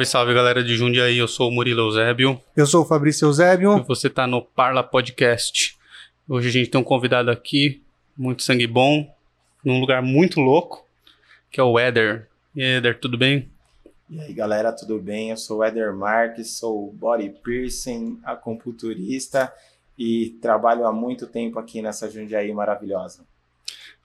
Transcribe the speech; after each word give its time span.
Salve, 0.00 0.06
salve 0.06 0.34
galera 0.34 0.62
de 0.62 0.76
Jundiaí, 0.76 1.18
eu 1.18 1.28
sou 1.28 1.48
o 1.48 1.52
Murilo 1.52 1.80
Eusébio. 1.80 2.40
Eu 2.56 2.66
sou 2.66 2.82
o 2.82 2.86
Fabrício 2.86 3.26
Eusébio. 3.26 3.78
E 3.78 3.82
você 3.82 4.08
tá 4.08 4.26
no 4.26 4.42
Parla 4.42 4.82
Podcast. 4.82 5.76
Hoje 6.28 6.48
a 6.48 6.52
gente 6.52 6.70
tem 6.70 6.80
um 6.80 6.84
convidado 6.84 7.30
aqui, 7.30 7.82
muito 8.16 8.42
sangue 8.42 8.66
bom, 8.66 9.12
num 9.64 9.80
lugar 9.80 10.00
muito 10.02 10.40
louco, 10.40 10.86
que 11.50 11.60
é 11.60 11.62
o 11.62 11.78
Éder. 11.78 12.28
E 12.54 12.62
aí, 12.62 12.76
Éder, 12.76 12.98
tudo 12.98 13.18
bem? 13.18 13.50
E 14.08 14.20
aí 14.20 14.32
galera, 14.32 14.72
tudo 14.72 14.98
bem? 14.98 15.30
Eu 15.30 15.36
sou 15.36 15.58
o 15.58 15.64
Éder 15.64 15.94
Marques, 15.94 16.58
sou 16.58 16.92
body 16.92 17.34
piercing, 17.42 18.18
acupunturista 18.24 19.52
e 19.98 20.30
trabalho 20.40 20.86
há 20.86 20.92
muito 20.92 21.26
tempo 21.26 21.58
aqui 21.58 21.82
nessa 21.82 22.10
Jundiaí 22.10 22.52
maravilhosa. 22.52 23.24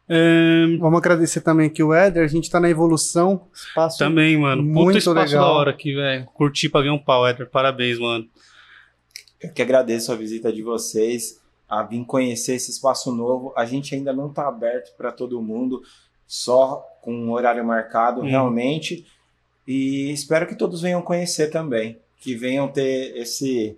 É... 0.08 0.66
Vamos 0.80 0.98
agradecer 0.98 1.42
também 1.42 1.68
aqui 1.68 1.82
o 1.82 1.94
Éder, 1.94 2.24
a 2.24 2.28
gente 2.28 2.50
tá 2.50 2.60
na 2.60 2.70
evolução, 2.70 3.48
espaço 3.54 3.98
Também, 3.98 4.38
mano. 4.38 4.64
Puta 4.64 4.74
muito 4.74 4.98
espaço 4.98 5.20
legal. 5.20 5.46
da 5.46 5.52
hora 5.52 5.72
aqui, 5.72 5.94
velho. 5.94 6.26
Curti 6.26 6.70
pra 6.70 6.82
ver 6.82 6.92
um 6.92 7.00
pau, 7.00 7.26
Éder. 7.26 7.50
Parabéns, 7.50 8.00
mano. 8.00 8.28
Eu 9.42 9.52
que 9.52 9.62
agradeço 9.62 10.12
a 10.12 10.16
visita 10.16 10.52
de 10.52 10.62
vocês 10.62 11.42
a 11.70 11.84
vir 11.84 12.06
conhecer 12.06 12.56
esse 12.56 12.72
espaço 12.72 13.14
novo. 13.14 13.54
A 13.58 13.66
gente 13.66 13.96
ainda 13.96 14.14
não 14.14 14.28
está 14.28 14.48
aberto 14.48 14.96
para 14.96 15.12
todo 15.12 15.42
mundo, 15.42 15.82
só 16.28 16.86
com 17.02 17.14
um 17.14 17.32
horário 17.32 17.66
marcado 17.66 18.22
hum. 18.22 18.26
realmente. 18.26 19.06
E 19.68 20.12
espero 20.12 20.48
que 20.48 20.56
todos 20.56 20.82
venham 20.82 21.02
conhecer 21.02 21.50
também, 21.50 21.98
que 22.18 22.36
venham 22.36 22.68
ter 22.68 23.16
esse 23.18 23.78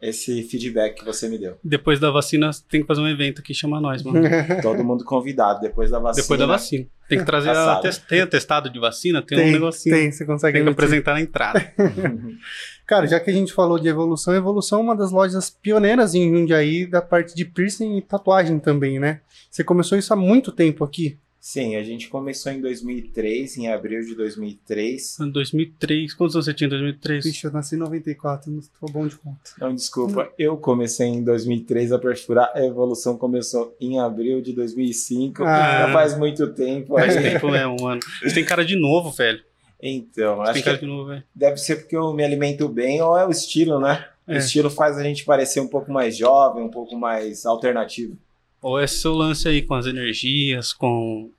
esse 0.00 0.42
feedback 0.44 1.00
que 1.00 1.04
você 1.04 1.28
me 1.28 1.38
deu. 1.38 1.58
Depois 1.62 1.98
da 1.98 2.10
vacina, 2.10 2.50
tem 2.68 2.80
que 2.80 2.86
fazer 2.86 3.00
um 3.00 3.08
evento 3.08 3.40
aqui, 3.40 3.52
chama 3.52 3.80
nós, 3.80 4.02
mano. 4.02 4.20
Todo 4.62 4.84
mundo 4.84 5.04
convidado, 5.04 5.60
depois 5.60 5.90
da 5.90 5.98
vacina. 5.98 6.22
Depois 6.22 6.40
da 6.40 6.46
vacina. 6.46 6.86
Tem 7.08 7.18
que 7.18 7.24
trazer 7.26 7.50
a, 7.50 7.80
tem 8.08 8.20
atestado 8.20 8.70
de 8.70 8.78
vacina, 8.78 9.20
tem, 9.22 9.38
tem 9.38 9.48
um 9.48 9.52
negocinho. 9.52 9.94
Tem, 9.94 10.12
você 10.12 10.24
consegue 10.24 10.58
Tem 10.58 10.64
que 10.64 10.70
apresentar 10.70 11.14
na 11.14 11.20
entrada. 11.20 11.72
Cara, 12.86 13.06
já 13.06 13.20
que 13.20 13.30
a 13.30 13.32
gente 13.32 13.52
falou 13.52 13.78
de 13.78 13.88
evolução, 13.88 14.34
evolução 14.34 14.78
é 14.78 14.82
uma 14.82 14.96
das 14.96 15.10
lojas 15.10 15.50
pioneiras 15.50 16.14
em 16.14 16.30
Jundiaí 16.32 16.86
da 16.86 17.02
parte 17.02 17.34
de 17.34 17.44
piercing 17.44 17.98
e 17.98 18.02
tatuagem 18.02 18.58
também, 18.58 18.98
né? 18.98 19.20
Você 19.50 19.64
começou 19.64 19.98
isso 19.98 20.12
há 20.12 20.16
muito 20.16 20.52
tempo 20.52 20.84
aqui. 20.84 21.18
Sim, 21.40 21.76
a 21.76 21.82
gente 21.82 22.08
começou 22.08 22.50
em 22.50 22.60
2003, 22.60 23.58
em 23.58 23.68
abril 23.68 24.02
de 24.02 24.14
2003. 24.14 25.20
Em 25.20 25.30
2003, 25.30 26.14
quantos 26.14 26.34
anos 26.34 26.46
você 26.46 26.52
tinha 26.52 26.66
em 26.66 26.70
2003? 26.70 27.24
Vixe, 27.24 27.44
eu 27.46 27.52
nasci 27.52 27.76
em 27.76 27.78
94, 27.78 28.50
não 28.50 28.58
estou 28.58 28.90
bom 28.90 29.06
de 29.06 29.16
conta. 29.16 29.50
Não, 29.60 29.74
desculpa, 29.74 30.32
eu 30.38 30.56
comecei 30.56 31.06
em 31.06 31.22
2003 31.22 31.92
a 31.92 31.98
perfurar, 31.98 32.50
a 32.54 32.64
evolução 32.64 33.16
começou 33.16 33.76
em 33.80 34.00
abril 34.00 34.42
de 34.42 34.52
2005, 34.52 35.44
ah. 35.44 35.86
já 35.86 35.92
faz 35.92 36.18
muito 36.18 36.52
tempo. 36.52 36.94
Faz 36.94 37.14
tempo 37.14 37.50
mesmo, 37.50 37.76
mano. 37.80 38.00
Você 38.22 38.34
tem 38.34 38.44
cara 38.44 38.64
de 38.64 38.76
novo, 38.76 39.10
velho. 39.12 39.42
Então, 39.80 40.42
acho 40.42 40.78
que 40.78 40.86
novo, 40.86 41.22
deve 41.32 41.56
ser 41.56 41.76
porque 41.76 41.96
eu 41.96 42.12
me 42.12 42.24
alimento 42.24 42.68
bem 42.68 43.00
ou 43.00 43.16
é 43.16 43.24
o 43.24 43.30
estilo, 43.30 43.80
né? 43.80 44.04
É. 44.26 44.34
O 44.34 44.36
estilo 44.38 44.68
faz 44.68 44.98
a 44.98 45.02
gente 45.04 45.24
parecer 45.24 45.60
um 45.60 45.68
pouco 45.68 45.92
mais 45.92 46.16
jovem, 46.16 46.62
um 46.62 46.70
pouco 46.70 46.96
mais 46.96 47.46
alternativo. 47.46 48.18
Ou 48.60 48.78
é 48.78 48.86
seu 48.86 49.14
lance 49.14 49.48
aí 49.48 49.62
com 49.62 49.74
as 49.74 49.86
energias, 49.86 50.72
com 50.72 51.30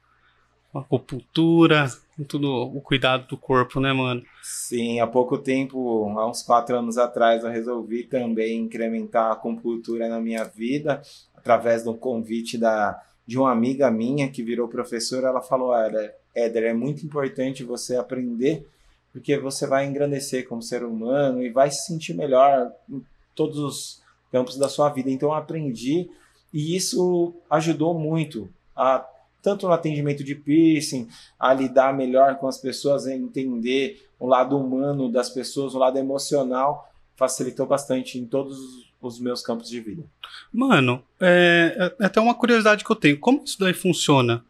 a 0.74 0.80
acupuntura, 0.80 1.88
com 2.16 2.24
tudo 2.24 2.50
o 2.50 2.82
cuidado 2.82 3.28
do 3.28 3.38
corpo, 3.38 3.80
né, 3.80 3.92
mano? 3.92 4.24
Sim, 4.42 5.00
há 5.00 5.08
pouco 5.08 5.38
tempo, 5.38 6.10
há 6.18 6.30
uns 6.30 6.42
quatro 6.42 6.78
anos 6.78 6.98
atrás, 6.98 7.44
eu 7.44 7.50
resolvi 7.50 8.04
também 8.04 8.58
incrementar 8.58 9.26
a 9.26 9.34
acupuntura 9.34 10.08
na 10.08 10.20
minha 10.20 10.44
vida 10.44 11.02
através 11.36 11.84
do 11.84 11.94
convite 11.94 12.58
da, 12.58 13.02
de 13.26 13.38
uma 13.38 13.52
amiga 13.52 13.90
minha 13.90 14.30
que 14.30 14.44
virou 14.44 14.68
professora. 14.68 15.28
Ela 15.28 15.42
falou: 15.42 15.70
Olha, 15.70 16.14
Éder, 16.36 16.64
é 16.64 16.74
muito 16.74 17.06
importante 17.06 17.64
você 17.64 17.96
aprender, 17.96 18.68
porque 19.12 19.38
você 19.38 19.66
vai 19.66 19.86
engrandecer 19.86 20.48
como 20.48 20.62
ser 20.62 20.84
humano 20.84 21.44
e 21.44 21.50
vai 21.50 21.72
se 21.72 21.86
sentir 21.86 22.14
melhor 22.14 22.72
em 22.90 23.04
todos 23.34 23.58
os 23.58 24.02
campos 24.32 24.58
da 24.58 24.70
sua 24.70 24.90
vida. 24.90 25.10
Então, 25.10 25.30
eu 25.30 25.36
aprendi 25.36 26.10
e 26.54 26.76
isso 26.76 27.34
ajudou 27.50 27.98
muito 27.98 28.50
a 28.76 29.06
tanto 29.42 29.68
no 29.68 29.74
atendimento 29.74 30.24
de 30.24 30.36
piercing, 30.36 31.08
a 31.40 31.54
lidar 31.54 31.96
melhor 31.96 32.36
com 32.36 32.48
as 32.48 32.58
pessoas, 32.58 33.08
a 33.08 33.16
entender 33.16 34.06
o 34.20 34.28
lado 34.28 34.58
humano 34.58 35.10
das 35.10 35.30
pessoas, 35.30 35.74
o 35.74 35.80
lado 35.80 35.98
emocional, 35.98 36.92
facilitou 37.16 37.66
bastante 37.66 38.18
em 38.18 38.26
todos 38.26 38.58
os 39.02 39.20
meus 39.20 39.42
campos 39.42 39.70
de 39.70 39.80
vida. 39.80 40.04
Mano, 40.52 41.02
é, 41.20 41.94
é 42.00 42.06
até 42.06 42.20
uma 42.20 42.36
curiosidade 42.36 42.84
que 42.84 42.92
eu 42.92 42.96
tenho. 42.96 43.18
Como 43.18 43.44
isso 43.44 43.58
daí 43.60 43.74
funciona? 43.74 44.44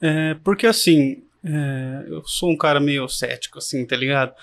É, 0.00 0.34
porque 0.42 0.66
assim, 0.66 1.22
é, 1.44 2.04
eu 2.08 2.24
sou 2.26 2.50
um 2.50 2.56
cara 2.56 2.80
meio 2.80 3.08
cético, 3.08 3.58
assim, 3.58 3.86
tá 3.86 3.96
ligado? 3.96 4.34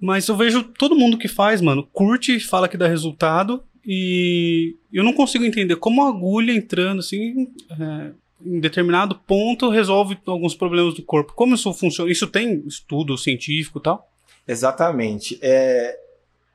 Mas 0.00 0.26
eu 0.26 0.36
vejo 0.36 0.64
todo 0.64 0.96
mundo 0.96 1.18
que 1.18 1.28
faz, 1.28 1.60
mano, 1.60 1.86
curte, 1.92 2.40
fala 2.40 2.68
que 2.68 2.76
dá 2.76 2.88
resultado, 2.88 3.62
e 3.84 4.76
eu 4.92 5.02
não 5.02 5.12
consigo 5.12 5.44
entender 5.44 5.76
como 5.76 6.02
a 6.02 6.08
agulha 6.08 6.52
entrando, 6.52 7.00
assim, 7.00 7.48
é, 7.70 8.12
em 8.44 8.60
determinado 8.60 9.16
ponto 9.26 9.68
resolve 9.68 10.18
alguns 10.26 10.54
problemas 10.54 10.94
do 10.94 11.02
corpo. 11.02 11.34
Como 11.34 11.54
isso 11.54 11.72
funciona? 11.72 12.10
Isso 12.10 12.26
tem 12.26 12.62
estudo 12.66 13.16
científico 13.18 13.78
e 13.78 13.82
tal? 13.82 14.08
Exatamente. 14.46 15.38
É, 15.42 15.98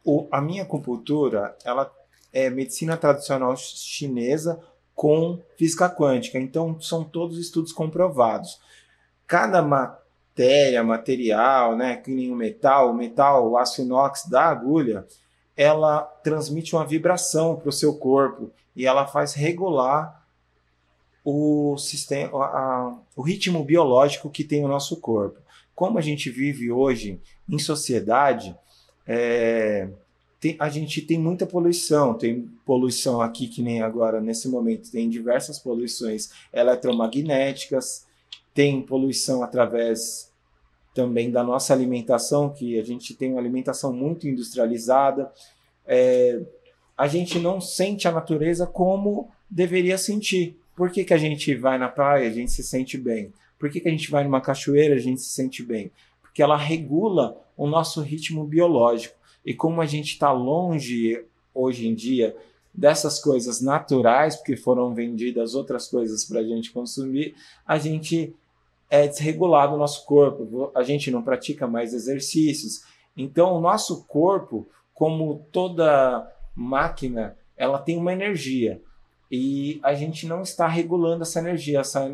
o, 0.04 0.28
a 0.32 0.42
minha 0.42 0.64
acupuntura, 0.64 1.56
ela 1.66 1.92
é 2.32 2.50
medicina 2.50 2.96
tradicional 2.96 3.56
chinesa 3.58 4.60
com 4.94 5.40
física 5.58 5.90
quântica. 5.90 6.40
Então, 6.40 6.80
são 6.80 7.04
todos 7.04 7.38
estudos 7.38 7.72
comprovados. 7.72 8.60
Cada 9.26 9.62
matéria, 9.62 10.84
material, 10.84 11.76
né, 11.76 11.98
que 11.98 12.10
nem 12.10 12.32
o 12.32 12.36
metal, 12.36 12.92
o 12.92 12.94
metal, 12.94 13.50
o 13.50 13.58
aço 13.58 13.82
inox 13.82 14.26
da 14.30 14.46
agulha, 14.46 15.06
ela 15.58 16.02
transmite 16.24 16.76
uma 16.76 16.86
vibração 16.86 17.56
para 17.56 17.70
o 17.70 17.74
seu 17.74 17.96
corpo 17.96 18.52
e 18.76 18.86
ela 18.86 19.08
faz 19.08 19.34
regular 19.34 20.24
o 21.26 21.76
sistema, 21.78 22.30
a, 22.46 22.98
o 23.16 23.22
ritmo 23.24 23.64
biológico 23.64 24.30
que 24.30 24.44
tem 24.44 24.64
o 24.64 24.68
nosso 24.68 24.98
corpo. 24.98 25.40
Como 25.76 25.98
a 25.98 26.02
gente 26.02 26.30
vive 26.30 26.72
hoje 26.72 27.20
em 27.50 27.60
sociedade, 27.60 28.56
é, 29.06 29.90
tem, 30.40 30.56
a 30.60 30.70
gente 30.70 31.02
tem 31.02 31.18
muita 31.18 31.46
poluição, 31.46 32.14
tem 32.14 32.50
poluição 32.66 33.20
aqui 33.20 33.48
que 33.48 33.62
nem 33.62 33.82
agora 33.82 34.22
nesse 34.22 34.48
momento 34.48 34.92
tem 34.92 35.10
diversas 35.10 35.58
poluições 35.58 36.30
eletromagnéticas, 36.54 38.06
tem 38.54 38.82
poluição 38.82 39.44
através 39.44 40.27
também 40.98 41.30
da 41.30 41.44
nossa 41.44 41.74
alimentação, 41.74 42.50
que 42.50 42.80
a 42.80 42.84
gente 42.84 43.14
tem 43.14 43.30
uma 43.30 43.40
alimentação 43.40 43.94
muito 43.94 44.28
industrializada. 44.28 45.32
É, 45.86 46.42
a 46.98 47.08
gente 47.08 47.38
não 47.38 47.62
sente 47.62 48.08
a 48.08 48.12
natureza 48.12 48.66
como 48.66 49.30
deveria 49.48 49.96
sentir. 49.96 50.60
Por 50.76 50.90
que, 50.90 51.04
que 51.04 51.14
a 51.14 51.18
gente 51.20 51.54
vai 51.54 51.78
na 51.78 51.88
praia, 51.88 52.28
a 52.28 52.34
gente 52.34 52.52
se 52.52 52.64
sente 52.64 52.98
bem? 52.98 53.32
Por 53.60 53.70
que, 53.70 53.80
que 53.80 53.88
a 53.88 53.92
gente 53.92 54.10
vai 54.10 54.24
numa 54.24 54.42
cachoeira, 54.42 54.96
a 54.96 55.00
gente 55.00 55.22
se 55.22 55.30
sente 55.30 55.62
bem? 55.62 55.92
Porque 56.20 56.42
ela 56.42 56.58
regula 56.58 57.40
o 57.56 57.68
nosso 57.68 58.02
ritmo 58.02 58.44
biológico. 58.44 59.16
E 59.46 59.54
como 59.54 59.82
a 59.82 59.86
gente 59.86 60.14
está 60.14 60.32
longe 60.32 61.24
hoje 61.54 61.88
em 61.88 61.94
dia 61.94 62.36
dessas 62.74 63.20
coisas 63.20 63.62
naturais, 63.62 64.36
porque 64.36 64.56
foram 64.56 64.96
vendidas 64.96 65.54
outras 65.54 65.88
coisas 65.88 66.26
para 66.26 66.40
a 66.40 66.44
gente 66.44 66.72
consumir, 66.72 67.36
a 67.68 67.78
gente 67.78 68.36
é 68.90 69.08
desregulado 69.08 69.76
o 69.76 69.78
nosso 69.78 70.06
corpo, 70.06 70.72
a 70.74 70.84
gente 70.84 71.12
não 71.12 71.22
pratica 71.22 71.68
mais 71.68 71.94
exercícios. 71.94 72.84
Então, 73.16 73.54
o 73.54 73.62
nosso 73.62 74.06
corpo, 74.06 74.68
como 74.94 75.46
toda 75.52 76.30
máquina, 76.56 77.36
ela 77.56 77.80
tem 77.80 77.98
uma 77.98 78.14
energia 78.14 78.82
e 79.32 79.80
a 79.84 79.94
gente 79.94 80.26
não 80.26 80.42
está 80.42 80.68
regulando 80.68 81.24
essa 81.24 81.40
energia. 81.40 81.80
Essa 81.80 82.08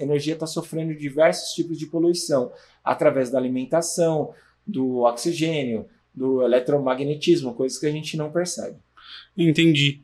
energia 0.00 0.34
está 0.34 0.46
sofrendo 0.46 0.94
diversos 0.94 1.52
tipos 1.52 1.78
de 1.78 1.86
poluição 1.86 2.52
através 2.82 3.30
da 3.30 3.38
alimentação, 3.38 4.32
do 4.66 5.00
oxigênio, 5.00 5.86
do 6.14 6.42
eletromagnetismo, 6.42 7.54
coisas 7.54 7.78
que 7.78 7.86
a 7.86 7.90
gente 7.90 8.16
não 8.16 8.30
percebe. 8.30 8.78
Entendi. 9.36 10.00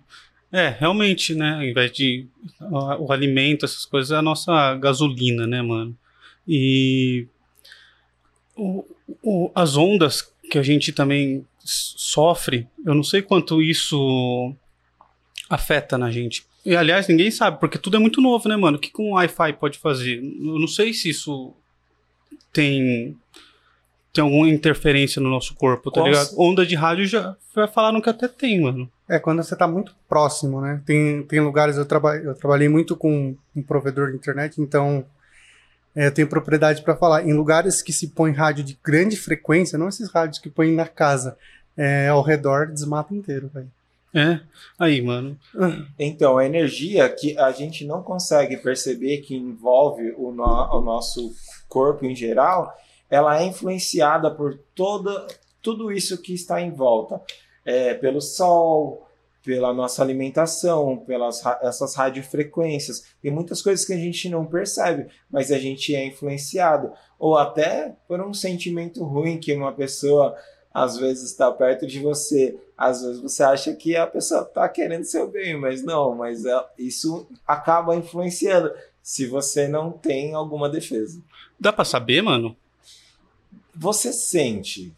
É, 0.52 0.68
realmente, 0.68 1.34
né? 1.34 1.54
Ao 1.54 1.62
invés 1.62 1.92
de 1.92 2.26
o, 2.60 3.06
o 3.06 3.12
alimento, 3.12 3.64
essas 3.64 3.86
coisas, 3.86 4.10
é 4.10 4.16
a 4.16 4.22
nossa 4.22 4.74
gasolina, 4.74 5.46
né, 5.46 5.62
mano? 5.62 5.96
E 6.52 7.28
o, 8.56 8.84
o, 9.22 9.52
as 9.54 9.76
ondas 9.76 10.32
que 10.50 10.58
a 10.58 10.62
gente 10.64 10.92
também 10.92 11.46
sofre, 11.60 12.66
eu 12.84 12.92
não 12.92 13.04
sei 13.04 13.22
quanto 13.22 13.62
isso 13.62 14.52
afeta 15.48 15.96
na 15.96 16.10
gente. 16.10 16.44
E 16.66 16.74
aliás, 16.74 17.06
ninguém 17.06 17.30
sabe, 17.30 17.60
porque 17.60 17.78
tudo 17.78 17.96
é 17.96 18.00
muito 18.00 18.20
novo, 18.20 18.48
né, 18.48 18.56
mano? 18.56 18.78
O 18.78 18.80
que, 18.80 18.90
que 18.90 19.00
um 19.00 19.12
Wi-Fi 19.12 19.52
pode 19.52 19.78
fazer? 19.78 20.16
Eu 20.18 20.58
não 20.58 20.66
sei 20.66 20.92
se 20.92 21.10
isso 21.10 21.54
tem 22.52 23.16
tem 24.12 24.24
alguma 24.24 24.48
interferência 24.48 25.22
no 25.22 25.30
nosso 25.30 25.54
corpo, 25.54 25.88
tá 25.88 26.00
Com 26.00 26.08
ligado? 26.08 26.30
Onda 26.36 26.66
de 26.66 26.74
rádio 26.74 27.06
já 27.06 27.36
já 27.54 27.68
falaram 27.68 28.00
que 28.00 28.10
até 28.10 28.26
tem, 28.26 28.60
mano. 28.60 28.90
É 29.08 29.20
quando 29.20 29.40
você 29.40 29.54
tá 29.54 29.68
muito 29.68 29.94
próximo, 30.08 30.60
né? 30.60 30.82
Tem, 30.84 31.22
tem 31.22 31.38
lugares, 31.38 31.76
eu, 31.76 31.86
traba, 31.86 32.16
eu 32.16 32.34
trabalhei 32.34 32.68
muito 32.68 32.96
com 32.96 33.36
um 33.54 33.62
provedor 33.62 34.10
de 34.10 34.16
internet, 34.16 34.60
então 34.60 35.06
é, 35.94 36.06
eu 36.06 36.14
tenho 36.14 36.28
propriedade 36.28 36.82
para 36.82 36.96
falar. 36.96 37.26
Em 37.26 37.32
lugares 37.32 37.82
que 37.82 37.92
se 37.92 38.08
põe 38.08 38.32
rádio 38.32 38.62
de 38.64 38.78
grande 38.82 39.16
frequência, 39.16 39.78
não 39.78 39.88
esses 39.88 40.10
rádios 40.10 40.38
que 40.38 40.48
põem 40.50 40.72
na 40.74 40.86
casa, 40.86 41.36
é, 41.76 42.08
ao 42.08 42.22
redor 42.22 42.66
desmata 42.68 43.14
inteiro, 43.14 43.50
velho. 43.52 43.70
É. 44.12 44.40
Aí, 44.78 45.00
mano. 45.00 45.38
Então, 45.98 46.36
a 46.36 46.44
energia 46.44 47.08
que 47.08 47.38
a 47.38 47.52
gente 47.52 47.84
não 47.84 48.02
consegue 48.02 48.56
perceber 48.56 49.18
que 49.18 49.36
envolve 49.36 50.12
o, 50.16 50.32
no- 50.32 50.78
o 50.78 50.80
nosso 50.80 51.32
corpo 51.68 52.04
em 52.04 52.14
geral, 52.16 52.76
ela 53.08 53.40
é 53.40 53.46
influenciada 53.46 54.28
por 54.30 54.58
toda, 54.74 55.26
tudo 55.62 55.92
isso 55.92 56.18
que 56.20 56.34
está 56.34 56.60
em 56.60 56.72
volta. 56.72 57.20
É, 57.64 57.94
pelo 57.94 58.20
sol, 58.20 59.06
pela 59.42 59.72
nossa 59.72 60.02
alimentação, 60.02 60.98
pelas 60.98 61.40
ra- 61.42 61.58
essas 61.62 61.94
radiofrequências. 61.94 63.04
Tem 63.22 63.30
muitas 63.30 63.62
coisas 63.62 63.84
que 63.84 63.92
a 63.92 63.96
gente 63.96 64.28
não 64.28 64.44
percebe, 64.44 65.06
mas 65.30 65.50
a 65.50 65.58
gente 65.58 65.94
é 65.94 66.04
influenciado. 66.06 66.92
Ou 67.18 67.36
até 67.36 67.94
por 68.06 68.20
um 68.20 68.34
sentimento 68.34 69.02
ruim 69.04 69.38
que 69.38 69.52
uma 69.54 69.72
pessoa 69.72 70.36
às 70.72 70.96
vezes 70.98 71.30
está 71.30 71.50
perto 71.50 71.86
de 71.86 71.98
você. 72.00 72.56
Às 72.76 73.02
vezes 73.02 73.20
você 73.20 73.42
acha 73.42 73.74
que 73.74 73.96
a 73.96 74.06
pessoa 74.06 74.42
está 74.42 74.68
querendo 74.68 75.04
seu 75.04 75.28
bem, 75.28 75.58
mas 75.58 75.82
não, 75.82 76.14
mas 76.14 76.44
é- 76.44 76.64
isso 76.78 77.26
acaba 77.46 77.96
influenciando 77.96 78.70
se 79.02 79.26
você 79.26 79.66
não 79.66 79.90
tem 79.90 80.34
alguma 80.34 80.68
defesa. 80.68 81.20
Dá 81.58 81.72
pra 81.72 81.84
saber, 81.84 82.22
mano? 82.22 82.54
Você 83.74 84.12
sente. 84.12 84.94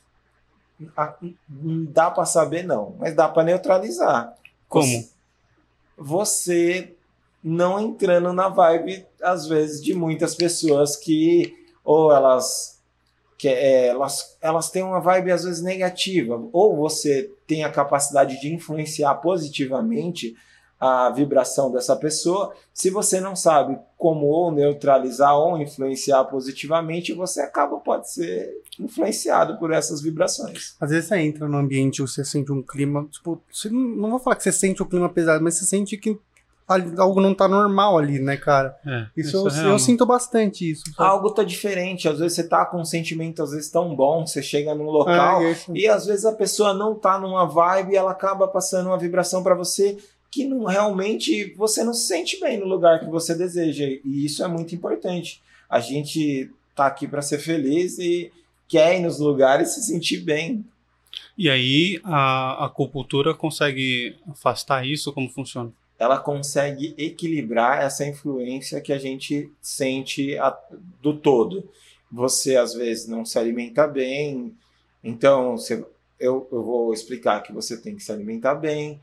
Ah, 0.96 1.14
Não 1.48 1.84
dá 1.84 2.10
para 2.10 2.24
saber, 2.24 2.64
não, 2.64 2.96
mas 2.98 3.14
dá 3.14 3.28
para 3.28 3.44
neutralizar. 3.44 4.34
Como? 4.69 5.08
Você 5.96 6.94
não 7.42 7.80
entrando 7.80 8.32
na 8.32 8.48
vibe, 8.48 9.06
às 9.22 9.46
vezes, 9.46 9.82
de 9.82 9.94
muitas 9.94 10.34
pessoas 10.34 10.96
que 10.96 11.56
ou 11.84 12.12
elas 12.12 12.80
que 13.36 13.48
é, 13.48 13.88
elas, 13.88 14.36
elas 14.40 14.70
têm 14.70 14.84
uma 14.84 15.00
vibe 15.00 15.32
às 15.32 15.42
vezes 15.42 15.60
negativa, 15.60 16.40
ou 16.52 16.76
você 16.76 17.28
tem 17.44 17.64
a 17.64 17.72
capacidade 17.72 18.40
de 18.40 18.54
influenciar 18.54 19.16
positivamente 19.16 20.36
a 20.84 21.11
vibração 21.11 21.70
dessa 21.70 21.94
pessoa. 21.94 22.52
Se 22.75 22.90
você 22.90 23.20
não 23.20 23.37
sabe 23.37 23.79
como 23.96 24.26
ou 24.26 24.50
neutralizar 24.50 25.32
ou 25.38 25.56
influenciar 25.56 26.25
positivamente, 26.25 27.12
você 27.12 27.40
acaba 27.40 27.76
pode 27.79 28.11
ser 28.12 28.50
influenciado 28.81 29.58
por 29.58 29.73
essas 29.73 30.02
vibrações. 30.02 30.75
Às 30.81 30.90
vezes 30.90 31.08
você 31.08 31.19
entra 31.19 31.46
no 31.46 31.56
ambiente 31.56 31.99
e 31.99 32.02
você 32.02 32.25
sente 32.25 32.50
um 32.50 32.61
clima, 32.62 33.06
tipo, 33.12 33.40
você 33.52 33.70
não, 33.70 33.79
não 33.81 34.11
vou 34.11 34.19
falar 34.19 34.34
que 34.34 34.43
você 34.43 34.50
sente 34.50 34.82
o 34.82 34.87
clima 34.87 35.08
pesado, 35.08 35.44
mas 35.44 35.55
você 35.55 35.64
sente 35.64 35.96
que 35.96 36.19
algo 36.99 37.20
não 37.20 37.32
tá 37.35 37.46
normal 37.46 37.99
ali, 37.99 38.19
né, 38.19 38.37
cara? 38.37 38.75
É. 38.85 39.06
Isso, 39.17 39.37
é 39.37 39.40
eu, 39.40 39.44
real, 39.55 39.69
eu 39.73 39.78
sinto 39.78 40.05
bastante 40.05 40.69
isso. 40.69 40.82
sabe? 40.96 41.08
Algo 41.08 41.31
tá 41.31 41.44
diferente, 41.44 42.08
às 42.08 42.19
vezes 42.19 42.35
você 42.35 42.49
tá 42.49 42.64
com 42.67 42.81
um 42.81 42.85
sentimento 42.85 43.40
às 43.43 43.50
vezes 43.52 43.70
tão 43.70 43.94
bom, 43.94 44.26
você 44.26 44.43
chega 44.43 44.75
num 44.75 44.87
local 44.90 45.43
É, 45.43 45.49
e 45.49 45.52
isso- 45.52 45.76
E 45.76 45.87
às 45.87 46.06
vezes 46.06 46.25
a 46.25 46.32
pessoa 46.32 46.75
não 46.75 46.94
tá 46.94 47.19
numa 47.20 47.44
vibe 47.46 47.93
e 47.93 47.96
ela 47.96 48.11
acaba 48.11 48.49
passando 48.49 48.87
uma 48.88 48.99
vibração 48.99 49.43
para 49.44 49.55
você 49.55 49.96
que 50.32 50.44
não 50.46 50.64
realmente 50.64 51.52
você 51.55 51.84
não 51.84 51.93
se 51.93 52.06
sente 52.08 52.40
bem 52.40 52.58
no 52.58 52.67
lugar 52.67 52.99
que 53.00 53.06
você 53.06 53.34
deseja. 53.34 53.84
E 53.87 54.25
isso 54.25 54.43
é 54.43 54.49
muito 54.49 54.75
importante. 54.75 55.43
A 55.69 55.79
gente 55.79 56.50
tá 56.75 56.87
aqui 56.87 57.06
para 57.06 57.20
ser 57.20 57.38
feliz 57.38 57.99
e 57.99 58.32
quer 58.67 58.99
ir 58.99 59.02
nos 59.02 59.19
lugares 59.20 59.75
se 59.75 59.82
sentir 59.82 60.20
bem. 60.20 60.64
E 61.37 61.50
aí 61.50 62.00
a, 62.02 62.62
a 62.62 62.67
acupuntura 62.67 63.34
consegue 63.34 64.17
afastar 64.26 64.87
isso? 64.87 65.12
Como 65.12 65.29
funciona? 65.29 65.70
Ela 65.99 66.19
consegue 66.19 66.94
equilibrar 66.96 67.82
essa 67.82 68.06
influência 68.06 68.81
que 68.81 68.93
a 68.93 68.99
gente 68.99 69.50
sente 69.61 70.37
a- 70.38 70.58
do 71.02 71.14
todo. 71.14 71.69
Você 72.11 72.56
às 72.56 72.73
vezes 72.75 73.06
não 73.06 73.25
se 73.25 73.38
alimenta 73.38 73.87
bem, 73.87 74.55
então 75.05 75.56
você- 75.58 75.85
eu, 76.19 76.49
eu 76.50 76.62
vou 76.64 76.93
explicar 76.94 77.43
que 77.43 77.52
você 77.52 77.76
tem 77.76 77.94
que 77.94 78.02
se 78.02 78.11
alimentar 78.11 78.55
bem. 78.55 78.99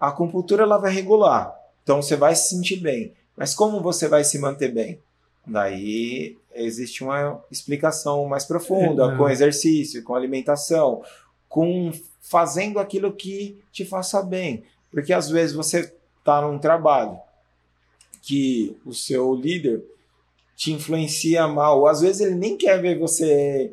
A 0.00 0.08
acupuntura 0.08 0.62
ela 0.62 0.78
vai 0.78 0.92
regular, 0.92 1.54
então 1.82 2.00
você 2.00 2.16
vai 2.16 2.34
se 2.34 2.48
sentir 2.48 2.76
bem. 2.76 3.12
Mas 3.36 3.54
como 3.54 3.80
você 3.82 4.08
vai 4.08 4.24
se 4.24 4.38
manter 4.38 4.72
bem? 4.72 4.98
Daí 5.46 6.36
existe 6.54 7.04
uma 7.04 7.42
explicação 7.50 8.26
mais 8.26 8.44
profunda, 8.44 9.12
É. 9.12 9.16
com 9.16 9.28
exercício, 9.28 10.02
com 10.02 10.14
alimentação, 10.14 11.02
com 11.48 11.92
fazendo 12.20 12.78
aquilo 12.78 13.12
que 13.12 13.58
te 13.72 13.84
faça 13.84 14.22
bem. 14.22 14.62
Porque 14.90 15.12
às 15.12 15.28
vezes 15.28 15.54
você 15.54 15.92
está 16.18 16.42
num 16.42 16.58
trabalho 16.58 17.18
que 18.22 18.76
o 18.84 18.92
seu 18.92 19.34
líder 19.34 19.82
te 20.56 20.72
influencia 20.72 21.48
mal, 21.48 21.86
às 21.86 22.00
vezes 22.02 22.20
ele 22.20 22.34
nem 22.34 22.56
quer 22.56 22.80
ver 22.80 22.98
você 22.98 23.72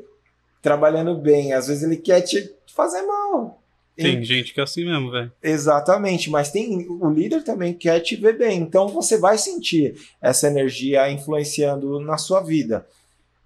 trabalhando 0.62 1.16
bem, 1.16 1.52
às 1.54 1.68
vezes 1.68 1.84
ele 1.84 1.98
quer 1.98 2.22
te 2.22 2.54
fazer 2.74 3.02
mal. 3.02 3.62
Tem 3.98 4.24
gente 4.24 4.54
que 4.54 4.60
é 4.60 4.64
assim 4.64 4.86
mesmo, 4.86 5.12
velho. 5.12 5.32
Exatamente, 5.42 6.30
mas 6.30 6.52
tem 6.52 6.88
o 6.88 7.10
líder 7.10 7.44
também 7.44 7.74
quer 7.74 8.00
te 8.00 8.16
ver 8.16 8.38
bem, 8.38 8.60
então 8.60 8.88
você 8.88 9.18
vai 9.18 9.38
sentir 9.38 9.96
essa 10.22 10.48
energia 10.48 11.10
influenciando 11.12 12.00
na 12.00 12.18
sua 12.18 12.42
vida. 12.42 12.86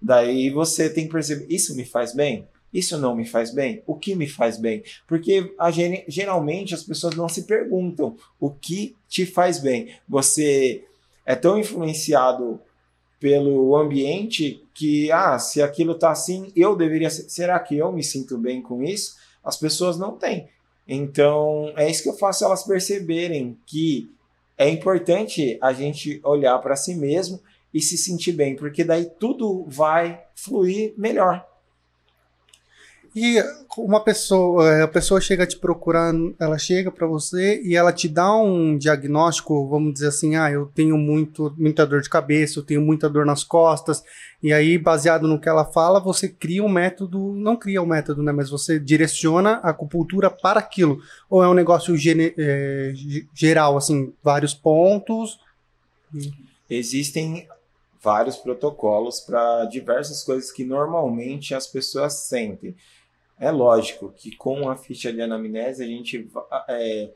Daí 0.00 0.50
você 0.50 0.90
tem 0.90 1.06
que 1.06 1.12
perceber, 1.12 1.46
isso 1.48 1.74
me 1.76 1.84
faz 1.84 2.14
bem? 2.14 2.46
Isso 2.72 2.98
não 2.98 3.14
me 3.14 3.26
faz 3.26 3.52
bem? 3.52 3.82
O 3.86 3.94
que 3.94 4.14
me 4.14 4.26
faz 4.26 4.58
bem? 4.58 4.82
Porque 5.06 5.54
a 5.58 5.70
geralmente 5.70 6.74
as 6.74 6.82
pessoas 6.82 7.14
não 7.14 7.28
se 7.28 7.42
perguntam 7.42 8.16
o 8.40 8.50
que 8.50 8.96
te 9.08 9.26
faz 9.26 9.58
bem. 9.58 9.94
Você 10.08 10.84
é 11.26 11.34
tão 11.34 11.58
influenciado 11.58 12.60
pelo 13.20 13.76
ambiente 13.76 14.64
que, 14.74 15.12
ah, 15.12 15.38
se 15.38 15.62
aquilo 15.62 15.94
tá 15.94 16.10
assim, 16.10 16.50
eu 16.56 16.74
deveria 16.74 17.10
ser. 17.10 17.28
Será 17.28 17.60
que 17.60 17.76
eu 17.76 17.92
me 17.92 18.02
sinto 18.02 18.38
bem 18.38 18.60
com 18.62 18.82
isso? 18.82 19.16
As 19.44 19.56
pessoas 19.56 19.98
não 19.98 20.16
têm. 20.16 20.48
Então, 20.86 21.72
é 21.76 21.90
isso 21.90 22.02
que 22.02 22.08
eu 22.08 22.16
faço 22.16 22.44
elas 22.44 22.64
perceberem 22.64 23.56
que 23.66 24.10
é 24.58 24.68
importante 24.68 25.58
a 25.60 25.72
gente 25.72 26.20
olhar 26.24 26.58
para 26.58 26.76
si 26.76 26.94
mesmo 26.94 27.40
e 27.72 27.80
se 27.80 27.96
sentir 27.96 28.32
bem, 28.32 28.54
porque 28.54 28.84
daí 28.84 29.06
tudo 29.18 29.64
vai 29.66 30.22
fluir 30.34 30.92
melhor. 30.96 31.46
E 33.14 33.36
uma 33.76 34.00
pessoa, 34.00 34.66
eh, 34.70 34.82
a 34.82 34.88
pessoa 34.88 35.20
chega 35.20 35.46
te 35.46 35.58
procurar, 35.58 36.14
ela 36.38 36.56
chega 36.56 36.90
pra 36.90 37.06
você 37.06 37.60
e 37.62 37.76
ela 37.76 37.92
te 37.92 38.08
dá 38.08 38.34
um 38.34 38.78
diagnóstico, 38.78 39.68
vamos 39.68 39.92
dizer 39.92 40.08
assim, 40.08 40.34
ah, 40.34 40.50
eu 40.50 40.66
tenho 40.74 40.96
muito, 40.96 41.54
muita 41.58 41.86
dor 41.86 42.00
de 42.00 42.08
cabeça, 42.08 42.58
eu 42.58 42.62
tenho 42.62 42.80
muita 42.80 43.10
dor 43.10 43.26
nas 43.26 43.44
costas, 43.44 44.02
e 44.42 44.50
aí, 44.50 44.78
baseado 44.78 45.28
no 45.28 45.38
que 45.38 45.48
ela 45.48 45.64
fala, 45.64 46.00
você 46.00 46.26
cria 46.26 46.64
um 46.64 46.68
método, 46.70 47.34
não 47.34 47.54
cria 47.54 47.82
um 47.82 47.86
método, 47.86 48.22
né, 48.22 48.32
mas 48.32 48.48
você 48.48 48.80
direciona 48.80 49.60
a 49.62 49.70
acupuntura 49.70 50.30
para 50.30 50.60
aquilo, 50.60 50.98
ou 51.28 51.42
é 51.42 51.48
um 51.48 51.54
negócio 51.54 51.94
gene- 51.96 52.34
ge- 52.94 53.26
geral, 53.34 53.76
assim, 53.76 54.12
vários 54.22 54.54
pontos, 54.54 55.38
Existem 56.68 57.46
vários 58.02 58.36
protocolos 58.36 59.20
para 59.20 59.64
diversas 59.66 60.22
coisas 60.24 60.50
que 60.50 60.64
normalmente 60.64 61.54
as 61.54 61.66
pessoas 61.66 62.14
sentem. 62.14 62.74
É 63.38 63.50
lógico 63.50 64.12
que 64.16 64.34
com 64.36 64.68
a 64.70 64.76
ficha 64.76 65.12
de 65.12 65.20
anamnese 65.20 65.82
a 65.82 65.86
gente 65.86 66.28
é, 66.68 67.10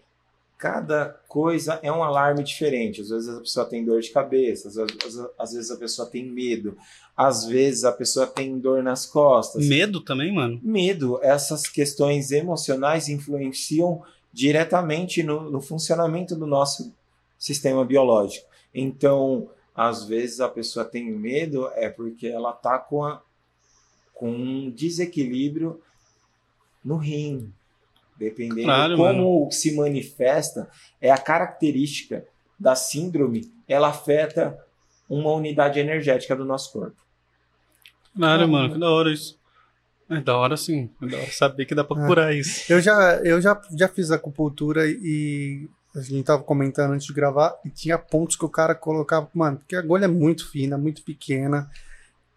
cada 0.59 1.21
coisa 1.29 1.79
é 1.83 1.93
um 1.93 2.03
alarme 2.03 2.43
diferente. 2.43 3.01
Às 3.03 3.11
vezes 3.11 3.29
a 3.29 3.41
pessoa 3.41 3.67
tem 3.67 3.85
dor 3.85 4.01
de 4.01 4.11
cabeça, 4.11 4.69
às 4.69 4.75
vezes, 4.75 5.27
às 5.39 5.53
vezes 5.53 5.71
a 5.71 5.77
pessoa 5.77 6.09
tem 6.09 6.25
medo, 6.25 6.77
às 7.17 7.45
vezes 7.47 7.85
a 7.85 7.93
pessoa 7.93 8.27
tem 8.27 8.59
dor 8.59 8.83
nas 8.83 9.07
costas. 9.07 9.67
Medo 9.69 10.01
também, 10.01 10.33
mano. 10.35 10.59
Medo, 10.63 11.21
essas 11.23 11.69
questões 11.69 12.33
emocionais 12.33 13.09
influenciam 13.09 14.03
diretamente 14.33 15.23
no, 15.23 15.51
no 15.51 15.61
funcionamento 15.61 16.35
do 16.35 16.47
nosso 16.47 16.93
sistema 17.39 17.85
biológico. 17.85 18.47
Então, 18.75 19.49
às 19.75 20.05
vezes 20.05 20.41
a 20.41 20.49
pessoa 20.49 20.85
tem 20.85 21.11
medo 21.11 21.69
é 21.75 21.89
porque 21.89 22.27
ela 22.27 22.51
está 22.51 22.79
com, 22.79 23.05
a- 23.05 23.23
com 24.15 24.31
um 24.31 24.71
desequilíbrio 24.71 25.81
no 26.87 26.97
rim. 26.97 27.53
Dependendo 28.19 28.63
Claro, 28.63 28.95
de 28.95 28.97
como 28.97 29.53
se 29.53 29.75
manifesta, 29.77 30.71
é 31.03 31.11
a 31.11 31.19
característica 31.19 32.25
da 32.59 32.75
síndrome, 32.75 33.53
ela 33.69 33.89
afeta 33.89 34.57
uma 35.11 35.31
unidade 35.33 35.79
energética 35.79 36.35
do 36.35 36.45
nosso 36.45 36.73
corpo. 36.73 36.97
Claro, 38.17 38.45
Ah, 38.45 38.47
mano, 38.47 38.73
que 38.73 38.81
da 38.81 38.91
hora 38.91 39.13
isso. 39.13 39.39
É 40.09 40.21
da 40.21 40.37
hora 40.37 40.57
sim. 40.57 40.89
É 41.03 41.07
da 41.07 41.17
hora 41.19 41.31
saber 41.31 41.67
que 41.67 41.75
dá 41.75 41.85
pra 41.85 42.07
curar 42.07 42.35
isso. 42.35 42.73
Eu 42.73 42.81
já, 42.81 43.21
eu 43.23 43.41
já, 43.41 43.61
já 43.77 43.89
fiz 43.89 44.11
acupuntura 44.11 44.87
e 44.87 45.69
a 45.95 46.01
gente 46.01 46.25
tava 46.25 46.43
comentando 46.43 46.93
antes 46.93 47.07
de 47.07 47.13
gravar 47.13 47.55
e 47.65 47.71
tinha 47.71 47.99
pontos 47.99 48.37
que 48.37 48.45
o 48.45 48.49
cara 48.49 48.75
colocava. 48.75 49.29
Mano, 49.35 49.59
porque 49.59 49.77
a 49.77 49.81
agulha 49.81 50.05
é 50.07 50.09
muito 50.09 50.49
fina, 50.51 50.79
muito 50.79 51.03
pequena. 51.03 51.69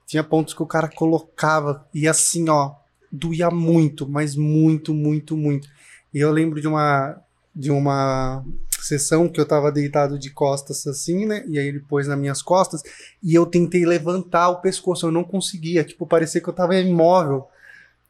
Tinha 0.06 0.24
pontos 0.24 0.54
que 0.54 0.64
o 0.64 0.68
cara 0.68 0.90
colocava 0.90 1.88
e 1.94 2.08
assim, 2.08 2.50
ó, 2.50 2.74
doía 3.12 3.50
muito, 3.50 4.08
mas 4.08 4.36
muito, 4.36 4.94
muito, 4.94 5.36
muito. 5.36 5.68
E 6.14 6.20
eu 6.20 6.32
lembro 6.32 6.60
de 6.62 6.68
uma 6.68 7.18
de 7.56 7.72
uma 7.72 8.44
sessão 8.80 9.28
que 9.28 9.40
eu 9.40 9.46
tava 9.46 9.72
deitado 9.72 10.18
de 10.18 10.30
costas 10.30 10.88
assim, 10.88 11.26
né? 11.26 11.44
E 11.48 11.60
aí 11.60 11.68
ele 11.68 11.80
pôs 11.80 12.08
nas 12.08 12.18
minhas 12.18 12.42
costas 12.42 12.82
e 13.22 13.36
eu 13.36 13.46
tentei 13.46 13.86
levantar 13.86 14.50
o 14.50 14.62
pescoço, 14.62 15.06
eu 15.06 15.12
não 15.12 15.24
conseguia, 15.24 15.84
tipo, 15.84 16.06
parecia 16.06 16.42
que 16.42 16.48
eu 16.48 16.54
tava 16.54 16.76
imóvel. 16.76 17.48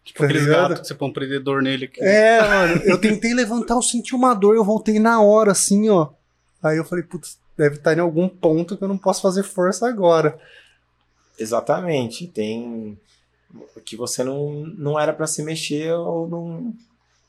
Tipo 0.04 0.24
aquele 0.24 0.46
gato 0.46 0.82
que 0.82 0.88
você 0.88 0.96
põe 0.96 1.10
um 1.10 1.14
prendedor 1.14 1.62
nele 1.62 1.86
aqui. 1.86 2.02
É, 2.02 2.42
mano, 2.42 2.82
eu 2.84 2.98
tentei 2.98 3.34
levantar, 3.34 3.76
eu 3.76 3.82
senti 3.82 4.16
uma 4.16 4.34
dor, 4.34 4.56
eu 4.56 4.64
voltei 4.64 5.00
na 5.00 5.22
hora, 5.22 5.52
assim, 5.52 5.90
ó. 5.90 6.10
Aí 6.64 6.78
eu 6.78 6.86
falei, 6.86 7.04
putz, 7.04 7.38
deve 7.58 7.76
estar 7.76 7.96
em 7.96 8.02
algum 8.02 8.28
ponto 8.28 8.78
que 8.78 8.84
eu 8.84 8.88
não 8.88 8.98
posso 8.98 9.22
fazer 9.22 9.44
força 9.44 9.88
agora. 9.88 10.40
Exatamente. 11.38 12.28
Tem 12.28 12.98
que 13.86 13.96
você 13.96 14.24
não, 14.24 14.66
não 14.78 15.00
era 15.00 15.14
para 15.14 15.28
se 15.28 15.42
mexer 15.44 15.94
ou 15.94 16.28
não, 16.28 16.74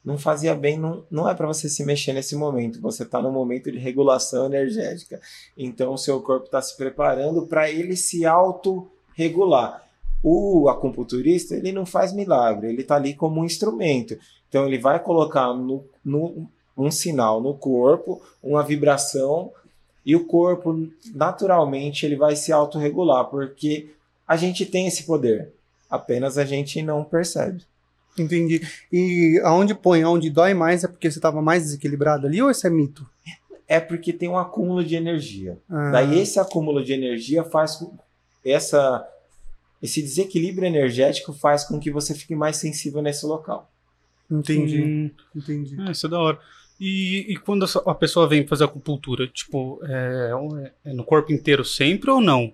não 0.05 0.19
fazia 0.19 0.55
bem, 0.55 0.79
não, 0.79 1.05
não 1.11 1.29
é 1.29 1.35
para 1.35 1.47
você 1.47 1.69
se 1.69 1.85
mexer 1.85 2.13
nesse 2.13 2.35
momento. 2.35 2.81
Você 2.81 3.03
está 3.03 3.21
no 3.21 3.31
momento 3.31 3.71
de 3.71 3.79
regulação 3.79 4.47
energética. 4.47 5.21
Então, 5.57 5.93
o 5.93 5.99
seu 5.99 6.21
corpo 6.21 6.47
está 6.47 6.61
se 6.61 6.77
preparando 6.77 7.47
para 7.47 7.71
ele 7.71 7.97
se 7.97 8.25
autorregular. 8.25 9.87
O 10.23 10.69
acupunturista, 10.69 11.55
ele 11.55 11.73
não 11.73 11.87
faz 11.87 12.13
milagre, 12.13 12.69
ele 12.69 12.83
está 12.83 12.97
ali 12.97 13.15
como 13.15 13.41
um 13.41 13.45
instrumento. 13.45 14.19
Então, 14.49 14.67
ele 14.67 14.79
vai 14.79 14.99
colocar 15.03 15.53
no, 15.55 15.85
no, 16.05 16.47
um 16.77 16.91
sinal 16.91 17.41
no 17.41 17.55
corpo, 17.55 18.21
uma 18.43 18.63
vibração, 18.63 19.53
e 20.05 20.17
o 20.17 20.25
corpo, 20.25 20.89
naturalmente, 21.15 22.05
ele 22.05 22.17
vai 22.17 22.35
se 22.35 22.53
autorregular, 22.53 23.27
porque 23.27 23.91
a 24.27 24.37
gente 24.37 24.65
tem 24.65 24.87
esse 24.87 25.05
poder, 25.05 25.53
apenas 25.91 26.39
a 26.39 26.45
gente 26.45 26.81
não 26.81 27.03
percebe. 27.05 27.65
Entendi. 28.19 28.61
E 28.93 29.41
aonde 29.45 29.75
põe, 29.75 30.03
aonde 30.03 30.31
dói 30.31 30.55
mais 30.55 30.85
é 30.85 30.89
porque 30.89 31.11
você 31.11 31.19
estava 31.19 31.41
mais 31.41 31.65
desequilibrado 31.65 32.27
ali 32.27 32.41
ou 32.43 32.51
esse 32.51 32.67
é 32.67 32.71
mito? 32.71 33.07
É 33.67 33.81
porque 33.81 34.13
tem 34.13 34.29
um 34.29 34.39
acúmulo 34.39 34.85
de 34.85 34.97
energia. 34.97 35.59
Ah. 35.69 35.91
Daí 35.93 36.19
esse 36.19 36.39
acúmulo 36.39 36.85
de 36.85 36.93
energia 36.93 37.45
faz 37.45 37.77
com 37.77 37.97
essa 38.45 39.07
esse 39.83 40.03
desequilíbrio 40.03 40.67
energético 40.67 41.33
faz 41.33 41.65
com 41.65 41.81
que 41.81 41.91
você 41.91 42.15
fique 42.15 42.35
mais 42.35 42.57
sensível 42.57 43.01
nesse 43.01 43.25
local. 43.25 43.71
Entendi. 44.31 44.83
Hum, 44.83 45.11
Entendi. 45.35 45.81
é, 45.81 45.91
isso 45.91 46.07
é 46.07 46.11
da 46.11 46.19
hora. 46.19 46.39
E, 46.79 47.33
e 47.33 47.37
quando 47.37 47.67
a 47.87 47.95
pessoa 47.95 48.29
vem 48.29 48.47
fazer 48.47 48.65
acupuntura, 48.65 49.27
tipo, 49.27 49.81
é, 49.85 50.31
é 50.85 50.93
no 50.93 51.05
corpo 51.05 51.33
inteiro 51.33 51.65
sempre 51.65 52.11
ou 52.11 52.21
não? 52.21 52.53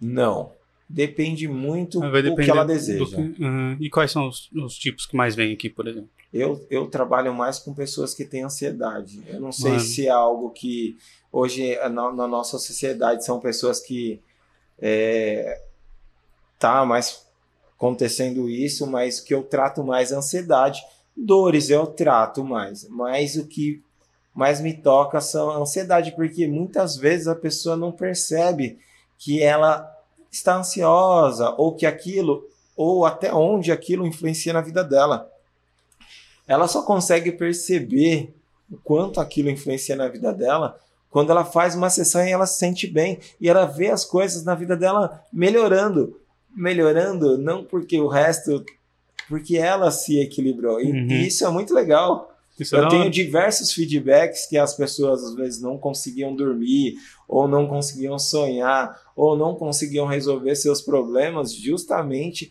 Não. 0.00 0.52
Depende 0.88 1.46
muito 1.46 2.00
Vai 2.00 2.22
do 2.22 2.34
que 2.34 2.50
ela 2.50 2.64
deseja. 2.64 3.16
que- 3.16 3.44
ah, 3.44 3.76
e 3.78 3.90
quais 3.90 4.10
são 4.10 4.26
os, 4.26 4.50
os 4.52 4.74
tipos 4.78 5.04
que 5.04 5.14
mais 5.16 5.34
vêm 5.34 5.52
aqui, 5.52 5.68
por 5.68 5.86
exemplo? 5.86 6.08
Eu, 6.32 6.66
eu 6.70 6.86
trabalho 6.86 7.34
mais 7.34 7.58
com 7.58 7.74
pessoas 7.74 8.14
que 8.14 8.24
têm 8.24 8.42
ansiedade. 8.42 9.22
Eu 9.28 9.40
não 9.40 9.52
sei 9.52 9.72
Mano. 9.72 9.82
se 9.82 10.06
é 10.06 10.10
algo 10.10 10.50
que 10.50 10.96
hoje 11.30 11.76
na, 11.90 12.12
na 12.12 12.26
nossa 12.26 12.58
sociedade 12.58 13.24
são 13.24 13.38
pessoas 13.38 13.80
que 13.80 14.20
é, 14.78 15.60
tá 16.58 16.84
mais 16.84 17.26
acontecendo 17.76 18.48
isso, 18.48 18.86
mas 18.86 19.18
o 19.18 19.24
que 19.24 19.34
eu 19.34 19.42
trato 19.42 19.84
mais 19.84 20.10
é 20.10 20.16
ansiedade. 20.16 20.80
Dores 21.16 21.68
eu 21.68 21.86
trato 21.86 22.44
mais, 22.44 22.88
mas 22.88 23.36
o 23.36 23.46
que 23.46 23.82
mais 24.34 24.60
me 24.60 24.72
toca 24.72 25.20
são 25.20 25.50
a 25.50 25.56
ansiedade, 25.58 26.14
porque 26.14 26.46
muitas 26.46 26.96
vezes 26.96 27.26
a 27.26 27.34
pessoa 27.34 27.76
não 27.76 27.90
percebe 27.92 28.78
que 29.18 29.42
ela 29.42 29.80
está 30.30 30.56
ansiosa 30.56 31.50
ou 31.56 31.74
que 31.74 31.86
aquilo 31.86 32.46
ou 32.76 33.04
até 33.04 33.32
onde 33.32 33.72
aquilo 33.72 34.06
influencia 34.06 34.52
na 34.52 34.60
vida 34.60 34.84
dela 34.84 35.30
ela 36.46 36.66
só 36.68 36.82
consegue 36.82 37.32
perceber 37.32 38.34
o 38.70 38.76
quanto 38.78 39.20
aquilo 39.20 39.50
influencia 39.50 39.96
na 39.96 40.08
vida 40.08 40.32
dela 40.32 40.78
quando 41.10 41.30
ela 41.30 41.44
faz 41.44 41.74
uma 41.74 41.88
sessão 41.90 42.26
e 42.26 42.30
ela 42.30 42.46
se 42.46 42.58
sente 42.58 42.86
bem 42.86 43.18
e 43.40 43.48
ela 43.48 43.64
vê 43.64 43.88
as 43.90 44.04
coisas 44.04 44.44
na 44.44 44.54
vida 44.54 44.76
dela 44.76 45.22
melhorando, 45.32 46.20
melhorando 46.54 47.38
não 47.38 47.64
porque 47.64 47.98
o 47.98 48.08
resto, 48.08 48.62
porque 49.28 49.56
ela 49.56 49.90
se 49.90 50.20
equilibrou 50.20 50.80
e, 50.80 50.90
Uhum. 50.92 51.06
isso 51.08 51.46
é 51.46 51.50
muito 51.50 51.72
legal. 51.72 52.30
Isso 52.58 52.74
é 52.74 52.78
Eu 52.78 52.82
da 52.82 52.88
tenho 52.88 53.02
hora. 53.02 53.10
diversos 53.10 53.72
feedbacks 53.72 54.46
que 54.46 54.58
as 54.58 54.74
pessoas 54.74 55.22
às 55.24 55.34
vezes 55.34 55.60
não 55.62 55.78
conseguiam 55.78 56.34
dormir, 56.34 56.96
ou 57.28 57.46
não 57.46 57.66
conseguiam 57.66 58.18
sonhar, 58.18 58.98
ou 59.14 59.36
não 59.36 59.54
conseguiam 59.54 60.06
resolver 60.06 60.56
seus 60.56 60.80
problemas 60.80 61.52
justamente 61.54 62.50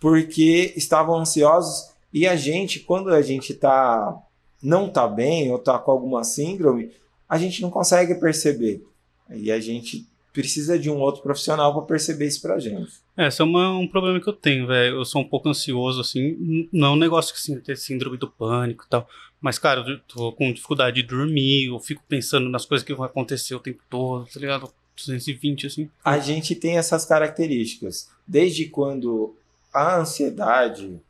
porque 0.00 0.72
estavam 0.76 1.16
ansiosos. 1.18 1.90
E 2.12 2.26
a 2.26 2.34
gente, 2.36 2.80
quando 2.80 3.10
a 3.10 3.20
gente 3.20 3.52
tá, 3.54 4.16
não 4.62 4.88
tá 4.88 5.06
bem 5.06 5.50
ou 5.52 5.58
tá 5.58 5.78
com 5.78 5.90
alguma 5.90 6.24
síndrome, 6.24 6.90
a 7.28 7.36
gente 7.36 7.60
não 7.60 7.70
consegue 7.70 8.14
perceber. 8.14 8.82
E 9.30 9.52
a 9.52 9.60
gente 9.60 10.06
precisa 10.32 10.78
de 10.78 10.88
um 10.88 10.98
outro 11.00 11.20
profissional 11.22 11.74
para 11.74 11.82
perceber 11.82 12.26
isso 12.28 12.40
pra 12.40 12.58
gente. 12.58 12.92
É, 13.16 13.26
esse 13.26 13.42
é 13.42 13.44
uma- 13.44 13.76
um 13.76 13.88
problema 13.88 14.20
que 14.20 14.28
eu 14.28 14.32
tenho, 14.32 14.66
velho. 14.66 14.96
Eu 14.98 15.04
sou 15.04 15.20
um 15.20 15.28
pouco 15.28 15.48
ansioso, 15.48 16.00
assim. 16.00 16.68
Não 16.72 16.88
é 16.88 16.90
um 16.92 16.96
negócio 16.96 17.34
que, 17.34 17.40
assim, 17.40 17.58
ter 17.60 17.76
síndrome 17.76 18.16
do 18.16 18.30
pânico 18.30 18.84
e 18.86 18.88
tal. 18.88 19.06
Mas, 19.40 19.58
cara, 19.58 19.80
eu 19.80 20.00
tô 20.00 20.32
com 20.32 20.52
dificuldade 20.52 21.00
de 21.00 21.08
dormir. 21.08 21.66
Eu 21.66 21.78
fico 21.78 22.02
pensando 22.08 22.48
nas 22.48 22.64
coisas 22.64 22.86
que 22.86 22.94
vão 22.94 23.04
acontecer 23.04 23.54
o 23.54 23.60
tempo 23.60 23.82
todo, 23.88 24.26
tá 24.26 24.40
ligado? 24.40 24.72
220, 24.96 25.66
assim. 25.66 25.90
a 26.04 26.18
gente 26.18 26.54
tem 26.56 26.76
essas 26.76 27.04
características. 27.04 28.10
Desde 28.26 28.66
quando 28.66 29.36
a 29.72 29.98
ansiedade, 29.98 31.00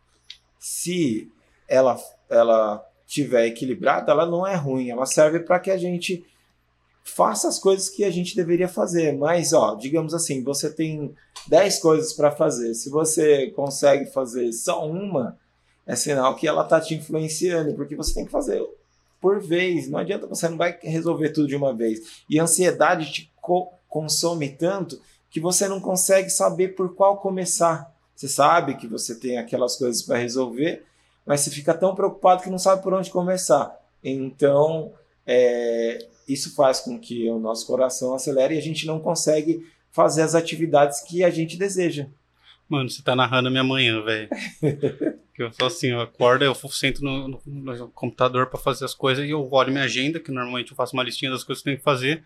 se 0.58 1.30
ela, 1.66 1.98
ela 2.28 2.84
tiver 3.06 3.46
equilibrada, 3.46 4.12
ela 4.12 4.26
não 4.26 4.46
é 4.46 4.54
ruim, 4.54 4.90
ela 4.90 5.06
serve 5.06 5.40
para 5.40 5.58
que 5.58 5.70
a 5.70 5.78
gente 5.78 6.24
faça 7.02 7.48
as 7.48 7.58
coisas 7.58 7.88
que 7.88 8.04
a 8.04 8.10
gente 8.10 8.36
deveria 8.36 8.68
fazer. 8.68 9.16
Mas, 9.16 9.52
ó, 9.52 9.74
digamos 9.74 10.12
assim, 10.12 10.44
você 10.44 10.70
tem 10.70 11.14
10 11.48 11.80
coisas 11.80 12.12
para 12.12 12.30
fazer. 12.30 12.74
Se 12.74 12.90
você 12.90 13.50
consegue 13.52 14.06
fazer 14.12 14.52
só 14.52 14.86
uma, 14.86 15.38
é 15.88 15.96
sinal 15.96 16.36
que 16.36 16.46
ela 16.46 16.62
tá 16.62 16.80
te 16.80 16.94
influenciando, 16.94 17.74
porque 17.74 17.96
você 17.96 18.14
tem 18.14 18.26
que 18.26 18.30
fazer 18.30 18.62
por 19.20 19.40
vez. 19.40 19.88
Não 19.88 19.98
adianta 19.98 20.26
você 20.26 20.48
não 20.48 20.56
vai 20.56 20.78
resolver 20.82 21.30
tudo 21.30 21.48
de 21.48 21.56
uma 21.56 21.74
vez. 21.74 22.22
E 22.30 22.38
a 22.38 22.44
ansiedade 22.44 23.10
te 23.10 23.32
co- 23.40 23.72
consome 23.88 24.50
tanto 24.50 25.00
que 25.30 25.40
você 25.40 25.66
não 25.66 25.80
consegue 25.80 26.30
saber 26.30 26.76
por 26.76 26.94
qual 26.94 27.16
começar. 27.16 27.92
Você 28.14 28.28
sabe 28.28 28.76
que 28.76 28.86
você 28.86 29.14
tem 29.14 29.38
aquelas 29.38 29.76
coisas 29.76 30.02
para 30.02 30.18
resolver, 30.18 30.84
mas 31.24 31.40
você 31.40 31.50
fica 31.50 31.72
tão 31.74 31.94
preocupado 31.94 32.42
que 32.42 32.50
não 32.50 32.58
sabe 32.58 32.82
por 32.82 32.92
onde 32.92 33.10
começar. 33.10 33.74
Então, 34.04 34.92
é, 35.26 36.06
isso 36.28 36.54
faz 36.54 36.80
com 36.80 36.98
que 36.98 37.28
o 37.30 37.38
nosso 37.38 37.66
coração 37.66 38.14
acelere 38.14 38.54
e 38.54 38.58
a 38.58 38.62
gente 38.62 38.86
não 38.86 39.00
consegue 39.00 39.66
fazer 39.90 40.22
as 40.22 40.34
atividades 40.34 41.00
que 41.00 41.24
a 41.24 41.30
gente 41.30 41.56
deseja. 41.56 42.06
Mano, 42.68 42.88
você 42.90 43.02
tá 43.02 43.16
narrando 43.16 43.48
a 43.48 43.50
minha 43.50 43.64
manhã, 43.64 44.02
velho. 44.02 44.28
que 45.34 45.42
eu 45.42 45.52
sou 45.52 45.66
assim, 45.68 45.88
eu 45.88 46.00
acordo, 46.00 46.44
eu 46.44 46.54
sento 46.54 47.02
no, 47.02 47.28
no- 47.28 47.40
no 47.46 47.88
computador 47.88 48.46
pra 48.48 48.58
fazer 48.58 48.84
as 48.84 48.92
coisas 48.94 49.24
e 49.24 49.30
eu 49.30 49.48
olho 49.50 49.70
minha 49.72 49.84
agenda, 49.84 50.20
que 50.20 50.30
normalmente 50.30 50.70
eu 50.72 50.76
faço 50.76 50.94
uma 50.94 51.02
listinha 51.02 51.30
das 51.30 51.42
coisas 51.44 51.62
que 51.62 51.68
eu 51.68 51.72
tenho 51.72 51.78
que 51.78 51.84
fazer. 51.84 52.22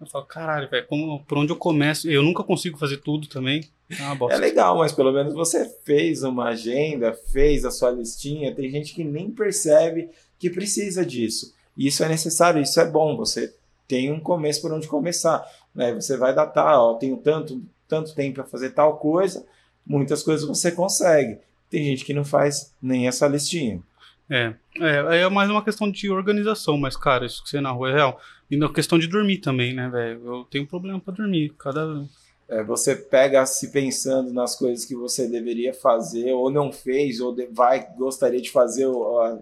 Eu 0.00 0.06
falo, 0.08 0.24
caralho, 0.24 0.68
velho, 0.68 0.86
por 1.26 1.38
onde 1.38 1.52
eu 1.52 1.56
começo? 1.56 2.10
Eu 2.10 2.22
nunca 2.22 2.42
consigo 2.42 2.76
fazer 2.76 2.96
tudo 2.98 3.28
também. 3.28 3.68
É 3.90 4.14
bosta. 4.16 4.36
É 4.36 4.40
legal, 4.40 4.76
mas 4.78 4.92
pelo 4.92 5.12
menos 5.12 5.32
você 5.32 5.68
fez 5.84 6.24
uma 6.24 6.46
agenda, 6.48 7.12
fez 7.32 7.64
a 7.64 7.70
sua 7.70 7.90
listinha. 7.92 8.52
Tem 8.54 8.68
gente 8.68 8.92
que 8.92 9.04
nem 9.04 9.30
percebe 9.30 10.10
que 10.38 10.50
precisa 10.50 11.06
disso. 11.06 11.54
E 11.76 11.86
isso 11.86 12.02
é 12.02 12.08
necessário, 12.08 12.60
isso 12.60 12.80
é 12.80 12.90
bom. 12.90 13.16
Você 13.16 13.54
tem 13.86 14.10
um 14.10 14.18
começo 14.18 14.60
por 14.60 14.72
onde 14.72 14.88
começar. 14.88 15.46
Né? 15.72 15.94
Você 15.94 16.16
vai 16.16 16.34
datar, 16.34 16.78
ó, 16.80 16.94
tenho 16.94 17.16
tanto, 17.18 17.62
tanto 17.86 18.14
tempo 18.14 18.34
para 18.36 18.44
fazer 18.44 18.70
tal 18.70 18.96
coisa. 18.98 19.46
Muitas 19.86 20.22
coisas 20.22 20.46
você 20.46 20.72
consegue. 20.72 21.38
Tem 21.68 21.84
gente 21.84 22.04
que 22.04 22.14
não 22.14 22.24
faz 22.24 22.72
nem 22.80 23.08
essa 23.08 23.26
listinha. 23.26 23.82
É, 24.30 24.54
é, 24.80 25.20
é 25.20 25.28
mais 25.28 25.50
uma 25.50 25.62
questão 25.62 25.90
de 25.90 26.10
organização, 26.10 26.78
mas, 26.78 26.96
cara, 26.96 27.26
isso 27.26 27.42
que 27.42 27.50
você 27.50 27.60
narrou 27.60 27.86
é 27.86 27.92
real. 27.92 28.20
E 28.50 28.56
na 28.56 28.72
questão 28.72 28.98
de 28.98 29.06
dormir 29.06 29.38
também, 29.38 29.74
né, 29.74 29.88
velho? 29.88 30.26
Eu 30.26 30.44
tenho 30.44 30.66
problema 30.66 31.00
pra 31.00 31.12
dormir. 31.12 31.54
Cada. 31.58 32.06
É, 32.48 32.62
você 32.62 32.94
pega 32.94 33.44
se 33.46 33.70
pensando 33.70 34.32
nas 34.32 34.54
coisas 34.54 34.84
que 34.84 34.94
você 34.94 35.26
deveria 35.28 35.72
fazer 35.72 36.32
ou 36.32 36.50
não 36.50 36.70
fez 36.70 37.20
ou 37.20 37.34
vai 37.52 37.88
gostaria 37.96 38.40
de 38.40 38.50
fazer 38.50 38.86
ó, 38.86 39.38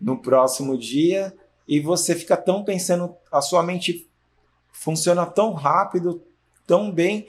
no 0.00 0.20
próximo 0.20 0.76
dia 0.76 1.34
e 1.66 1.80
você 1.80 2.14
fica 2.14 2.36
tão 2.36 2.62
pensando 2.62 3.14
a 3.32 3.40
sua 3.40 3.62
mente 3.62 4.06
funciona 4.70 5.24
tão 5.24 5.54
rápido 5.54 6.22
tão 6.66 6.92
bem 6.92 7.26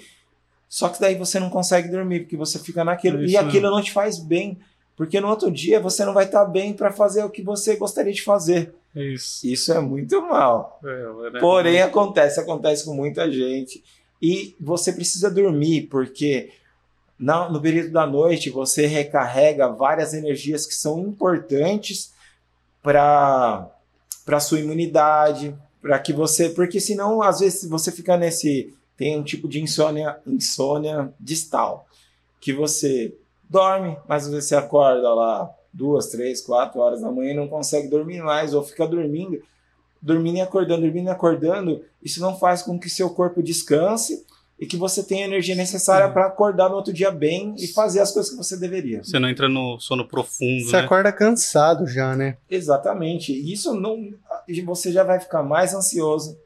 só 0.69 0.88
que 0.88 1.01
daí 1.01 1.15
você 1.15 1.39
não 1.39 1.49
consegue 1.49 1.89
dormir 1.89 2.21
porque 2.21 2.38
você 2.38 2.59
fica 2.59 2.83
naquilo 2.85 3.21
É 3.23 3.25
e 3.25 3.35
aquilo 3.35 3.69
não 3.71 3.81
te 3.81 3.91
faz 3.91 4.19
bem 4.19 4.57
porque 4.95 5.19
no 5.19 5.27
outro 5.27 5.49
dia 5.49 5.79
você 5.79 6.05
não 6.05 6.13
vai 6.13 6.25
estar 6.25 6.45
bem 6.45 6.73
para 6.73 6.91
fazer 6.91 7.23
o 7.23 7.29
que 7.29 7.41
você 7.41 7.75
gostaria 7.75 8.13
de 8.13 8.21
fazer 8.21 8.73
É 8.95 9.01
isso. 9.01 9.47
isso 9.47 9.73
é 9.73 9.79
muito 9.81 10.21
mal 10.21 10.79
É, 10.83 11.31
né? 11.31 11.39
Porém, 11.39 11.81
acontece, 11.81 12.39
acontece 12.39 12.85
com 12.85 12.93
muita 12.93 13.29
gente. 13.31 13.83
E 14.21 14.55
você 14.59 14.93
precisa 14.93 15.29
dormir, 15.31 15.88
porque 15.89 16.51
Na, 17.17 17.49
no 17.49 17.59
período 17.61 17.91
da 17.91 18.05
noite, 18.07 18.49
você 18.49 18.85
recarrega 18.85 19.67
várias 19.67 20.13
energias 20.13 20.65
que 20.65 20.73
são 20.73 20.99
importantes 21.01 22.13
para 22.81 23.69
a 24.27 24.39
sua 24.39 24.59
imunidade, 24.59 25.53
para 25.81 25.99
que 25.99 26.13
você. 26.13 26.49
Porque 26.49 26.79
senão, 26.79 27.21
às 27.21 27.39
vezes, 27.39 27.69
você 27.69 27.91
fica 27.91 28.15
nesse. 28.17 28.73
Tem 28.99 29.17
um 29.17 29.23
tipo 29.23 29.47
de 29.47 29.61
insônia, 29.61 30.19
insônia 30.27 31.13
distal, 31.17 31.87
que 32.37 32.51
você 32.51 33.15
dorme, 33.49 33.97
mas 34.09 34.27
você 34.27 34.53
acorda 34.53 35.13
lá 35.13 35.49
duas, 35.73 36.07
três, 36.07 36.41
quatro 36.41 36.81
horas 36.81 36.99
da 36.99 37.09
manhã 37.09 37.31
e 37.31 37.37
não 37.37 37.47
consegue 37.47 37.87
dormir 37.87 38.21
mais, 38.21 38.53
ou 38.53 38.61
fica 38.61 38.85
dormindo, 38.85 39.41
dormindo 40.01 40.39
e 40.39 40.41
acordando, 40.41 40.81
dormindo 40.81 41.07
e 41.07 41.11
acordando. 41.11 41.81
Isso 42.03 42.19
não 42.19 42.37
faz 42.37 42.61
com 42.61 42.77
que 42.77 42.89
seu 42.89 43.09
corpo 43.11 43.41
descanse 43.41 44.25
e 44.59 44.65
que 44.65 44.75
você 44.75 45.01
tenha 45.01 45.23
a 45.23 45.29
energia 45.29 45.55
necessária 45.55 46.09
para 46.09 46.25
acordar 46.25 46.67
no 46.67 46.75
outro 46.75 46.91
dia 46.91 47.09
bem 47.09 47.55
e 47.57 47.67
fazer 47.67 48.01
as 48.01 48.11
coisas 48.11 48.29
que 48.29 48.37
você 48.37 48.57
deveria. 48.57 49.01
Você 49.01 49.17
não 49.17 49.29
entra 49.29 49.47
no 49.47 49.79
sono 49.79 50.05
profundo. 50.05 50.65
Você 50.65 50.75
né? 50.75 50.83
acorda 50.83 51.13
cansado 51.13 51.87
já, 51.87 52.17
né? 52.17 52.35
Exatamente. 52.49 53.31
Isso 53.31 53.73
não. 53.73 54.13
Você 54.65 54.91
já 54.91 55.05
vai 55.05 55.21
ficar 55.21 55.41
mais 55.41 55.73
ansioso, 55.73 56.37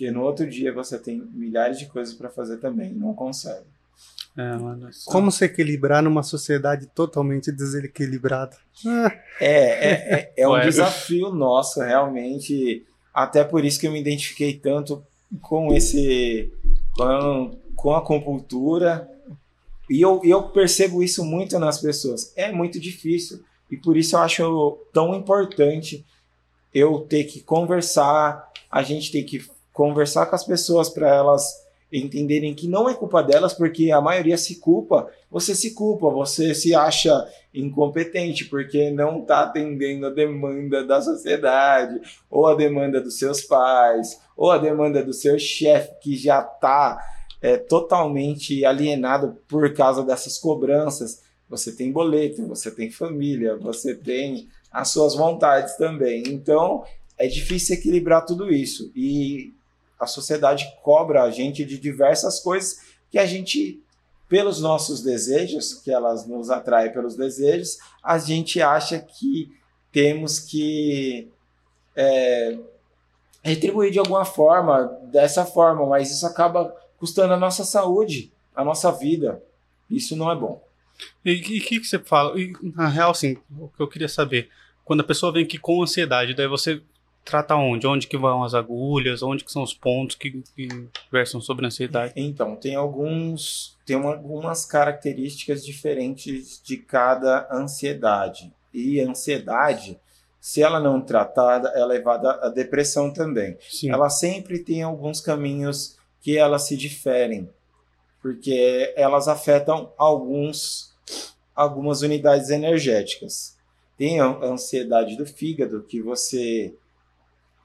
porque 0.00 0.10
no 0.10 0.22
outro 0.22 0.48
dia 0.48 0.72
você 0.72 0.98
tem 0.98 1.20
milhares 1.34 1.78
de 1.78 1.84
coisas 1.84 2.14
para 2.14 2.30
fazer 2.30 2.56
também, 2.56 2.90
não 2.90 3.12
consegue. 3.12 3.66
É, 4.34 4.56
mano, 4.56 4.88
é 4.88 4.92
só- 4.92 5.10
Como 5.12 5.30
se 5.30 5.44
equilibrar 5.44 6.02
numa 6.02 6.22
sociedade 6.22 6.86
totalmente 6.86 7.52
desequilibrada? 7.52 8.56
É, 9.38 9.46
é, 9.46 9.90
é, 9.90 10.32
é 10.38 10.48
um 10.48 10.52
Ué. 10.52 10.64
desafio 10.64 11.30
nosso, 11.34 11.80
realmente. 11.80 12.82
Até 13.12 13.44
por 13.44 13.62
isso 13.62 13.78
que 13.78 13.86
eu 13.88 13.92
me 13.92 14.00
identifiquei 14.00 14.54
tanto 14.54 15.04
com 15.42 15.74
esse. 15.74 16.50
com, 16.96 17.58
com 17.76 17.92
a 17.92 17.98
acupuntura. 17.98 19.06
E 19.90 20.00
eu, 20.00 20.22
eu 20.24 20.44
percebo 20.44 21.02
isso 21.02 21.22
muito 21.22 21.58
nas 21.58 21.78
pessoas. 21.78 22.32
É 22.36 22.50
muito 22.50 22.80
difícil. 22.80 23.44
E 23.70 23.76
por 23.76 23.98
isso 23.98 24.16
eu 24.16 24.20
acho 24.20 24.78
tão 24.94 25.14
importante 25.14 26.06
eu 26.72 27.00
ter 27.00 27.24
que 27.24 27.42
conversar, 27.42 28.48
a 28.70 28.82
gente 28.82 29.12
tem 29.12 29.26
que 29.26 29.44
conversar 29.72 30.26
com 30.26 30.36
as 30.36 30.44
pessoas 30.44 30.88
para 30.88 31.08
elas 31.08 31.68
entenderem 31.92 32.54
que 32.54 32.68
não 32.68 32.88
é 32.88 32.94
culpa 32.94 33.20
delas, 33.20 33.52
porque 33.52 33.90
a 33.90 34.00
maioria 34.00 34.38
se 34.38 34.60
culpa. 34.60 35.10
Você 35.28 35.56
se 35.56 35.74
culpa, 35.74 36.08
você 36.08 36.54
se 36.54 36.72
acha 36.72 37.26
incompetente 37.52 38.44
porque 38.44 38.90
não 38.90 39.22
está 39.22 39.40
atendendo 39.40 40.06
a 40.06 40.10
demanda 40.10 40.84
da 40.86 41.02
sociedade, 41.02 42.00
ou 42.30 42.46
a 42.46 42.54
demanda 42.54 43.00
dos 43.00 43.18
seus 43.18 43.40
pais, 43.40 44.20
ou 44.36 44.52
a 44.52 44.58
demanda 44.58 45.02
do 45.02 45.12
seu 45.12 45.36
chefe 45.36 45.90
que 46.00 46.16
já 46.16 46.40
está 46.40 47.04
totalmente 47.68 48.64
alienado 48.64 49.38
por 49.48 49.72
causa 49.72 50.04
dessas 50.04 50.38
cobranças. 50.38 51.22
Você 51.48 51.72
tem 51.72 51.90
boleto, 51.90 52.46
você 52.46 52.70
tem 52.70 52.88
família, 52.90 53.56
você 53.56 53.96
tem 53.96 54.46
as 54.70 54.90
suas 54.90 55.16
vontades 55.16 55.76
também. 55.76 56.22
Então 56.28 56.84
é 57.18 57.26
difícil 57.26 57.74
equilibrar 57.74 58.24
tudo 58.24 58.52
isso. 58.52 58.92
E 58.94 59.54
a 60.00 60.06
sociedade 60.06 60.66
cobra 60.82 61.22
a 61.22 61.30
gente 61.30 61.64
de 61.64 61.78
diversas 61.78 62.40
coisas 62.40 62.80
que 63.10 63.18
a 63.18 63.26
gente, 63.26 63.82
pelos 64.28 64.60
nossos 64.60 65.02
desejos, 65.02 65.74
que 65.74 65.92
elas 65.92 66.26
nos 66.26 66.48
atraem 66.48 66.92
pelos 66.92 67.16
desejos, 67.16 67.78
a 68.02 68.18
gente 68.18 68.62
acha 68.62 68.98
que 68.98 69.52
temos 69.92 70.38
que 70.38 71.28
é, 71.94 72.58
retribuir 73.42 73.92
de 73.92 73.98
alguma 73.98 74.24
forma, 74.24 74.84
dessa 75.10 75.44
forma, 75.44 75.84
mas 75.86 76.10
isso 76.10 76.26
acaba 76.26 76.74
custando 76.98 77.34
a 77.34 77.38
nossa 77.38 77.64
saúde, 77.64 78.32
a 78.54 78.64
nossa 78.64 78.90
vida. 78.90 79.42
Isso 79.90 80.16
não 80.16 80.30
é 80.30 80.36
bom. 80.36 80.62
E 81.24 81.34
o 81.34 81.42
que, 81.42 81.60
que 81.60 81.84
você 81.84 81.98
fala? 81.98 82.38
E, 82.40 82.52
na 82.62 82.88
real, 82.88 83.10
assim, 83.10 83.36
o 83.58 83.68
que 83.68 83.82
eu 83.82 83.88
queria 83.88 84.08
saber, 84.08 84.48
quando 84.84 85.00
a 85.00 85.04
pessoa 85.04 85.32
vem 85.32 85.44
aqui 85.44 85.58
com 85.58 85.82
ansiedade, 85.82 86.34
daí 86.34 86.46
você 86.46 86.80
trata 87.24 87.54
onde? 87.54 87.86
Onde 87.86 88.06
que 88.06 88.16
vão 88.16 88.42
as 88.42 88.54
agulhas? 88.54 89.22
Onde 89.22 89.44
que 89.44 89.52
são 89.52 89.62
os 89.62 89.74
pontos 89.74 90.16
que, 90.16 90.42
que 90.54 90.68
versam 91.10 91.40
sobre 91.40 91.64
a 91.64 91.68
ansiedade? 91.68 92.12
Então, 92.16 92.56
tem 92.56 92.74
alguns, 92.74 93.76
tem 93.86 93.96
uma, 93.96 94.12
algumas 94.12 94.64
características 94.64 95.64
diferentes 95.64 96.60
de 96.62 96.76
cada 96.76 97.48
ansiedade. 97.52 98.52
E 98.72 99.00
a 99.00 99.08
ansiedade, 99.08 99.98
se 100.40 100.62
ela 100.62 100.80
não 100.80 101.00
tratada, 101.00 101.68
ela 101.70 101.94
é 101.94 101.98
levada 101.98 102.30
à 102.42 102.48
depressão 102.48 103.12
também. 103.12 103.56
Sim. 103.68 103.90
Ela 103.90 104.08
sempre 104.08 104.58
tem 104.58 104.82
alguns 104.82 105.20
caminhos 105.20 105.96
que 106.20 106.36
elas 106.36 106.62
se 106.62 106.76
diferem, 106.76 107.48
porque 108.22 108.92
elas 108.96 109.26
afetam 109.26 109.92
alguns, 109.96 110.94
algumas 111.54 112.02
unidades 112.02 112.50
energéticas. 112.50 113.56
Tem 113.96 114.20
a 114.20 114.26
ansiedade 114.26 115.16
do 115.16 115.26
fígado, 115.26 115.82
que 115.82 116.00
você 116.00 116.74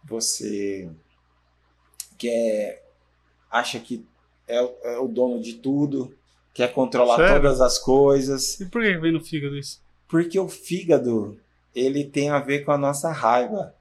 você 0.08 0.90
quer 2.18 2.84
acha 3.52 3.80
que 3.80 4.06
é, 4.48 4.62
o- 4.62 4.76
é 4.84 4.98
o 5.00 5.08
dono 5.08 5.42
de 5.42 5.54
tudo, 5.54 6.16
quer 6.54 6.72
controlar 6.74 7.16
Sério? 7.18 7.42
todas 7.42 7.62
as 7.62 7.80
coisas, 7.80 8.60
E 8.60 8.66
por 8.66 8.82
que 8.84 8.98
vem 8.98 9.12
no 9.12 9.22
fígado 9.24 9.58
isso? 9.58 9.82
porque 10.08 10.40
o 10.40 10.48
fígado 10.48 11.40
ele 11.74 12.04
tem 12.06 12.30
a 12.30 12.40
ver 12.40 12.60
com 12.64 12.72
a 12.72 12.78
nossa 12.78 13.12
raiva. 13.12 13.74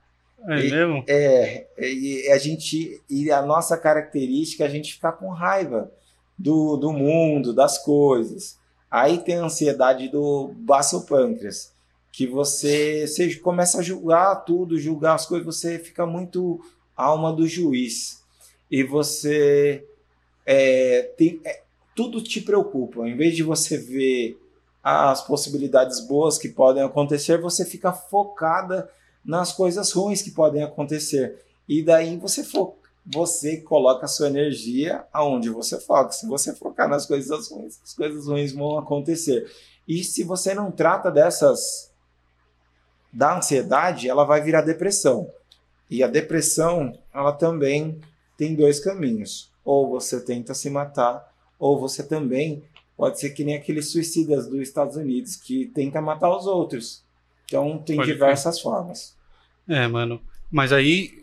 É 0.49 0.59
E- 0.61 0.71
mesmo? 0.71 1.05
É, 1.07 1.67
e 1.79 2.29
a 2.31 2.39
gente 2.39 3.01
e 3.09 3.31
a 3.31 3.43
nossa 3.43 3.77
característica 3.79 4.65
é 4.65 4.67
a 4.67 4.71
gente 4.71 4.95
ficar 4.95 5.13
com 5.13 5.29
raiva 5.31 5.91
do, 6.39 6.77
do 6.77 6.93
mundo, 6.93 7.53
das 7.53 7.79
coisas. 7.79 8.59
Aí 8.91 9.19
tem 9.19 9.37
a 9.37 9.45
ansiedade 9.45 10.09
do 10.09 10.49
baço 10.57 11.05
pâncreas, 11.07 11.73
que 12.17 12.29
você, 12.29 13.09
você 13.09 13.35
começa 13.35 13.81
a 13.81 13.83
julgar 13.83 14.45
tudo, 14.45 14.79
julgar 14.79 15.17
as 15.17 15.27
coisas, 15.27 15.45
você 15.45 15.81
fica 15.81 16.07
muito 16.07 16.61
alma 16.97 17.33
do 17.33 17.45
juiz. 17.45 18.23
E 18.71 18.85
você 18.85 19.85
é, 20.47 21.11
tem, 21.19 21.41
é, 21.45 21.63
tudo 21.93 22.23
te 22.23 22.41
preocupa. 22.41 23.01
Em 23.09 23.17
vez 23.17 23.35
de 23.35 23.43
você 23.43 23.77
ver 23.77 24.41
as 24.81 25.27
possibilidades 25.27 26.07
boas 26.07 26.39
que 26.39 26.49
podem 26.49 26.85
acontecer, 26.85 27.41
você 27.41 27.65
fica 27.65 27.93
focada 27.93 28.89
nas 29.25 29.51
coisas 29.51 29.91
ruins 29.91 30.23
que 30.23 30.31
podem 30.31 30.63
acontecer. 30.63 31.43
E 31.69 31.83
daí 31.83 32.17
você 32.17 32.45
fo 32.45 32.77
você 33.05 33.57
coloca 33.57 34.05
a 34.05 34.09
sua 34.09 34.29
energia 34.29 35.05
aonde 35.13 35.51
você 35.51 35.81
foca. 35.81 36.13
Se 36.13 36.29
você 36.29 36.55
focar 36.55 36.89
nas 36.89 37.07
coisas 37.07 37.51
ruins, 37.51 37.81
as 37.83 37.93
coisas 37.93 38.29
ruins 38.29 38.53
vão 38.53 38.79
acontecer. 38.79 39.51
E 39.87 40.05
se 40.05 40.23
você 40.23 40.55
não 40.55 40.71
trata 40.71 41.11
dessas 41.11 41.93
da 43.15 43.37
ansiedade, 43.37 44.09
ela 44.09 44.25
vai 44.25 44.43
virar 44.43 44.63
depressão. 44.63 45.31
E 45.89 46.03
a 46.03 46.09
depressão, 46.09 46.99
ela 47.15 47.33
também 47.33 48.01
tem 48.37 48.55
dois 48.55 48.81
caminhos. 48.81 49.51
Ou 49.65 49.89
você 49.89 50.21
tenta 50.21 50.53
se 50.53 50.69
matar, 50.69 51.33
ou 51.59 51.79
você 51.79 52.03
também 52.03 52.63
pode 52.97 53.21
ser 53.21 53.31
que 53.31 53.45
nem 53.45 53.55
aqueles 53.55 53.91
suicidas 53.91 54.49
dos 54.49 54.61
Estados 54.61 54.97
Unidos 54.97 55.37
que 55.37 55.67
tenta 55.67 56.01
matar 56.01 56.37
os 56.37 56.47
outros. 56.47 57.03
Então 57.45 57.79
tem 57.79 57.97
Pode 57.97 58.13
diversas 58.13 58.61
formas. 58.61 59.17
É, 59.69 59.87
mano. 59.87 60.21
Mas 60.51 60.73
aí, 60.73 61.23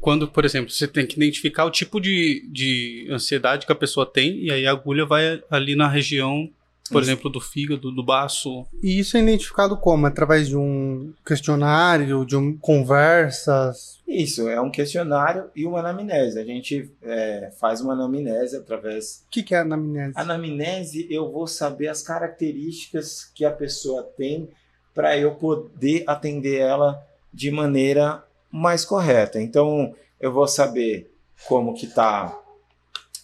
quando, 0.00 0.28
por 0.28 0.44
exemplo, 0.44 0.70
você 0.70 0.86
tem 0.86 1.06
que 1.06 1.16
identificar 1.16 1.64
o 1.64 1.70
tipo 1.70 2.00
de, 2.00 2.46
de 2.50 3.08
ansiedade 3.10 3.66
que 3.66 3.72
a 3.72 3.76
pessoa 3.76 4.04
tem, 4.04 4.38
e 4.44 4.50
aí 4.50 4.66
a 4.66 4.72
agulha 4.72 5.06
vai 5.06 5.42
ali 5.50 5.74
na 5.74 5.88
região, 5.88 6.50
por 6.88 7.02
Isso. 7.02 7.10
exemplo, 7.10 7.30
do 7.30 7.40
fígado, 7.40 7.90
do 7.90 8.02
baço. 8.02 8.66
E 8.82 8.98
isso 8.98 9.16
é 9.16 9.20
identificado 9.20 9.76
como? 9.76 10.06
Através 10.06 10.48
de 10.48 10.56
um 10.56 11.12
questionário, 11.24 12.24
de 12.24 12.36
um 12.36 12.56
conversas? 12.56 14.00
Isso, 14.06 14.48
é 14.48 14.60
um 14.60 14.70
questionário 14.70 15.50
e 15.54 15.66
uma 15.66 15.80
anamnese. 15.80 16.38
A 16.38 16.44
gente 16.44 16.90
é, 17.02 17.50
faz 17.58 17.80
uma 17.80 17.94
anamnese 17.94 18.56
através. 18.56 19.24
O 19.26 19.30
que, 19.30 19.42
que 19.42 19.54
é 19.54 19.58
a 19.58 19.62
anamnese? 19.62 20.12
Anamnese, 20.16 21.06
eu 21.10 21.30
vou 21.30 21.46
saber 21.46 21.88
as 21.88 22.02
características 22.02 23.30
que 23.34 23.44
a 23.44 23.50
pessoa 23.50 24.02
tem 24.02 24.48
para 24.94 25.16
eu 25.18 25.34
poder 25.34 26.04
atender 26.06 26.58
ela 26.58 27.04
de 27.32 27.50
maneira 27.50 28.24
mais 28.50 28.84
correta. 28.84 29.40
Então, 29.40 29.94
eu 30.20 30.32
vou 30.32 30.48
saber 30.48 31.12
como 31.46 31.74
que 31.74 31.86
tá, 31.86 32.38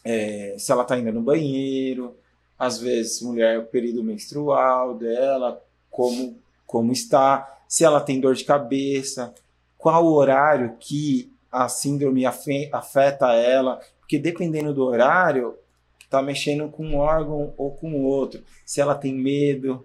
é, 0.05 0.55
se 0.59 0.71
ela 0.71 0.85
tá 0.85 0.99
indo 0.99 1.13
no 1.13 1.23
banheiro, 1.23 2.15
às 2.63 2.79
vezes 2.79 3.21
mulher 3.21 3.59
o 3.59 3.65
período 3.65 4.05
menstrual 4.05 4.95
dela, 4.95 5.61
como 5.91 6.41
como 6.65 6.93
está, 6.93 7.59
se 7.67 7.85
ela 7.85 8.01
tem 8.01 8.21
dor 8.21 8.37
de 8.37 8.45
cabeça, 8.45 9.35
qual 9.77 10.07
horário 10.07 10.77
que 10.79 11.29
a 11.51 11.69
síndrome 11.69 12.25
afe- 12.25 12.71
afeta 12.73 13.33
ela, 13.35 13.81
porque 13.99 14.17
dependendo 14.17 14.73
do 14.73 14.85
horário, 14.85 15.57
tá 16.09 16.23
mexendo 16.23 16.69
com 16.69 16.87
um 16.87 16.97
órgão 16.99 17.53
ou 17.59 17.73
com 17.73 18.05
outro. 18.05 18.45
Se 18.65 18.81
ela 18.81 18.95
tem 18.95 19.13
medo, 19.13 19.85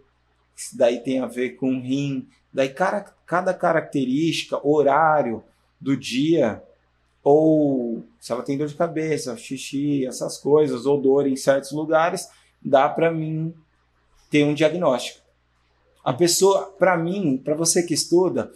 isso 0.55 0.77
daí 0.77 0.99
tem 0.99 1.19
a 1.19 1.25
ver 1.25 1.55
com 1.55 1.81
rim. 1.81 2.27
Daí 2.53 2.69
cara, 2.69 3.01
cada 3.25 3.55
característica, 3.55 4.65
horário 4.65 5.43
do 5.81 5.97
dia, 5.97 6.61
ou 7.23 8.05
se 8.19 8.31
ela 8.31 8.43
tem 8.43 8.55
dor 8.55 8.67
de 8.67 8.75
cabeça, 8.75 9.35
xixi, 9.35 10.05
essas 10.05 10.37
coisas, 10.37 10.85
ou 10.85 11.01
dor 11.01 11.27
em 11.27 11.35
certos 11.35 11.71
lugares, 11.71 12.29
dá 12.67 12.89
para 12.89 13.11
mim 13.11 13.53
ter 14.29 14.43
um 14.43 14.53
diagnóstico. 14.53 15.19
A 16.03 16.13
pessoa, 16.13 16.73
para 16.77 16.97
mim, 16.97 17.37
para 17.37 17.55
você 17.55 17.83
que 17.83 17.93
estuda, 17.93 18.51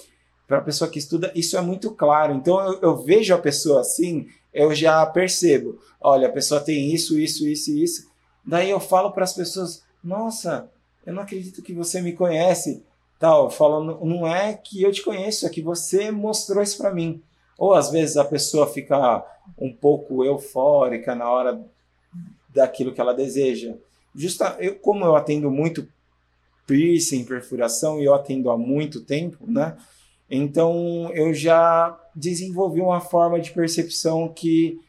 para 0.48 0.58
a 0.58 0.62
pessoa 0.62 0.90
que 0.90 1.00
estuda, 1.00 1.32
isso 1.34 1.58
é 1.58 1.62
muito 1.62 1.92
claro. 1.92 2.34
Então 2.34 2.60
eu, 2.60 2.82
eu, 2.82 2.98
vejo 2.98 3.34
a 3.34 3.38
pessoa 3.38 3.82
assim, 3.82 4.28
eu 4.54 4.74
já 4.76 5.06
percebo. 5.06 5.80
Olha, 6.00 6.28
a 6.28 6.32
pessoa 6.32 6.60
tem 6.60 6.94
isso, 6.94 7.18
isso, 7.18 7.48
isso 7.48 7.72
isso. 7.72 8.12
Daí 8.46 8.70
eu 8.70 8.80
falo 8.80 9.12
para 9.12 9.24
as 9.24 9.34
pessoas: 9.34 9.84
Nossa, 10.04 10.70
eu 11.06 11.14
não 11.14 11.24
acredito 11.24 11.62
que 11.62 11.74
você 11.74 12.02
me 12.02 12.14
conhece. 12.14 12.84
Tal, 13.20 13.52
falando, 13.52 14.04
não 14.04 14.26
é 14.26 14.54
que 14.54 14.82
eu 14.82 14.92
te 14.92 15.04
conheço, 15.04 15.46
é 15.46 15.50
que 15.50 15.62
você 15.62 16.10
mostrou 16.10 16.64
isso 16.64 16.78
para 16.78 16.94
mim. 16.94 17.22
Ou 17.58 17.74
às 17.74 17.92
vezes 17.92 18.18
a 18.18 18.26
pessoa 18.26 18.66
fica 18.66 19.24
um 19.58 19.72
pouco 19.72 20.26
eufórica 20.26 21.14
na 21.14 21.30
hora 21.30 21.64
daquilo 22.50 22.94
que 22.94 23.00
ela 23.00 23.14
deseja. 23.14 23.76
Justa, 24.14 24.58
eu, 24.60 24.76
como 24.76 25.06
eu 25.06 25.16
atendo 25.16 25.50
muito 25.50 25.88
piercing, 26.68 27.26
perfuração, 27.26 28.00
e 28.00 28.06
eu 28.06 28.14
atendo 28.14 28.50
há 28.50 28.58
muito 28.58 29.02
tempo, 29.02 29.46
né? 29.50 29.78
Então 30.30 31.12
eu 31.14 31.34
já 31.34 32.00
desenvolvi 32.16 32.80
uma 32.82 33.02
forma 33.02 33.40
de 33.40 33.52
percepção 33.52 34.30
que 34.30 34.80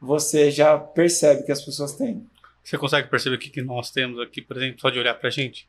você 0.00 0.50
já 0.50 0.78
percebe 0.78 1.44
que 1.44 1.52
as 1.52 1.64
pessoas 1.64 1.94
têm. 1.94 2.26
Você 2.62 2.78
consegue 2.78 3.08
perceber 3.08 3.36
o 3.36 3.38
que, 3.38 3.50
que 3.50 3.62
nós 3.62 3.90
temos 3.90 4.20
aqui, 4.20 4.40
por 4.40 4.56
exemplo, 4.56 4.80
só 4.80 4.90
de 4.90 4.98
olhar 4.98 5.14
pra 5.14 5.30
gente? 5.30 5.68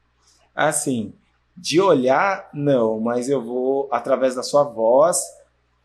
Assim, 0.56 1.14
de 1.56 1.80
olhar, 1.80 2.50
não, 2.54 3.00
mas 3.00 3.30
eu 3.30 3.42
vou, 3.42 3.88
através 3.92 4.36
da 4.36 4.44
sua 4.44 4.64
voz, 4.64 5.20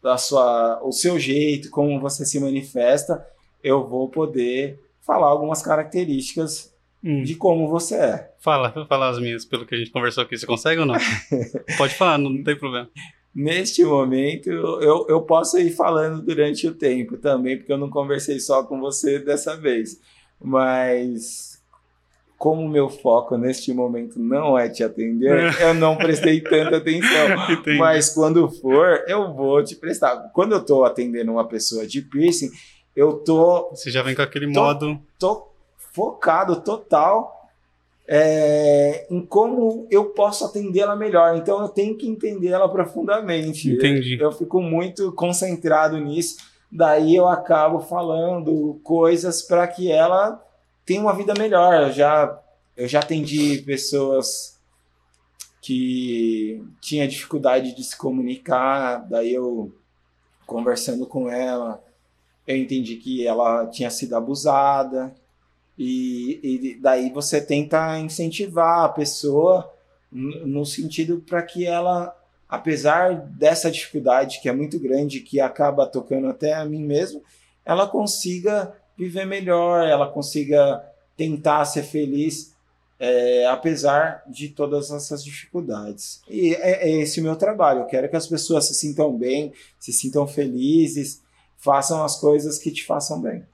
da 0.03 0.17
sua, 0.17 0.81
o 0.83 0.93
seu 0.93 1.19
jeito, 1.19 1.71
como 1.71 2.01
você 2.01 2.25
se 2.25 2.39
manifesta, 2.39 3.27
eu 3.63 3.87
vou 3.87 4.09
poder 4.09 4.79
falar 5.07 5.29
algumas 5.29 5.63
características 5.63 6.75
hum. 7.03 7.23
de 7.23 7.37
como 7.37 7.69
você 7.69 7.95
é. 7.95 8.31
Fala, 8.41 8.71
vou 8.71 8.87
falar 8.87 9.11
as 9.11 9.19
minhas, 9.19 9.45
pelo 9.45 9.65
que 9.65 9.75
a 9.75 9.79
gente 9.79 9.91
conversou 9.91 10.25
aqui. 10.25 10.37
Você 10.37 10.47
consegue 10.47 10.81
ou 10.81 10.87
não? 10.87 10.97
Pode 11.79 11.95
falar, 11.95 12.19
não, 12.19 12.43
tem 12.43 12.59
problema. 12.59 12.91
Neste 13.35 13.85
momento, 13.85 14.49
eu, 14.49 15.07
eu 15.09 15.23
posso 15.23 15.59
ir 15.59 15.71
falando 15.71 16.23
durante 16.23 16.67
o 16.67 16.75
tempo 16.75 17.19
também, 17.19 17.57
porque 17.57 17.73
eu 17.73 17.79
não 17.79 17.91
conversei 17.91 18.41
só 18.41 18.65
com 18.65 18.81
você 18.81 19.19
dessa 19.19 19.57
vez. 19.57 20.01
Mas 20.43 21.63
como 22.39 22.69
meu 22.69 22.89
foco 22.89 23.37
neste 23.37 23.73
momento 23.73 24.19
não 24.19 24.59
é 24.59 24.69
te 24.69 24.83
atender, 24.83 25.55
eu 25.61 25.75
não 25.75 25.97
prestei 25.97 26.41
tanta 26.41 26.79
atenção. 26.79 27.27
Entendi. 27.51 27.79
Mas 27.79 28.11
quando 28.11 28.49
for, 28.49 29.05
eu 29.07 29.33
vou 29.35 29.63
te 29.63 29.77
prestar. 29.77 30.31
Quando 30.35 30.53
eu 30.53 30.65
tô 30.65 30.85
atendendo 30.85 31.33
uma 31.33 31.47
pessoa 31.47 31.87
de 31.87 32.03
piercing, 32.03 32.51
eu 32.97 33.19
tô. 33.19 33.69
Você 33.71 33.91
já 33.91 34.03
vem 34.03 34.15
com 34.15 34.23
aquele 34.23 34.51
tô, 34.53 34.61
modo. 34.61 34.99
Tô 35.19 35.49
focado 35.93 36.61
total 36.63 37.51
é, 38.09 39.07
em 39.11 39.21
como 39.21 39.87
eu 39.91 40.07
posso 40.07 40.45
atendê-la 40.45 40.97
melhor. 40.97 41.37
Então 41.37 41.61
eu 41.61 41.69
tenho 41.69 41.97
que 41.97 42.09
entendê-la 42.09 42.69
profundamente. 42.69 43.71
Entendi. 43.71 44.15
Eu, 44.15 44.31
eu 44.31 44.33
fico 44.33 44.61
muito 44.63 45.13
concentrado 45.13 45.99
nisso. 45.99 46.37
Daí 46.71 47.15
eu 47.15 47.29
acabo 47.29 47.81
falando 47.81 48.81
coisas 48.83 49.43
para 49.43 49.67
que 49.67 49.91
ela 49.91 50.43
tem 50.85 50.99
uma 50.99 51.15
vida 51.15 51.35
melhor. 51.37 51.83
Eu 51.83 51.93
já, 51.93 52.41
eu 52.77 52.89
já 52.89 53.01
atendi 53.01 53.59
pessoas 53.63 54.57
que 55.61 56.63
tinha 56.81 57.09
dificuldade 57.09 57.75
de 57.75 57.83
se 57.83 57.97
comunicar, 57.97 58.99
daí 59.09 59.35
eu 59.35 59.73
conversando 60.47 61.07
com 61.07 61.29
ela, 61.29 61.83
eu 62.47 62.57
entendi 62.57 62.97
que 62.97 63.27
ela 63.27 63.67
tinha 63.67 63.91
sido 63.91 64.15
abusada 64.15 65.15
e, 65.79 66.41
e 66.43 66.75
daí 66.81 67.11
você 67.11 67.41
tenta 67.41 67.99
incentivar 67.99 68.85
a 68.85 68.89
pessoa 68.89 69.73
no 70.11 70.65
sentido 70.65 71.23
para 71.27 71.43
que 71.43 71.67
ela, 71.67 72.17
apesar 72.49 73.15
dessa 73.15 73.71
dificuldade 73.71 74.41
que 74.41 74.49
é 74.49 74.53
muito 74.53 74.79
grande, 74.79 75.21
que 75.21 75.41
acaba 75.41 75.87
tocando 75.87 76.29
até 76.29 76.55
a 76.55 76.65
mim 76.65 76.85
mesmo, 76.85 77.23
ela 77.65 77.87
consiga 77.87 78.73
viver 78.97 79.27
melhor, 79.27 79.87
ela 79.87 80.09
consiga 80.09 80.83
tentar 81.17 81.65
ser 81.65 81.83
feliz, 81.83 82.55
é, 82.99 83.47
apesar 83.47 84.23
de 84.27 84.49
todas 84.49 84.91
essas 84.91 85.23
dificuldades. 85.23 86.23
E 86.31 86.55
é, 86.55 86.89
é 86.89 87.03
esse 87.03 87.21
o 87.21 87.23
meu 87.23 87.37
trabalho. 87.37 87.81
Eu 87.81 87.87
quero 87.87 88.09
que 88.09 88.17
as 88.17 88.27
pessoas 88.27 88.69
se 88.69 88.75
sintam 88.75 89.17
bem, 89.17 89.53
se 89.79 89.93
sintam 89.93 90.27
felizes, 90.27 91.21
façam 91.59 92.05
as 92.05 92.19
coisas 92.19 92.59
que 92.59 92.71
te 92.71 92.85
façam 92.85 93.21
bem. 93.21 93.45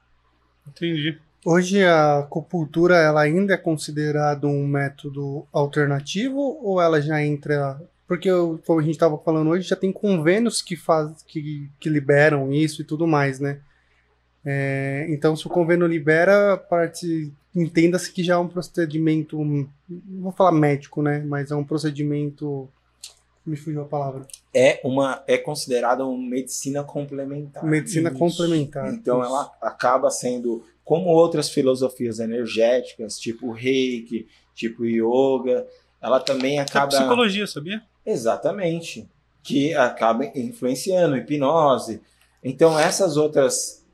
Entendi. 0.67 1.19
Hoje 1.45 1.83
a 1.83 2.19
acupuntura 2.19 2.95
ela 2.95 3.21
ainda 3.21 3.53
é 3.53 3.57
considerada 3.57 4.47
um 4.47 4.65
método 4.65 5.45
alternativo 5.51 6.39
ou 6.61 6.81
ela 6.81 7.01
já 7.01 7.21
entra 7.23 7.81
porque 8.07 8.29
como 8.65 8.79
a 8.79 8.83
gente 8.83 8.93
estava 8.93 9.17
falando 9.17 9.49
hoje 9.49 9.67
já 9.67 9.75
tem 9.75 9.91
convênios 9.91 10.61
que 10.61 10.75
faz 10.75 11.23
que, 11.23 11.69
que 11.79 11.89
liberam 11.89 12.53
isso 12.53 12.81
e 12.81 12.85
tudo 12.85 13.07
mais, 13.07 13.39
né? 13.39 13.59
É, 14.45 15.05
então, 15.09 15.35
se 15.35 15.47
o 15.47 15.49
convênio 15.49 15.87
libera, 15.87 16.57
parte 16.57 17.31
entenda-se 17.55 18.11
que 18.11 18.23
já 18.23 18.33
é 18.33 18.37
um 18.37 18.47
procedimento, 18.47 19.43
não 19.43 19.69
vou 20.21 20.31
falar 20.31 20.51
médico, 20.51 21.01
né? 21.01 21.23
Mas 21.25 21.51
é 21.51 21.55
um 21.55 21.63
procedimento. 21.63 22.67
Me 23.45 23.57
fugiu 23.57 23.81
a 23.81 23.85
palavra. 23.85 24.25
É 24.53 24.79
uma 24.83 25.23
é 25.27 25.37
considerada 25.37 26.05
uma 26.05 26.29
medicina 26.29 26.83
complementar. 26.83 27.63
Medicina 27.63 28.09
Isso. 28.09 28.17
complementar. 28.17 28.93
Então 28.93 29.21
Isso. 29.21 29.29
ela 29.29 29.51
acaba 29.61 30.09
sendo 30.09 30.63
como 30.83 31.09
outras 31.09 31.49
filosofias 31.49 32.19
energéticas, 32.19 33.19
tipo 33.19 33.51
Reiki, 33.51 34.27
tipo 34.53 34.85
yoga, 34.85 35.67
ela 36.01 36.19
também 36.19 36.59
acaba. 36.59 36.93
É 36.93 36.99
psicologia, 36.99 37.47
sabia? 37.47 37.81
Exatamente. 38.05 39.07
Que 39.41 39.73
acaba 39.73 40.25
influenciando, 40.35 41.17
hipnose. 41.17 42.01
Então, 42.43 42.77
essas 42.77 43.15
outras 43.15 43.85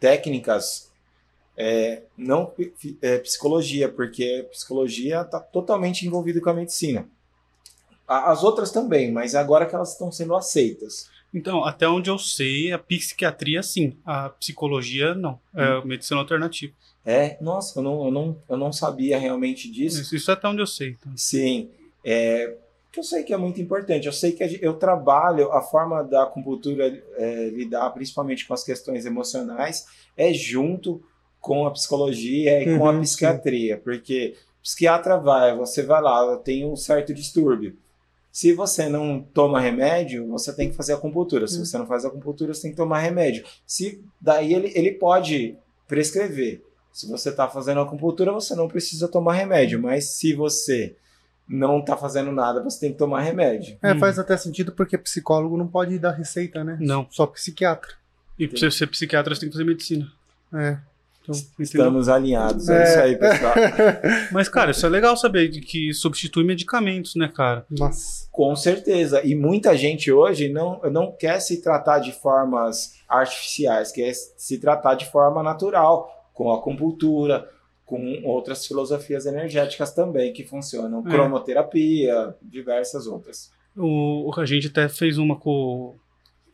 técnicas, 0.00 0.92
é, 1.56 2.02
não 2.16 2.52
é, 3.00 3.18
psicologia, 3.18 3.88
porque 3.88 4.48
psicologia 4.50 5.20
está 5.20 5.38
totalmente 5.38 6.06
envolvida 6.06 6.40
com 6.40 6.50
a 6.50 6.54
medicina. 6.54 7.08
As 8.06 8.44
outras 8.44 8.70
também, 8.70 9.10
mas 9.10 9.34
agora 9.34 9.66
que 9.66 9.74
elas 9.74 9.92
estão 9.92 10.12
sendo 10.12 10.34
aceitas. 10.34 11.08
Então, 11.32 11.64
até 11.64 11.88
onde 11.88 12.10
eu 12.10 12.18
sei, 12.18 12.72
a 12.72 12.78
psiquiatria 12.78 13.62
sim, 13.62 13.96
a 14.04 14.28
psicologia 14.28 15.14
não, 15.14 15.40
é 15.54 15.78
hum. 15.78 15.84
medicina 15.84 16.20
alternativa. 16.20 16.72
É, 17.04 17.36
nossa, 17.40 17.78
eu 17.78 17.82
não, 17.82 18.04
eu 18.04 18.10
não, 18.10 18.36
eu 18.48 18.56
não 18.56 18.72
sabia 18.72 19.18
realmente 19.18 19.70
disso. 19.70 20.00
Isso, 20.00 20.16
isso 20.16 20.30
é 20.30 20.34
até 20.34 20.48
onde 20.48 20.62
eu 20.62 20.66
sei. 20.66 20.90
Então. 20.90 21.12
Sim, 21.16 21.68
é, 22.04 22.54
que 22.94 23.00
eu 23.00 23.04
sei 23.04 23.24
que 23.24 23.34
é 23.34 23.36
muito 23.36 23.60
importante. 23.60 24.06
Eu 24.06 24.12
sei 24.12 24.32
que 24.32 24.58
eu 24.62 24.74
trabalho, 24.74 25.50
a 25.50 25.60
forma 25.60 26.02
da 26.04 26.22
acupuntura 26.22 26.86
é, 27.16 27.48
lidar 27.50 27.90
principalmente 27.90 28.46
com 28.46 28.54
as 28.54 28.62
questões 28.62 29.04
emocionais 29.04 29.84
é 30.16 30.32
junto 30.32 31.02
com 31.40 31.66
a 31.66 31.70
psicologia 31.72 32.62
e 32.62 32.68
uhum, 32.70 32.78
com 32.78 32.86
a 32.86 32.92
uhum, 32.92 33.00
psiquiatria, 33.02 33.76
sim. 33.76 33.82
porque 33.82 34.34
psiquiatra 34.62 35.18
vai, 35.18 35.54
você 35.54 35.82
vai 35.82 36.00
lá, 36.00 36.38
tem 36.38 36.64
um 36.64 36.76
certo 36.76 37.12
distúrbio. 37.12 37.76
Se 38.34 38.52
você 38.52 38.88
não 38.88 39.20
toma 39.20 39.60
remédio, 39.60 40.26
você 40.26 40.52
tem 40.52 40.68
que 40.68 40.74
fazer 40.74 40.92
acupuntura. 40.92 41.46
Se 41.46 41.56
uhum. 41.56 41.64
você 41.64 41.78
não 41.78 41.86
faz 41.86 42.04
acupuntura, 42.04 42.52
você 42.52 42.62
tem 42.62 42.72
que 42.72 42.76
tomar 42.76 42.98
remédio. 42.98 43.44
Se 43.64 44.02
daí 44.20 44.52
ele, 44.52 44.72
ele 44.74 44.90
pode 44.90 45.56
prescrever. 45.86 46.60
Se 46.92 47.08
você 47.08 47.28
está 47.28 47.46
fazendo 47.46 47.78
acupuntura, 47.78 48.32
você 48.32 48.56
não 48.56 48.66
precisa 48.66 49.06
tomar 49.06 49.34
remédio, 49.34 49.80
mas 49.80 50.16
se 50.16 50.34
você 50.34 50.96
não 51.48 51.80
tá 51.80 51.96
fazendo 51.96 52.32
nada, 52.32 52.60
você 52.60 52.80
tem 52.80 52.92
que 52.92 52.98
tomar 52.98 53.20
remédio. 53.20 53.78
É, 53.80 53.92
hum. 53.92 54.00
faz 54.00 54.18
até 54.18 54.36
sentido 54.36 54.72
porque 54.72 54.98
psicólogo 54.98 55.56
não 55.56 55.68
pode 55.68 55.96
dar 56.00 56.10
receita, 56.10 56.64
né? 56.64 56.76
Não. 56.80 57.06
Só 57.12 57.28
psiquiatra. 57.28 57.92
E 58.36 58.48
você 58.48 58.68
ser 58.68 58.88
psiquiatra, 58.88 59.32
você 59.32 59.42
tem 59.42 59.48
que 59.48 59.54
fazer 59.54 59.64
medicina. 59.64 60.10
É. 60.52 60.76
Então, 61.24 61.34
Estamos 61.58 62.08
alinhados, 62.10 62.68
é. 62.68 62.82
é. 62.82 62.84
isso 62.84 63.00
aí, 63.00 63.16
pessoal. 63.16 63.54
Mas, 64.30 64.46
cara, 64.46 64.72
isso 64.72 64.84
é 64.84 64.88
legal 64.90 65.16
saber 65.16 65.48
que 65.48 65.92
substitui 65.94 66.44
medicamentos, 66.44 67.14
né, 67.14 67.32
cara? 67.34 67.64
Nossa. 67.70 68.28
Com 68.30 68.54
certeza. 68.54 69.24
E 69.24 69.34
muita 69.34 69.74
gente 69.74 70.12
hoje 70.12 70.50
não, 70.50 70.80
não 70.92 71.10
quer 71.12 71.40
se 71.40 71.62
tratar 71.62 71.98
de 72.00 72.12
formas 72.12 72.92
artificiais, 73.08 73.90
quer 73.90 74.12
se 74.12 74.58
tratar 74.58 74.96
de 74.96 75.10
forma 75.10 75.42
natural, 75.42 76.10
com 76.34 76.52
acupuntura, 76.52 77.48
com 77.86 78.20
outras 78.24 78.66
filosofias 78.66 79.24
energéticas 79.24 79.94
também 79.94 80.32
que 80.32 80.44
funcionam, 80.44 81.02
é. 81.06 81.10
cromoterapia, 81.10 82.34
diversas 82.42 83.06
outras. 83.06 83.50
O, 83.74 84.30
a 84.36 84.44
gente 84.44 84.66
até 84.66 84.88
fez 84.90 85.16
uma 85.16 85.36
com, 85.36 85.96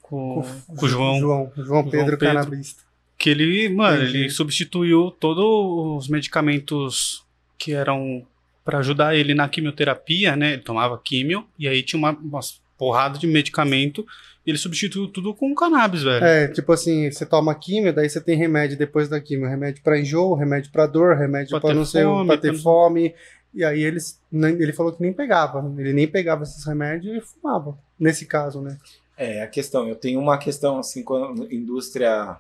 com, 0.01 0.43
com, 0.67 0.77
com 0.77 0.87
o 0.87 0.89
João, 0.89 1.19
João, 1.19 1.19
João 1.19 1.45
Pedro, 1.49 1.65
João 1.65 1.91
Pedro 1.91 2.19
Canabrista. 2.19 2.90
Que 3.21 3.29
ele, 3.29 3.69
mano, 3.69 4.03
Entendi. 4.03 4.17
ele 4.17 4.31
substituiu 4.31 5.11
todos 5.11 5.45
os 5.45 6.09
medicamentos 6.09 7.23
que 7.59 7.75
eram 7.75 8.27
para 8.65 8.79
ajudar 8.79 9.15
ele 9.15 9.35
na 9.35 9.47
quimioterapia, 9.47 10.35
né? 10.35 10.55
Ele 10.55 10.63
tomava 10.63 10.99
químio 11.05 11.45
e 11.59 11.69
aí 11.69 11.83
tinha 11.83 11.99
uma, 11.99 12.13
umas 12.13 12.63
porrada 12.79 13.19
de 13.19 13.27
medicamento 13.27 14.07
e 14.47 14.51
ele 14.51 14.57
substituiu 14.57 15.07
tudo 15.07 15.35
com 15.35 15.55
cannabis, 15.55 16.03
velho. 16.03 16.25
É, 16.25 16.49
tipo 16.49 16.73
assim, 16.73 17.11
você 17.11 17.27
toma 17.27 17.55
químio, 17.55 17.93
daí 17.93 18.09
você 18.09 18.23
tem 18.23 18.39
remédio 18.39 18.79
depois 18.79 19.07
da 19.07 19.21
químio. 19.21 19.47
Remédio 19.47 19.83
pra 19.83 20.01
enjoo, 20.01 20.33
remédio 20.35 20.73
pra 20.73 20.87
dor, 20.87 21.15
remédio 21.15 21.61
ter 21.61 21.75
não 21.75 21.85
sei, 21.85 22.05
fome, 22.05 22.27
pra 22.27 22.39
ter 22.39 22.53
pra- 22.53 22.63
fome. 22.63 23.15
E 23.53 23.63
aí 23.63 23.83
eles, 23.83 24.19
ele 24.33 24.73
falou 24.73 24.93
que 24.95 25.03
nem 25.03 25.13
pegava. 25.13 25.71
Ele 25.77 25.93
nem 25.93 26.09
pegava 26.09 26.45
esses 26.45 26.65
remédios 26.65 27.15
e 27.15 27.21
fumava. 27.21 27.77
Nesse 27.99 28.25
caso, 28.25 28.63
né? 28.63 28.79
É, 29.15 29.43
a 29.43 29.47
questão, 29.47 29.87
eu 29.87 29.95
tenho 29.97 30.19
uma 30.19 30.39
questão 30.39 30.79
assim 30.79 31.03
com 31.03 31.17
a 31.17 31.35
indústria 31.55 32.39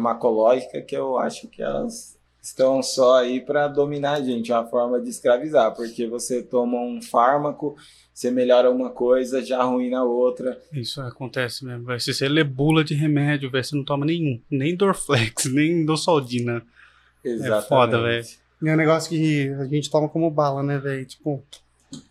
farmacológica 0.00 0.80
que 0.80 0.96
eu 0.96 1.18
acho 1.18 1.48
que 1.48 1.62
elas 1.62 2.16
estão 2.42 2.82
só 2.82 3.18
aí 3.18 3.40
para 3.40 3.68
dominar 3.68 4.12
a 4.14 4.20
gente, 4.22 4.50
é 4.50 4.54
uma 4.54 4.66
forma 4.66 5.00
de 5.00 5.10
escravizar, 5.10 5.74
porque 5.74 6.06
você 6.06 6.42
toma 6.42 6.80
um 6.80 7.02
fármaco, 7.02 7.76
você 8.14 8.30
melhora 8.30 8.70
uma 8.70 8.90
coisa, 8.90 9.44
já 9.44 9.58
arruína 9.60 10.02
outra. 10.04 10.58
Isso 10.72 11.00
acontece 11.02 11.64
mesmo, 11.64 11.84
velho. 11.84 12.00
Se 12.00 12.14
você 12.14 12.28
lê 12.28 12.42
bula 12.42 12.82
de 12.82 12.94
remédio, 12.94 13.50
velho, 13.50 13.64
você 13.64 13.76
não 13.76 13.84
toma 13.84 14.06
nenhum. 14.06 14.40
Nem 14.50 14.74
Dorflex, 14.74 15.46
nem 15.52 15.84
Dosaldina. 15.84 16.62
Exatamente. 17.22 17.68
foda, 17.68 18.00
velho. 18.02 18.24
E 18.62 18.68
é 18.68 18.72
um 18.72 18.76
negócio 18.76 19.10
que 19.10 19.48
a 19.50 19.64
gente 19.66 19.90
toma 19.90 20.08
como 20.08 20.30
bala, 20.30 20.62
né, 20.62 20.78
velho? 20.78 21.04
Tipo, 21.04 21.42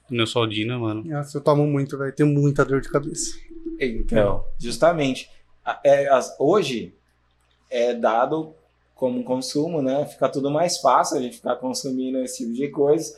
Neosaldina, 0.10 0.78
mano. 0.78 1.04
nossa, 1.06 1.38
eu 1.38 1.42
tomo 1.42 1.66
muito, 1.66 1.98
velho. 1.98 2.14
Tenho 2.14 2.30
muita 2.30 2.64
dor 2.66 2.82
de 2.82 2.90
cabeça. 2.90 3.36
Então, 3.80 4.44
justamente, 4.60 5.30
é, 5.84 6.08
as- 6.10 6.36
hoje 6.40 6.94
é 7.70 7.94
dado 7.94 8.54
como 8.96 9.24
consumo, 9.24 9.82
né? 9.82 10.06
Fica 10.06 10.28
tudo 10.28 10.52
mais 10.52 10.80
fácil 10.80 11.18
a 11.18 11.22
gente 11.22 11.38
ficar 11.38 11.56
consumindo 11.56 12.20
esse 12.20 12.40
tipo 12.40 12.54
de 12.54 12.68
coisa, 12.70 13.18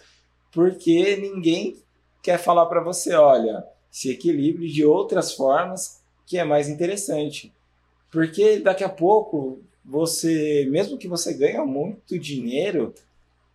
porque 0.52 1.16
ninguém 1.18 1.78
quer 2.22 2.38
falar 2.38 2.66
para 2.68 2.84
você, 2.84 3.14
olha, 3.16 3.66
se 3.90 4.12
equilibre 4.12 4.68
de 4.70 4.86
outras 4.86 5.34
formas 5.34 6.02
que 6.26 6.38
é 6.38 6.44
mais 6.44 6.70
interessante. 6.70 7.52
Porque 8.12 8.60
daqui 8.60 8.84
a 8.84 8.90
pouco 8.90 9.60
você, 9.84 10.68
mesmo 10.70 10.98
que 10.98 11.08
você 11.08 11.34
ganhe 11.34 11.58
muito 11.66 12.20
dinheiro, 12.20 12.94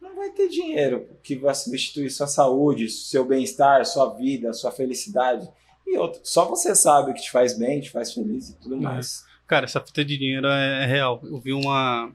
não 0.00 0.16
vai 0.16 0.30
ter 0.30 0.48
dinheiro 0.48 1.06
que 1.22 1.36
vai 1.36 1.54
substituir 1.54 2.10
sua 2.10 2.26
saúde, 2.26 2.88
seu 2.88 3.24
bem-estar, 3.24 3.84
sua 3.86 4.12
vida, 4.14 4.52
sua 4.52 4.72
felicidade. 4.72 5.48
E 5.86 5.96
outro, 5.98 6.20
só 6.24 6.44
você 6.46 6.74
sabe 6.74 7.10
o 7.10 7.14
que 7.14 7.22
te 7.22 7.30
faz 7.30 7.56
bem, 7.56 7.80
te 7.80 7.90
faz 7.90 8.12
feliz 8.12 8.50
e 8.50 8.54
tudo 8.54 8.74
É. 8.76 8.78
mais. 8.78 9.24
Cara, 9.46 9.64
essa 9.64 9.80
fita 9.80 10.04
de 10.04 10.16
dinheiro 10.16 10.46
é, 10.46 10.84
é 10.84 10.86
real. 10.86 11.20
Eu 11.24 11.38
vi 11.38 11.52
uma. 11.52 12.10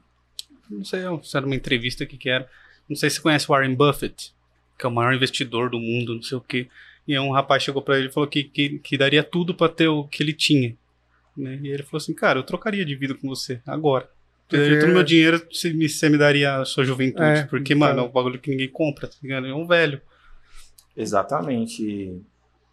Não 0.69 0.83
sei 0.83 1.01
se 1.23 1.37
era 1.37 1.45
uma 1.45 1.55
entrevista 1.55 2.05
que, 2.05 2.17
que 2.17 2.29
era. 2.29 2.47
Não 2.87 2.95
sei 2.95 3.09
se 3.09 3.17
você 3.17 3.21
conhece 3.21 3.45
o 3.45 3.53
Warren 3.53 3.75
Buffett, 3.75 4.33
que 4.77 4.85
é 4.85 4.89
o 4.89 4.91
maior 4.91 5.13
investidor 5.13 5.69
do 5.69 5.79
mundo, 5.79 6.15
não 6.15 6.21
sei 6.21 6.37
o 6.37 6.41
quê. 6.41 6.67
E 7.07 7.17
um 7.17 7.31
rapaz 7.31 7.63
chegou 7.63 7.81
pra 7.81 7.97
ele 7.97 8.07
e 8.09 8.11
falou 8.11 8.27
que, 8.29 8.43
que, 8.43 8.79
que 8.79 8.97
daria 8.97 9.23
tudo 9.23 9.53
pra 9.53 9.69
ter 9.69 9.87
o 9.87 10.05
que 10.05 10.21
ele 10.21 10.33
tinha. 10.33 10.75
Né? 11.35 11.59
E 11.61 11.69
ele 11.69 11.83
falou 11.83 11.97
assim: 11.97 12.13
Cara, 12.13 12.39
eu 12.39 12.43
trocaria 12.43 12.85
de 12.85 12.95
vida 12.95 13.15
com 13.15 13.27
você, 13.27 13.61
agora. 13.65 14.09
Porque- 14.47 14.79
todo 14.79 14.89
o 14.89 14.93
meu 14.93 15.03
dinheiro, 15.03 15.41
você 15.49 15.71
me, 15.71 15.87
você 15.87 16.09
me 16.09 16.17
daria 16.17 16.57
a 16.57 16.65
sua 16.65 16.83
juventude. 16.83 17.23
É, 17.23 17.43
porque, 17.43 17.73
então. 17.73 17.87
mano, 17.87 18.01
é 18.01 18.03
um 18.03 18.09
bagulho 18.09 18.37
que 18.39 18.51
ninguém 18.51 18.67
compra, 18.67 19.07
tá 19.07 19.15
ligado? 19.23 19.47
É 19.47 19.53
um 19.53 19.65
velho. 19.65 20.01
Exatamente. 20.95 21.81
E, 21.81 22.21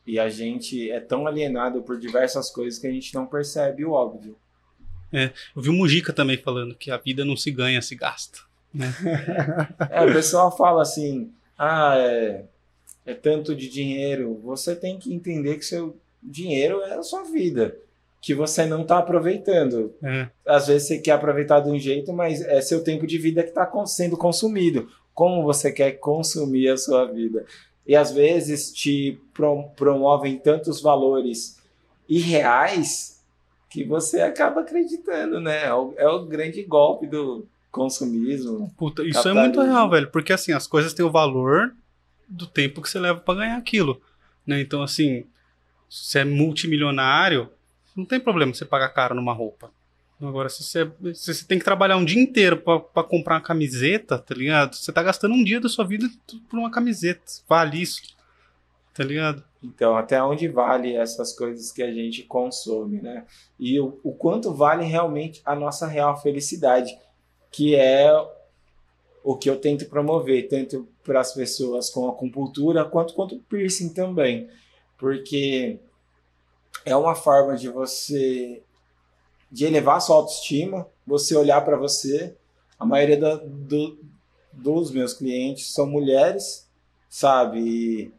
e 0.05 0.18
a 0.18 0.29
gente 0.29 0.90
é 0.90 0.99
tão 0.99 1.27
alienado 1.27 1.83
por 1.83 1.99
diversas 1.99 2.51
coisas 2.51 2.81
que 2.81 2.87
a 2.88 2.90
gente 2.90 3.14
não 3.14 3.27
percebe 3.27 3.85
o 3.85 3.92
óbvio. 3.92 4.37
Eu 5.12 5.62
vi 5.62 5.68
o 5.71 5.73
Mujica 5.73 6.12
também 6.12 6.37
falando 6.37 6.75
que 6.75 6.90
a 6.90 6.97
vida 6.97 7.25
não 7.25 7.37
se 7.37 7.51
ganha, 7.51 7.81
se 7.83 7.94
gasta. 7.94 8.38
É, 9.90 10.05
o 10.05 10.12
pessoal 10.12 10.55
fala 10.57 10.83
assim: 10.83 11.31
ah, 11.59 11.94
é, 11.97 12.44
é 13.07 13.14
tanto 13.14 13.55
de 13.55 13.68
dinheiro. 13.68 14.40
Você 14.44 14.77
tem 14.77 14.99
que 14.99 15.12
entender 15.12 15.57
que 15.57 15.64
seu 15.64 15.97
dinheiro 16.23 16.83
é 16.83 16.94
a 16.94 17.03
sua 17.03 17.25
vida, 17.25 17.75
que 18.21 18.35
você 18.35 18.66
não 18.66 18.83
está 18.83 18.99
aproveitando. 18.99 19.94
É. 20.03 20.29
Às 20.47 20.66
vezes 20.66 20.88
você 20.88 20.99
quer 20.99 21.12
aproveitar 21.12 21.61
de 21.61 21.71
um 21.71 21.79
jeito, 21.79 22.12
mas 22.12 22.42
é 22.42 22.61
seu 22.61 22.85
tempo 22.85 23.07
de 23.07 23.16
vida 23.18 23.42
que 23.42 23.49
está 23.49 23.71
sendo 23.87 24.16
consumido. 24.16 24.90
Como 25.14 25.42
você 25.42 25.73
quer 25.73 25.92
consumir 25.92 26.68
a 26.68 26.77
sua 26.77 27.07
vida? 27.07 27.44
E 27.87 27.97
às 27.97 28.12
vezes 28.12 28.71
te 28.73 29.18
pro- 29.33 29.64
promovem 29.75 30.37
tantos 30.38 30.81
valores 30.81 31.57
irreais 32.09 33.17
que 33.68 33.85
você 33.85 34.20
acaba 34.20 34.62
acreditando, 34.62 35.40
né? 35.40 35.66
É 35.66 35.74
o, 35.74 35.94
é 35.96 36.09
o 36.09 36.24
grande 36.24 36.62
golpe 36.62 37.07
do 37.07 37.46
consumismo. 37.70 38.72
Puta, 38.76 39.02
isso 39.04 39.28
é 39.28 39.33
muito 39.33 39.61
real, 39.61 39.90
velho, 39.90 40.11
porque 40.11 40.33
assim, 40.33 40.52
as 40.52 40.66
coisas 40.66 40.92
têm 40.94 41.04
o 41.04 41.11
valor 41.11 41.74
do 42.26 42.46
tempo 42.46 42.83
que 42.83 42.88
você 42.88 42.98
leva 42.98 43.20
pra 43.20 43.35
ganhar 43.35 43.57
aquilo, 43.57 44.00
né? 44.46 44.61
Então, 44.61 44.83
assim, 44.83 45.24
se 45.88 46.11
você 46.11 46.18
é 46.20 46.24
multimilionário, 46.24 47.48
não 47.96 48.04
tem 48.04 48.20
problema 48.20 48.54
você 48.54 48.64
pagar 48.64 48.88
caro 48.90 49.14
numa 49.14 49.33
roupa. 49.33 49.70
Agora, 50.20 50.48
se 50.48 50.64
você, 50.64 50.90
se 51.14 51.33
você 51.33 51.44
tem 51.44 51.59
que 51.59 51.64
trabalhar 51.64 51.96
um 51.96 52.04
dia 52.04 52.20
inteiro 52.20 52.57
pra 52.57 53.04
comprar 53.04 53.37
uma 53.37 53.40
camiseta, 53.40 54.18
tá 54.18 54.35
ligado? 54.35 54.74
Você 54.74 54.90
tá 54.90 55.00
gastando 55.00 55.35
um 55.35 55.44
dia 55.44 55.61
da 55.61 55.68
sua 55.68 55.85
vida 55.85 56.09
por 56.50 56.59
uma 56.59 56.70
camiseta. 56.70 57.22
Vale 57.48 57.81
isso, 57.81 58.02
tá 58.92 59.04
ligado? 59.04 59.44
Então, 59.62 59.97
até 59.97 60.23
onde 60.23 60.47
vale 60.49 60.94
essas 60.94 61.33
coisas 61.33 61.73
que 61.73 61.83
a 61.83 61.92
gente 61.92 62.23
consome, 62.23 63.01
né? 63.01 63.27
E 63.59 63.81
o, 63.81 63.99
o 64.05 64.12
quanto 64.12 64.53
vale 64.55 64.85
realmente 64.85 65.42
a 65.44 65.55
nossa 65.55 65.87
real 65.87 66.21
felicidade, 66.21 66.97
que 67.51 67.75
é 67.75 68.09
o 69.25 69.37
que 69.37 69.51
eu 69.51 69.61
tento 69.61 69.87
promover, 69.87 70.49
tanto 70.49 70.87
para 71.03 71.21
as 71.21 71.35
pessoas 71.35 71.90
com 71.90 72.09
acupuntura, 72.09 72.85
quanto 72.85 73.14
quanto 73.14 73.38
piercing 73.49 73.92
também. 73.92 74.49
Porque 74.97 75.79
é 76.85 76.94
uma 76.94 77.14
forma 77.14 77.57
de 77.57 77.68
você 77.68 78.62
de 79.51 79.64
elevar 79.64 80.01
sua 80.01 80.16
autoestima, 80.16 80.87
você 81.07 81.35
olhar 81.35 81.62
para 81.64 81.77
você. 81.77 82.37
A 82.79 82.85
maioria 82.85 83.16
da- 83.16 83.37
do- 83.37 83.99
dos 84.53 84.90
meus 84.90 85.14
clientes 85.14 85.73
são 85.73 85.87
mulheres, 85.87 86.68
sabe? 87.09 87.59
E, 87.61 88.12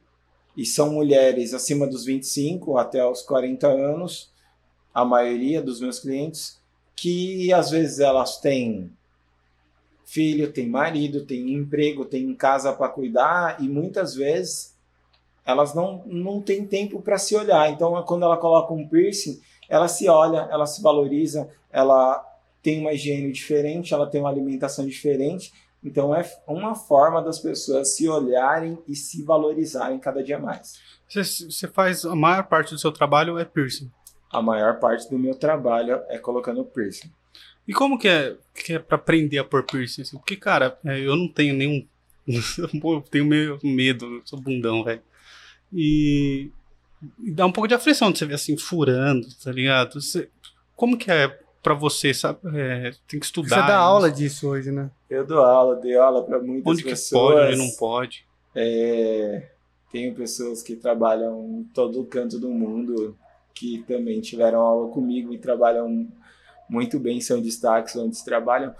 e 0.59 0.65
são 0.65 0.91
mulheres 0.91 1.53
acima 1.53 1.87
dos 1.87 2.03
25 2.03 2.77
até 2.77 3.05
os 3.05 3.21
40 3.21 3.65
anos, 3.65 4.29
a 4.93 5.05
maioria 5.05 5.61
dos 5.61 5.79
meus 5.79 5.99
clientes, 5.99 6.59
que 6.97 7.53
às 7.53 7.71
vezes 7.71 7.99
elas 7.99 8.41
têm 8.41 8.91
filho, 10.03 10.51
têm 10.51 10.67
marido, 10.67 11.25
têm 11.25 11.53
emprego, 11.53 12.03
têm 12.03 12.35
casa 12.35 12.73
para 12.73 12.89
cuidar 12.89 13.63
e 13.63 13.69
muitas 13.69 14.13
vezes 14.13 14.75
elas 15.45 15.73
não, 15.73 16.03
não 16.05 16.41
têm 16.41 16.65
tempo 16.65 17.01
para 17.01 17.17
se 17.17 17.37
olhar. 17.37 17.71
Então, 17.71 18.03
quando 18.03 18.23
ela 18.23 18.35
coloca 18.35 18.73
um 18.73 18.85
piercing, 18.85 19.39
ela 19.69 19.87
se 19.87 20.09
olha, 20.09 20.45
ela 20.51 20.65
se 20.65 20.81
valoriza, 20.81 21.49
ela 21.71 22.21
tem 22.61 22.81
uma 22.81 22.91
higiene 22.91 23.31
diferente, 23.31 23.93
ela 23.93 24.07
tem 24.07 24.19
uma 24.19 24.29
alimentação 24.29 24.85
diferente. 24.85 25.53
Então, 25.83 26.13
é 26.13 26.29
uma 26.45 26.75
forma 26.75 27.21
das 27.21 27.39
pessoas 27.39 27.95
se 27.95 28.07
olharem 28.07 28.77
e 28.87 28.95
se 28.95 29.23
valorizarem 29.23 29.97
cada 29.99 30.21
dia 30.23 30.37
mais. 30.37 30.79
Você, 31.07 31.23
você 31.49 31.67
faz 31.67 32.03
a 32.05 32.15
maior 32.15 32.43
parte 32.47 32.73
do 32.73 32.79
seu 32.79 32.91
trabalho 32.91 33.37
é 33.39 33.45
piercing. 33.45 33.89
A 34.31 34.41
maior 34.41 34.79
parte 34.79 35.09
do 35.09 35.17
meu 35.17 35.33
trabalho 35.35 36.01
é 36.09 36.17
colocando 36.17 36.63
piercing. 36.65 37.11
E 37.67 37.73
como 37.73 37.97
que 37.97 38.07
é, 38.07 38.35
que 38.53 38.73
é 38.73 38.79
pra 38.79 38.95
aprender 38.95 39.37
a 39.37 39.43
pôr 39.43 39.63
piercing? 39.63 40.01
Assim? 40.01 40.17
Porque, 40.17 40.35
cara, 40.35 40.77
é, 40.85 40.99
eu 40.99 41.15
não 41.15 41.27
tenho 41.27 41.53
nenhum. 41.55 41.87
eu 42.27 43.01
tenho 43.09 43.25
meio 43.25 43.59
medo, 43.63 44.05
eu 44.05 44.21
sou 44.25 44.39
bundão, 44.39 44.83
velho. 44.83 45.01
E, 45.73 46.51
e 47.23 47.31
dá 47.31 47.45
um 47.45 47.51
pouco 47.51 47.67
de 47.67 47.73
aflição 47.73 48.11
de 48.11 48.19
você 48.19 48.25
ver 48.25 48.35
assim, 48.35 48.57
furando, 48.57 49.27
tá 49.43 49.51
ligado? 49.51 50.01
Você- 50.01 50.29
como 50.75 50.97
que 50.97 51.11
é 51.11 51.39
pra 51.61 51.73
você, 51.73 52.13
sabe? 52.13 52.39
É, 52.57 52.91
tem 53.07 53.19
que 53.19 53.25
Você 53.25 53.29
estudar. 53.29 53.61
dá 53.61 53.73
isso. 53.73 53.73
aula 53.73 54.11
disso 54.11 54.47
hoje, 54.49 54.71
né? 54.71 54.89
Eu 55.09 55.25
dou 55.25 55.39
aula, 55.43 55.75
dei 55.75 55.95
aula 55.97 56.23
para 56.23 56.39
muitas 56.39 56.71
Onde 56.71 56.83
que 56.83 56.89
pessoas. 56.89 57.33
pode, 57.35 57.47
onde 57.47 57.57
não 57.57 57.69
pode. 57.77 58.25
É, 58.55 59.49
tenho 59.91 60.13
pessoas 60.15 60.61
que 60.61 60.75
trabalham 60.75 61.59
em 61.59 61.63
todo 61.73 62.03
canto 62.05 62.39
do 62.39 62.49
mundo 62.49 63.17
que 63.53 63.83
também 63.87 64.21
tiveram 64.21 64.59
aula 64.61 64.89
comigo 64.89 65.33
e 65.33 65.37
trabalham 65.37 66.07
muito 66.69 66.99
bem, 66.99 67.19
são 67.19 67.41
destaques 67.41 67.95
onde 67.95 68.23
trabalham. 68.23 68.73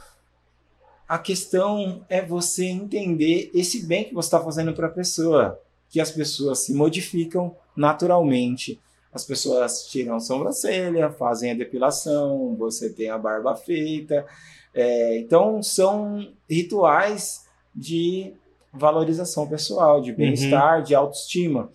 A 1.08 1.18
questão 1.18 2.06
é 2.08 2.22
você 2.24 2.65
entender 2.65 3.50
esse 3.54 3.86
bem 3.86 4.06
que 4.06 4.13
você 4.13 4.28
está 4.28 4.39
fazendo 4.39 4.74
para 4.74 4.88
a 4.88 4.92
pessoa, 4.92 5.60
que 5.89 6.00
as 6.00 6.12
pessoas 6.12 6.60
se 6.60 6.74
modificam 6.74 7.56
naturalmente. 7.76 8.80
As 9.12 9.26
pessoas 9.26 9.88
tiram 9.88 10.15
a 10.15 10.19
sobrancelha, 10.19 11.10
fazem 11.12 11.52
a 11.52 11.56
depilação, 11.56 12.56
você 12.56 12.91
tem 12.91 13.10
a 13.10 13.17
barba 13.17 13.56
feita. 13.56 14.26
É, 14.74 15.17
então, 15.17 15.63
são 15.63 16.32
rituais 16.48 17.45
de 17.76 18.34
valorização 18.72 19.48
pessoal, 19.48 20.00
de 20.00 20.12
bem-estar, 20.12 20.84
de 20.84 20.93
autoestima. 20.93 21.72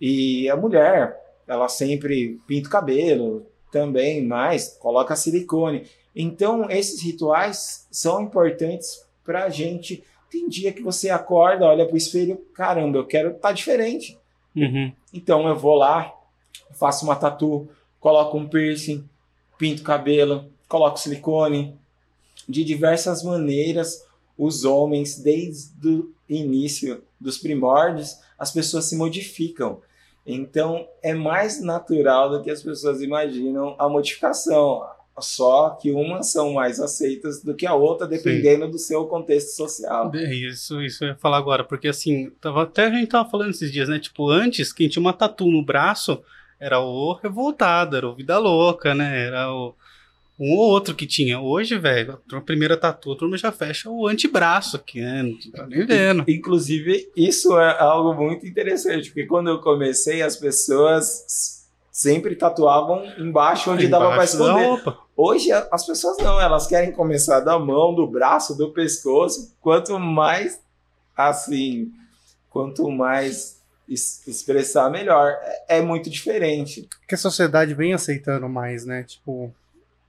E 0.00 0.48
a 0.50 0.56
mulher, 0.56 1.18
ela 1.46 1.68
sempre 1.68 2.38
pinta 2.46 2.68
o 2.68 2.70
cabelo 2.70 3.46
também, 3.72 4.24
mas 4.24 4.76
coloca 4.78 5.16
silicone. 5.16 5.86
Então, 6.14 6.70
esses 6.70 7.02
rituais 7.02 7.86
são 7.90 8.22
importantes 8.22 9.04
para 9.24 9.44
a 9.44 9.48
gente. 9.48 10.04
Tem 10.30 10.48
dia 10.48 10.72
que 10.72 10.82
você 10.82 11.10
acorda, 11.10 11.64
olha 11.64 11.84
para 11.86 11.94
o 11.94 11.98
espelho, 11.98 12.36
caramba, 12.54 12.98
eu 12.98 13.06
quero 13.06 13.30
estar 13.30 13.52
diferente. 13.52 14.18
Uhum. 14.54 14.92
Então, 15.12 15.48
eu 15.48 15.56
vou 15.56 15.74
lá, 15.74 16.13
faço 16.74 17.04
uma 17.04 17.16
tatu, 17.16 17.68
coloco 18.00 18.36
um 18.36 18.46
piercing, 18.46 19.08
pinto 19.58 19.82
o 19.82 19.84
cabelo, 19.84 20.46
coloco 20.68 20.98
silicone. 20.98 21.76
De 22.48 22.62
diversas 22.62 23.22
maneiras, 23.22 24.04
os 24.36 24.64
homens, 24.64 25.18
desde 25.18 25.88
o 25.88 26.12
início 26.28 27.02
dos 27.18 27.38
primórdios, 27.38 28.18
as 28.38 28.50
pessoas 28.50 28.84
se 28.84 28.96
modificam. 28.96 29.80
Então, 30.26 30.86
é 31.02 31.14
mais 31.14 31.62
natural 31.62 32.30
do 32.30 32.42
que 32.42 32.50
as 32.50 32.62
pessoas 32.62 33.00
imaginam 33.00 33.74
a 33.78 33.88
modificação. 33.88 34.82
Só 35.18 35.70
que 35.80 35.92
umas 35.92 36.32
são 36.32 36.54
mais 36.54 36.80
aceitas 36.80 37.40
do 37.40 37.54
que 37.54 37.66
a 37.66 37.74
outra, 37.74 38.06
dependendo 38.06 38.64
Sim. 38.64 38.70
do 38.72 38.78
seu 38.78 39.06
contexto 39.06 39.54
social. 39.54 40.12
Isso, 40.14 40.82
isso 40.82 41.04
eu 41.04 41.08
ia 41.08 41.14
falar 41.14 41.36
agora, 41.36 41.62
porque 41.62 41.86
assim, 41.86 42.30
tava, 42.40 42.64
até 42.64 42.86
a 42.86 42.90
gente 42.90 43.08
tava 43.08 43.28
falando 43.30 43.50
esses 43.50 43.70
dias, 43.70 43.88
né? 43.88 44.00
Tipo, 44.00 44.28
antes, 44.28 44.72
quem 44.72 44.88
tinha 44.88 45.00
uma 45.00 45.12
tatu 45.12 45.46
no 45.46 45.64
braço 45.64 46.20
era 46.64 46.80
o 46.80 47.12
revoltado, 47.12 47.94
era 47.94 48.08
o 48.08 48.14
vida 48.14 48.38
louca, 48.38 48.94
né? 48.94 49.26
Era 49.26 49.52
o 49.52 49.74
um 50.40 50.56
ou 50.56 50.70
outro 50.70 50.94
que 50.94 51.06
tinha. 51.06 51.38
Hoje, 51.38 51.78
velho, 51.78 52.18
a 52.32 52.40
primeira 52.40 52.76
tatu, 52.76 53.12
a 53.12 53.16
turma 53.16 53.36
já 53.36 53.52
fecha 53.52 53.90
o 53.90 54.08
antebraço 54.08 54.76
aqui, 54.76 55.00
né? 55.00 55.22
Não 55.22 55.50
tá 55.52 55.66
nem 55.66 55.84
vendo. 55.84 56.24
Inclusive, 56.26 57.08
isso 57.14 57.56
é 57.58 57.78
algo 57.78 58.14
muito 58.14 58.46
interessante, 58.46 59.10
porque 59.10 59.26
quando 59.26 59.50
eu 59.50 59.60
comecei, 59.60 60.22
as 60.22 60.36
pessoas 60.36 61.66
sempre 61.92 62.34
tatuavam 62.34 63.04
embaixo 63.18 63.70
onde 63.70 63.86
embaixo 63.86 64.04
dava 64.04 64.14
para 64.14 64.24
esconder. 64.24 64.96
Hoje 65.14 65.52
as 65.52 65.86
pessoas 65.86 66.16
não, 66.18 66.40
elas 66.40 66.66
querem 66.66 66.92
começar 66.92 67.40
da 67.40 67.58
mão, 67.58 67.94
do 67.94 68.06
braço, 68.06 68.56
do 68.56 68.70
pescoço. 68.70 69.54
Quanto 69.60 69.98
mais 69.98 70.58
assim, 71.14 71.92
quanto 72.50 72.90
mais 72.90 73.62
expressar 73.88 74.90
melhor. 74.90 75.36
É, 75.68 75.78
é 75.78 75.82
muito 75.82 76.08
diferente. 76.08 76.88
Que 77.06 77.14
a 77.14 77.18
sociedade 77.18 77.74
vem 77.74 77.92
aceitando 77.92 78.48
mais, 78.48 78.84
né? 78.84 79.02
Tipo, 79.02 79.52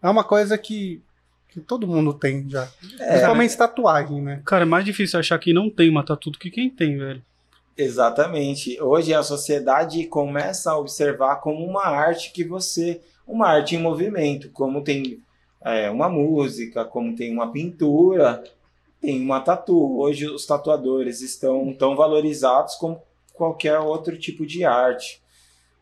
é 0.02 0.10
uma 0.10 0.24
coisa 0.24 0.58
que, 0.58 1.02
que 1.50 1.60
todo 1.60 1.88
mundo 1.88 2.14
tem 2.14 2.50
já. 2.50 2.68
É, 3.00 3.12
Principalmente 3.12 3.58
tatuagem, 3.58 4.22
né? 4.22 4.42
Cara, 4.46 4.64
é 4.64 4.66
mais 4.66 4.86
difícil 4.86 5.20
achar 5.20 5.38
que 5.40 5.54
não 5.54 5.70
tem 5.70 5.90
uma 5.90 6.06
tatu 6.06 6.32
do 6.32 6.40
que 6.40 6.50
quem 6.50 6.70
tem, 6.70 6.98
velho. 6.98 7.24
Exatamente. 7.78 8.82
Hoje 8.82 9.14
a 9.14 9.22
sociedade 9.22 10.06
começa 10.06 10.72
a 10.72 10.78
observar 10.78 11.38
como 11.38 11.66
uma 11.66 11.86
arte 11.86 12.32
que 12.32 12.44
você. 12.44 13.02
Uma 13.28 13.48
arte 13.48 13.76
em 13.76 13.82
movimento, 13.82 14.50
como 14.52 14.84
tem 14.84 15.20
é, 15.64 15.90
uma 15.90 16.08
música, 16.08 16.86
como 16.86 17.16
tem 17.16 17.34
uma 17.34 17.52
pintura, 17.52 18.44
tem 19.02 19.20
uma 19.20 19.42
tatu. 19.42 20.00
Hoje 20.00 20.28
os 20.28 20.46
tatuadores 20.46 21.22
estão 21.22 21.74
tão 21.74 21.96
valorizados 21.96 22.76
como 22.76 23.02
qualquer 23.36 23.80
outro 23.80 24.17
tipo 24.17 24.45
de 24.45 24.63
arte. 24.63 25.21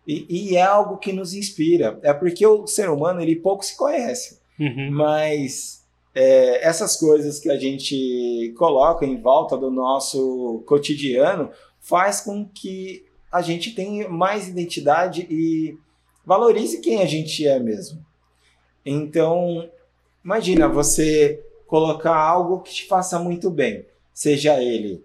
E, 0.05 0.25
e, 0.29 0.55
é 0.57 0.61
algo 0.61 0.97
que 0.97 1.13
nos 1.13 1.33
inspira. 1.33 1.97
É 2.03 2.13
porque 2.13 2.45
o 2.45 2.67
ser 2.67 2.89
humano 2.89 3.21
ele 3.21 3.37
pouco 3.37 3.63
se 3.63 3.77
conhece, 3.77 4.39
uhum. 4.59 4.91
mas 4.91 5.83
é, 6.13 6.67
essas 6.67 6.97
coisas 6.97 7.39
que 7.39 7.49
a 7.49 7.57
gente 7.57 8.53
coloca 8.57 9.05
em 9.05 9.21
volta 9.21 9.57
do 9.57 9.71
nosso 9.71 10.61
cotidiano 10.65 11.49
faz 11.79 12.21
com 12.21 12.45
que 12.45 13.05
a 13.31 13.41
gente 13.41 13.73
tenha 13.73 14.09
mais 14.09 14.47
identidade 14.47 15.25
e 15.29 15.77
valorize 16.25 16.81
quem 16.81 17.01
a 17.01 17.05
gente 17.05 17.47
é 17.47 17.59
mesmo. 17.59 18.05
Então, 18.85 19.69
imagina 20.23 20.67
você 20.67 21.41
colocar 21.65 22.15
algo 22.15 22.61
que 22.61 22.73
te 22.73 22.85
faça 22.85 23.17
muito 23.17 23.49
bem, 23.49 23.85
seja 24.13 24.61
ele 24.61 25.03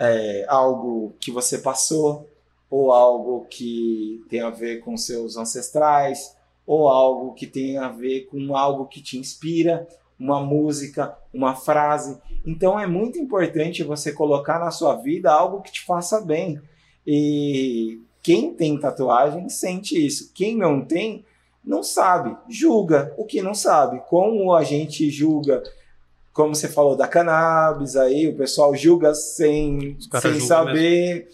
é, 0.00 0.46
algo 0.48 1.14
que 1.20 1.30
você 1.30 1.58
passou, 1.58 2.26
ou 2.70 2.90
algo 2.90 3.46
que 3.50 4.24
tem 4.30 4.40
a 4.40 4.48
ver 4.48 4.80
com 4.80 4.96
seus 4.96 5.36
ancestrais, 5.36 6.34
ou 6.66 6.88
algo 6.88 7.34
que 7.34 7.46
tem 7.46 7.76
a 7.76 7.88
ver 7.88 8.22
com 8.30 8.56
algo 8.56 8.86
que 8.86 9.02
te 9.02 9.18
inspira, 9.18 9.86
uma 10.18 10.40
música, 10.40 11.16
uma 11.34 11.54
frase. 11.54 12.18
Então 12.46 12.78
é 12.78 12.86
muito 12.86 13.18
importante 13.18 13.82
você 13.82 14.12
colocar 14.12 14.58
na 14.58 14.70
sua 14.70 14.96
vida 14.96 15.30
algo 15.30 15.60
que 15.60 15.72
te 15.72 15.84
faça 15.84 16.20
bem. 16.20 16.60
E 17.06 18.00
quem 18.22 18.54
tem 18.54 18.78
tatuagem 18.78 19.48
sente 19.48 19.94
isso. 20.06 20.32
Quem 20.34 20.56
não 20.56 20.84
tem, 20.84 21.24
não 21.64 21.82
sabe, 21.82 22.36
julga 22.48 23.12
o 23.18 23.24
que 23.24 23.42
não 23.42 23.54
sabe. 23.54 24.00
Como 24.08 24.54
a 24.54 24.62
gente 24.62 25.10
julga, 25.10 25.62
como 26.32 26.54
você 26.54 26.68
falou 26.68 26.96
da 26.96 27.08
cannabis 27.08 27.96
aí, 27.96 28.28
o 28.28 28.36
pessoal 28.36 28.74
julga 28.74 29.14
sem, 29.14 29.96
sem 30.20 30.40
saber. 30.40 31.28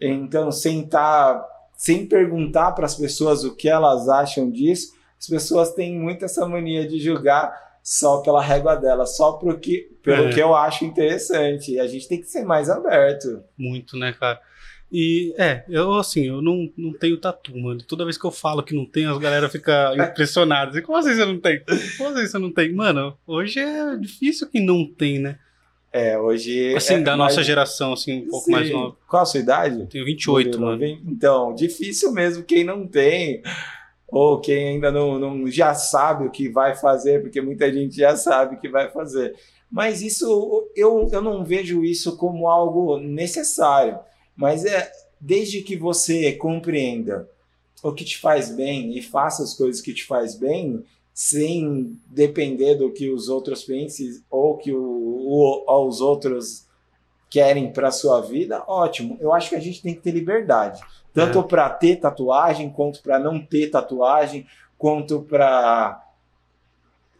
Mesmo. 0.00 0.24
Então, 0.24 0.50
sem 0.50 0.84
tá, 0.84 1.46
sem 1.76 2.06
perguntar 2.06 2.72
para 2.72 2.86
as 2.86 2.94
pessoas 2.94 3.44
o 3.44 3.54
que 3.54 3.68
elas 3.68 4.08
acham 4.08 4.50
disso, 4.50 4.94
as 5.18 5.26
pessoas 5.28 5.72
têm 5.72 5.98
muito 5.98 6.24
essa 6.24 6.46
mania 6.46 6.86
de 6.86 6.98
julgar 6.98 7.52
só 7.82 8.18
pela 8.18 8.42
régua 8.42 8.76
dela, 8.76 9.06
só 9.06 9.32
pro 9.32 9.58
que, 9.58 9.90
pelo 10.02 10.28
é. 10.28 10.32
que 10.32 10.40
eu 10.40 10.54
acho 10.54 10.84
interessante. 10.84 11.78
A 11.78 11.86
gente 11.86 12.08
tem 12.08 12.20
que 12.20 12.26
ser 12.26 12.44
mais 12.44 12.68
aberto. 12.68 13.42
Muito, 13.56 13.96
né, 13.96 14.12
cara? 14.12 14.40
E 14.92 15.34
é, 15.38 15.64
eu 15.70 15.94
assim, 15.94 16.26
eu 16.26 16.42
não, 16.42 16.70
não 16.76 16.92
tenho 16.92 17.16
tatu, 17.16 17.56
mano. 17.56 17.82
Toda 17.82 18.04
vez 18.04 18.18
que 18.18 18.26
eu 18.26 18.30
falo 18.30 18.62
que 18.62 18.74
não 18.74 18.84
tem, 18.84 19.06
as 19.06 19.16
galera 19.16 19.48
fica 19.48 19.94
impressionada. 19.96 20.82
Como 20.82 20.98
assim 20.98 21.14
você 21.14 21.24
não 21.24 21.40
tem? 21.40 21.62
Como 21.96 22.10
assim 22.10 22.26
você 22.26 22.38
não 22.38 22.52
tem? 22.52 22.74
Mano, 22.74 23.16
hoje 23.26 23.58
é 23.58 23.96
difícil 23.96 24.50
que 24.50 24.60
não 24.60 24.86
tem, 24.86 25.18
né? 25.18 25.38
É, 25.90 26.18
hoje. 26.18 26.74
Assim, 26.74 26.94
é 26.96 27.00
da 27.00 27.16
mais... 27.16 27.32
nossa 27.32 27.42
geração, 27.42 27.94
assim, 27.94 28.24
um 28.24 28.28
pouco 28.28 28.44
Sim. 28.44 28.52
mais 28.52 28.70
nova. 28.70 28.96
Qual 29.08 29.22
a 29.22 29.26
sua 29.26 29.40
idade? 29.40 29.86
Tenho 29.86 30.04
28, 30.04 30.60
mano. 30.60 30.84
Então, 30.84 31.54
difícil 31.54 32.12
mesmo 32.12 32.44
quem 32.44 32.62
não 32.62 32.86
tem, 32.86 33.42
ou 34.08 34.42
quem 34.42 34.68
ainda 34.68 34.92
não, 34.92 35.18
não 35.18 35.50
já 35.50 35.72
sabe 35.72 36.26
o 36.26 36.30
que 36.30 36.50
vai 36.50 36.74
fazer, 36.74 37.22
porque 37.22 37.40
muita 37.40 37.72
gente 37.72 37.96
já 37.96 38.14
sabe 38.14 38.56
o 38.56 38.60
que 38.60 38.68
vai 38.68 38.90
fazer. 38.90 39.34
Mas 39.70 40.02
isso, 40.02 40.68
eu, 40.76 41.08
eu 41.10 41.22
não 41.22 41.42
vejo 41.42 41.82
isso 41.82 42.14
como 42.18 42.46
algo 42.46 42.98
necessário. 42.98 43.98
Mas 44.36 44.64
é 44.64 44.90
desde 45.20 45.62
que 45.62 45.76
você 45.76 46.32
compreenda 46.32 47.28
o 47.82 47.92
que 47.92 48.04
te 48.04 48.18
faz 48.18 48.50
bem 48.54 48.96
e 48.96 49.02
faça 49.02 49.42
as 49.42 49.54
coisas 49.54 49.80
que 49.80 49.92
te 49.92 50.04
faz 50.04 50.34
bem, 50.34 50.84
sem 51.12 51.98
depender 52.06 52.76
do 52.76 52.90
que 52.92 53.10
os 53.10 53.28
outros 53.28 53.64
pensem 53.64 54.22
ou 54.30 54.56
que 54.56 54.72
o, 54.72 54.80
o, 54.80 55.86
os 55.86 56.00
outros 56.00 56.66
querem 57.28 57.72
para 57.72 57.90
sua 57.90 58.20
vida, 58.20 58.62
ótimo. 58.66 59.16
Eu 59.20 59.32
acho 59.32 59.48
que 59.48 59.56
a 59.56 59.60
gente 59.60 59.82
tem 59.82 59.94
que 59.94 60.00
ter 60.00 60.10
liberdade, 60.10 60.80
tanto 61.12 61.40
é. 61.40 61.42
para 61.42 61.70
ter 61.70 61.96
tatuagem 61.96 62.70
quanto 62.70 63.02
para 63.02 63.18
não 63.18 63.40
ter 63.40 63.68
tatuagem, 63.68 64.46
quanto 64.78 65.22
para 65.22 66.02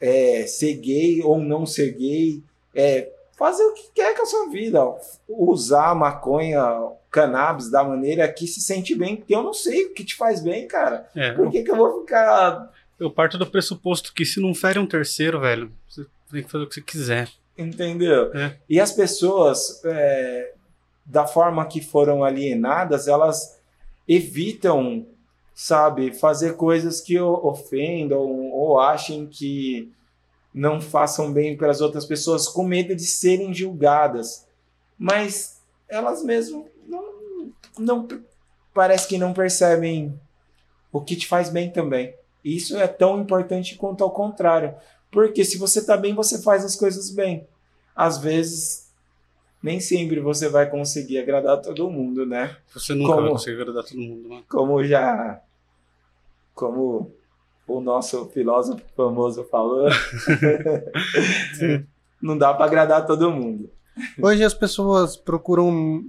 é, 0.00 0.46
ser 0.46 0.74
gay 0.74 1.22
ou 1.22 1.38
não 1.38 1.64
ser 1.64 1.92
gay, 1.92 2.42
é, 2.74 3.11
fazer 3.36 3.64
o 3.64 3.74
que 3.74 3.90
quer 3.94 4.16
com 4.16 4.22
a 4.22 4.26
sua 4.26 4.50
vida, 4.50 4.80
usar 5.28 5.94
maconha, 5.94 6.62
cannabis 7.10 7.70
da 7.70 7.82
maneira 7.84 8.32
que 8.32 8.46
se 8.46 8.60
sente 8.60 8.94
bem, 8.94 9.16
porque 9.16 9.34
eu 9.34 9.42
não 9.42 9.52
sei 9.52 9.86
o 9.86 9.94
que 9.94 10.04
te 10.04 10.14
faz 10.14 10.42
bem, 10.42 10.66
cara. 10.66 11.08
É. 11.14 11.32
Por 11.32 11.50
que, 11.50 11.62
que 11.62 11.70
eu 11.70 11.76
vou 11.76 12.00
ficar 12.00 12.70
eu 13.02 13.10
parto 13.10 13.36
do 13.36 13.50
pressuposto 13.50 14.14
que 14.14 14.24
se 14.24 14.40
não 14.40 14.54
fere 14.54 14.78
um 14.78 14.86
terceiro, 14.86 15.40
velho, 15.40 15.72
você 15.88 16.06
tem 16.30 16.44
que 16.44 16.48
fazer 16.48 16.64
o 16.64 16.68
que 16.68 16.74
você 16.74 16.82
quiser. 16.82 17.28
Entendeu? 17.58 18.32
É. 18.32 18.54
E 18.68 18.78
as 18.78 18.92
pessoas, 18.92 19.84
é, 19.84 20.52
da 21.04 21.26
forma 21.26 21.66
que 21.66 21.80
foram 21.80 22.22
alienadas, 22.22 23.08
elas 23.08 23.60
evitam, 24.06 25.04
sabe, 25.52 26.12
fazer 26.12 26.54
coisas 26.56 27.00
que 27.00 27.18
ofendam 27.18 28.20
ou 28.52 28.78
achem 28.78 29.26
que 29.26 29.92
não 30.52 30.80
façam 30.80 31.32
bem 31.32 31.56
para 31.56 31.70
as 31.70 31.80
outras 31.80 32.04
pessoas 32.04 32.48
com 32.48 32.64
medo 32.64 32.94
de 32.94 33.04
serem 33.04 33.54
julgadas. 33.54 34.46
Mas 34.98 35.60
elas 35.88 36.22
mesmo 36.22 36.68
não, 36.86 37.52
não 37.78 38.08
parece 38.74 39.08
que 39.08 39.18
não 39.18 39.32
percebem 39.32 40.18
o 40.90 41.00
que 41.00 41.16
te 41.16 41.26
faz 41.26 41.48
bem 41.48 41.70
também. 41.70 42.14
Isso 42.44 42.76
é 42.76 42.86
tão 42.86 43.20
importante 43.20 43.76
quanto 43.76 44.04
ao 44.04 44.10
contrário. 44.10 44.74
Porque 45.10 45.44
se 45.44 45.58
você 45.58 45.78
está 45.78 45.96
bem, 45.96 46.14
você 46.14 46.40
faz 46.42 46.64
as 46.64 46.76
coisas 46.76 47.10
bem. 47.10 47.46
Às 47.94 48.18
vezes, 48.18 48.90
nem 49.62 49.78
sempre 49.78 50.20
você 50.20 50.48
vai 50.48 50.68
conseguir 50.68 51.18
agradar 51.18 51.60
todo 51.60 51.90
mundo, 51.90 52.26
né? 52.26 52.56
Você 52.74 52.94
nunca 52.94 53.14
como, 53.14 53.22
vai 53.22 53.30
conseguir 53.30 53.60
agradar 53.60 53.84
todo 53.84 53.98
mundo, 53.98 54.28
mano. 54.28 54.44
Como 54.48 54.84
já. 54.84 55.40
Como 56.54 57.12
o 57.66 57.80
nosso 57.80 58.26
filósofo 58.26 58.82
famoso 58.96 59.44
falou. 59.44 59.88
não 62.20 62.36
dá 62.36 62.52
para 62.54 62.66
agradar 62.66 63.06
todo 63.06 63.30
mundo. 63.30 63.70
Hoje 64.20 64.42
as 64.42 64.54
pessoas 64.54 65.16
procuram 65.16 66.04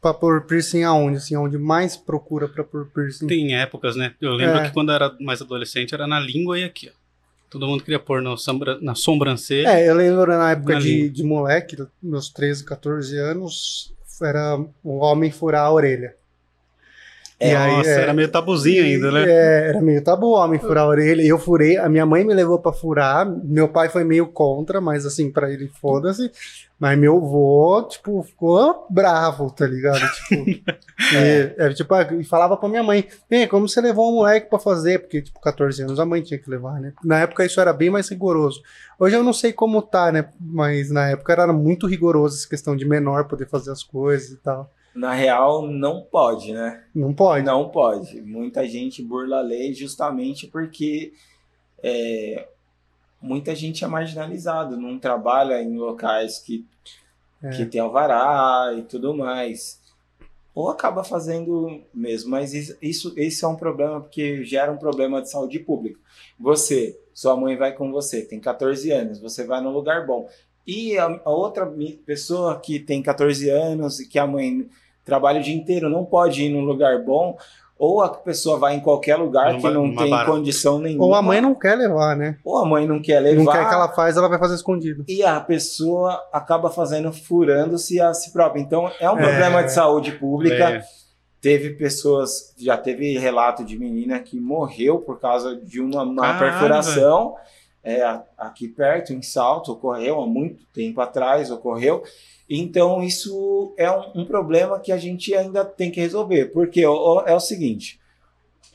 pra 0.00 0.14
pôr 0.14 0.42
piercing 0.42 0.82
aonde? 0.82 1.18
Assim, 1.18 1.36
onde 1.36 1.58
mais 1.58 1.96
procura 1.96 2.48
pra 2.48 2.64
pôr 2.64 2.86
piercing? 2.86 3.26
Tem 3.26 3.56
épocas, 3.56 3.96
né? 3.96 4.14
Eu 4.20 4.32
lembro 4.32 4.58
é. 4.58 4.66
que 4.66 4.72
quando 4.72 4.90
eu 4.90 4.94
era 4.94 5.16
mais 5.20 5.40
adolescente 5.42 5.94
era 5.94 6.06
na 6.06 6.20
língua 6.20 6.58
e 6.58 6.64
aqui, 6.64 6.90
ó. 6.92 7.06
Todo 7.48 7.66
mundo 7.66 7.84
queria 7.84 8.00
pôr 8.00 8.20
no 8.20 8.36
sombra, 8.36 8.78
na 8.80 8.94
sobrancelha. 8.94 9.68
É, 9.68 9.88
eu 9.88 9.94
lembro 9.94 10.26
na 10.26 10.50
época 10.50 10.74
na 10.74 10.80
de, 10.80 11.08
de 11.08 11.22
moleque, 11.22 11.76
meus 12.02 12.28
13, 12.28 12.64
14 12.64 13.16
anos, 13.18 13.94
era 14.20 14.58
o 14.82 14.98
homem 14.98 15.30
furar 15.30 15.64
a 15.64 15.72
orelha. 15.72 16.16
E 17.38 17.44
aí, 17.44 17.76
Nossa, 17.76 17.90
é, 17.90 18.02
era 18.02 18.14
meio 18.14 18.28
tabuzinho 18.30 18.82
ainda, 18.82 19.12
né? 19.12 19.24
É, 19.28 19.68
era 19.68 19.82
meio 19.82 20.02
tabu 20.02 20.32
homem 20.32 20.58
furar 20.58 20.84
a 20.84 20.88
orelha. 20.88 21.20
Eu 21.20 21.38
furei, 21.38 21.76
a 21.76 21.86
minha 21.86 22.06
mãe 22.06 22.24
me 22.24 22.32
levou 22.32 22.58
pra 22.58 22.72
furar. 22.72 23.26
Meu 23.44 23.68
pai 23.68 23.90
foi 23.90 24.04
meio 24.04 24.26
contra, 24.26 24.80
mas 24.80 25.04
assim, 25.04 25.30
pra 25.30 25.52
ele 25.52 25.68
foda-se. 25.68 26.30
Mas 26.78 26.98
meu 26.98 27.16
avô, 27.16 27.82
tipo, 27.88 28.22
ficou 28.22 28.86
bravo, 28.88 29.50
tá 29.50 29.66
ligado? 29.66 30.00
Tipo, 30.28 30.48
e, 31.14 31.54
é, 31.58 31.68
tipo, 31.72 31.94
ah, 31.94 32.08
e 32.18 32.24
falava 32.24 32.56
pra 32.56 32.68
minha 32.68 32.82
mãe: 32.82 33.06
Bem, 33.28 33.46
como 33.46 33.68
você 33.68 33.80
levou 33.80 34.10
um 34.10 34.16
moleque 34.16 34.48
pra 34.48 34.58
fazer? 34.58 34.98
Porque, 35.00 35.22
tipo, 35.22 35.40
14 35.40 35.82
anos 35.82 36.00
a 36.00 36.06
mãe 36.06 36.22
tinha 36.22 36.38
que 36.38 36.50
levar, 36.50 36.80
né? 36.80 36.92
Na 37.04 37.20
época 37.20 37.44
isso 37.44 37.60
era 37.60 37.72
bem 37.72 37.90
mais 37.90 38.08
rigoroso. 38.08 38.62
Hoje 38.98 39.14
eu 39.14 39.22
não 39.22 39.32
sei 39.32 39.52
como 39.52 39.82
tá, 39.82 40.10
né? 40.10 40.28
Mas 40.40 40.90
na 40.90 41.08
época 41.10 41.32
era 41.32 41.52
muito 41.52 41.86
rigoroso 41.86 42.36
essa 42.36 42.48
questão 42.48 42.74
de 42.74 42.86
menor 42.86 43.24
poder 43.24 43.46
fazer 43.48 43.70
as 43.70 43.82
coisas 43.82 44.30
e 44.30 44.36
tal. 44.36 44.70
Na 44.96 45.12
real, 45.12 45.66
não 45.66 46.02
pode, 46.02 46.52
né? 46.52 46.84
Não 46.94 47.12
pode. 47.12 47.44
Não 47.44 47.68
pode. 47.68 48.20
Muita 48.22 48.66
gente 48.66 49.02
burla 49.02 49.38
a 49.38 49.42
lei 49.42 49.74
justamente 49.74 50.46
porque 50.46 51.12
é, 51.82 52.48
muita 53.20 53.54
gente 53.54 53.84
é 53.84 53.86
marginalizado, 53.86 54.76
não 54.76 54.98
trabalha 54.98 55.62
em 55.62 55.76
locais 55.76 56.38
que, 56.38 56.64
É. 57.42 57.50
que 57.50 57.66
tem 57.66 57.80
alvará 57.80 58.74
e 58.76 58.82
tudo 58.82 59.14
mais. 59.14 59.80
Ou 60.54 60.70
acaba 60.70 61.04
fazendo 61.04 61.82
mesmo, 61.92 62.30
mas 62.30 62.54
isso, 62.80 63.12
isso, 63.14 63.44
é 63.44 63.48
um 63.48 63.56
problema 63.56 64.00
porque 64.00 64.42
gera 64.42 64.72
um 64.72 64.78
problema 64.78 65.20
de 65.20 65.30
saúde 65.30 65.58
pública. 65.58 66.00
Você, 66.40 66.98
sua 67.12 67.36
mãe 67.36 67.56
vai 67.56 67.72
com 67.74 67.92
você, 67.92 68.22
tem 68.22 68.40
14 68.40 68.90
anos, 68.90 69.20
você 69.20 69.44
vai 69.44 69.60
num 69.60 69.70
lugar 69.70 70.06
bom. 70.06 70.26
E 70.66 70.96
a, 70.96 71.20
a 71.24 71.30
outra 71.30 71.70
pessoa 72.06 72.58
que 72.58 72.80
tem 72.80 73.02
14 73.02 73.50
anos 73.50 74.00
e 74.00 74.08
que 74.08 74.18
a 74.18 74.26
mãe 74.26 74.66
trabalha 75.06 75.40
o 75.40 75.42
dia 75.42 75.56
inteiro 75.56 75.88
não 75.88 76.04
pode 76.04 76.42
ir 76.44 76.48
num 76.50 76.60
lugar 76.64 77.02
bom, 77.02 77.38
ou 77.78 78.00
a 78.02 78.08
pessoa 78.08 78.58
vai 78.58 78.74
em 78.74 78.80
qualquer 78.80 79.16
lugar 79.16 79.52
Numa- 79.52 79.60
que 79.68 79.74
não 79.74 79.94
tem 79.94 80.10
barata. 80.10 80.30
condição 80.30 80.78
nenhuma. 80.78 81.04
Ou 81.04 81.14
a 81.14 81.22
mãe 81.22 81.40
não 81.40 81.54
quer 81.54 81.74
levar, 81.76 82.16
né? 82.16 82.38
ou 82.44 82.58
a 82.58 82.64
mãe 82.66 82.86
não 82.86 83.00
quer 83.00 83.20
levar. 83.20 83.42
Não 83.44 83.52
quer 83.52 83.68
que 83.68 83.74
ela 83.74 83.88
faz, 83.88 84.16
ela 84.16 84.28
vai 84.28 84.38
fazer 84.38 84.54
escondido. 84.56 85.04
E 85.06 85.22
a 85.22 85.38
pessoa 85.40 86.22
acaba 86.32 86.68
fazendo, 86.70 87.12
furando-se 87.12 88.00
a 88.00 88.12
si 88.12 88.32
própria. 88.32 88.60
Então, 88.60 88.90
é 89.00 89.10
um 89.10 89.18
É. 89.18 89.22
problema 89.22 89.62
de 89.62 89.72
saúde 89.72 90.12
pública. 90.12 90.70
É. 90.76 90.82
Teve 91.38 91.70
pessoas, 91.74 92.54
já 92.58 92.76
teve 92.78 93.18
relato 93.18 93.62
de 93.62 93.78
menina 93.78 94.18
que 94.18 94.40
morreu 94.40 94.98
por 95.00 95.20
causa 95.20 95.54
de 95.54 95.80
uma, 95.80 96.02
uma 96.02 96.38
perfuração. 96.38 97.36
É, 97.84 98.02
aqui 98.36 98.66
perto, 98.66 99.12
em 99.12 99.22
Salto, 99.22 99.70
ocorreu 99.70 100.20
há 100.20 100.26
muito 100.26 100.64
tempo 100.74 101.00
atrás, 101.00 101.50
ocorreu. 101.52 102.02
Então, 102.48 103.02
isso 103.02 103.74
é 103.76 103.90
um, 103.90 104.22
um 104.22 104.24
problema 104.24 104.78
que 104.78 104.92
a 104.92 104.96
gente 104.96 105.34
ainda 105.34 105.64
tem 105.64 105.90
que 105.90 106.00
resolver. 106.00 106.46
Porque 106.46 106.82
é 106.82 106.88
o 106.88 107.40
seguinte: 107.40 108.00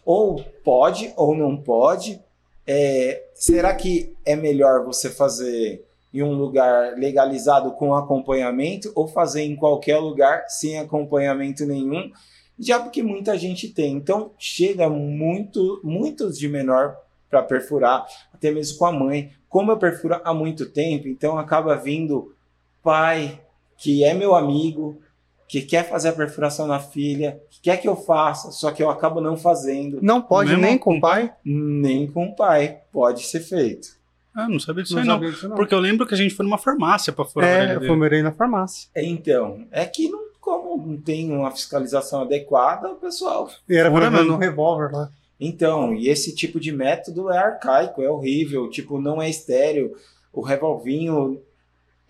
ou 0.05 0.43
pode 0.63 1.13
ou 1.15 1.35
não 1.35 1.55
pode. 1.57 2.21
É, 2.67 3.23
será 3.33 3.73
que 3.73 4.15
é 4.25 4.35
melhor 4.35 4.85
você 4.85 5.09
fazer 5.09 5.83
em 6.13 6.21
um 6.21 6.33
lugar 6.33 6.95
legalizado 6.97 7.71
com 7.71 7.95
acompanhamento 7.95 8.91
ou 8.93 9.07
fazer 9.07 9.43
em 9.43 9.55
qualquer 9.55 9.97
lugar 9.97 10.45
sem 10.47 10.77
acompanhamento 10.77 11.65
nenhum? 11.65 12.11
Já 12.59 12.79
porque 12.79 13.01
muita 13.01 13.37
gente 13.37 13.69
tem. 13.69 13.93
Então, 13.93 14.31
chega 14.37 14.89
muito, 14.89 15.81
muitos 15.83 16.37
de 16.37 16.47
menor 16.47 16.95
para 17.29 17.41
perfurar, 17.41 18.05
até 18.33 18.51
mesmo 18.51 18.77
com 18.77 18.85
a 18.85 18.91
mãe. 18.91 19.31
Como 19.49 19.71
eu 19.71 19.77
perfuro 19.77 20.19
há 20.23 20.33
muito 20.33 20.69
tempo, 20.69 21.07
então 21.07 21.37
acaba 21.37 21.75
vindo 21.75 22.35
pai 22.83 23.39
que 23.81 24.03
é 24.03 24.13
meu 24.13 24.35
amigo, 24.35 25.01
que 25.47 25.61
quer 25.63 25.89
fazer 25.89 26.09
a 26.09 26.13
perfuração 26.13 26.67
na 26.67 26.79
filha, 26.79 27.41
que 27.49 27.59
quer 27.61 27.77
que 27.77 27.87
eu 27.87 27.95
faça, 27.95 28.51
só 28.51 28.71
que 28.71 28.81
eu 28.81 28.89
acabo 28.91 29.19
não 29.19 29.35
fazendo. 29.35 29.99
Não 30.01 30.21
pode 30.21 30.51
Mesmo 30.51 30.63
nem 30.63 30.77
com 30.77 30.97
o 30.97 31.01
pai. 31.01 31.33
Nem 31.43 32.05
com 32.05 32.25
o 32.27 32.35
pai 32.35 32.81
pode 32.91 33.23
ser 33.23 33.39
feito. 33.39 33.99
Ah, 34.33 34.47
não 34.47 34.59
sabia 34.59 34.83
disso 34.83 34.95
Não 34.95 35.01
aí, 35.01 35.07
não. 35.07 35.15
sabia 35.15 35.31
disso, 35.31 35.49
não. 35.49 35.55
Porque 35.55 35.73
eu 35.73 35.79
lembro 35.79 36.05
que 36.07 36.13
a 36.13 36.17
gente 36.17 36.33
foi 36.35 36.45
numa 36.45 36.57
farmácia 36.59 37.11
pra 37.11 37.25
furar 37.25 37.49
É, 37.49 37.75
eu 37.75 37.81
fumei 37.85 38.21
na 38.21 38.31
farmácia. 38.31 38.87
Então, 38.95 39.65
é 39.71 39.83
que 39.83 40.07
não, 40.09 40.21
como 40.39 40.77
não 40.87 40.97
tem 40.97 41.31
uma 41.33 41.51
fiscalização 41.51 42.21
adequada, 42.21 42.89
o 42.91 42.95
pessoal. 42.95 43.49
E 43.67 43.75
era 43.75 43.89
mesmo. 43.89 44.33
um 44.35 44.37
revólver 44.37 44.91
lá. 44.93 45.09
Então, 45.37 45.93
e 45.95 46.07
esse 46.07 46.35
tipo 46.35 46.59
de 46.59 46.71
método 46.71 47.31
é 47.31 47.37
arcaico, 47.37 48.01
é 48.03 48.09
horrível, 48.09 48.69
tipo, 48.69 49.01
não 49.01 49.19
é 49.19 49.27
estéreo. 49.27 49.91
O 50.31 50.39
revolvinho, 50.41 51.41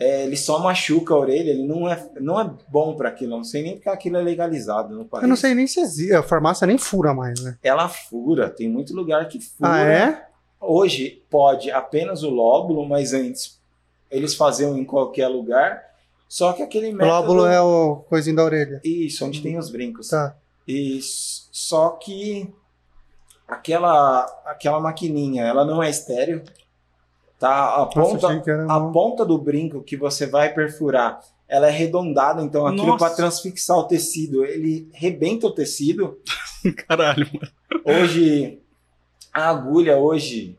é, 0.02 0.24
ele 0.24 0.36
só 0.36 0.58
machuca 0.58 1.14
a 1.14 1.18
orelha, 1.18 1.52
ele 1.52 1.64
não 1.64 1.88
é, 1.88 2.10
não 2.20 2.42
é 2.42 2.52
bom 2.68 2.96
para 2.96 3.10
aquilo. 3.10 3.38
Não 3.38 3.44
sei 3.44 3.62
nem 3.62 3.76
porque 3.76 3.88
aquilo 3.88 4.18
é 4.18 4.22
legalizado 4.22 4.96
no 4.96 5.06
país. 5.06 5.22
Eu 5.22 5.30
não 5.30 5.36
sei 5.36 5.54
nem 5.54 5.68
se. 5.68 6.12
A 6.12 6.24
farmácia 6.24 6.66
nem 6.66 6.76
fura 6.76 7.14
mais, 7.14 7.40
né? 7.40 7.56
Ela 7.62 7.88
fura, 7.88 8.50
tem 8.50 8.68
muito 8.68 8.96
lugar 8.96 9.28
que 9.28 9.40
fura. 9.40 9.72
Ah, 9.72 9.80
é? 9.84 10.26
Hoje 10.60 11.24
pode 11.30 11.70
apenas 11.70 12.24
o 12.24 12.32
lóbulo, 12.32 12.84
mas 12.84 13.14
antes 13.14 13.60
eles 14.10 14.34
faziam 14.34 14.76
em 14.76 14.84
qualquer 14.84 15.28
lugar. 15.28 15.84
Só 16.28 16.52
que 16.52 16.64
aquele 16.64 16.88
O 16.90 16.94
método. 16.96 17.12
lóbulo 17.12 17.46
é 17.46 17.62
o 17.62 17.98
coisinho 18.10 18.38
da 18.38 18.44
orelha. 18.44 18.82
Isso, 18.84 19.24
onde 19.24 19.40
tem 19.40 19.56
os 19.60 19.70
brincos. 19.70 20.08
Tá. 20.08 20.36
E 20.68 21.00
só 21.04 21.90
que 21.92 22.50
aquela 23.48 24.22
aquela 24.46 24.80
maquininha, 24.80 25.44
ela 25.44 25.64
não 25.64 25.84
é 25.84 25.90
estéreo. 25.92 26.42
Tá? 27.42 27.74
A 27.74 27.90
Nossa, 27.96 28.00
ponta, 28.20 28.52
era 28.52 28.72
a 28.72 28.80
ponta 28.92 29.26
do 29.26 29.36
brinco 29.36 29.82
que 29.82 29.98
você 29.98 30.28
vai 30.28 30.54
perfurar, 30.54 31.20
ela 31.48 31.66
é 31.66 31.70
arredondada, 31.72 32.44
então 32.44 32.68
aquilo 32.68 32.86
Nossa. 32.86 33.04
para 33.04 33.16
transfixar 33.16 33.80
o 33.80 33.86
tecido, 33.86 34.46
ele 34.46 34.88
rebenta 34.94 35.48
o 35.48 35.52
tecido. 35.52 36.20
Caralho, 36.88 37.28
mano. 37.34 37.52
Hoje 37.84 38.60
a 39.34 39.50
agulha 39.50 39.98
hoje 39.98 40.56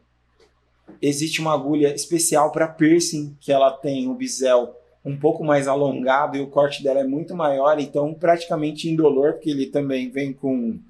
existe 1.01 1.41
uma 1.41 1.55
agulha 1.55 1.95
especial 1.95 2.51
para 2.51 2.67
piercing 2.67 3.37
que 3.41 3.53
ela 3.53 3.71
tem 3.71 4.09
o 4.09 4.15
bisel 4.15 4.77
um 5.05 5.17
pouco 5.17 5.45
mais 5.45 5.69
alongado 5.69 6.37
e 6.37 6.41
o 6.41 6.49
corte 6.49 6.83
dela 6.83 6.99
é 6.99 7.05
muito 7.05 7.33
maior, 7.33 7.79
então 7.79 8.13
praticamente 8.13 8.91
indolor, 8.91 9.35
porque 9.35 9.51
ele 9.51 9.67
também 9.67 10.11
vem 10.11 10.33
com 10.33 10.81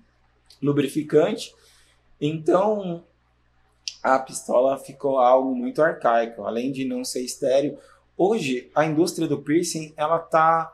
lubrificante. 0.63 1.55
Então 2.19 3.05
a 4.03 4.19
pistola 4.19 4.77
ficou 4.79 5.19
algo 5.19 5.55
muito 5.55 5.83
arcaico, 5.83 6.43
além 6.45 6.73
de 6.73 6.85
não 6.85 7.05
ser 7.05 7.23
estéreo. 7.23 7.79
Hoje 8.17 8.71
a 8.75 8.85
indústria 8.85 9.29
do 9.29 9.41
piercing 9.41 9.93
ela 9.97 10.19
tá 10.19 10.71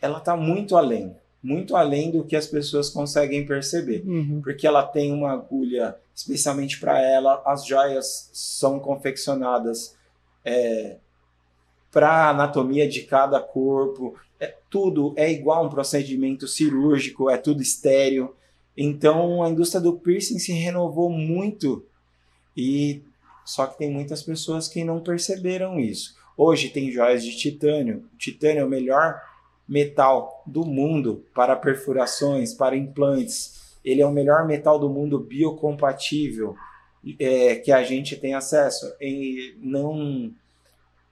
ela 0.00 0.18
tá 0.18 0.36
muito 0.36 0.76
além, 0.76 1.14
muito 1.42 1.76
além 1.76 2.10
do 2.10 2.24
que 2.24 2.34
as 2.34 2.46
pessoas 2.46 2.90
conseguem 2.90 3.46
perceber 3.46 4.02
Uhum. 4.06 4.40
porque 4.42 4.66
ela 4.66 4.82
tem 4.82 5.12
uma 5.12 5.32
agulha 5.32 5.96
especialmente 6.14 6.80
para 6.80 7.00
ela. 7.00 7.42
As 7.46 7.64
joias 7.66 8.30
são 8.32 8.80
confeccionadas 8.80 9.96
para 11.90 12.08
a 12.08 12.30
anatomia 12.30 12.88
de 12.88 13.02
cada 13.02 13.40
corpo. 13.40 14.14
É, 14.40 14.54
tudo 14.68 15.12
é 15.16 15.30
igual 15.30 15.62
a 15.62 15.66
um 15.66 15.70
procedimento 15.70 16.48
cirúrgico, 16.48 17.30
é 17.30 17.36
tudo 17.36 17.62
estéreo. 17.62 18.34
Então 18.76 19.42
a 19.42 19.48
indústria 19.50 19.80
do 19.80 19.98
piercing 19.98 20.38
se 20.38 20.52
renovou 20.52 21.10
muito 21.10 21.84
e 22.56 23.02
só 23.44 23.66
que 23.66 23.78
tem 23.78 23.90
muitas 23.90 24.22
pessoas 24.22 24.68
que 24.68 24.84
não 24.84 25.00
perceberam 25.00 25.78
isso. 25.78 26.16
Hoje 26.36 26.68
tem 26.68 26.90
joias 26.90 27.24
de 27.24 27.36
titânio. 27.36 28.04
O 28.14 28.16
titânio 28.16 28.60
é 28.60 28.64
o 28.64 28.68
melhor 28.68 29.20
metal 29.68 30.42
do 30.46 30.64
mundo 30.64 31.24
para 31.34 31.56
perfurações, 31.56 32.54
para 32.54 32.76
implantes. 32.76 33.78
Ele 33.84 34.00
é 34.00 34.06
o 34.06 34.12
melhor 34.12 34.46
metal 34.46 34.78
do 34.78 34.88
mundo 34.88 35.18
biocompatível 35.18 36.54
é, 37.18 37.56
que 37.56 37.72
a 37.72 37.82
gente 37.82 38.16
tem 38.16 38.34
acesso. 38.34 38.94
E 39.00 39.56
não, 39.58 40.32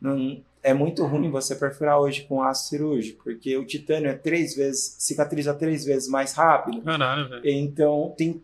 não 0.01 0.43
é 0.63 0.73
muito 0.75 1.05
ruim 1.05 1.31
você 1.31 1.57
perfurar 1.57 1.99
hoje 1.99 2.23
com 2.23 2.43
aço 2.43 2.69
cirúrgico, 2.69 3.25
porque 3.25 3.57
o 3.57 3.65
titânio 3.65 4.11
é 4.11 4.15
três 4.15 4.55
vezes 4.55 4.97
cicatriza 4.99 5.55
três 5.55 5.85
vezes 5.85 6.09
mais 6.09 6.33
rápido. 6.33 6.83
Caralho, 6.83 7.29
velho. 7.29 7.49
Então 7.49 8.15
tem 8.17 8.43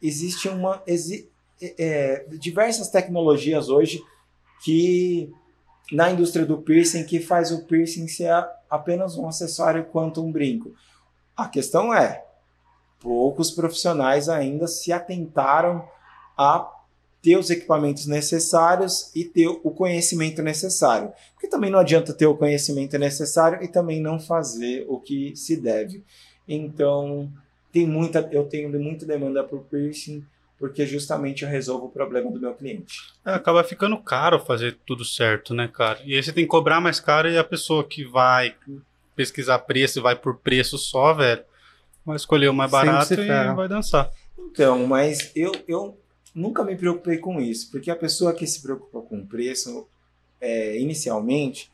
existe 0.00 0.48
uma 0.48 0.82
exi, 0.86 1.28
é, 1.60 2.26
diversas 2.32 2.88
tecnologias 2.88 3.68
hoje 3.68 4.02
que 4.64 5.32
na 5.92 6.10
indústria 6.10 6.46
do 6.46 6.58
piercing 6.58 7.04
que 7.04 7.20
faz 7.20 7.50
o 7.50 7.64
piercing 7.64 8.08
ser 8.08 8.30
apenas 8.70 9.16
um 9.16 9.28
acessório 9.28 9.84
quanto 9.84 10.24
um 10.24 10.32
brinco. 10.32 10.72
A 11.36 11.48
questão 11.48 11.92
é 11.92 12.24
poucos 13.00 13.50
profissionais 13.50 14.28
ainda 14.28 14.66
se 14.66 14.92
atentaram 14.92 15.86
a 16.36 16.70
ter 17.22 17.38
os 17.38 17.48
equipamentos 17.48 18.06
necessários 18.06 19.10
e 19.14 19.24
ter 19.24 19.48
o 19.48 19.70
conhecimento 19.70 20.42
necessário. 20.42 21.12
Porque 21.32 21.48
também 21.48 21.70
não 21.70 21.78
adianta 21.78 22.12
ter 22.12 22.26
o 22.26 22.36
conhecimento 22.36 22.98
necessário 22.98 23.62
e 23.62 23.68
também 23.68 24.00
não 24.00 24.20
fazer 24.20 24.84
o 24.88 25.00
que 25.00 25.34
se 25.34 25.56
deve. 25.56 26.04
Então, 26.46 27.30
tem 27.72 27.86
muita, 27.86 28.28
eu 28.30 28.44
tenho 28.44 28.70
muita 28.78 29.06
demanda 29.06 29.42
por 29.42 29.60
piercing, 29.64 30.24
porque 30.58 30.86
justamente 30.86 31.44
eu 31.44 31.48
resolvo 31.48 31.86
o 31.86 31.90
problema 31.90 32.30
do 32.30 32.40
meu 32.40 32.54
cliente. 32.54 33.00
É, 33.24 33.32
acaba 33.32 33.64
ficando 33.64 33.96
caro 33.98 34.38
fazer 34.38 34.78
tudo 34.86 35.04
certo, 35.04 35.52
né, 35.54 35.68
cara? 35.68 35.98
E 36.04 36.14
aí 36.14 36.22
você 36.22 36.32
tem 36.32 36.44
que 36.44 36.50
cobrar 36.50 36.80
mais 36.80 37.00
caro 37.00 37.28
e 37.28 37.36
a 37.36 37.44
pessoa 37.44 37.84
que 37.84 38.04
vai 38.04 38.54
pesquisar 39.16 39.58
preço 39.60 39.98
e 39.98 40.02
vai 40.02 40.16
por 40.16 40.36
preço 40.38 40.78
só, 40.78 41.12
velho, 41.12 41.44
Vai 42.04 42.16
escolher 42.16 42.48
o 42.48 42.54
mais 42.54 42.70
barato 42.70 43.14
e 43.14 43.54
vai 43.54 43.66
dançar. 43.66 44.10
Então, 44.38 44.86
mas 44.86 45.32
eu, 45.34 45.52
eu 45.66 45.98
nunca 46.34 46.62
me 46.62 46.76
preocupei 46.76 47.16
com 47.16 47.40
isso, 47.40 47.70
porque 47.70 47.90
a 47.90 47.96
pessoa 47.96 48.34
que 48.34 48.46
se 48.46 48.60
preocupa 48.60 49.00
com 49.00 49.20
o 49.20 49.26
preço, 49.26 49.88
é, 50.40 50.78
inicialmente, 50.78 51.72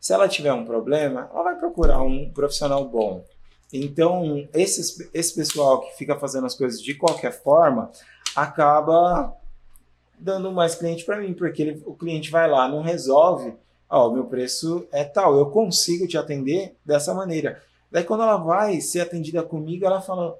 se 0.00 0.12
ela 0.12 0.28
tiver 0.28 0.52
um 0.52 0.64
problema, 0.64 1.28
ela 1.32 1.42
vai 1.42 1.56
procurar 1.58 2.00
um 2.00 2.30
profissional 2.30 2.88
bom. 2.88 3.24
Então, 3.72 4.48
esses, 4.54 5.08
esse 5.12 5.34
pessoal 5.34 5.80
que 5.80 5.96
fica 5.96 6.16
fazendo 6.16 6.46
as 6.46 6.54
coisas 6.54 6.80
de 6.80 6.94
qualquer 6.94 7.32
forma, 7.32 7.90
acaba 8.34 9.34
dando 10.18 10.52
mais 10.52 10.74
cliente 10.74 11.04
para 11.04 11.18
mim, 11.20 11.34
porque 11.34 11.62
ele- 11.62 11.82
o 11.84 11.94
cliente 11.94 12.30
vai 12.30 12.48
lá, 12.48 12.68
não 12.68 12.82
resolve, 12.82 13.54
ó, 13.88 14.08
o 14.08 14.12
meu 14.12 14.24
preço 14.24 14.86
é 14.92 15.04
tal, 15.04 15.36
eu 15.36 15.46
consigo 15.46 16.06
te 16.06 16.16
atender 16.16 16.74
dessa 16.84 17.12
maneira. 17.12 17.62
Daí 17.90 18.04
quando 18.04 18.22
ela 18.22 18.36
vai 18.36 18.80
ser 18.80 19.00
atendida 19.00 19.42
comigo, 19.42 19.84
ela 19.84 20.00
fala: 20.00 20.38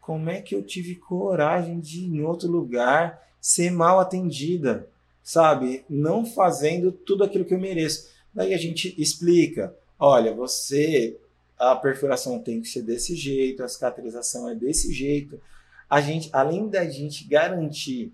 "Como 0.00 0.28
é 0.30 0.40
que 0.40 0.54
eu 0.54 0.62
tive 0.62 0.96
coragem 0.96 1.80
de 1.80 2.00
ir 2.00 2.06
em 2.16 2.22
outro 2.22 2.50
lugar 2.50 3.22
ser 3.40 3.70
mal 3.70 4.00
atendida?" 4.00 4.88
Sabe? 5.22 5.84
Não 5.88 6.26
fazendo 6.26 6.92
tudo 6.92 7.24
aquilo 7.24 7.44
que 7.46 7.54
eu 7.54 7.58
mereço. 7.58 8.10
Daí 8.34 8.52
a 8.52 8.58
gente 8.58 8.94
explica: 9.00 9.74
"Olha, 9.98 10.34
você 10.34 11.18
a 11.58 11.76
perfuração 11.76 12.38
tem 12.38 12.60
que 12.60 12.68
ser 12.68 12.82
desse 12.82 13.14
jeito, 13.14 13.62
a 13.62 13.68
cicatrização 13.68 14.48
é 14.48 14.54
desse 14.54 14.92
jeito. 14.92 15.40
A 15.88 16.00
gente, 16.00 16.28
além 16.32 16.68
da 16.68 16.84
gente 16.88 17.24
garantir 17.24 18.12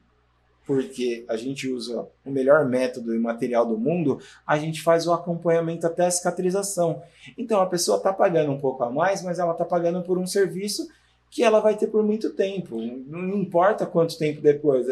porque 0.70 1.24
a 1.28 1.36
gente 1.36 1.68
usa 1.68 2.07
o 2.24 2.30
melhor 2.30 2.64
método 2.64 3.12
e 3.12 3.18
material 3.18 3.66
do 3.66 3.76
mundo, 3.76 4.20
a 4.47 4.57
gente 4.57 4.80
faz 4.82 5.05
o 5.05 5.12
acompanhamento 5.12 5.84
até 5.84 6.07
a 6.07 6.11
cicatrização. 6.12 7.03
Então 7.36 7.61
a 7.61 7.66
pessoa 7.66 7.97
está 7.97 8.12
pagando 8.12 8.53
um 8.53 8.59
pouco 8.61 8.84
a 8.84 8.88
mais, 8.88 9.20
mas 9.20 9.41
ela 9.41 9.51
está 9.51 9.64
pagando 9.64 10.01
por 10.03 10.16
um 10.16 10.28
serviço 10.28 10.88
que 11.28 11.43
ela 11.43 11.59
vai 11.59 11.76
ter 11.76 11.88
por 11.88 12.05
muito 12.05 12.30
tempo. 12.30 12.76
Não 12.80 13.36
importa 13.36 13.84
quanto 13.84 14.16
tempo 14.16 14.41
depois. 14.41 14.86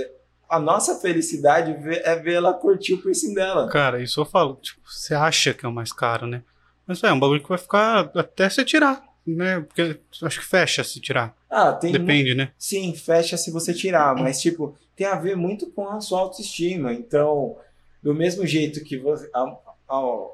A 0.49 0.59
nossa 0.59 0.97
felicidade 0.97 1.71
é 1.71 2.17
ver 2.17 2.35
ela 2.35 2.55
curtir 2.55 2.95
o 2.95 2.99
piercing 3.01 3.35
dela. 3.35 3.69
Cara, 3.69 4.03
isso 4.03 4.21
eu 4.21 4.25
falo. 4.25 4.57
Tipo, 4.57 4.81
você 4.85 5.15
acha 5.15 5.55
que 5.55 5.65
é 5.65 5.69
o 5.69 5.73
mais 5.73 5.93
caro, 5.93 6.27
né? 6.27 6.43
Mas 6.89 7.05
é 7.05 7.13
um 7.13 7.21
bagulho 7.21 7.43
que 7.43 7.49
vai 7.49 7.59
ficar 7.59 8.11
até 8.17 8.49
você 8.49 8.65
tirar, 8.65 9.05
né? 9.27 9.61
Porque 9.61 10.01
acho 10.23 10.41
que 10.41 10.47
fecha 10.47 10.83
se 10.83 10.99
tirar. 11.01 11.37
Ah, 11.51 11.73
tem 11.75 11.93
Depende, 11.93 12.35
né? 12.35 12.51
Sim, 12.59 12.95
fecha 12.95 13.37
se 13.37 13.51
você 13.51 13.73
tirar, 13.75 14.17
mas 14.17 14.41
tipo, 14.41 14.75
tem 14.97 15.07
a 15.07 15.15
ver 15.17 15.37
muito 15.37 15.71
com 15.71 15.87
a 15.89 16.01
sua 16.01 16.21
autoestima. 16.21 16.93
Então, 16.95 17.57
do 18.03 18.15
mesmo 18.15 18.47
jeito 18.47 18.83
que 18.83 18.97
você, 18.97 19.29
a, 19.35 19.43
a- 19.89 20.27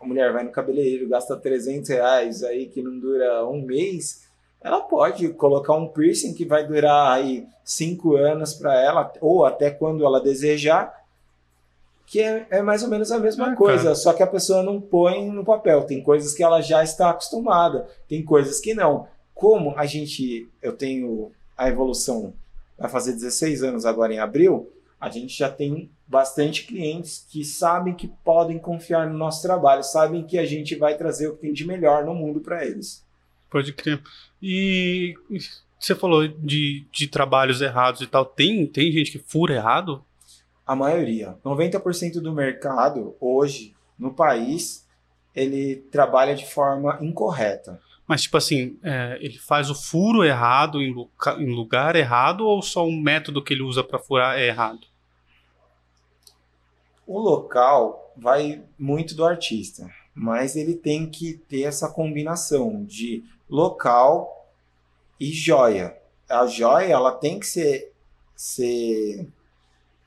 a 0.00 0.06
mulher 0.06 0.32
vai 0.32 0.44
no 0.44 0.50
cabeleireiro, 0.50 1.08
gasta 1.08 1.36
300 1.36 1.88
reais 1.90 2.42
aí 2.42 2.66
que 2.66 2.82
não 2.82 2.98
dura 2.98 3.46
um 3.46 3.62
mês, 3.62 4.26
ela 4.60 4.80
pode 4.80 5.28
colocar 5.30 5.74
um 5.74 5.88
piercing 5.88 6.34
que 6.34 6.44
vai 6.44 6.66
durar 6.66 7.12
aí 7.12 7.46
cinco 7.64 8.16
anos 8.16 8.54
para 8.54 8.74
ela, 8.80 9.12
ou 9.20 9.44
até 9.44 9.70
quando 9.70 10.04
ela 10.04 10.20
desejar, 10.20 10.97
que 12.10 12.20
é, 12.20 12.46
é 12.50 12.62
mais 12.62 12.82
ou 12.82 12.88
menos 12.88 13.12
a 13.12 13.18
mesma 13.18 13.52
É, 13.52 13.54
coisa, 13.54 13.82
cara. 13.84 13.94
só 13.94 14.12
que 14.14 14.22
a 14.22 14.26
pessoa 14.26 14.62
não 14.62 14.80
põe 14.80 15.30
no 15.30 15.44
papel. 15.44 15.84
Tem 15.84 16.02
coisas 16.02 16.34
que 16.34 16.42
ela 16.42 16.60
já 16.62 16.82
está 16.82 17.10
acostumada, 17.10 17.86
tem 18.08 18.24
coisas 18.24 18.60
que 18.60 18.72
não. 18.74 19.06
Como 19.34 19.74
a 19.76 19.84
gente, 19.86 20.48
eu 20.62 20.72
tenho 20.72 21.30
a 21.56 21.68
evolução, 21.68 22.32
vai 22.78 22.88
fazer 22.88 23.12
16 23.12 23.62
anos 23.62 23.84
agora 23.84 24.12
em 24.14 24.18
abril, 24.18 24.72
a 25.00 25.10
gente 25.10 25.36
já 25.36 25.50
tem 25.50 25.90
bastante 26.06 26.66
clientes 26.66 27.26
que 27.28 27.44
sabem 27.44 27.94
que 27.94 28.08
podem 28.24 28.58
confiar 28.58 29.08
no 29.08 29.16
nosso 29.16 29.42
trabalho, 29.42 29.84
sabem 29.84 30.24
que 30.24 30.38
a 30.38 30.46
gente 30.46 30.74
vai 30.76 30.96
trazer 30.96 31.28
o 31.28 31.34
que 31.34 31.42
tem 31.42 31.52
de 31.52 31.66
melhor 31.66 32.04
no 32.04 32.14
mundo 32.14 32.40
para 32.40 32.64
eles. 32.64 33.04
Pode 33.50 33.72
crer. 33.74 34.00
E 34.42 35.14
e 35.30 35.38
você 35.78 35.94
falou 35.94 36.26
de, 36.26 36.84
de 36.90 37.06
trabalhos 37.06 37.60
errados 37.60 38.00
e 38.00 38.06
tal. 38.06 38.24
Tem, 38.24 38.66
tem 38.66 38.90
gente 38.90 39.12
que 39.12 39.18
fura 39.18 39.54
errado? 39.54 40.02
A 40.68 40.76
maioria, 40.76 41.38
90% 41.42 42.20
do 42.20 42.30
mercado 42.30 43.16
hoje 43.18 43.74
no 43.98 44.12
país, 44.12 44.86
ele 45.34 45.76
trabalha 45.90 46.34
de 46.34 46.44
forma 46.44 46.98
incorreta. 47.00 47.80
Mas, 48.06 48.22
tipo 48.22 48.36
assim, 48.36 48.78
é, 48.82 49.16
ele 49.20 49.38
faz 49.38 49.70
o 49.70 49.74
furo 49.74 50.22
errado 50.22 50.82
em, 50.82 50.92
luca- 50.92 51.36
em 51.40 51.50
lugar 51.54 51.96
errado 51.96 52.46
ou 52.46 52.60
só 52.60 52.86
o 52.86 52.92
método 52.92 53.42
que 53.42 53.54
ele 53.54 53.62
usa 53.62 53.82
pra 53.82 53.98
furar 53.98 54.38
é 54.38 54.46
errado? 54.48 54.86
O 57.06 57.18
local 57.18 58.12
vai 58.14 58.62
muito 58.78 59.14
do 59.14 59.24
artista, 59.24 59.90
mas 60.14 60.54
ele 60.54 60.74
tem 60.74 61.08
que 61.08 61.34
ter 61.48 61.62
essa 61.62 61.88
combinação 61.88 62.84
de 62.84 63.24
local 63.48 64.46
e 65.18 65.32
joia. 65.32 65.96
A 66.28 66.46
joia 66.46 66.92
ela 66.92 67.12
tem 67.12 67.40
que 67.40 67.46
ser, 67.46 67.92
ser 68.36 69.26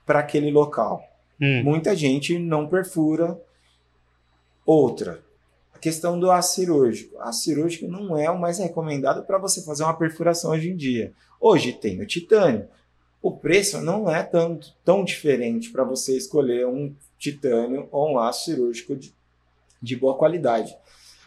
para 0.05 0.19
aquele 0.19 0.51
local. 0.51 1.03
Hum, 1.39 1.63
Muita 1.63 1.95
gente 1.95 2.37
não 2.37 2.67
perfura. 2.67 3.39
Outra, 4.65 5.23
a 5.73 5.79
questão 5.79 6.19
do 6.19 6.29
aço 6.31 6.55
cirúrgico. 6.55 7.15
O 7.17 7.21
aço 7.21 7.43
cirúrgico 7.43 7.87
não 7.87 8.17
é 8.17 8.29
o 8.29 8.39
mais 8.39 8.59
recomendado 8.59 9.23
para 9.23 9.37
você 9.37 9.61
fazer 9.63 9.83
uma 9.83 9.93
perfuração 9.97 10.51
hoje 10.51 10.69
em 10.69 10.75
dia. 10.75 11.13
Hoje 11.39 11.73
tem 11.73 11.99
o 12.01 12.05
titânio. 12.05 12.67
O 13.21 13.31
preço 13.31 13.79
não 13.81 14.09
é 14.09 14.23
tão, 14.23 14.59
tão 14.83 15.03
diferente 15.03 15.69
para 15.71 15.83
você 15.83 16.15
escolher 16.17 16.67
um 16.67 16.95
titânio 17.17 17.87
ou 17.91 18.13
um 18.13 18.19
aço 18.19 18.45
cirúrgico 18.45 18.95
de, 18.95 19.13
de 19.81 19.95
boa 19.95 20.15
qualidade. 20.17 20.75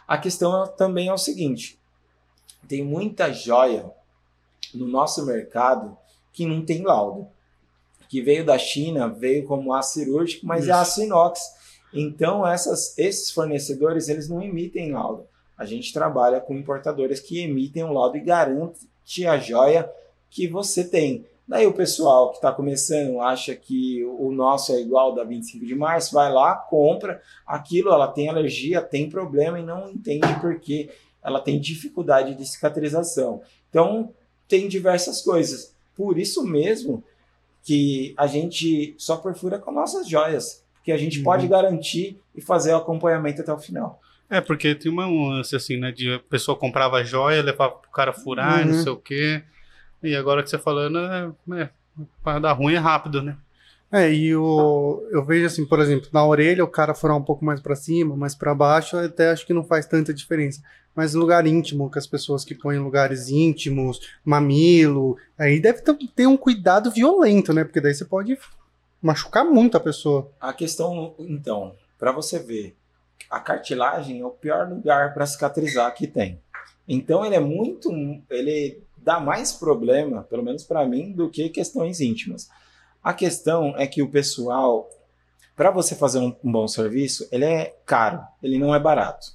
A 0.07 0.17
questão 0.17 0.63
é- 0.63 0.67
também 0.67 1.07
é 1.07 1.13
o 1.13 1.17
seguinte: 1.17 1.79
tem 2.67 2.83
muita 2.83 3.31
joia 3.31 3.89
no 4.73 4.87
nosso 4.87 5.25
mercado 5.25 5.97
que 6.33 6.45
não 6.45 6.65
tem 6.65 6.81
laudo. 6.81 7.27
Que 8.15 8.21
veio 8.21 8.45
da 8.45 8.57
China, 8.57 9.09
veio 9.09 9.43
como 9.43 9.73
aço 9.73 9.99
cirúrgico, 9.99 10.45
mas 10.45 10.69
é 10.69 10.71
Isso. 10.71 10.79
aço 10.79 11.03
inox. 11.03 11.41
Então, 11.93 12.47
essas, 12.47 12.97
esses 12.97 13.29
fornecedores, 13.29 14.07
eles 14.07 14.29
não 14.29 14.41
emitem 14.41 14.93
laudo. 14.93 15.25
A 15.57 15.65
gente 15.65 15.91
trabalha 15.91 16.39
com 16.39 16.55
importadores 16.55 17.19
que 17.19 17.41
emitem 17.41 17.83
um 17.83 17.91
laudo 17.91 18.15
e 18.15 18.21
garante 18.21 19.27
a 19.27 19.37
joia 19.37 19.91
que 20.29 20.47
você 20.47 20.85
tem. 20.85 21.25
Daí 21.45 21.67
o 21.67 21.73
pessoal 21.73 22.29
que 22.29 22.37
está 22.37 22.53
começando 22.53 23.19
acha 23.19 23.53
que 23.53 24.05
o 24.05 24.31
nosso 24.31 24.71
é 24.71 24.79
igual 24.79 25.13
da 25.13 25.25
25 25.25 25.65
de 25.65 25.75
março, 25.75 26.13
vai 26.13 26.31
lá, 26.31 26.55
compra 26.55 27.21
aquilo, 27.45 27.91
ela 27.91 28.07
tem 28.07 28.29
alergia, 28.29 28.81
tem 28.81 29.09
problema 29.09 29.59
e 29.59 29.63
não 29.63 29.89
entende 29.89 30.39
por 30.39 30.57
que 30.57 30.89
ela 31.21 31.41
tem 31.41 31.59
dificuldade 31.59 32.33
de 32.33 32.47
cicatrização. 32.47 33.41
Então, 33.69 34.13
tem 34.47 34.69
diversas 34.69 35.21
coisas. 35.21 35.75
Por 35.97 36.17
isso 36.17 36.45
mesmo 36.45 37.03
que 37.65 38.13
a 38.15 38.27
gente 38.27 38.93
só 38.97 39.17
perfura 39.17 39.57
com 39.59 39.71
nossas 39.71 40.07
joias, 40.07 40.63
porque 40.75 40.91
a 40.91 40.97
gente 40.97 41.17
Uhum. 41.17 41.23
pode 41.23 41.47
garantir 41.47 42.17
e 42.35 42.39
fazer 42.39 42.71
o 42.73 42.77
acompanhamento 42.77 43.41
até 43.41 43.51
o 43.51 43.57
final. 43.59 43.99
É, 44.29 44.39
porque 44.39 44.73
tem 44.75 44.91
uma 44.91 45.07
um 45.07 45.29
lance 45.29 45.55
assim, 45.55 45.77
né? 45.77 45.91
De 45.91 46.13
a 46.13 46.19
pessoa 46.19 46.55
comprava 46.57 47.03
joia, 47.03 47.41
levava 47.41 47.73
pro 47.73 47.89
cara 47.91 48.13
furar 48.13 48.61
e 48.61 48.65
não 48.65 48.73
Uhum. 48.75 48.83
sei 48.83 48.91
o 48.91 48.97
quê. 48.97 49.43
E 50.03 50.15
agora 50.15 50.43
que 50.43 50.49
você 50.49 50.57
falando, 50.59 50.99
é, 50.99 51.31
é, 51.61 51.69
pra 52.23 52.37
dar 52.39 52.53
ruim 52.53 52.75
é 52.75 52.77
rápido, 52.77 53.21
né? 53.21 53.35
É, 53.91 54.11
e 54.11 54.35
o, 54.35 55.07
eu 55.11 55.23
vejo 55.23 55.45
assim, 55.45 55.65
por 55.65 55.79
exemplo, 55.79 56.09
na 56.11 56.25
orelha 56.25 56.63
o 56.63 56.67
cara 56.67 56.93
furar 56.93 57.15
um 57.15 57.21
pouco 57.23 57.45
mais 57.45 57.61
pra 57.61 57.75
cima, 57.75 58.15
mais 58.15 58.35
pra 58.35 58.53
baixo, 58.53 58.95
eu 58.97 59.05
até 59.05 59.29
acho 59.31 59.45
que 59.45 59.53
não 59.53 59.63
faz 59.63 59.85
tanta 59.85 60.13
diferença. 60.13 60.61
Mas 60.95 61.13
lugar 61.13 61.45
íntimo, 61.45 61.89
com 61.89 61.99
as 61.99 62.07
pessoas 62.07 62.45
que 62.45 62.55
põem 62.55 62.77
em 62.77 62.83
lugares 62.83 63.29
íntimos, 63.29 63.99
mamilo, 64.23 65.17
aí 65.37 65.59
deve 65.59 65.81
ter 66.15 66.25
um 66.25 66.37
cuidado 66.37 66.89
violento, 66.89 67.51
né? 67.51 67.63
Porque 67.63 67.81
daí 67.81 67.93
você 67.93 68.05
pode 68.05 68.37
machucar 69.01 69.43
muito 69.43 69.75
a 69.75 69.79
pessoa. 69.79 70.31
A 70.39 70.53
questão, 70.53 71.13
então, 71.19 71.75
para 71.99 72.11
você 72.11 72.39
ver, 72.39 72.75
a 73.29 73.39
cartilagem 73.39 74.21
é 74.21 74.25
o 74.25 74.31
pior 74.31 74.69
lugar 74.69 75.13
para 75.13 75.25
cicatrizar 75.25 75.93
que 75.93 76.07
tem. 76.07 76.39
Então 76.87 77.25
ele 77.25 77.35
é 77.35 77.39
muito, 77.39 77.91
ele 78.29 78.81
dá 78.97 79.19
mais 79.19 79.51
problema, 79.51 80.23
pelo 80.23 80.43
menos 80.43 80.63
para 80.63 80.85
mim, 80.85 81.11
do 81.11 81.29
que 81.29 81.49
questões 81.49 81.99
íntimas. 81.99 82.49
A 83.03 83.13
questão 83.13 83.75
é 83.77 83.85
que 83.85 84.01
o 84.01 84.09
pessoal, 84.09 84.89
para 85.55 85.69
você 85.71 85.93
fazer 85.95 86.19
um, 86.19 86.35
um 86.43 86.51
bom 86.51 86.67
serviço, 86.67 87.27
ele 87.31 87.45
é 87.45 87.75
caro, 87.85 88.23
ele 88.41 88.57
não 88.57 88.73
é 88.73 88.79
barato. 88.79 89.33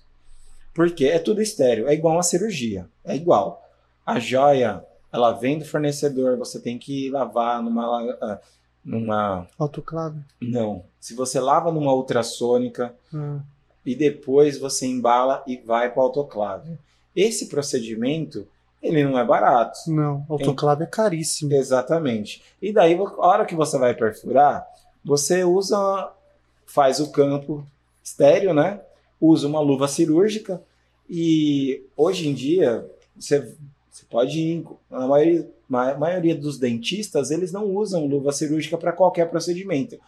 Porque 0.73 1.07
é 1.07 1.19
tudo 1.19 1.43
estéreo, 1.43 1.89
é 1.89 1.95
igual 1.95 2.15
uma 2.15 2.23
cirurgia, 2.23 2.87
é 3.05 3.15
igual. 3.17 3.63
A 4.07 4.19
joia, 4.19 4.85
ela 5.13 5.33
vem 5.33 5.59
do 5.59 5.65
fornecedor, 5.65 6.37
você 6.37 6.59
tem 6.61 6.79
que 6.79 7.11
lavar 7.11 7.63
numa, 7.63 8.17
ah, 8.21 8.39
numa 8.85 9.47
Autoclave. 9.59 10.21
não. 10.41 10.85
Se 11.01 11.15
você 11.15 11.41
lava 11.41 11.73
numa 11.73 11.93
ultrassônica 11.95 12.95
Ah, 13.13 13.39
e 13.85 13.95
depois 13.95 14.59
você 14.59 14.87
embala 14.87 15.43
e 15.47 15.57
vai 15.57 15.91
para 15.91 16.01
o 16.01 16.05
autoclave. 16.05 16.79
Esse 17.17 17.47
procedimento, 17.49 18.47
ele 18.83 19.03
não 19.05 19.19
é 19.19 19.25
barato. 19.25 19.79
não, 19.89 20.25
autoclave 20.29 20.85
é 20.85 20.87
caríssimo. 20.87 21.53
Exatamente. 21.53 22.43
E 22.63 22.73
daí, 22.73 22.95
a 22.97 23.27
hora 23.27 23.45
que 23.45 23.55
você 23.55 23.79
vai 23.79 23.95
perfurar, 23.95 24.67
você 25.05 25.43
usa, 25.45 26.11
faz 26.67 27.01
o 27.01 27.11
campo 27.11 27.67
estéreo, 28.05 28.53
né? 28.55 28.81
Usa 29.21 29.47
uma 29.47 29.61
luva 29.61 29.87
cirúrgica 29.89 30.63
e 31.09 31.83
hoje 31.97 32.29
em 32.29 32.35
dia 32.35 32.87
você, 33.17 33.41
você 33.91 34.05
pode 34.09 34.39
ir. 34.41 34.65
A 34.91 35.07
maioria, 35.07 35.49
maioria 35.69 36.35
dos 36.35 36.59
dentistas, 36.59 37.31
eles 37.31 37.53
não 37.53 37.67
usam 37.75 38.07
luva 38.07 38.33
cirúrgica 38.33 38.79
para 38.79 38.93
qualquer 38.93 39.29
procedimento. 39.31 39.99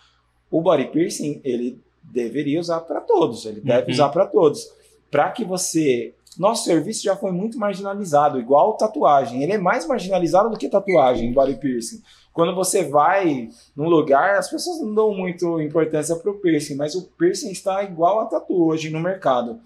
O 0.51 0.61
body 0.61 0.87
piercing, 0.91 1.41
ele 1.45 1.79
deveria 2.03 2.59
usar 2.61 2.81
para 2.81 3.01
todos, 3.01 3.45
ele 3.47 3.61
deve 3.61 3.87
Uhum. 3.89 3.93
usar 3.93 4.09
para 4.09 4.27
todos. 4.27 4.71
Para 5.11 5.31
que 5.31 5.45
você. 5.45 6.15
Nosso 6.39 6.65
serviço 6.65 7.03
já 7.03 7.17
foi 7.17 7.31
muito 7.31 7.59
marginalizado, 7.59 8.39
igual 8.39 8.77
tatuagem. 8.77 9.43
Ele 9.43 9.53
é 9.53 9.59
mais 9.59 9.87
marginalizado 9.87 10.51
do 10.51 10.59
que 10.59 10.69
tatuagem, 10.69 11.33
body 11.33 11.57
piercing. 11.57 12.03
Quando 12.33 12.55
você 12.55 12.85
vai 12.85 13.51
num 13.77 13.89
lugar, 13.89 14.37
as 14.37 14.49
pessoas 14.49 14.81
não 14.81 14.95
dão 14.95 15.15
muito 15.15 15.61
importância 15.61 16.17
para 16.17 16.31
o 16.31 16.39
piercing, 16.39 16.77
mas 16.77 16.95
o 16.95 17.03
piercing 17.03 17.51
está 17.51 17.85
igual 17.85 18.21
a 18.21 18.27
tatu 18.27 18.65
hoje 18.65 18.89
no 18.89 19.01
mercado, 19.01 19.61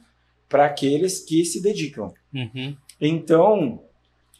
para 0.48 0.66
aqueles 0.66 1.20
que 1.20 1.44
se 1.44 1.62
dedicam. 1.62 2.12
Uhum. 2.34 2.76
Então, 3.00 3.80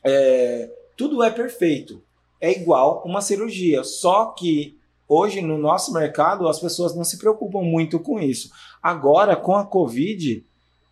é, 0.05 0.70
tudo 0.97 1.22
é 1.22 1.31
perfeito. 1.31 2.03
É 2.41 2.51
igual 2.51 3.03
uma 3.05 3.20
cirurgia. 3.20 3.85
Só 3.85 4.27
que 4.27 4.77
hoje 5.09 5.41
no 5.41 5.57
nosso 5.57 5.93
mercado 5.93 6.49
as 6.49 6.59
pessoas 6.59 6.95
não 6.95 7.05
se 7.05 7.18
preocupam 7.18 7.62
muito 7.62 8.01
com 8.01 8.18
isso. 8.18 8.51
Agora, 8.83 9.37
com 9.37 9.55
a 9.55 9.64
Covid, 9.64 10.45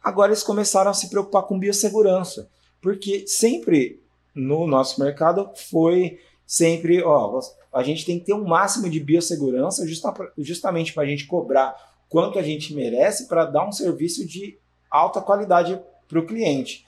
agora 0.04 0.30
eles 0.30 0.42
começaram 0.42 0.90
a 0.90 0.94
se 0.94 1.08
preocupar 1.08 1.44
com 1.44 1.58
biossegurança. 1.58 2.48
Porque 2.82 3.26
sempre 3.26 4.02
no 4.34 4.66
nosso 4.66 5.00
mercado 5.00 5.50
foi 5.56 6.20
sempre, 6.46 7.02
ó, 7.02 7.40
a 7.72 7.82
gente 7.82 8.04
tem 8.04 8.18
que 8.18 8.26
ter 8.26 8.34
um 8.34 8.44
máximo 8.44 8.90
de 8.90 9.00
biossegurança 9.00 9.86
justa, 9.88 10.12
justamente 10.36 10.92
para 10.92 11.04
a 11.04 11.06
gente 11.06 11.26
cobrar 11.26 11.74
quanto 12.10 12.38
a 12.38 12.42
gente 12.42 12.74
merece 12.74 13.26
para 13.26 13.46
dar 13.46 13.66
um 13.66 13.72
serviço 13.72 14.26
de 14.26 14.58
alta 14.90 15.20
qualidade 15.20 15.80
para 16.06 16.20
o 16.20 16.26
cliente. 16.26 16.86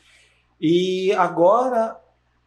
E 0.60 1.12
agora 1.12 1.98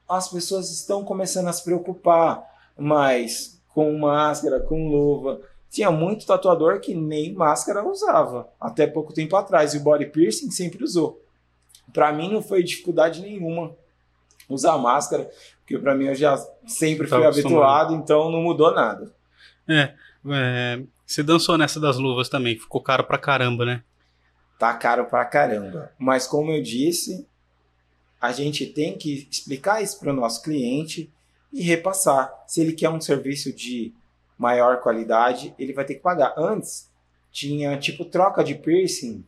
as 0.07 0.29
pessoas 0.29 0.71
estão 0.71 1.03
começando 1.03 1.47
a 1.47 1.53
se 1.53 1.63
preocupar 1.63 2.43
mais 2.77 3.59
com 3.69 3.97
máscara, 3.97 4.59
com 4.59 4.87
luva. 4.87 5.41
Tinha 5.69 5.91
muito 5.91 6.25
tatuador 6.25 6.79
que 6.79 6.95
nem 6.95 7.33
máscara 7.33 7.87
usava, 7.87 8.49
até 8.59 8.87
pouco 8.87 9.13
tempo 9.13 9.35
atrás, 9.35 9.73
e 9.73 9.77
o 9.77 9.81
body 9.81 10.07
piercing 10.07 10.49
sempre 10.49 10.83
usou. 10.83 11.23
Para 11.93 12.11
mim 12.11 12.31
não 12.31 12.41
foi 12.41 12.63
dificuldade 12.63 13.21
nenhuma 13.21 13.75
usar 14.49 14.77
máscara, 14.77 15.29
porque 15.59 15.77
para 15.77 15.93
mim 15.93 16.05
eu 16.05 16.15
já 16.15 16.37
sempre 16.65 17.07
fui 17.07 17.17
Tava 17.19 17.29
habituado, 17.29 17.93
então 17.93 18.31
não 18.31 18.41
mudou 18.41 18.73
nada. 18.73 19.13
É, 19.67 19.93
é, 20.27 20.81
você 21.05 21.21
dançou 21.21 21.57
nessa 21.57 21.79
das 21.79 21.97
luvas 21.97 22.29
também, 22.29 22.57
ficou 22.57 22.81
caro 22.81 23.03
pra 23.03 23.19
caramba, 23.19 23.65
né? 23.65 23.83
Tá 24.57 24.73
caro 24.73 25.05
pra 25.05 25.23
caramba. 25.23 25.91
Mas 25.97 26.27
como 26.27 26.51
eu 26.51 26.61
disse, 26.61 27.27
a 28.19 28.31
gente 28.31 28.65
tem 28.65 28.97
que 28.97 29.27
explicar 29.31 29.81
isso 29.81 29.99
para 29.99 30.11
o 30.11 30.15
nosso 30.15 30.41
cliente 30.41 31.11
e 31.53 31.61
repassar. 31.61 32.33
Se 32.47 32.59
ele 32.59 32.73
quer 32.73 32.89
um 32.89 32.99
serviço 32.99 33.53
de 33.53 33.93
maior 34.39 34.79
qualidade, 34.81 35.53
ele 35.59 35.73
vai 35.73 35.83
ter 35.85 35.95
que 35.95 35.99
pagar. 36.01 36.33
Antes, 36.37 36.89
tinha 37.31 37.77
tipo 37.77 38.05
troca 38.05 38.43
de 38.43 38.55
piercing 38.55 39.23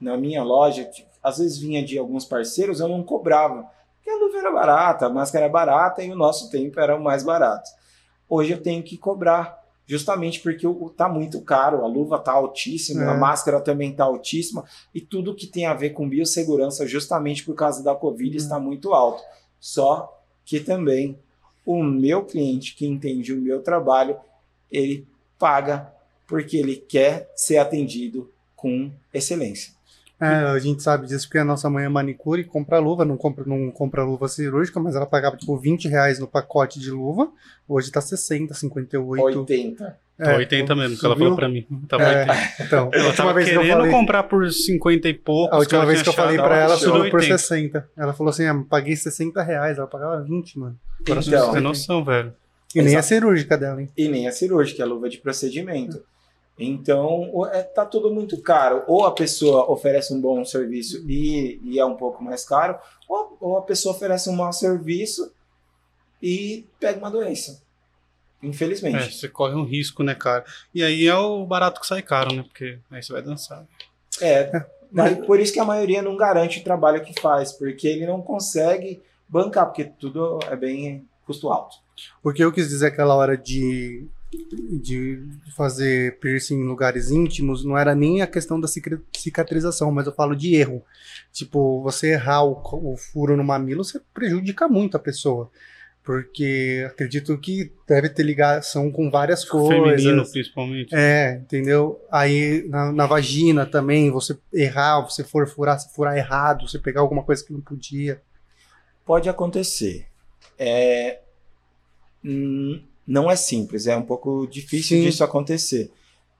na 0.00 0.16
minha 0.16 0.42
loja. 0.42 0.84
tipo, 0.86 1.08
Às 1.22 1.36
vezes 1.38 1.58
vinha 1.58 1.84
de 1.84 1.98
alguns 1.98 2.24
parceiros, 2.24 2.80
eu 2.80 2.88
não 2.88 3.02
cobrava. 3.02 3.66
Porque 3.96 4.08
a 4.10 4.16
luva 4.16 4.38
era 4.38 4.50
barata, 4.50 5.06
a 5.06 5.10
máscara 5.10 5.44
era 5.44 5.52
barata 5.52 6.02
e 6.02 6.10
o 6.10 6.16
nosso 6.16 6.50
tempo 6.50 6.80
era 6.80 6.96
o 6.96 7.02
mais 7.04 7.22
barato. 7.22 7.68
Hoje 8.26 8.52
eu 8.52 8.62
tenho 8.62 8.82
que 8.82 8.96
cobrar, 8.96 9.60
justamente 9.86 10.40
porque 10.40 10.66
o- 10.66 10.88
tá 10.88 11.06
muito 11.08 11.42
caro, 11.42 11.84
a 11.84 11.86
luva 11.86 12.18
tá 12.18 12.32
altíssima, 12.32 13.02
É. 13.04 13.08
a 13.10 13.14
máscara 13.14 13.60
também 13.60 13.92
tá 13.92 14.04
altíssima 14.04 14.64
e 14.94 15.00
tudo 15.02 15.34
que 15.34 15.46
tem 15.46 15.66
a 15.66 15.74
ver 15.74 15.90
com 15.90 16.08
biossegurança, 16.08 16.86
justamente 16.86 17.44
por 17.44 17.54
causa 17.54 17.82
da 17.84 17.94
Covid, 17.94 18.34
está 18.38 18.58
muito 18.58 18.94
alto. 18.94 19.22
Só 19.60 20.18
que 20.46 20.60
também 20.60 21.18
o 21.66 21.82
meu 21.82 22.24
cliente 22.24 22.74
que 22.74 22.86
entende 22.86 23.34
o 23.34 23.36
meu 23.40 23.60
trabalho, 23.62 24.16
ele 24.70 25.06
paga 25.38 25.88
porque 26.26 26.56
ele 26.56 26.76
quer 26.76 27.30
ser 27.34 27.58
atendido 27.58 28.30
com 28.54 28.90
excelência. 29.12 29.72
É, 30.22 30.26
a 30.26 30.58
gente 30.58 30.82
sabe 30.82 31.06
disso 31.06 31.26
porque 31.26 31.38
a 31.38 31.44
nossa 31.44 31.70
mãe 31.70 31.86
é 31.86 31.88
manicure 31.88 32.42
e 32.42 32.44
compra 32.44 32.78
luva, 32.78 33.06
não 33.06 33.16
compra, 33.16 33.42
não 33.46 33.70
compra 33.70 34.04
luva 34.04 34.28
cirúrgica, 34.28 34.78
mas 34.78 34.94
ela 34.94 35.06
pagava 35.06 35.34
tipo 35.38 35.56
20 35.56 35.88
reais 35.88 36.18
no 36.18 36.26
pacote 36.26 36.78
de 36.78 36.90
luva, 36.90 37.30
hoje 37.66 37.90
tá 37.90 38.02
60, 38.02 38.52
58. 38.52 39.38
80. 39.40 39.98
Tá 40.18 40.32
É, 40.32 40.36
80 40.36 40.76
mesmo, 40.76 40.98
que 40.98 41.06
ela 41.06 41.14
subiu? 41.14 41.24
falou 41.28 41.36
pra 41.38 41.48
mim. 41.48 41.66
Tava 41.88 42.02
É, 42.02 42.20
80. 42.20 42.62
então, 42.64 42.90
a 42.92 42.96
Ela 42.96 43.06
última 43.06 43.12
tava 43.16 43.32
vez 43.32 43.48
que 43.48 43.54
eu 43.54 43.60
querendo 43.62 43.76
falei, 43.78 43.90
comprar 43.92 44.22
por 44.24 44.52
50 44.52 45.08
e 45.08 45.14
poucos. 45.14 45.54
a 45.56 45.58
última 45.58 45.86
vez 45.86 46.02
que 46.02 46.08
eu 46.10 46.12
falei 46.12 46.36
pra 46.36 46.56
ela, 46.58 46.76
subiu 46.76 47.10
por 47.10 47.20
80. 47.20 47.38
60. 47.38 47.88
Ela 47.96 48.12
falou 48.12 48.28
assim, 48.30 48.44
ah, 48.44 48.62
paguei 48.68 48.94
60 48.94 49.42
reais, 49.42 49.78
ela 49.78 49.86
pagava 49.86 50.20
20, 50.22 50.58
mano. 50.58 50.78
Agora 51.00 51.22
Você 51.22 51.30
Então, 51.30 51.52
tem 51.54 51.62
noção, 51.62 52.04
velho. 52.04 52.34
E 52.74 52.82
nem 52.82 52.96
a 52.96 53.02
cirúrgica 53.02 53.58
dela, 53.58 53.82
hein? 53.82 53.90
e 53.96 54.08
nem 54.08 54.28
a 54.28 54.32
cirúrgica, 54.32 54.82
a 54.82 54.86
luva 54.86 55.08
de 55.08 55.18
procedimento. 55.18 56.02
Então, 56.58 57.48
é, 57.52 57.62
tá 57.62 57.86
tudo 57.86 58.12
muito 58.12 58.40
caro. 58.42 58.84
Ou 58.86 59.04
a 59.04 59.12
pessoa 59.12 59.70
oferece 59.70 60.12
um 60.12 60.20
bom 60.20 60.44
serviço 60.44 61.02
e, 61.08 61.58
e 61.64 61.78
é 61.78 61.84
um 61.84 61.96
pouco 61.96 62.22
mais 62.22 62.44
caro, 62.44 62.78
ou, 63.08 63.36
ou 63.40 63.56
a 63.56 63.62
pessoa 63.62 63.94
oferece 63.94 64.28
um 64.28 64.36
mau 64.36 64.52
serviço 64.52 65.32
e 66.22 66.66
pega 66.78 66.98
uma 66.98 67.10
doença. 67.10 67.62
É, 68.42 68.46
Infelizmente. 68.46 69.14
você 69.14 69.28
corre 69.28 69.54
um 69.54 69.64
risco, 69.64 70.02
né, 70.02 70.14
cara? 70.14 70.44
E 70.74 70.82
aí 70.82 71.06
é 71.06 71.14
o 71.14 71.44
barato 71.46 71.80
que 71.80 71.86
sai 71.86 72.02
caro, 72.02 72.34
né? 72.34 72.42
Porque 72.42 72.78
aí 72.90 73.02
você 73.02 73.12
vai 73.12 73.22
dançar. 73.22 73.66
É. 74.20 74.50
mas 74.92 75.24
por 75.24 75.40
isso 75.40 75.52
que 75.52 75.60
a 75.60 75.64
maioria 75.64 76.02
não 76.02 76.16
garante 76.16 76.60
o 76.60 76.64
trabalho 76.64 77.02
que 77.02 77.18
faz, 77.20 77.52
porque 77.52 77.88
ele 77.88 78.06
não 78.06 78.20
consegue 78.20 79.02
bancar, 79.28 79.66
porque 79.66 79.84
tudo 79.84 80.38
é 80.48 80.56
bem 80.56 81.06
custo 81.26 81.48
alto. 81.48 81.76
O 82.22 82.32
que 82.32 82.42
eu 82.42 82.52
quis 82.52 82.68
dizer 82.68 82.88
aquela 82.88 83.14
hora 83.14 83.36
de, 83.36 84.06
de 84.82 85.22
fazer 85.56 86.18
piercing 86.18 86.60
em 86.60 86.66
lugares 86.66 87.10
íntimos 87.10 87.64
não 87.64 87.76
era 87.76 87.94
nem 87.94 88.22
a 88.22 88.26
questão 88.26 88.60
da 88.60 88.68
cicatrização, 88.68 89.90
mas 89.90 90.06
eu 90.06 90.12
falo 90.12 90.34
de 90.34 90.54
erro. 90.54 90.84
Tipo, 91.32 91.82
você 91.82 92.12
errar 92.12 92.44
o, 92.44 92.60
o 92.92 92.96
furo 92.96 93.36
no 93.36 93.44
mamilo, 93.44 93.84
você 93.84 94.00
prejudica 94.14 94.68
muito 94.68 94.96
a 94.96 95.00
pessoa. 95.00 95.50
Porque 96.02 96.84
acredito 96.86 97.36
que 97.36 97.72
deve 97.86 98.08
ter 98.08 98.22
ligação 98.22 98.90
com 98.90 99.10
várias 99.10 99.44
coisas. 99.44 100.02
Feminino, 100.02 100.28
principalmente. 100.28 100.94
É, 100.94 101.34
entendeu? 101.42 102.00
Aí 102.10 102.66
na, 102.68 102.90
na 102.90 103.06
vagina 103.06 103.66
também, 103.66 104.10
você 104.10 104.36
errar, 104.52 105.02
você 105.02 105.22
for 105.22 105.46
furar, 105.46 105.78
se 105.78 105.94
furar 105.94 106.16
errado, 106.16 106.66
você 106.66 106.78
pegar 106.78 107.02
alguma 107.02 107.22
coisa 107.22 107.44
que 107.44 107.52
não 107.52 107.60
podia. 107.60 108.20
Pode 109.04 109.28
acontecer. 109.28 110.06
É, 110.58 111.20
hum, 112.24 112.80
não 113.06 113.30
é 113.30 113.36
simples, 113.36 113.86
é 113.86 113.96
um 113.96 114.02
pouco 114.02 114.46
difícil 114.46 114.98
Sim. 114.98 115.04
disso 115.04 115.24
acontecer. 115.24 115.90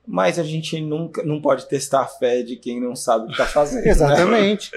Mas 0.07 0.39
a 0.39 0.43
gente 0.43 0.81
nunca 0.81 1.23
não 1.23 1.41
pode 1.41 1.69
testar 1.69 2.03
a 2.03 2.07
fé 2.07 2.43
de 2.43 2.57
quem 2.57 2.81
não 2.81 2.97
sabe 2.97 3.25
o 3.25 3.27
que 3.27 3.33
está 3.33 3.47
fazendo. 3.47 3.83
né? 3.85 3.91
Exatamente. 3.91 4.71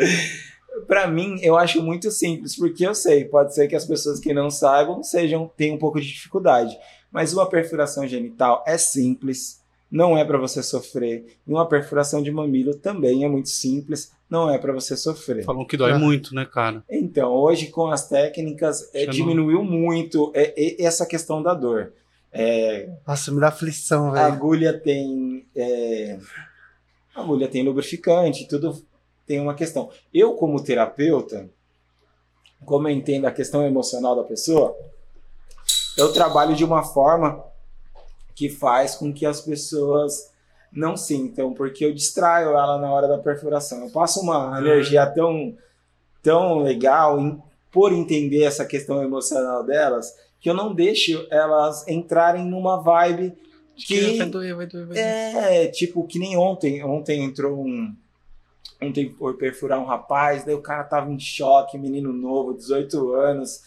Para 0.87 1.07
mim, 1.07 1.37
eu 1.41 1.55
acho 1.55 1.81
muito 1.81 2.11
simples, 2.11 2.55
porque 2.55 2.85
eu 2.85 2.95
sei, 2.95 3.25
pode 3.25 3.53
ser 3.53 3.67
que 3.67 3.75
as 3.75 3.85
pessoas 3.85 4.19
que 4.19 4.33
não 4.33 4.49
saibam 4.49 5.03
sejam 5.03 5.49
tenham 5.55 5.75
um 5.75 5.79
pouco 5.79 6.01
de 6.01 6.07
dificuldade. 6.07 6.77
Mas 7.11 7.31
uma 7.31 7.47
perfuração 7.47 8.07
genital 8.07 8.63
é 8.65 8.77
simples, 8.77 9.62
não 9.93 10.17
é 10.17 10.25
para 10.25 10.39
você 10.39 10.63
sofrer. 10.63 11.37
E 11.47 11.51
uma 11.53 11.67
perfuração 11.67 12.23
de 12.23 12.31
mamilo 12.31 12.73
também 12.73 13.23
é 13.23 13.27
muito 13.29 13.49
simples, 13.49 14.11
não 14.27 14.49
é 14.49 14.57
para 14.57 14.73
você 14.73 14.97
sofrer. 14.97 15.43
Falam 15.45 15.63
que 15.65 15.77
dói 15.77 15.91
Ah. 15.91 15.99
muito, 15.99 16.33
né, 16.33 16.45
cara? 16.51 16.83
Então, 16.89 17.31
hoje 17.31 17.67
com 17.67 17.87
as 17.89 18.09
técnicas 18.09 18.89
é, 18.91 19.01
Já 19.01 19.05
não- 19.05 19.13
diminuiu 19.13 19.63
muito 19.63 20.31
é, 20.33 20.51
é, 20.57 20.83
essa 20.83 21.05
questão 21.05 21.43
da 21.43 21.53
dor. 21.53 21.93
É, 22.31 22.89
Nossa, 23.07 23.31
me 23.31 23.39
dá 23.39 23.49
aflição, 23.49 24.07
a 24.07 24.11
velho. 24.13 24.25
agulha 24.25 24.73
tem 24.79 25.45
é, 25.55 26.17
a 27.13 27.21
agulha 27.21 27.47
tem 27.47 27.63
lubrificante, 27.63 28.47
tudo 28.47 28.83
tem 29.27 29.39
uma 29.39 29.53
questão. 29.53 29.91
Eu 30.11 30.33
como 30.33 30.63
terapeuta, 30.63 31.47
como 32.65 32.87
eu 32.87 32.91
entendo 32.93 33.25
a 33.27 33.31
questão 33.31 33.63
emocional 33.63 34.15
da 34.15 34.23
pessoa, 34.23 34.75
eu 35.95 36.11
trabalho 36.11 36.55
de 36.55 36.65
uma 36.65 36.81
forma 36.81 37.43
que 38.35 38.49
faz 38.49 38.95
com 38.95 39.13
que 39.13 39.25
as 39.25 39.41
pessoas 39.41 40.31
não 40.71 40.97
sintam, 40.97 41.53
porque 41.53 41.85
eu 41.85 41.93
distraio 41.93 42.49
ela 42.49 42.79
na 42.79 42.91
hora 42.91 43.07
da 43.07 43.17
perfuração. 43.17 43.83
Eu 43.83 43.91
passo 43.91 44.21
uma 44.21 44.57
energia 44.59 45.05
tão 45.05 45.55
tão 46.21 46.59
legal 46.59 47.19
em, 47.19 47.37
por 47.71 47.91
entender 47.91 48.43
essa 48.43 48.65
questão 48.65 49.03
emocional 49.03 49.63
delas, 49.63 50.15
que 50.39 50.49
eu 50.49 50.53
não 50.53 50.73
deixo 50.73 51.27
elas 51.29 51.85
entrarem 51.87 52.45
numa 52.45 52.81
vibe 52.81 53.33
que 53.75 54.17
vai 54.17 54.29
doer, 54.29 54.55
vai 54.55 54.67
doer, 54.67 54.85
vai 54.85 54.95
doer. 54.95 55.03
é, 55.03 55.67
tipo, 55.67 56.05
que 56.05 56.19
nem 56.19 56.37
ontem. 56.37 56.83
Ontem 56.83 57.23
entrou 57.23 57.59
um. 57.59 57.93
Ontem 58.81 59.09
por 59.09 59.37
perfurar 59.37 59.79
um 59.79 59.85
rapaz, 59.85 60.43
daí 60.43 60.53
o 60.53 60.61
cara 60.61 60.83
tava 60.83 61.09
em 61.09 61.19
choque, 61.19 61.77
menino 61.77 62.11
novo, 62.11 62.53
18 62.53 63.13
anos. 63.13 63.61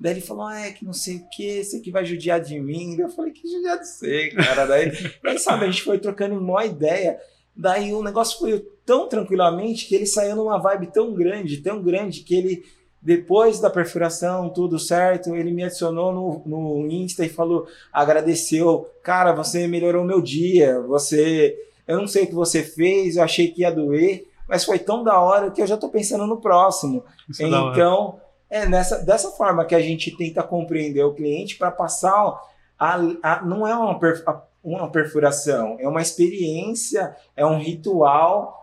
Daí 0.00 0.12
ele 0.12 0.20
falou, 0.20 0.46
ah, 0.46 0.60
é 0.60 0.70
que 0.70 0.84
não 0.84 0.92
sei 0.92 1.16
o 1.16 1.28
que, 1.30 1.44
esse 1.44 1.76
aqui 1.78 1.90
vai 1.90 2.04
judiar 2.04 2.40
de 2.40 2.60
mim. 2.60 2.96
Daí 2.96 3.06
eu 3.06 3.10
falei, 3.10 3.32
que 3.32 3.48
judiar 3.50 3.78
de 3.78 3.88
você, 3.88 4.28
cara. 4.28 4.64
Daí, 4.64 4.92
daí, 5.22 5.38
sabe, 5.38 5.64
a 5.64 5.70
gente 5.70 5.82
foi 5.82 5.98
trocando 5.98 6.38
uma 6.38 6.64
ideia. 6.64 7.18
Daí 7.56 7.92
o 7.92 8.02
negócio 8.02 8.38
foi 8.38 8.64
tão 8.86 9.08
tranquilamente 9.08 9.86
que 9.86 9.94
ele 9.96 10.06
saiu 10.06 10.36
numa 10.36 10.56
vibe 10.58 10.92
tão 10.92 11.12
grande, 11.12 11.56
tão 11.56 11.82
grande, 11.82 12.20
que 12.20 12.34
ele 12.34 12.64
Depois 13.00 13.60
da 13.60 13.70
perfuração, 13.70 14.50
tudo 14.50 14.78
certo, 14.78 15.34
ele 15.34 15.52
me 15.52 15.64
adicionou 15.64 16.12
no, 16.12 16.42
no 16.46 16.90
Insta 16.90 17.24
e 17.24 17.28
falou, 17.28 17.66
agradeceu, 17.92 18.88
cara, 19.02 19.32
você 19.32 19.66
melhorou 19.66 20.04
meu 20.04 20.20
dia, 20.20 20.80
você, 20.82 21.56
eu 21.86 21.98
não 21.98 22.06
sei 22.06 22.24
o 22.24 22.26
que 22.26 22.34
você 22.34 22.62
fez, 22.62 23.16
eu 23.16 23.22
achei 23.22 23.48
que 23.48 23.62
ia 23.62 23.70
doer, 23.70 24.26
mas 24.48 24.64
foi 24.64 24.78
tão 24.78 25.04
da 25.04 25.20
hora 25.20 25.50
que 25.50 25.60
eu 25.60 25.66
já 25.66 25.74
estou 25.74 25.90
pensando 25.90 26.26
no 26.26 26.40
próximo. 26.40 27.04
Isso 27.28 27.42
é 27.42 27.46
então, 27.46 28.20
é 28.50 28.66
nessa, 28.66 28.98
dessa 28.98 29.30
forma 29.30 29.64
que 29.64 29.74
a 29.74 29.80
gente 29.80 30.16
tenta 30.16 30.42
compreender 30.42 31.02
o 31.04 31.14
cliente 31.14 31.56
para 31.56 31.70
passar 31.70 32.40
a, 32.78 32.94
a- 33.22 33.42
não 33.44 33.66
é 33.66 33.74
uma, 33.76 33.98
perf- 33.98 34.26
a- 34.26 34.42
uma 34.62 34.90
perfuração, 34.90 35.76
é 35.80 35.88
uma 35.88 36.02
experiência, 36.02 37.14
é 37.36 37.44
um 37.44 37.58
ritual 37.58 38.56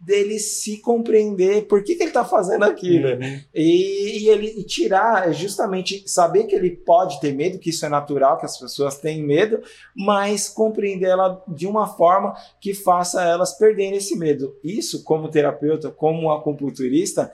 dele 0.00 0.38
se 0.38 0.76
compreender 0.78 1.66
por 1.66 1.82
que, 1.82 1.96
que 1.96 2.02
ele 2.04 2.10
está 2.10 2.24
fazendo 2.24 2.64
aquilo. 2.64 3.08
Uhum. 3.08 3.40
E, 3.52 4.20
e 4.24 4.28
ele 4.28 4.46
e 4.56 4.62
tirar, 4.62 5.28
é 5.28 5.32
justamente 5.32 6.08
saber 6.08 6.44
que 6.44 6.54
ele 6.54 6.70
pode 6.70 7.20
ter 7.20 7.34
medo, 7.34 7.58
que 7.58 7.70
isso 7.70 7.84
é 7.84 7.88
natural, 7.88 8.38
que 8.38 8.46
as 8.46 8.56
pessoas 8.56 8.96
têm 8.96 9.20
medo, 9.22 9.60
mas 9.96 10.48
compreender 10.48 11.08
ela 11.08 11.42
de 11.48 11.66
uma 11.66 11.88
forma 11.88 12.32
que 12.60 12.72
faça 12.74 13.22
elas 13.24 13.58
perderem 13.58 13.96
esse 13.96 14.16
medo. 14.16 14.56
Isso, 14.62 15.02
como 15.02 15.28
terapeuta, 15.28 15.90
como 15.90 16.30
acupunturista, 16.30 17.32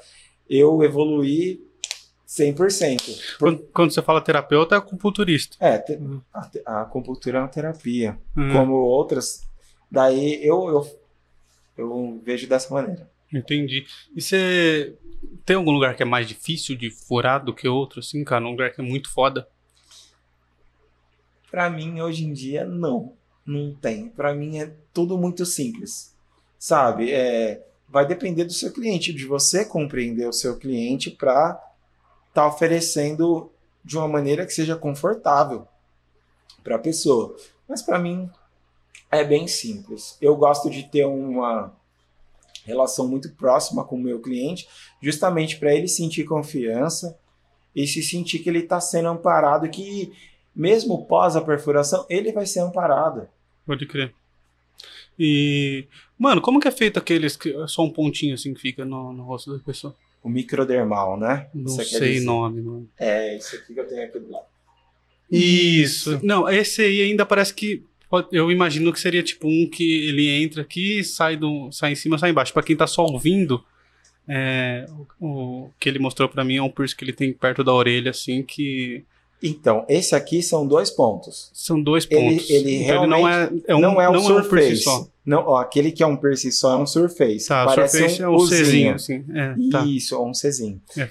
eu 0.48 0.82
evoluí 0.82 1.64
100%. 2.26 2.56
Por- 3.38 3.38
Quando, 3.38 3.58
quando 3.72 3.90
você 3.92 4.02
fala 4.02 4.20
terapeuta, 4.20 4.74
é 4.74 4.78
acupunturista. 4.78 5.56
É, 5.60 5.78
te- 5.78 5.98
a, 6.32 6.50
a 6.66 6.82
acupuntura 6.82 7.38
é 7.38 7.40
uma 7.40 7.48
terapia, 7.48 8.18
Uhum. 8.36 8.52
como 8.52 8.74
outras. 8.74 9.42
Daí 9.90 10.44
eu, 10.44 10.68
eu, 10.68 10.98
eu 11.78 12.20
vejo 12.24 12.48
dessa 12.48 12.72
maneira. 12.74 13.08
Entendi. 13.32 13.86
E 14.14 14.20
você 14.22 14.94
tem 15.44 15.56
algum 15.56 15.70
lugar 15.72 15.96
que 15.96 16.02
é 16.02 16.06
mais 16.06 16.26
difícil 16.26 16.76
de 16.76 16.90
furar 16.90 17.44
do 17.44 17.54
que 17.54 17.66
outro, 17.68 18.00
assim, 18.00 18.22
cara? 18.24 18.44
Um 18.44 18.50
lugar 18.50 18.72
que 18.72 18.80
é 18.80 18.84
muito 18.84 19.10
foda? 19.12 19.48
Para 21.50 21.70
mim, 21.70 22.00
hoje 22.00 22.24
em 22.24 22.32
dia, 22.32 22.64
não. 22.64 23.12
Não 23.46 23.74
tem. 23.74 24.08
Para 24.08 24.34
mim, 24.34 24.58
é 24.58 24.72
tudo 24.92 25.16
muito 25.18 25.44
simples. 25.46 26.14
Sabe? 26.58 27.12
É, 27.12 27.62
vai 27.88 28.06
depender 28.06 28.44
do 28.44 28.52
seu 28.52 28.72
cliente, 28.72 29.12
de 29.12 29.24
você 29.24 29.64
compreender 29.64 30.28
o 30.28 30.32
seu 30.32 30.58
cliente 30.58 31.10
para 31.10 31.60
estar 32.28 32.46
oferecendo 32.46 33.50
de 33.84 33.96
uma 33.96 34.08
maneira 34.08 34.46
que 34.46 34.52
seja 34.52 34.76
confortável 34.76 35.66
para 36.62 36.76
a 36.76 36.78
pessoa. 36.78 37.36
Mas 37.68 37.82
para 37.82 37.98
mim, 37.98 38.28
é 39.10 39.22
bem 39.22 39.46
simples. 39.46 40.16
Eu 40.20 40.34
gosto 40.36 40.68
de 40.68 40.84
ter 40.84 41.04
uma 41.04 41.72
relação 42.64 43.06
muito 43.06 43.30
próxima 43.34 43.84
com 43.84 43.96
o 43.96 44.02
meu 44.02 44.20
cliente, 44.20 44.66
justamente 45.00 45.58
para 45.58 45.74
ele 45.74 45.86
sentir 45.86 46.24
confiança 46.24 47.16
e 47.76 47.86
se 47.86 48.02
sentir 48.02 48.38
que 48.38 48.48
ele 48.48 48.60
está 48.60 48.80
sendo 48.80 49.08
amparado, 49.08 49.68
que 49.68 50.12
mesmo 50.54 51.04
pós 51.06 51.36
a 51.36 51.40
perfuração, 51.40 52.06
ele 52.08 52.32
vai 52.32 52.46
ser 52.46 52.60
amparado. 52.60 53.28
Pode 53.66 53.86
crer. 53.86 54.14
E, 55.18 55.86
mano, 56.18 56.40
como 56.40 56.60
que 56.60 56.68
é 56.68 56.70
feito 56.70 56.98
aqueles 56.98 57.36
que 57.36 57.50
é 57.50 57.66
só 57.66 57.82
um 57.82 57.90
pontinho 57.90 58.34
assim 58.34 58.52
que 58.52 58.60
fica 58.60 58.84
no, 58.84 59.12
no 59.12 59.22
rosto 59.22 59.52
da 59.52 59.62
pessoa? 59.62 59.94
O 60.22 60.28
microdermal, 60.28 61.18
né? 61.18 61.48
Não 61.54 61.68
Você 61.68 61.84
quer 61.84 61.98
sei 61.98 62.20
nome, 62.20 62.62
mano. 62.62 62.88
É, 62.98 63.36
isso 63.36 63.56
aqui 63.56 63.74
que 63.74 63.80
eu 63.80 63.86
tenho 63.86 64.04
aqui 64.04 64.18
do 64.18 64.30
lado. 64.30 64.46
Isso. 65.30 66.20
Não, 66.22 66.48
esse 66.48 66.82
aí 66.82 67.02
ainda 67.02 67.26
parece 67.26 67.52
que. 67.52 67.82
Eu 68.30 68.50
imagino 68.50 68.92
que 68.92 69.00
seria 69.00 69.22
tipo 69.22 69.48
um 69.48 69.68
que 69.68 70.06
ele 70.06 70.28
entra 70.28 70.62
aqui, 70.62 71.02
sai, 71.02 71.36
do, 71.36 71.70
sai 71.72 71.92
em 71.92 71.96
cima, 71.96 72.16
sai 72.16 72.30
embaixo. 72.30 72.52
Pra 72.52 72.62
quem 72.62 72.76
tá 72.76 72.86
só 72.86 73.04
ouvindo, 73.04 73.64
é, 74.28 74.86
o, 75.20 75.26
o 75.26 75.70
que 75.80 75.88
ele 75.88 75.98
mostrou 75.98 76.28
pra 76.28 76.44
mim 76.44 76.56
é 76.56 76.62
um 76.62 76.70
piercing 76.70 76.96
que 76.96 77.04
ele 77.04 77.12
tem 77.12 77.32
perto 77.32 77.64
da 77.64 77.72
orelha, 77.72 78.10
assim, 78.10 78.42
que 78.42 79.04
Então, 79.46 79.84
esse 79.88 80.14
aqui 80.14 80.42
são 80.42 80.66
dois 80.66 80.90
pontos. 80.90 81.50
são 81.52 81.80
dois 81.82 82.06
Ele- 82.10 82.30
pontos. 82.36 82.50
ele 82.50 82.74
então 82.84 82.96
ele 83.02 83.06
não 83.06 83.28
é, 83.28 83.50
é 83.68 83.74
um, 83.76 83.78
não 83.80 84.00
é 84.00 84.08
um 84.08 84.12
piercing 84.12 84.26
surface. 84.28 84.76
só. 84.82 85.06
Não, 85.24 85.44
ó, 85.46 85.56
aquele 85.58 85.92
que 85.92 86.02
é 86.02 86.06
um 86.06 86.16
piercing 86.16 86.50
só 86.50 86.72
é 86.72 86.76
um 86.76 86.86
surface. 86.86 87.46
Tá, 87.48 87.66
Parece 87.66 87.98
surface 87.98 88.22
é 88.22 88.28
um 88.28 88.32
um 88.32 88.36
Uzinho. 88.36 88.64
Czinho, 88.64 88.94
assim. 88.94 89.24
É, 89.34 89.54
tá. 89.70 89.84
Isso, 89.84 90.18
um 90.22 90.32
Czinho. 90.32 90.80
É. 90.96 91.08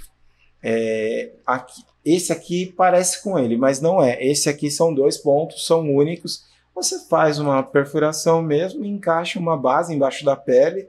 É, 0.64 1.32
aqui- 1.46 1.84
esse 2.06 2.32
aqui 2.34 2.74
parece 2.76 3.22
com 3.24 3.38
ele, 3.38 3.56
mas 3.58 3.80
não 3.82 4.02
é. 4.02 4.24
Esse 4.26 4.50
aqui 4.50 4.70
são 4.72 4.94
dois 4.94 5.18
pontos, 5.18 5.66
são 5.66 5.82
únicos. 5.94 6.44
Você 6.76 7.00
faz 7.08 7.38
uma 7.40 7.62
perfuração 7.62 8.42
mesmo, 8.42 8.84
encaixa 8.84 9.40
uma 9.40 9.56
base 9.56 9.94
embaixo 9.94 10.26
da 10.26 10.36
pele 10.36 10.88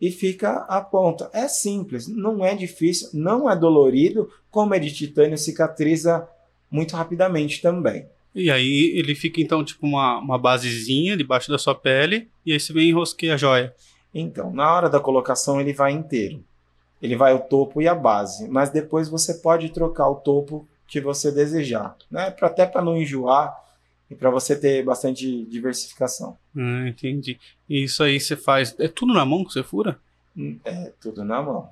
e 0.00 0.10
fica 0.10 0.64
a 0.68 0.80
ponta. 0.80 1.30
É 1.32 1.46
simples, 1.48 2.08
não 2.08 2.44
é 2.44 2.54
difícil, 2.54 3.08
não 3.14 3.48
é 3.48 3.54
dolorido, 3.56 4.28
como 4.50 4.74
é 4.74 4.78
de 4.78 4.92
titânio, 4.92 5.38
cicatriza 5.38 6.26
muito 6.74 6.96
rapidamente 6.96 7.62
também. 7.62 8.06
E 8.34 8.50
aí 8.50 8.92
ele 8.96 9.14
fica 9.14 9.40
então 9.40 9.64
tipo 9.64 9.86
uma, 9.86 10.18
uma 10.18 10.36
basezinha 10.36 11.16
debaixo 11.16 11.48
da 11.50 11.56
sua 11.56 11.74
pele, 11.74 12.28
e 12.44 12.52
aí 12.52 12.58
você 12.58 12.72
vem 12.72 12.86
e 12.86 12.90
enrosqueia 12.90 13.34
a 13.34 13.36
joia. 13.36 13.72
Então, 14.12 14.52
na 14.52 14.74
hora 14.74 14.90
da 14.90 14.98
colocação, 14.98 15.60
ele 15.60 15.72
vai 15.72 15.92
inteiro. 15.92 16.42
Ele 17.00 17.14
vai 17.16 17.32
o 17.32 17.38
topo 17.38 17.80
e 17.80 17.86
a 17.86 17.94
base, 17.94 18.48
mas 18.48 18.70
depois 18.70 19.08
você 19.08 19.34
pode 19.34 19.68
trocar 19.70 20.08
o 20.08 20.16
topo 20.16 20.66
que 20.88 21.00
você 21.00 21.30
desejar, 21.30 21.96
né? 22.10 22.30
Pra, 22.30 22.48
até 22.48 22.66
para 22.66 22.82
não 22.82 22.96
enjoar 22.96 23.54
e 24.10 24.14
para 24.14 24.30
você 24.30 24.56
ter 24.58 24.84
bastante 24.84 25.44
diversificação. 25.46 26.36
Ah, 26.56 26.88
entendi. 26.88 27.38
E 27.68 27.84
isso 27.84 28.02
aí 28.02 28.18
você 28.18 28.36
faz. 28.36 28.74
É 28.80 28.88
tudo 28.88 29.12
na 29.14 29.24
mão 29.24 29.44
que 29.44 29.52
você 29.52 29.62
fura? 29.62 29.98
Hum, 30.36 30.58
É 30.64 30.92
tudo 31.00 31.24
na 31.24 31.40
mão. 31.42 31.68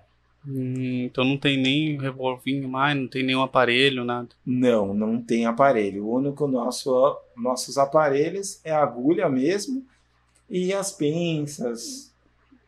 Hum, 0.47 1.05
então 1.05 1.25
não 1.25 1.39
tem 1.39 1.57
nem 1.57 1.99
revolvinho 1.99 2.69
mais, 2.69 2.97
não 2.97 3.07
tem 3.07 3.23
nenhum 3.23 3.43
aparelho, 3.43 4.05
nada. 4.05 4.29
Não, 4.45 4.93
não 4.93 5.23
tem 5.23 5.47
aparelho. 5.47 6.05
O 6.05 6.17
único 6.17 6.47
nosso 6.47 7.17
nossos 7.37 7.79
aparelhos 7.79 8.61
é 8.65 8.73
a 8.73 8.83
agulha 8.83 9.29
mesmo 9.29 9.85
e 10.51 10.73
as 10.73 10.93
pinças, 10.93 12.13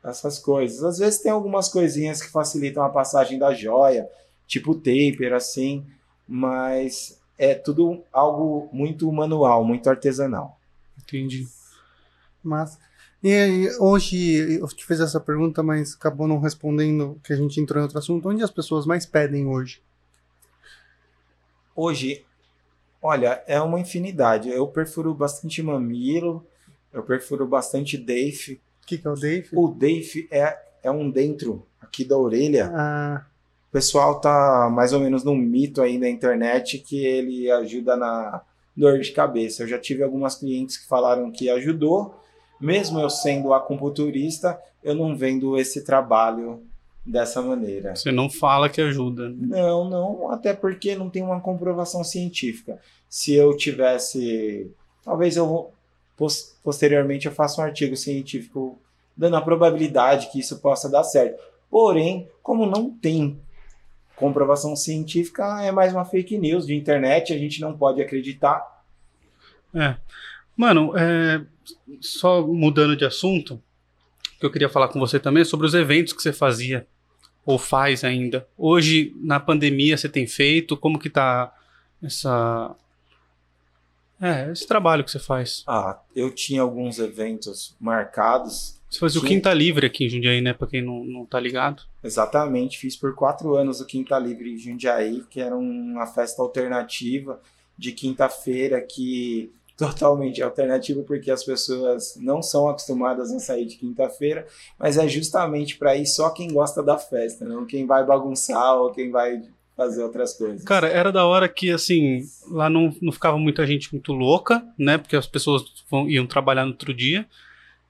essas 0.02 0.38
coisas. 0.38 0.82
Às 0.84 0.98
vezes 0.98 1.20
tem 1.20 1.32
algumas 1.32 1.68
coisinhas 1.68 2.22
que 2.22 2.30
facilitam 2.30 2.82
a 2.84 2.88
passagem 2.88 3.38
da 3.38 3.52
joia, 3.52 4.08
tipo 4.46 4.74
taper 4.74 5.32
assim, 5.32 5.84
mas 6.28 7.20
é 7.36 7.54
tudo 7.54 8.02
algo 8.12 8.68
muito 8.72 9.10
manual, 9.12 9.64
muito 9.64 9.90
artesanal. 9.90 10.58
Entendi. 11.02 11.46
Mas 12.42 12.78
e, 13.24 13.70
hoje 13.78 14.58
eu 14.60 14.66
te 14.68 14.84
fiz 14.84 15.00
essa 15.00 15.18
pergunta, 15.18 15.62
mas 15.62 15.94
acabou 15.94 16.28
não 16.28 16.38
respondendo, 16.38 17.18
que 17.24 17.32
a 17.32 17.36
gente 17.36 17.58
entrou 17.58 17.80
em 17.80 17.82
outro 17.82 17.98
assunto. 17.98 18.28
Onde 18.28 18.42
as 18.42 18.50
pessoas 18.50 18.84
mais 18.84 19.06
pedem 19.06 19.46
hoje? 19.46 19.80
Hoje, 21.74 22.24
olha, 23.00 23.42
é 23.46 23.60
uma 23.60 23.80
infinidade. 23.80 24.50
Eu 24.50 24.66
perfuro 24.68 25.14
bastante 25.14 25.62
mamilo, 25.62 26.46
eu 26.92 27.02
perfuro 27.02 27.46
bastante 27.46 27.96
Dave. 27.96 28.60
O 28.82 28.86
que, 28.86 28.98
que 28.98 29.06
é 29.06 29.10
o 29.10 29.14
Dave? 29.14 29.48
O 29.52 29.68
Dave 29.68 30.28
é, 30.30 30.58
é 30.82 30.90
um 30.90 31.10
dentro 31.10 31.66
aqui 31.80 32.04
da 32.04 32.18
orelha. 32.18 32.70
Ah, 32.74 33.24
O 33.70 33.72
pessoal 33.72 34.20
tá 34.20 34.68
mais 34.70 34.92
ou 34.92 35.00
menos 35.00 35.24
num 35.24 35.34
mito 35.34 35.80
aí 35.80 35.98
na 35.98 36.08
internet 36.08 36.78
que 36.78 37.04
ele 37.04 37.50
ajuda 37.50 37.96
na 37.96 38.42
dor 38.76 39.00
de 39.00 39.12
cabeça. 39.12 39.62
Eu 39.62 39.68
já 39.68 39.78
tive 39.78 40.02
algumas 40.02 40.34
clientes 40.36 40.76
que 40.76 40.86
falaram 40.86 41.30
que 41.30 41.48
ajudou. 41.48 42.22
Mesmo 42.60 43.00
eu 43.00 43.10
sendo 43.10 43.52
acupunturista, 43.52 44.58
eu 44.82 44.94
não 44.94 45.16
vendo 45.16 45.58
esse 45.58 45.84
trabalho 45.84 46.62
dessa 47.04 47.42
maneira. 47.42 47.94
Você 47.94 48.10
não 48.10 48.30
fala 48.30 48.68
que 48.68 48.80
ajuda. 48.80 49.28
né? 49.28 49.36
Não, 49.60 49.88
não, 49.88 50.30
até 50.30 50.54
porque 50.54 50.94
não 50.94 51.10
tem 51.10 51.22
uma 51.22 51.40
comprovação 51.40 52.02
científica. 52.02 52.78
Se 53.08 53.34
eu 53.34 53.54
tivesse, 53.56 54.70
talvez 55.02 55.36
eu 55.36 55.70
pos- 56.16 56.54
posteriormente 56.62 57.26
eu 57.26 57.32
faça 57.32 57.60
um 57.60 57.64
artigo 57.64 57.96
científico 57.96 58.78
dando 59.16 59.36
a 59.36 59.42
probabilidade 59.42 60.28
que 60.30 60.40
isso 60.40 60.58
possa 60.60 60.88
dar 60.88 61.04
certo. 61.04 61.40
Porém, 61.70 62.28
como 62.42 62.64
não 62.66 62.90
tem 62.90 63.38
comprovação 64.16 64.74
científica, 64.76 65.62
é 65.62 65.70
mais 65.72 65.92
uma 65.92 66.04
fake 66.04 66.38
news 66.38 66.66
de 66.66 66.74
internet, 66.74 67.32
a 67.32 67.38
gente 67.38 67.60
não 67.60 67.76
pode 67.76 68.00
acreditar. 68.00 68.82
É. 69.74 69.96
Mano, 70.56 70.96
é, 70.96 71.44
só 72.00 72.46
mudando 72.46 72.96
de 72.96 73.04
assunto, 73.04 73.60
que 74.38 74.46
eu 74.46 74.50
queria 74.50 74.68
falar 74.68 74.88
com 74.88 75.00
você 75.00 75.18
também 75.18 75.42
é 75.42 75.44
sobre 75.44 75.66
os 75.66 75.74
eventos 75.74 76.12
que 76.12 76.22
você 76.22 76.32
fazia 76.32 76.86
ou 77.44 77.58
faz 77.58 78.04
ainda. 78.04 78.46
Hoje, 78.56 79.14
na 79.16 79.38
pandemia, 79.38 79.96
você 79.96 80.08
tem 80.08 80.26
feito? 80.26 80.76
Como 80.76 80.98
que 80.98 81.10
tá 81.10 81.52
essa... 82.02 82.74
É, 84.20 84.50
esse 84.50 84.66
trabalho 84.66 85.04
que 85.04 85.10
você 85.10 85.18
faz. 85.18 85.64
Ah, 85.66 86.00
eu 86.14 86.30
tinha 86.30 86.62
alguns 86.62 86.98
eventos 86.98 87.76
marcados 87.78 88.80
Você 88.88 88.98
fazia 88.98 89.20
o 89.20 89.22
Sim. 89.22 89.28
Quinta 89.28 89.52
Livre 89.52 89.86
aqui 89.86 90.06
em 90.06 90.08
Jundiaí, 90.08 90.40
né? 90.40 90.54
Pra 90.54 90.68
quem 90.68 90.80
não, 90.80 91.04
não 91.04 91.26
tá 91.26 91.38
ligado. 91.38 91.82
Exatamente, 92.02 92.78
fiz 92.78 92.96
por 92.96 93.14
quatro 93.14 93.54
anos 93.56 93.80
o 93.80 93.86
Quinta 93.86 94.18
Livre 94.18 94.54
em 94.54 94.56
Jundiaí, 94.56 95.24
que 95.28 95.40
era 95.40 95.54
uma 95.54 96.06
festa 96.06 96.40
alternativa 96.40 97.40
de 97.76 97.92
quinta-feira 97.92 98.80
que 98.80 99.52
totalmente 99.76 100.42
alternativo 100.42 101.02
porque 101.02 101.30
as 101.30 101.44
pessoas 101.44 102.16
não 102.20 102.42
são 102.42 102.68
acostumadas 102.68 103.32
a 103.32 103.38
sair 103.38 103.66
de 103.66 103.76
quinta-feira, 103.76 104.46
mas 104.78 104.96
é 104.96 105.08
justamente 105.08 105.76
para 105.76 105.96
ir 105.96 106.06
só 106.06 106.30
quem 106.30 106.52
gosta 106.52 106.82
da 106.82 106.96
festa, 106.96 107.44
não 107.44 107.66
quem 107.66 107.86
vai 107.86 108.04
bagunçar 108.04 108.76
ou 108.76 108.92
quem 108.92 109.10
vai 109.10 109.42
fazer 109.76 110.02
outras 110.02 110.34
coisas. 110.34 110.62
Cara, 110.62 110.88
era 110.88 111.10
da 111.10 111.26
hora 111.26 111.48
que, 111.48 111.70
assim, 111.70 112.22
lá 112.48 112.70
não, 112.70 112.94
não 113.02 113.12
ficava 113.12 113.36
muita 113.36 113.66
gente 113.66 113.92
muito 113.92 114.12
louca, 114.12 114.64
né? 114.78 114.98
Porque 114.98 115.16
as 115.16 115.26
pessoas 115.26 115.64
vão, 115.90 116.08
iam 116.08 116.26
trabalhar 116.26 116.64
no 116.64 116.70
outro 116.70 116.94
dia. 116.94 117.26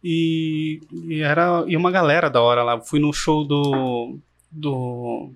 E, 0.02 0.80
e 1.08 1.20
era 1.20 1.64
e 1.66 1.76
uma 1.76 1.90
galera 1.90 2.28
da 2.28 2.40
hora 2.40 2.62
lá. 2.62 2.80
Fui 2.80 3.00
no 3.00 3.12
show 3.12 3.44
do. 3.44 4.18
do. 4.50 5.30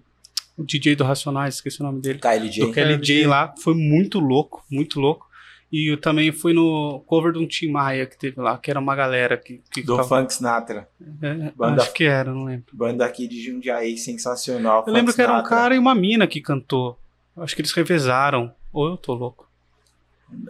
DJ 0.58 0.96
do 0.96 1.04
Racionais, 1.04 1.54
esqueci 1.54 1.80
o 1.80 1.84
nome 1.84 2.00
dele. 2.00 2.18
KLJ. 2.18 2.66
Do 2.66 2.72
KLJ 2.72 3.26
lá. 3.26 3.54
Foi 3.58 3.74
muito 3.74 4.18
louco, 4.18 4.64
muito 4.68 5.00
louco. 5.00 5.27
E 5.70 5.92
eu 5.92 6.00
também 6.00 6.32
fui 6.32 6.54
no 6.54 7.00
cover 7.06 7.32
de 7.32 7.38
um 7.38 7.46
Tim 7.46 7.70
Maia 7.70 8.06
que 8.06 8.16
teve 8.16 8.40
lá, 8.40 8.56
que 8.56 8.70
era 8.70 8.80
uma 8.80 8.94
galera 8.96 9.36
que. 9.36 9.60
que 9.70 9.82
do 9.82 9.96
ficava- 9.96 10.20
Funk 10.22 10.32
Sinatra. 10.32 10.88
É, 11.22 11.52
Banda- 11.54 11.82
Acho 11.82 11.92
que 11.92 12.04
era, 12.04 12.32
não 12.32 12.44
lembro. 12.44 12.64
Banda 12.72 13.04
aqui 13.04 13.28
de 13.28 13.42
Jundiaí, 13.42 13.98
sensacional. 13.98 14.84
Eu 14.86 14.92
lembro 14.92 15.12
Funk 15.12 15.16
que 15.16 15.22
era 15.22 15.38
um 15.38 15.42
cara 15.42 15.74
e 15.74 15.78
uma 15.78 15.94
mina 15.94 16.26
que 16.26 16.40
cantou. 16.40 16.98
Acho 17.36 17.54
que 17.54 17.60
eles 17.60 17.72
revezaram. 17.72 18.52
Ou 18.72 18.88
eu 18.90 18.96
tô 18.96 19.12
louco. 19.14 19.46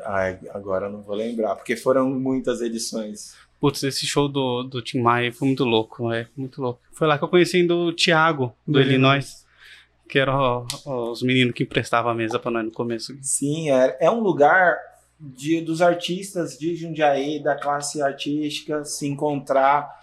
Ai, 0.04 0.38
agora 0.52 0.88
não 0.88 1.02
vou 1.02 1.14
lembrar, 1.14 1.54
porque 1.54 1.76
foram 1.76 2.08
muitas 2.10 2.60
edições. 2.60 3.34
Putz, 3.60 3.82
esse 3.82 4.06
show 4.06 4.28
do, 4.28 4.62
do 4.62 4.80
Tim 4.82 5.00
Maia 5.00 5.32
foi 5.32 5.46
muito 5.48 5.64
louco, 5.64 6.12
é 6.12 6.26
muito 6.36 6.60
louco. 6.62 6.80
Foi 6.92 7.06
lá 7.08 7.18
que 7.18 7.24
eu 7.24 7.28
conheci 7.28 7.64
do 7.64 7.92
Thiago, 7.92 8.52
do 8.66 8.74
Do 8.74 8.80
Illinois, 8.80 9.44
que 10.08 10.18
eram 10.18 10.66
os 10.86 11.22
meninos 11.22 11.54
que 11.54 11.62
emprestavam 11.64 12.10
a 12.10 12.14
mesa 12.14 12.38
pra 12.38 12.50
nós 12.50 12.64
no 12.64 12.70
começo. 12.72 13.16
Sim, 13.20 13.70
é, 13.70 13.96
é 14.00 14.10
um 14.10 14.20
lugar 14.20 14.76
de, 15.20 15.60
dos 15.60 15.82
artistas 15.82 16.56
de 16.58 16.74
Jundiaí, 16.76 17.42
da 17.42 17.56
classe 17.56 18.00
artística, 18.00 18.84
se 18.84 19.06
encontrar, 19.06 19.98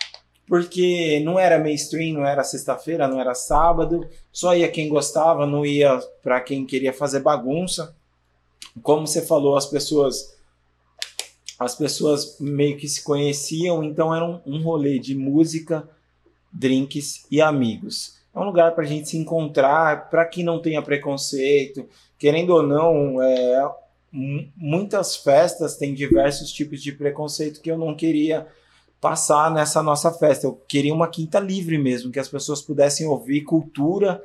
porque 0.47 1.19
não 1.23 1.39
era 1.39 1.57
mainstream, 1.57 2.15
não 2.15 2.25
era 2.25 2.43
sexta-feira, 2.43 3.07
não 3.07 3.19
era 3.19 3.33
sábado, 3.33 4.07
só 4.31 4.55
ia 4.55 4.69
quem 4.69 4.89
gostava, 4.89 5.45
não 5.45 5.65
ia 5.65 5.99
para 6.21 6.41
quem 6.41 6.65
queria 6.65 6.93
fazer 6.93 7.21
bagunça. 7.21 7.95
Como 8.83 9.07
você 9.07 9.21
falou, 9.21 9.55
as 9.55 9.65
pessoas 9.65 10.35
as 11.57 11.73
pessoas 11.73 12.37
meio 12.37 12.75
que 12.75 12.87
se 12.87 13.01
conheciam, 13.01 13.81
então 13.81 14.13
era 14.13 14.25
um, 14.25 14.41
um 14.45 14.61
rolê 14.61 14.99
de 14.99 15.15
música, 15.15 15.87
drinks 16.51 17.25
e 17.31 17.41
amigos. 17.41 18.17
É 18.33 18.39
um 18.39 18.43
lugar 18.43 18.75
para 18.75 18.83
a 18.83 18.87
gente 18.87 19.07
se 19.07 19.17
encontrar, 19.17 20.09
para 20.09 20.25
que 20.25 20.43
não 20.43 20.61
tenha 20.61 20.81
preconceito, 20.81 21.87
querendo 22.19 22.49
ou 22.49 22.61
não, 22.61 23.21
é, 23.21 23.71
muitas 24.55 25.15
festas 25.15 25.75
têm 25.75 25.93
diversos 25.93 26.51
tipos 26.51 26.81
de 26.81 26.91
preconceito 26.91 27.61
que 27.61 27.69
eu 27.69 27.77
não 27.77 27.95
queria 27.95 28.47
passar 29.01 29.51
nessa 29.51 29.83
nossa 29.83 30.11
festa. 30.11 30.47
Eu 30.47 30.53
queria 30.67 30.93
uma 30.93 31.07
quinta 31.07 31.39
livre 31.39 31.77
mesmo, 31.77 32.11
que 32.11 32.19
as 32.19 32.29
pessoas 32.29 32.61
pudessem 32.61 33.07
ouvir 33.07 33.41
cultura 33.41 34.23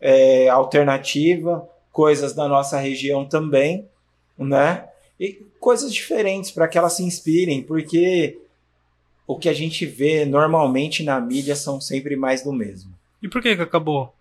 é, 0.00 0.48
alternativa, 0.48 1.68
coisas 1.92 2.32
da 2.32 2.48
nossa 2.48 2.78
região 2.78 3.24
também, 3.26 3.88
né? 4.38 4.88
E 5.20 5.46
coisas 5.60 5.92
diferentes 5.92 6.50
para 6.50 6.68
que 6.68 6.78
elas 6.78 6.94
se 6.94 7.02
inspirem, 7.02 7.62
porque 7.62 8.38
o 9.26 9.36
que 9.38 9.48
a 9.48 9.52
gente 9.52 9.84
vê 9.84 10.24
normalmente 10.24 11.02
na 11.02 11.20
mídia 11.20 11.54
são 11.54 11.80
sempre 11.80 12.16
mais 12.16 12.42
do 12.42 12.52
mesmo 12.52 12.94
E 13.22 13.28
por 13.28 13.42
que 13.42 13.54
que 13.54 13.62
acabou? 13.62 14.14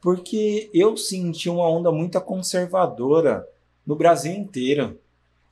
porque 0.00 0.70
eu 0.72 0.96
senti 0.96 1.48
uma 1.48 1.68
onda 1.68 1.90
muito 1.90 2.20
conservadora 2.20 3.46
no 3.88 3.96
Brasil 3.96 4.34
inteiro. 4.34 5.00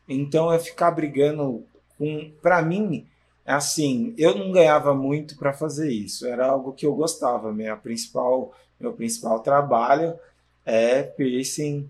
Então 0.07 0.53
eu 0.53 0.61
ficar 0.61 0.91
brigando 0.91 1.65
com, 1.97 2.31
para 2.43 2.61
mim, 2.61 3.07
assim, 3.47 4.15
eu 4.19 4.37
não 4.37 4.53
ganhava 4.53 4.95
muito 4.95 5.39
para 5.39 5.55
fazer 5.55 5.91
isso. 5.91 6.27
Era 6.27 6.47
algo 6.47 6.75
que 6.75 6.85
eu 6.85 6.95
gostava. 6.95 7.51
Minha 7.51 7.75
principal, 7.79 8.53
meu 8.79 8.93
principal 8.93 9.41
trabalho 9.41 10.15
é 10.67 11.03
piercing 11.03 11.89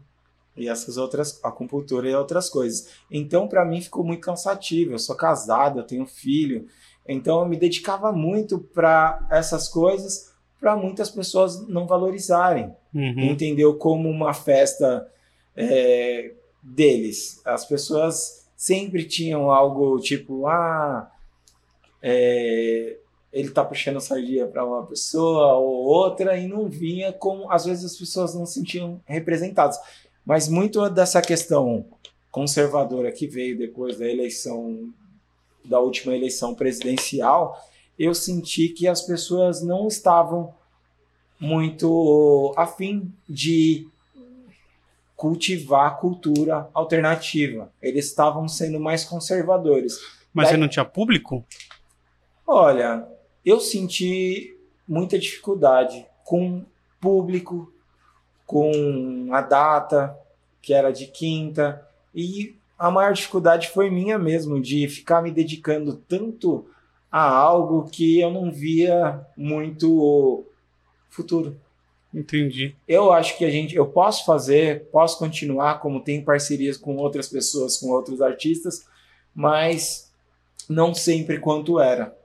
e 0.57 0.69
essas 0.69 0.97
outras, 0.97 1.41
acupuntura 1.43 2.09
e 2.09 2.15
outras 2.15 2.49
coisas. 2.49 2.91
Então 3.11 3.49
para 3.49 3.65
mim 3.65 3.81
ficou 3.81 4.05
muito 4.05 4.21
cansativo. 4.21 4.93
Eu 4.93 5.01
sou 5.01 5.17
casado, 5.17 5.81
eu 5.81 5.85
tenho 5.85 6.07
filho. 6.07 6.69
Então 7.09 7.41
eu 7.41 7.47
me 7.47 7.57
dedicava 7.57 8.13
muito 8.13 8.61
para 8.61 9.27
essas 9.33 9.69
coisas 9.69 10.33
para 10.61 10.77
muitas 10.77 11.11
pessoas 11.11 11.67
não 11.69 11.89
valorizarem. 11.89 12.73
Uhum. 12.95 13.33
Entendeu 13.33 13.75
como 13.75 14.09
uma 14.09 14.33
festa 14.33 15.07
é, 15.57 16.33
deles. 16.63 17.41
As 17.45 17.65
pessoas 17.65 18.47
sempre 18.57 19.05
tinham 19.05 19.51
algo 19.51 19.99
tipo, 20.01 20.47
ah, 20.47 21.11
é, 22.03 22.97
ele 23.33 23.51
tá 23.51 23.65
puxando 23.65 24.01
sardinha 24.01 24.47
para 24.47 24.65
uma 24.65 24.87
pessoa 24.87 25.55
ou 25.55 25.85
outra 25.85 26.37
e 26.37 26.47
não 26.47 26.69
vinha 26.69 27.13
como 27.13 27.51
às 27.51 27.65
vezes 27.65 27.85
as 27.85 27.97
pessoas 27.97 28.35
não 28.35 28.47
se 28.47 28.55
sentiam 28.55 29.01
representadas. 29.05 29.79
Mas 30.25 30.49
muito 30.49 30.89
dessa 30.91 31.23
questão 31.23 31.87
conservadora 32.31 33.13
que 33.13 33.27
veio 33.27 33.57
depois 33.57 33.99
da 33.99 34.07
eleição 34.07 34.93
da 35.65 35.81
última 35.81 36.15
eleição 36.15 36.55
presidencial, 36.55 37.59
eu 37.99 38.15
senti 38.15 38.69
que 38.69 38.87
as 38.87 39.03
pessoas 39.03 39.63
não 39.63 39.89
estavam 39.89 40.55
muito 41.41 42.55
afim 42.57 43.13
de 43.29 43.89
cultivar 45.17 45.87
a 45.87 45.91
cultura 45.95 46.69
alternativa. 46.75 47.73
Eles 47.81 48.07
estavam 48.07 48.47
sendo 48.47 48.79
mais 48.79 49.05
conservadores. 49.05 49.99
Mas 50.33 50.47
Daí- 50.47 50.55
você 50.55 50.61
não 50.61 50.69
tinha 50.69 50.85
público? 50.85 51.45
Olha, 52.47 53.09
eu 53.45 53.59
senti 53.59 54.57
muita 54.87 55.19
dificuldade 55.19 56.07
com 56.25 56.65
público, 57.01 57.73
com 58.45 59.29
a 59.33 59.41
data, 59.41 60.17
que 60.61 60.73
era 60.73 60.93
de 60.93 61.07
quinta, 61.07 61.85
e 62.15 62.57
a 62.79 62.91
maior 62.91 63.13
dificuldade 63.13 63.69
foi 63.69 63.91
minha 63.91 64.19
mesmo, 64.19 64.61
de 64.61 64.87
ficar 64.89 65.23
me 65.23 65.31
dedicando 65.33 65.97
tanto 65.97 66.69
a 67.11 67.23
algo 67.23 67.89
que 67.91 68.21
eu 68.21 68.31
não 68.31 68.53
via 68.53 69.25
muito 69.37 70.45
futuro. 71.09 71.59
Entendi. 72.17 72.75
Eu 72.89 73.13
acho 73.13 73.37
que 73.37 73.45
a 73.45 73.51
gente, 73.51 73.77
eu 73.77 73.87
posso 73.87 74.25
fazer, 74.25 74.87
posso 74.87 75.19
continuar, 75.19 75.81
como 75.81 76.03
tem 76.03 76.25
parcerias 76.25 76.79
com 76.79 76.97
outras 76.97 77.29
pessoas, 77.29 77.77
com 77.77 77.91
outros 77.91 78.23
artistas, 78.23 78.87
mas 79.35 80.11
não 80.67 80.95
sempre 80.95 81.39
quanto 81.39 81.79
era. 81.79 82.17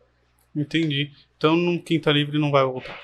Entendi. 0.55 1.11
Então 1.37 1.57
no 1.57 1.77
Quinta 1.81 2.09
Livre 2.09 2.39
não 2.39 2.51
vai 2.51 2.63
voltar. 2.63 2.97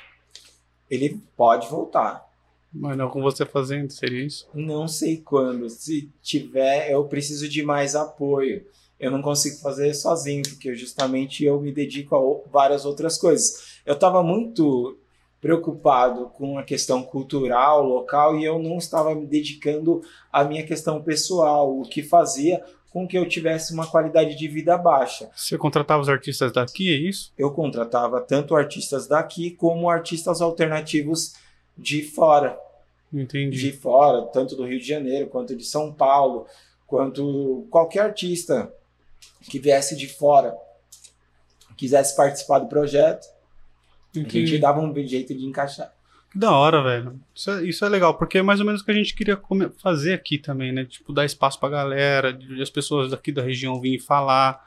Ele 0.90 1.20
pode 1.36 1.68
voltar. 1.68 2.26
Mas 2.72 2.98
não 2.98 3.10
com 3.10 3.22
você 3.22 3.46
fazendo, 3.46 3.92
seria 3.92 4.26
isso? 4.26 4.48
Não 4.54 4.88
sei 4.88 5.18
quando. 5.18 5.70
Se 5.70 6.10
tiver, 6.22 6.90
eu 6.90 7.04
preciso 7.04 7.50
de 7.50 7.64
mais 7.64 7.96
apoio. 7.96 8.66
Eu 8.98 9.12
não 9.12 9.22
consigo 9.22 9.58
fazer 9.58 9.94
sozinho, 9.94 10.44
porque 10.48 10.74
justamente 10.74 11.44
eu 11.44 11.60
me 11.60 11.74
dedico 11.74 12.16
a 12.16 12.50
várias 12.50 12.86
outras 12.86 13.18
coisas. 13.18 13.82
Eu 13.86 13.94
estava 13.94 14.24
muito 14.24 14.98
preocupado 15.48 16.26
com 16.32 16.60
a 16.60 16.64
questão 16.64 17.02
cultural, 17.02 17.82
local, 17.82 18.38
e 18.38 18.44
eu 18.44 18.60
não 18.60 18.78
estava 18.78 19.16
me 19.16 19.26
dedicando 19.26 20.02
à 20.30 20.44
minha 20.44 20.62
questão 20.66 21.02
pessoal, 21.02 21.80
o 21.80 21.84
que 21.84 22.04
fazia 22.04 22.62
com 22.90 23.08
que 23.08 23.18
eu 23.18 23.26
tivesse 23.26 23.74
uma 23.74 23.88
qualidade 23.88 24.36
de 24.36 24.46
vida 24.50 24.78
baixa. 24.78 25.30
Você 25.34 25.58
contratava 25.58 26.02
os 26.02 26.10
artistas 26.10 26.52
daqui, 26.52 26.94
é 26.94 26.98
isso? 26.98 27.32
Eu 27.38 27.52
contratava 27.52 28.20
tanto 28.20 28.58
artistas 28.58 29.08
daqui 29.08 29.52
como 29.52 29.90
artistas 29.90 30.42
alternativos 30.42 31.36
de 31.78 32.04
fora. 32.04 32.60
Entendi. 33.14 33.58
de 33.58 33.72
fora, 33.72 34.24
tanto 34.24 34.54
do 34.54 34.66
Rio 34.66 34.80
de 34.80 34.86
Janeiro, 34.86 35.30
quanto 35.30 35.56
de 35.56 35.64
São 35.64 35.94
Paulo, 35.94 36.46
quanto 36.86 37.66
qualquer 37.70 38.02
artista 38.02 38.70
que 39.50 39.60
viesse 39.60 39.96
de 39.96 40.10
fora, 40.10 40.54
quisesse 41.78 42.18
participar 42.18 42.60
do 42.60 42.68
projeto, 42.68 43.37
a 44.26 44.30
gente 44.30 44.58
dava 44.58 44.80
um 44.80 44.94
jeito 45.08 45.34
de 45.36 45.46
encaixar. 45.46 45.94
Que 46.32 46.38
da 46.38 46.52
hora, 46.52 46.84
velho. 46.84 47.20
Isso 47.34 47.52
é, 47.52 47.64
isso 47.64 47.86
é 47.86 47.90
legal, 47.90 48.18
porque 48.18 48.38
é 48.38 48.42
mais 48.42 48.60
ou 48.60 48.66
menos 48.66 48.82
o 48.82 48.86
que 48.86 48.92
a 48.92 48.94
gente 48.94 49.16
queria 49.16 49.40
fazer 49.82 50.14
aqui 50.14 50.38
também, 50.38 50.72
né? 50.72 50.86
Tipo, 50.86 51.14
dar 51.14 51.26
espaço 51.26 51.60
pra 51.60 51.70
galera, 51.70 52.34
de 52.34 52.62
as 52.62 52.70
pessoas 52.70 53.12
daqui 53.12 53.32
da 53.32 53.42
região 53.42 53.80
virem 53.80 54.00
falar. 54.00 54.66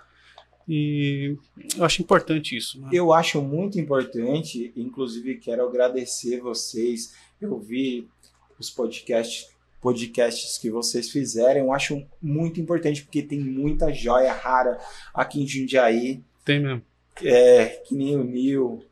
E 0.69 1.37
eu 1.77 1.85
acho 1.85 2.01
importante 2.01 2.57
isso, 2.57 2.81
né? 2.81 2.89
Eu 2.93 3.13
acho 3.13 3.43
muito 3.43 3.79
importante, 3.79 4.73
inclusive 4.77 5.37
quero 5.37 5.67
agradecer 5.67 6.41
vocês. 6.41 7.15
Eu 7.41 7.59
vi 7.59 8.09
os 8.59 8.71
podcasts, 8.71 9.49
podcasts 9.81 10.59
que 10.59 10.71
vocês 10.71 11.11
fizeram, 11.11 11.61
eu 11.61 11.73
acho 11.73 12.07
muito 12.23 12.61
importante 12.61 13.03
porque 13.03 13.23
tem 13.23 13.41
muita 13.41 13.93
joia 13.93 14.33
rara 14.33 14.79
aqui 15.13 15.43
em 15.43 15.47
Jundiaí. 15.47 16.23
Tem 16.45 16.61
mesmo. 16.61 16.83
é, 17.23 17.67
que 17.87 17.95
nem 17.95 18.17
o 18.17 18.25
Nil, 18.25 18.85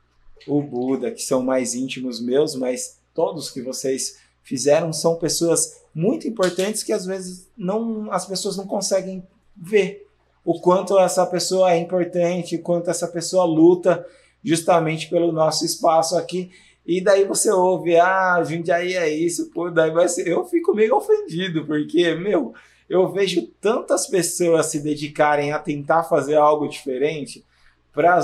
o 0.47 0.63
Buda, 0.63 1.11
que 1.11 1.23
são 1.23 1.43
mais 1.43 1.75
íntimos 1.75 2.21
meus, 2.21 2.55
mas 2.55 2.99
todos 3.15 3.51
que 3.51 3.63
vocês 3.63 4.19
fizeram 4.43 4.93
são 4.93 5.17
pessoas 5.17 5.83
muito 5.95 6.29
importantes 6.29 6.83
que 6.83 6.93
às 6.93 7.05
vezes 7.05 7.49
não 7.57 8.11
as 8.13 8.27
pessoas 8.27 8.57
não 8.57 8.67
conseguem 8.67 9.23
ver 9.57 10.07
o 10.45 10.61
quanto 10.61 10.99
essa 10.99 11.27
pessoa 11.27 11.73
é 11.73 11.79
importante, 11.79 12.57
o 12.57 12.63
quanto 12.63 12.89
essa 12.89 13.07
pessoa 13.07 13.45
luta 13.45 14.07
justamente 14.43 15.11
pelo 15.11 15.33
nosso 15.33 15.65
espaço 15.65 16.17
aqui. 16.17 16.51
E 16.87 17.03
daí 17.03 17.27
você 17.27 17.51
ouve, 17.51 17.97
ah, 17.97 18.43
Jundiaí 18.43 18.95
é 18.95 19.11
isso, 19.11 19.51
pô, 19.51 19.71
daí 19.71 19.91
vai 19.91 20.09
ser. 20.09 20.27
Eu 20.27 20.47
fico 20.47 20.75
meio 20.75 20.97
ofendido, 20.97 21.67
porque, 21.67 22.15
meu, 22.15 22.55
eu 22.89 23.13
vejo 23.13 23.47
tantas 23.61 24.07
pessoas 24.07 24.67
se 24.67 24.81
dedicarem 24.81 25.53
a 25.53 25.59
tentar 25.59 26.05
fazer 26.05 26.37
algo 26.37 26.67
diferente 26.67 27.45
para 27.93 28.19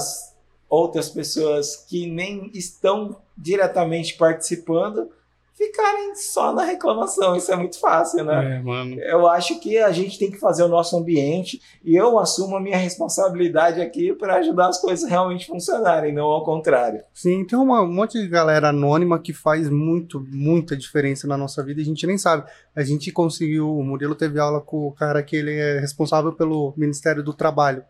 outras 0.74 1.08
pessoas 1.08 1.76
que 1.76 2.06
nem 2.06 2.50
estão 2.54 3.16
diretamente 3.36 4.16
participando 4.16 5.08
ficarem 5.56 6.14
só 6.16 6.52
na 6.52 6.64
reclamação. 6.64 7.36
Isso 7.36 7.52
é 7.52 7.56
muito 7.56 7.78
fácil, 7.78 8.24
né? 8.24 8.56
É, 8.56 8.62
mano. 8.62 9.00
Eu 9.00 9.28
acho 9.28 9.60
que 9.60 9.78
a 9.78 9.90
gente 9.92 10.18
tem 10.18 10.30
que 10.30 10.38
fazer 10.38 10.64
o 10.64 10.68
nosso 10.68 10.96
ambiente 10.96 11.60
e 11.84 11.94
eu 11.94 12.18
assumo 12.18 12.56
a 12.56 12.60
minha 12.60 12.76
responsabilidade 12.76 13.80
aqui 13.80 14.12
para 14.12 14.36
ajudar 14.36 14.68
as 14.68 14.80
coisas 14.80 15.08
realmente 15.08 15.46
funcionarem, 15.46 16.12
não 16.12 16.24
ao 16.24 16.44
contrário. 16.44 17.02
Sim, 17.12 17.44
tem 17.44 17.58
uma, 17.58 17.82
um 17.82 17.92
monte 17.92 18.20
de 18.20 18.28
galera 18.28 18.68
anônima 18.70 19.18
que 19.18 19.32
faz 19.32 19.68
muito, 19.70 20.24
muita 20.28 20.76
diferença 20.76 21.26
na 21.26 21.36
nossa 21.36 21.62
vida 21.62 21.80
e 21.80 21.84
a 21.84 21.86
gente 21.86 22.06
nem 22.06 22.18
sabe. 22.18 22.44
A 22.74 22.82
gente 22.82 23.12
conseguiu, 23.12 23.70
o 23.70 23.82
Murilo 23.82 24.14
teve 24.14 24.40
aula 24.40 24.60
com 24.60 24.86
o 24.88 24.92
cara 24.92 25.22
que 25.22 25.36
ele 25.36 25.54
é 25.54 25.78
responsável 25.78 26.32
pelo 26.32 26.74
Ministério 26.76 27.22
do 27.22 27.32
Trabalho. 27.32 27.84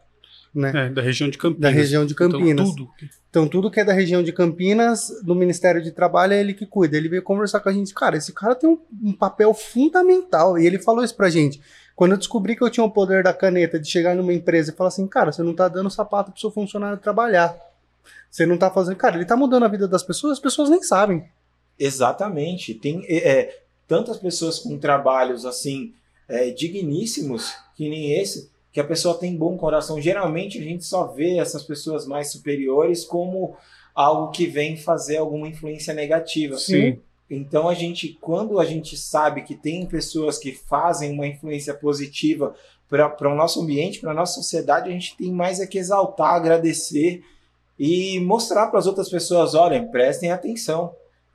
Né? 0.55 0.73
É, 0.75 0.89
da 0.91 1.03
região 1.03 1.29
de 1.29 1.37
Campinas. 1.37 1.61
Da 1.61 1.69
região 1.69 2.07
de 2.07 2.15
Campinas. 2.15 2.69
Então, 2.69 2.75
tudo. 2.75 2.91
Então, 3.29 3.49
tudo 3.49 3.71
que 3.71 3.81
é 3.81 3.85
da 3.85 3.93
região 3.93 4.23
de 4.23 4.33
Campinas, 4.33 5.11
do 5.25 5.35
Ministério 5.35 5.83
de 5.83 5.91
Trabalho, 5.91 6.35
é 6.35 6.41
ele 6.41 6.55
que 6.55 6.65
cuida. 6.65 6.97
Ele 6.97 7.09
veio 7.09 7.23
conversar 7.23 7.59
com 7.59 7.69
a 7.69 7.73
gente. 7.73 7.93
Cara, 7.93 8.17
esse 8.17 8.33
cara 8.33 8.55
tem 8.55 8.71
um, 8.71 8.79
um 9.03 9.13
papel 9.13 9.53
fundamental. 9.53 10.57
E 10.57 10.65
ele 10.65 10.79
falou 10.79 11.03
isso 11.03 11.17
pra 11.17 11.29
gente. 11.29 11.61
Quando 11.97 12.13
eu 12.13 12.19
descobri 12.19 12.55
que 12.55 12.63
eu 12.63 12.71
tinha 12.71 12.85
o 12.85 12.91
poder 12.91 13.25
da 13.25 13.35
caneta 13.35 13.79
de 13.79 13.89
chegar 13.89 14.15
numa 14.15 14.33
empresa 14.33 14.71
e 14.71 14.75
falar 14.75 14.89
assim, 14.89 15.07
cara, 15.07 15.33
você 15.33 15.43
não 15.43 15.55
tá 15.55 15.67
dando 15.67 15.91
sapato 15.91 16.31
pro 16.31 16.41
seu 16.41 16.51
funcionário 16.51 16.99
trabalhar. 16.99 17.57
Você 18.31 18.47
não 18.47 18.57
tá 18.57 18.71
fazendo. 18.71 18.97
Cara, 18.97 19.17
ele 19.17 19.25
tá 19.25 19.37
mudando 19.37 19.65
a 19.65 19.69
vida 19.69 19.89
das 19.89 20.03
pessoas, 20.03 20.35
as 20.35 20.41
pessoas 20.41 20.71
nem 20.71 20.83
sabem. 20.83 21.25
Exatamente. 21.79 22.75
Tem 22.75 23.05
é, 23.09 23.59
tantas 23.87 24.17
pessoas 24.19 24.59
com 24.59 24.79
trabalhos 24.79 25.45
assim 25.45 25.93
é, 26.29 26.51
digníssimos 26.51 27.53
que 27.77 27.89
nem 27.89 28.21
esse 28.21 28.51
que 28.75 28.81
a 28.81 28.85
pessoa 28.85 29.17
tem 29.17 29.37
bom 29.37 29.57
coração. 29.57 30.01
Geralmente 30.01 30.59
a 30.59 30.63
gente 30.63 30.85
só 30.85 31.07
vê 31.07 31.39
essas 31.39 31.63
pessoas 31.63 32.09
mais 32.09 32.33
superiores 32.33 33.05
como 33.05 33.57
algo 33.95 34.33
que 34.33 34.47
vem 34.47 34.77
fazer 34.77 35.19
alguma 35.19 35.47
influência 35.47 35.95
negativa. 35.95 36.57
Sim. 36.57 36.99
Então 37.31 37.69
a 37.69 37.75
gente, 37.75 38.19
quando 38.21 38.59
a 38.59 38.65
gente 38.65 38.97
sabe 38.97 39.43
que 39.43 39.55
tem 39.55 39.87
pessoas 39.87 40.39
que 40.39 40.51
fazem 40.51 41.13
uma 41.13 41.25
influência 41.25 41.73
positiva 41.73 42.53
para 42.89 43.31
o 43.31 43.37
nosso 43.37 43.63
ambiente, 43.63 44.01
para 44.01 44.11
a 44.11 44.15
nossa 44.15 44.35
sociedade, 44.35 44.91
a 44.91 44.93
gente 44.93 45.17
tem 45.17 45.31
mais 45.31 45.61
é 45.61 45.69
que 45.69 45.79
exaltar, 45.79 46.35
agradecer 46.35 47.23
e 47.79 48.19
mostrar 48.19 48.67
para 48.67 48.81
as 48.81 48.89
outras 48.89 49.09
pessoas, 49.09 49.55
olhem, 49.55 49.89
prestem 49.89 50.33
atenção 50.33 50.93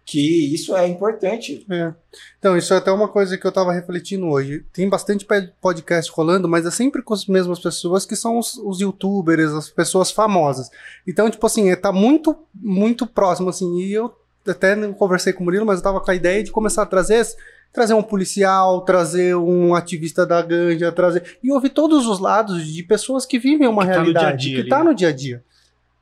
que 0.09 0.51
isso 0.55 0.75
é 0.75 0.87
importante. 0.87 1.63
É. 1.69 1.93
Então, 2.39 2.57
isso 2.57 2.73
é 2.73 2.77
até 2.77 2.91
uma 2.91 3.07
coisa 3.07 3.37
que 3.37 3.45
eu 3.45 3.51
tava 3.51 3.71
refletindo 3.71 4.27
hoje. 4.27 4.65
Tem 4.73 4.89
bastante 4.89 5.23
podcast 5.61 6.11
rolando, 6.11 6.49
mas 6.49 6.65
é 6.65 6.71
sempre 6.71 7.03
com 7.03 7.13
as 7.13 7.27
mesmas 7.27 7.59
pessoas 7.59 8.07
que 8.07 8.15
são 8.15 8.39
os, 8.39 8.57
os 8.57 8.81
youtubers, 8.81 9.53
as 9.53 9.69
pessoas 9.69 10.09
famosas. 10.09 10.71
Então, 11.07 11.29
tipo 11.29 11.45
assim, 11.45 11.69
é, 11.69 11.75
tá 11.75 11.91
muito, 11.91 12.35
muito 12.55 13.05
próximo, 13.05 13.49
assim. 13.49 13.81
E 13.81 13.93
eu 13.93 14.11
até 14.47 14.75
não 14.75 14.93
conversei 14.93 15.31
com 15.31 15.41
o 15.41 15.43
Murilo, 15.43 15.63
mas 15.63 15.77
eu 15.77 15.83
tava 15.83 16.01
com 16.01 16.09
a 16.09 16.15
ideia 16.15 16.43
de 16.43 16.49
começar 16.49 16.81
a 16.81 16.87
trazer 16.87 17.27
trazer 17.71 17.93
um 17.93 18.01
policial, 18.01 18.81
trazer 18.81 19.35
um 19.35 19.75
ativista 19.75 20.25
da 20.25 20.41
ganja, 20.41 20.91
trazer 20.91 21.37
e 21.43 21.51
ouvir 21.51 21.69
todos 21.69 22.07
os 22.07 22.19
lados 22.19 22.65
de 22.65 22.81
pessoas 22.81 23.27
que 23.27 23.37
vivem 23.37 23.67
uma 23.67 23.85
que 23.85 23.91
realidade, 23.91 24.25
tá 24.25 24.31
dia 24.31 24.55
-dia, 24.55 24.63
que 24.63 24.69
tá 24.69 24.83
no 24.83 24.95
dia 24.95 25.09
a 25.09 25.11
dia. 25.11 25.43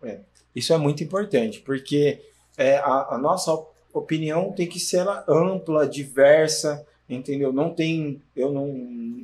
É, 0.01 0.20
isso 0.55 0.72
é 0.72 0.78
muito 0.78 1.03
importante, 1.03 1.60
porque 1.60 2.22
é, 2.58 2.78
a, 2.78 3.16
a 3.16 3.18
nossa 3.18 3.51
opinião 3.98 4.52
tem 4.52 4.68
que 4.68 4.80
ser 4.80 5.06
ampla, 5.28 5.88
diversa, 5.88 6.86
entendeu? 7.10 7.54
Não 7.54 7.74
tem, 7.74 8.22
eu 8.36 8.52
não, 8.52 8.68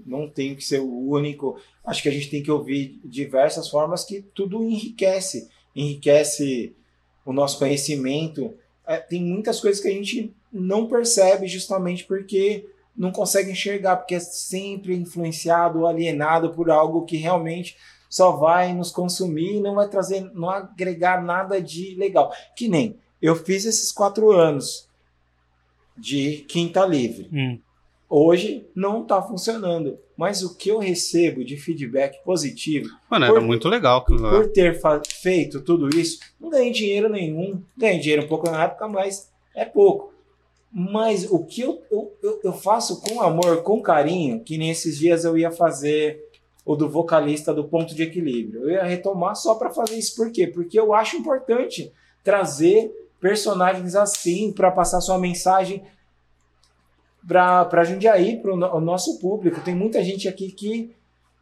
não 0.05 0.29
tenho 0.29 0.55
que 0.55 0.63
ser 0.63 0.79
o 0.79 1.09
único. 1.09 1.57
Acho 1.85 2.01
que 2.01 2.09
a 2.09 2.11
gente 2.11 2.29
tem 2.29 2.43
que 2.43 2.51
ouvir 2.51 2.99
diversas 3.03 3.69
formas 3.69 4.03
que 4.03 4.21
tudo 4.33 4.63
enriquece, 4.63 5.49
enriquece 5.75 6.75
o 7.25 7.33
nosso 7.33 7.59
conhecimento. 7.59 8.53
É, 8.85 8.97
tem 8.97 9.23
muitas 9.23 9.59
coisas 9.59 9.81
que 9.81 9.87
a 9.87 9.91
gente 9.91 10.33
não 10.51 10.87
percebe 10.87 11.47
justamente 11.47 12.05
porque 12.05 12.69
não 12.95 13.11
consegue 13.11 13.51
enxergar, 13.51 13.97
porque 13.97 14.15
é 14.15 14.19
sempre 14.19 14.95
influenciado, 14.95 15.87
alienado 15.87 16.53
por 16.53 16.69
algo 16.69 17.05
que 17.05 17.17
realmente 17.17 17.75
só 18.09 18.33
vai 18.33 18.73
nos 18.73 18.91
consumir 18.91 19.55
e 19.55 19.59
não 19.59 19.73
vai 19.73 19.89
trazer, 19.89 20.21
não 20.35 20.49
agregar 20.49 21.23
nada 21.23 21.59
de 21.59 21.95
legal. 21.95 22.31
Que 22.55 22.67
nem 22.67 22.99
eu 23.23 23.37
fiz 23.37 23.63
esses 23.63 23.89
quatro 23.89 24.31
anos 24.31 24.89
de 25.97 26.43
quinta 26.49 26.85
livre. 26.85 27.29
Hum. 27.31 27.57
Hoje 28.09 28.67
não 28.75 29.01
está 29.01 29.21
funcionando. 29.21 29.97
Mas 30.17 30.43
o 30.43 30.57
que 30.57 30.69
eu 30.69 30.77
recebo 30.77 31.43
de 31.43 31.55
feedback 31.55 32.21
positivo. 32.23 32.89
Mano, 33.09 33.25
por, 33.27 33.37
era 33.37 33.41
muito 33.45 33.69
legal. 33.69 34.03
Por 34.03 34.51
ter 34.51 34.77
feito 35.21 35.61
tudo 35.61 35.89
isso, 35.97 36.19
não 36.39 36.49
ganhei 36.49 36.71
dinheiro 36.71 37.07
nenhum. 37.07 37.63
Ganhei 37.77 37.99
dinheiro 37.99 38.25
um 38.25 38.27
pouco 38.27 38.51
na 38.51 38.65
época, 38.65 38.89
mas 38.89 39.31
é 39.55 39.63
pouco. 39.63 40.13
Mas 40.69 41.25
o 41.31 41.45
que 41.45 41.61
eu, 41.61 41.81
eu, 41.89 42.41
eu 42.43 42.51
faço 42.51 42.99
com 43.01 43.21
amor, 43.21 43.63
com 43.63 43.81
carinho, 43.81 44.43
que 44.43 44.57
nesses 44.57 44.97
dias 44.97 45.23
eu 45.23 45.37
ia 45.37 45.49
fazer 45.49 46.21
o 46.65 46.75
do 46.75 46.89
vocalista 46.89 47.53
do 47.53 47.63
ponto 47.63 47.95
de 47.95 48.03
equilíbrio. 48.03 48.63
Eu 48.63 48.69
ia 48.69 48.83
retomar 48.83 49.35
só 49.35 49.55
para 49.55 49.69
fazer 49.69 49.95
isso. 49.95 50.15
Por 50.15 50.29
quê? 50.29 50.45
Porque 50.45 50.77
eu 50.77 50.93
acho 50.93 51.15
importante 51.15 51.91
trazer 52.21 52.91
personagens 53.23 53.95
assim 53.95 54.51
para 54.51 54.69
passar 54.69 54.99
sua 54.99 55.17
mensagem 55.17 55.81
para 57.25 57.85
Jundiaí, 57.85 58.41
para 58.41 58.53
o 58.53 58.81
nosso 58.81 59.17
público. 59.17 59.61
Tem 59.61 59.73
muita 59.73 60.03
gente 60.03 60.27
aqui 60.27 60.51
que, 60.51 60.93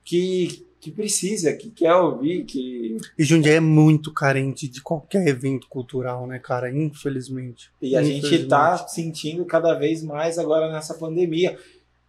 que, 0.05 0.63
que 0.79 0.91
precisa, 0.91 1.53
que 1.53 1.71
quer 1.71 1.95
ouvir. 1.95 2.45
Que... 2.45 2.97
E 3.17 3.23
Jundiaí 3.23 3.55
é 3.55 3.59
muito 3.59 4.13
carente 4.13 4.67
de 4.67 4.79
qualquer 4.79 5.27
evento 5.27 5.67
cultural, 5.67 6.27
né, 6.27 6.37
cara? 6.37 6.69
Infelizmente. 6.69 7.71
E 7.81 7.97
a 7.97 8.03
gente 8.03 8.31
está 8.31 8.77
sentindo 8.87 9.43
cada 9.43 9.73
vez 9.73 10.03
mais 10.03 10.37
agora 10.37 10.71
nessa 10.71 10.93
pandemia. 10.93 11.57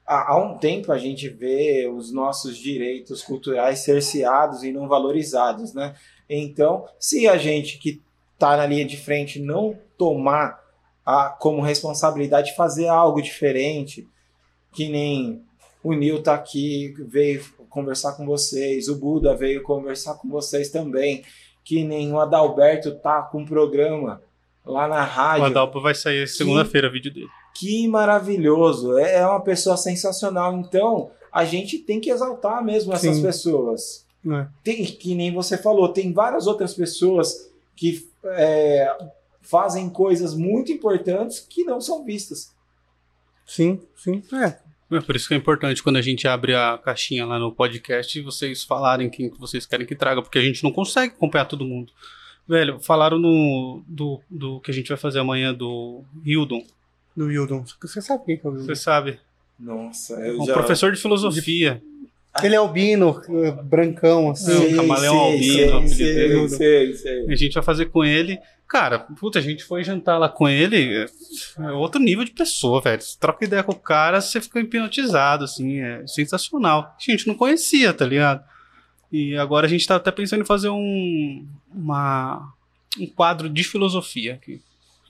Há, 0.07 0.35
há 0.35 0.37
um 0.37 0.59
tempo 0.59 0.93
a 0.93 0.99
gente 0.99 1.31
vê 1.31 1.91
os 1.91 2.13
nossos 2.13 2.59
direitos 2.59 3.23
culturais 3.23 3.79
cerceados 3.79 4.65
e 4.65 4.71
não 4.71 4.87
valorizados, 4.87 5.73
né? 5.73 5.95
Então, 6.29 6.85
se 6.99 7.27
a 7.27 7.39
gente 7.39 7.79
que 7.79 8.03
está 8.43 8.57
na 8.57 8.67
linha 8.67 8.85
de 8.85 8.97
frente 8.97 9.39
não 9.41 9.79
tomar 9.97 10.61
a, 11.07 11.29
como 11.29 11.63
responsabilidade 11.63 12.57
fazer 12.57 12.89
algo 12.89 13.23
diferente, 13.23 14.09
que 14.73 14.89
nem 14.89 15.45
o 15.83 15.93
Nil 15.93 16.21
tá 16.21 16.35
aqui, 16.35 16.93
veio 17.07 17.45
conversar 17.71 18.15
com 18.15 18.27
vocês, 18.27 18.89
o 18.89 18.97
Buda 18.97 19.37
veio 19.37 19.63
conversar 19.63 20.15
com 20.15 20.29
vocês 20.29 20.71
também, 20.71 21.23
que 21.65 21.85
nem 21.85 22.13
o 22.13 22.19
Adalberto 22.19 22.97
tá 22.97 23.23
com 23.23 23.43
um 23.43 23.47
programa 23.47 24.21
lá 24.67 24.89
na 24.89 25.05
rádio. 25.05 25.45
O 25.45 25.47
Adalpo 25.47 25.81
vai 25.81 25.95
sair 25.95 26.27
segunda-feira 26.27 26.89
o 26.89 26.93
vídeo 26.93 27.15
dele. 27.15 27.29
Que 27.55 27.87
maravilhoso, 27.87 28.99
é, 28.99 29.19
é 29.19 29.27
uma 29.27 29.41
pessoa 29.41 29.77
sensacional. 29.77 30.57
Então, 30.57 31.13
a 31.31 31.45
gente 31.45 31.79
tem 31.79 32.01
que 32.01 32.11
exaltar 32.11 32.65
mesmo 32.65 32.93
essas 32.93 33.17
Sim. 33.17 33.23
pessoas. 33.23 34.05
É. 34.29 34.47
Tem, 34.65 34.85
que 34.85 35.15
nem 35.15 35.33
você 35.33 35.57
falou, 35.57 35.89
tem 35.89 36.13
várias 36.13 36.47
outras 36.49 36.75
pessoas 36.75 37.52
que 37.77 38.09
é, 38.25 38.97
fazem 39.41 39.91
coisas 39.91 40.35
muito 40.35 40.73
importantes 40.73 41.41
que 41.41 41.65
não 41.65 41.81
são 41.81 42.05
vistas. 42.05 42.55
Sim, 43.47 43.81
sim, 43.97 44.23
é. 44.33 44.59
É 44.97 45.01
por 45.01 45.17
isso 45.17 45.27
que 45.27 45.35
é 45.35 45.37
importante 45.37 45.83
quando 45.83 45.97
a 45.97 46.03
gente 46.03 46.29
abre 46.29 46.55
a 46.55 46.79
caixinha 46.79 47.25
lá 47.25 47.39
no 47.39 47.51
podcast 47.51 48.21
vocês 48.21 48.63
falarem 48.63 49.09
quem 49.09 49.31
que 49.31 49.41
vocês 49.41 49.65
querem 49.65 49.87
que 49.87 49.95
traga, 49.95 50.21
porque 50.21 50.39
a 50.39 50.43
gente 50.43 50.63
não 50.63 50.71
consegue 50.71 51.15
acompanhar 51.15 51.47
todo 51.47 51.65
mundo. 51.65 51.93
Velho, 52.47 52.79
falaram 52.79 53.19
no, 53.19 53.83
do, 53.87 54.21
do 54.29 54.61
que 54.61 54.71
a 54.71 54.75
gente 54.75 54.89
vai 54.89 54.99
fazer 54.99 55.21
amanhã 55.21 55.55
do 55.55 56.03
Hildon. 56.25 56.63
Do 57.17 57.31
Hildon. 57.31 57.65
Você 57.81 58.03
sabe 58.03 58.25
quem 58.25 58.37
que 58.37 58.47
é 58.47 58.51
o 58.51 58.53
Hildon? 58.53 58.67
Você 58.67 58.77
sabe. 58.77 59.19
Nossa, 59.59 60.15
eu 60.15 60.43
um 60.43 60.45
já... 60.45 60.53
professor 60.53 60.93
de 60.93 61.01
filosofia. 61.01 61.77
De... 61.77 61.92
Ele 62.43 62.55
é 62.55 62.59
albino, 62.59 63.21
brancão, 63.65 64.31
assim. 64.31 64.57
Sei, 64.57 64.75
camaleão 64.75 65.19
albino. 65.19 65.89
Sei, 65.89 66.49
sei, 66.49 66.95
sei, 66.95 67.27
A 67.29 67.37
gente 67.37 67.53
vai 67.53 67.63
fazer 67.63 67.87
com 67.87 68.05
ele. 68.05 68.39
Cara, 68.67 69.01
puta, 69.01 69.39
a 69.39 69.43
gente 69.43 69.63
foi 69.63 69.85
jantar 69.85 70.17
lá 70.17 70.31
com 70.31 70.49
ele. 70.49 71.07
É 71.59 71.71
outro 71.73 72.01
nível 72.01 72.25
de 72.25 72.31
pessoa, 72.31 72.81
velho. 72.81 73.03
Você 73.03 73.19
troca 73.21 73.45
ideia 73.45 73.63
com 73.63 73.73
o 73.73 73.79
cara, 73.79 74.19
você 74.19 74.41
fica 74.41 74.61
hipnotizado, 74.61 75.45
assim. 75.45 75.81
É 75.81 76.07
sensacional. 76.07 76.97
A 76.99 77.11
gente 77.11 77.27
não 77.27 77.35
conhecia, 77.35 77.93
tá 77.93 78.07
ligado? 78.07 78.43
E 79.13 79.37
agora 79.37 79.67
a 79.67 79.69
gente 79.69 79.87
tá 79.87 79.97
até 79.97 80.11
pensando 80.11 80.41
em 80.41 80.47
fazer 80.47 80.71
um, 80.71 81.47
uma, 81.75 82.51
um 82.99 83.07
quadro 83.07 83.51
de 83.51 83.63
filosofia 83.63 84.35
aqui. 84.35 84.59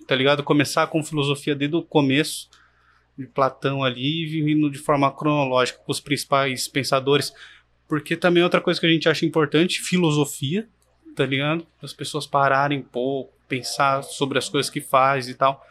Tá 0.08 0.16
ligado? 0.16 0.42
Começar 0.42 0.88
com 0.88 1.04
filosofia 1.04 1.54
desde 1.54 1.76
o 1.76 1.82
começo 1.82 2.48
de 3.16 3.26
Platão 3.26 3.84
ali, 3.84 4.26
vindo 4.42 4.70
de 4.70 4.78
forma 4.78 5.10
cronológica 5.12 5.80
com 5.84 5.92
os 5.92 6.00
principais 6.00 6.68
pensadores, 6.68 7.32
Porque 7.86 8.16
também 8.16 8.42
outra 8.42 8.60
coisa 8.60 8.80
que 8.80 8.86
a 8.86 8.90
gente 8.90 9.08
acha 9.08 9.26
importante, 9.26 9.82
filosofia, 9.82 10.66
tá 11.14 11.26
ligado? 11.26 11.66
As 11.82 11.92
pessoas 11.92 12.26
pararem 12.26 12.78
um 12.78 12.82
pouco, 12.82 13.34
pensar 13.46 14.02
sobre 14.02 14.38
as 14.38 14.48
coisas 14.48 14.70
que 14.70 14.80
faz 14.80 15.28
e 15.28 15.34
tal. 15.34 15.62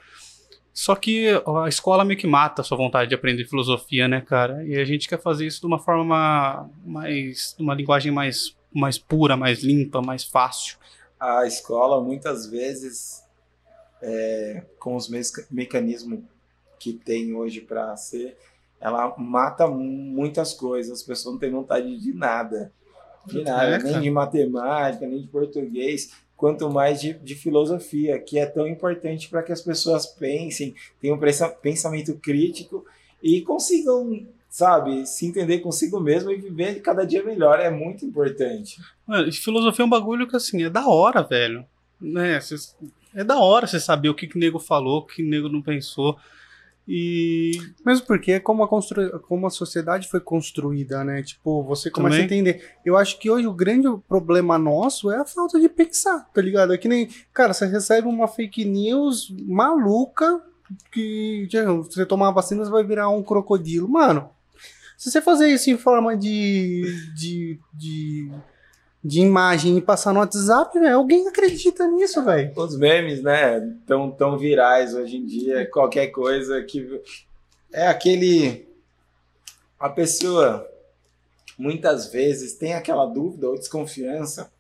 Só 0.74 0.96
que 0.96 1.30
a 1.66 1.68
escola 1.68 2.06
meio 2.06 2.20
que 2.20 2.28
mata 2.28 2.62
a 2.62 2.64
sua 2.64 2.78
vontade 2.78 3.10
de 3.10 3.16
aprender 3.16 3.46
filosofia, 3.46 4.08
né, 4.08 4.22
cara? 4.22 4.64
E 4.66 4.78
a 4.78 4.86
gente 4.86 5.08
quer 5.08 5.20
fazer 5.20 5.46
isso 5.46 5.60
de 5.62 5.66
uma 5.66 5.80
forma 5.80 6.70
mais. 6.86 7.56
uma 7.60 7.74
linguagem 7.74 8.12
mais, 8.12 8.56
mais 8.74 8.98
pura, 8.98 9.36
mais 9.36 9.64
limpa, 9.64 10.02
mais 10.02 10.24
fácil. 10.24 10.78
A 11.20 11.46
escola, 11.46 12.02
muitas 12.02 12.46
vezes, 12.48 13.24
é, 14.02 14.64
com 14.80 14.96
os 14.96 15.10
mecanismos 15.50 16.20
que 16.82 16.94
tem 16.94 17.34
hoje 17.36 17.62
para 17.62 17.96
ser, 17.96 18.36
ela 18.80 19.14
mata 19.18 19.68
muitas 19.68 20.54
coisas. 20.54 21.00
As 21.00 21.04
pessoas 21.04 21.36
não 21.36 21.40
têm 21.40 21.52
vontade 21.52 21.96
de 21.98 22.14
nada. 22.14 22.72
De 23.28 23.44
nada, 23.44 23.76
é, 23.76 23.84
nem 23.84 24.02
de 24.02 24.10
matemática, 24.10 25.06
nem 25.06 25.22
de 25.22 25.28
português 25.28 26.12
quanto 26.42 26.72
mais 26.72 27.00
de, 27.00 27.14
de 27.14 27.36
filosofia, 27.36 28.18
que 28.18 28.40
é 28.40 28.48
tão 28.48 28.68
importante 28.68 29.30
para 29.30 29.44
que 29.44 29.52
as 29.52 29.62
pessoas 29.62 30.08
pensem, 30.08 30.74
tenham 31.00 31.20
pensamento 31.62 32.16
crítico 32.16 32.84
e 33.22 33.42
consigam, 33.42 34.26
sabe, 34.50 35.06
se 35.06 35.28
entender 35.28 35.60
consigo 35.60 36.00
mesmo 36.00 36.32
e 36.32 36.38
viver 36.38 36.82
cada 36.82 37.06
dia 37.06 37.24
melhor. 37.24 37.60
É 37.60 37.70
muito 37.70 38.04
importante. 38.04 38.82
Mano, 39.06 39.32
filosofia 39.32 39.84
é 39.84 39.86
um 39.86 39.90
bagulho 39.90 40.28
que, 40.28 40.36
assim, 40.36 40.64
é 40.64 40.70
da 40.72 40.88
hora, 40.88 41.22
velho. 41.22 41.64
Né? 42.02 42.40
É 43.14 43.24
da 43.24 43.38
hora 43.38 43.68
você 43.68 43.80
saber 43.80 44.10
o 44.10 44.16
que, 44.16 44.26
que 44.26 44.36
o 44.36 44.40
nego 44.40 44.58
falou, 44.58 45.02
o 45.02 45.06
que 45.06 45.22
o 45.22 45.30
nego 45.30 45.48
não 45.48 45.62
pensou. 45.62 46.18
E. 46.94 47.52
Mesmo 47.86 48.06
porque 48.06 48.34
é 48.34 48.40
como 48.42 48.64
a, 48.64 48.68
constru... 48.68 49.18
como 49.22 49.48
a 49.48 49.50
sociedade 49.50 50.10
foi 50.10 50.20
construída, 50.20 51.06
né? 51.06 51.24
Tipo, 51.24 51.64
você 51.64 51.90
começa 51.90 52.18
Também. 52.18 52.24
a 52.24 52.26
entender. 52.26 52.70
Eu 52.84 52.98
acho 52.98 53.18
que 53.18 53.30
hoje 53.30 53.48
o 53.48 53.54
grande 53.54 53.88
problema 54.10 54.58
nosso 54.58 55.10
é 55.10 55.16
a 55.16 55.26
falta 55.26 55.58
de 55.58 55.70
pensar, 55.70 56.30
tá 56.34 56.42
ligado? 56.42 56.74
É 56.74 56.78
que 56.78 56.90
nem. 56.90 57.08
Cara, 57.34 57.54
você 57.54 57.66
recebe 57.66 58.10
uma 58.10 58.28
fake 58.28 58.66
news 58.66 59.34
maluca 59.48 60.42
que 60.92 61.48
você 61.78 62.06
tomar 62.06 62.32
vacina, 62.32 62.66
você 62.66 62.72
vai 62.72 62.84
virar 62.84 63.08
um 63.08 63.24
crocodilo. 63.24 63.88
Mano, 63.88 64.30
se 64.98 65.10
você 65.10 65.22
fazer 65.22 65.48
isso 65.48 65.70
em 65.70 65.78
forma 65.78 66.18
de. 66.18 66.84
de, 67.16 67.58
de 67.74 68.30
de 69.04 69.20
imagem 69.20 69.78
e 69.78 69.82
passar 69.82 70.14
no 70.14 70.20
WhatsApp, 70.20 70.78
né? 70.80 70.92
Alguém 70.92 71.28
acredita 71.28 71.88
nisso, 71.88 72.24
velho. 72.24 72.52
Os 72.56 72.78
memes, 72.78 73.24
né? 73.24 73.60
Tão, 73.86 74.12
tão 74.12 74.38
virais 74.38 74.94
hoje 74.94 75.18
em 75.18 75.26
dia. 75.26 75.66
Qualquer 75.70 76.08
coisa 76.08 76.62
que. 76.64 77.02
É 77.74 77.88
aquele. 77.88 78.68
A 79.80 79.90
pessoa 79.90 80.68
muitas 81.58 82.12
vezes 82.12 82.54
tem 82.54 82.74
aquela 82.74 83.06
dúvida 83.06 83.50
ou 83.50 83.58
desconfiança. 83.58 84.52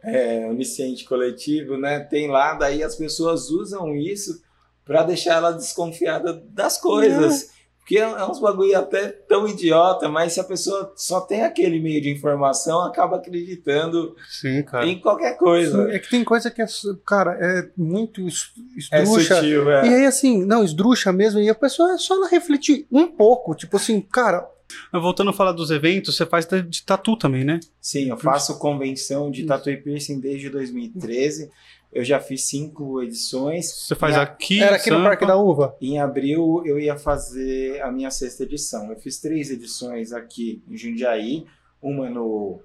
É, 0.00 0.46
onisciente 0.46 1.04
coletivo, 1.04 1.76
né? 1.78 1.98
Tem 1.98 2.28
lá, 2.28 2.54
daí 2.54 2.82
as 2.82 2.94
pessoas 2.94 3.48
usam 3.48 3.96
isso 3.96 4.42
para 4.84 5.02
deixar 5.02 5.36
ela 5.36 5.50
desconfiada 5.50 6.34
das 6.50 6.78
coisas. 6.78 7.53
Porque 7.84 7.98
é 7.98 8.24
uns 8.24 8.40
bagulho 8.40 8.78
até 8.78 9.08
tão 9.08 9.46
idiota, 9.46 10.08
mas 10.08 10.32
se 10.32 10.40
a 10.40 10.44
pessoa 10.44 10.90
só 10.96 11.20
tem 11.20 11.42
aquele 11.42 11.78
meio 11.78 12.00
de 12.00 12.08
informação, 12.08 12.80
acaba 12.80 13.16
acreditando 13.16 14.16
Sim, 14.26 14.64
em 14.84 14.98
qualquer 14.98 15.36
coisa. 15.36 15.84
Sim, 15.84 15.92
é 15.92 15.98
que 15.98 16.08
tem 16.08 16.24
coisa 16.24 16.50
que 16.50 16.62
é, 16.62 16.66
cara, 17.04 17.36
é 17.38 17.68
muito 17.76 18.22
é 18.22 18.24
esdrúxa. 18.24 19.34
É 19.34 19.36
sutil, 19.36 19.70
é. 19.70 19.86
E 19.86 19.94
aí, 19.96 20.06
assim, 20.06 20.42
não, 20.46 20.64
esdrúxa 20.64 21.12
mesmo, 21.12 21.40
e 21.40 21.50
a 21.50 21.54
pessoa 21.54 21.92
é 21.92 21.98
só 21.98 22.14
ela 22.14 22.26
refletir 22.26 22.86
um 22.90 23.06
pouco, 23.06 23.54
tipo 23.54 23.76
assim, 23.76 24.00
cara, 24.00 24.48
Voltando 24.92 25.30
a 25.30 25.32
falar 25.32 25.52
dos 25.52 25.70
eventos, 25.70 26.16
você 26.16 26.26
faz 26.26 26.46
de 26.46 26.82
tatu 26.82 27.16
também, 27.16 27.44
né? 27.44 27.60
Sim, 27.80 28.08
eu 28.08 28.16
faço 28.16 28.58
convenção 28.58 29.30
de 29.30 29.44
tatu 29.44 29.70
e 29.70 29.76
piercing 29.76 30.18
desde 30.18 30.48
2013. 30.48 31.50
Eu 31.94 32.02
já 32.04 32.18
fiz 32.18 32.48
cinco 32.48 33.00
edições. 33.00 33.72
Você 33.72 33.94
faz 33.94 34.16
aqui? 34.16 34.60
Era 34.60 34.74
aqui 34.74 34.88
Sampa. 34.88 34.98
no 34.98 35.04
Parque 35.04 35.24
da 35.24 35.36
Uva? 35.36 35.76
Em 35.80 36.00
abril 36.00 36.60
eu 36.66 36.78
ia 36.78 36.98
fazer 36.98 37.80
a 37.82 37.92
minha 37.92 38.10
sexta 38.10 38.42
edição. 38.42 38.90
Eu 38.90 38.96
fiz 38.96 39.20
três 39.20 39.48
edições 39.48 40.12
aqui 40.12 40.60
em 40.68 40.76
Jundiaí, 40.76 41.46
uma 41.80 42.10
no 42.10 42.60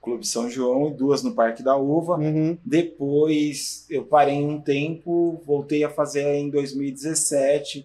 Clube 0.00 0.24
São 0.24 0.48
João 0.48 0.88
e 0.88 0.94
duas 0.94 1.24
no 1.24 1.34
Parque 1.34 1.60
da 1.60 1.76
Uva. 1.76 2.18
Uhum. 2.18 2.56
Depois 2.64 3.84
eu 3.90 4.04
parei 4.04 4.44
um 4.44 4.60
tempo, 4.60 5.42
voltei 5.44 5.82
a 5.82 5.90
fazer 5.90 6.22
em 6.36 6.48
2017 6.48 7.84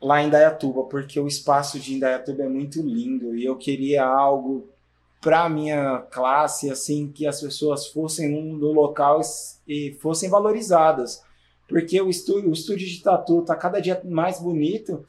lá 0.00 0.22
em 0.22 0.30
Dayatuba, 0.30 0.84
porque 0.84 1.20
o 1.20 1.26
espaço 1.26 1.78
de 1.78 1.94
Indaiatuba 1.94 2.42
é 2.44 2.48
muito 2.48 2.80
lindo 2.80 3.36
e 3.36 3.44
eu 3.44 3.56
queria 3.56 4.04
algo 4.04 4.68
para 5.20 5.48
minha 5.48 5.98
classe, 6.10 6.70
assim, 6.70 7.10
que 7.12 7.26
as 7.26 7.40
pessoas 7.40 7.86
fossem 7.88 8.28
no 8.30 8.72
local 8.72 9.20
e 9.68 9.92
fossem 10.00 10.30
valorizadas. 10.30 11.22
Porque 11.68 12.00
o 12.00 12.08
estúdio, 12.08 12.50
o 12.50 12.52
estúdio 12.52 12.88
de 12.88 13.02
tatu 13.02 13.40
está 13.40 13.54
cada 13.54 13.80
dia 13.80 14.00
mais 14.04 14.40
bonito 14.40 15.06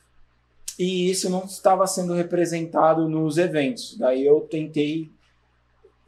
e 0.78 1.10
isso 1.10 1.30
não 1.30 1.46
estava 1.46 1.88
sendo 1.88 2.14
representado 2.14 3.08
nos 3.08 3.38
eventos. 3.38 3.98
Daí 3.98 4.26
eu 4.26 4.42
tentei 4.42 5.10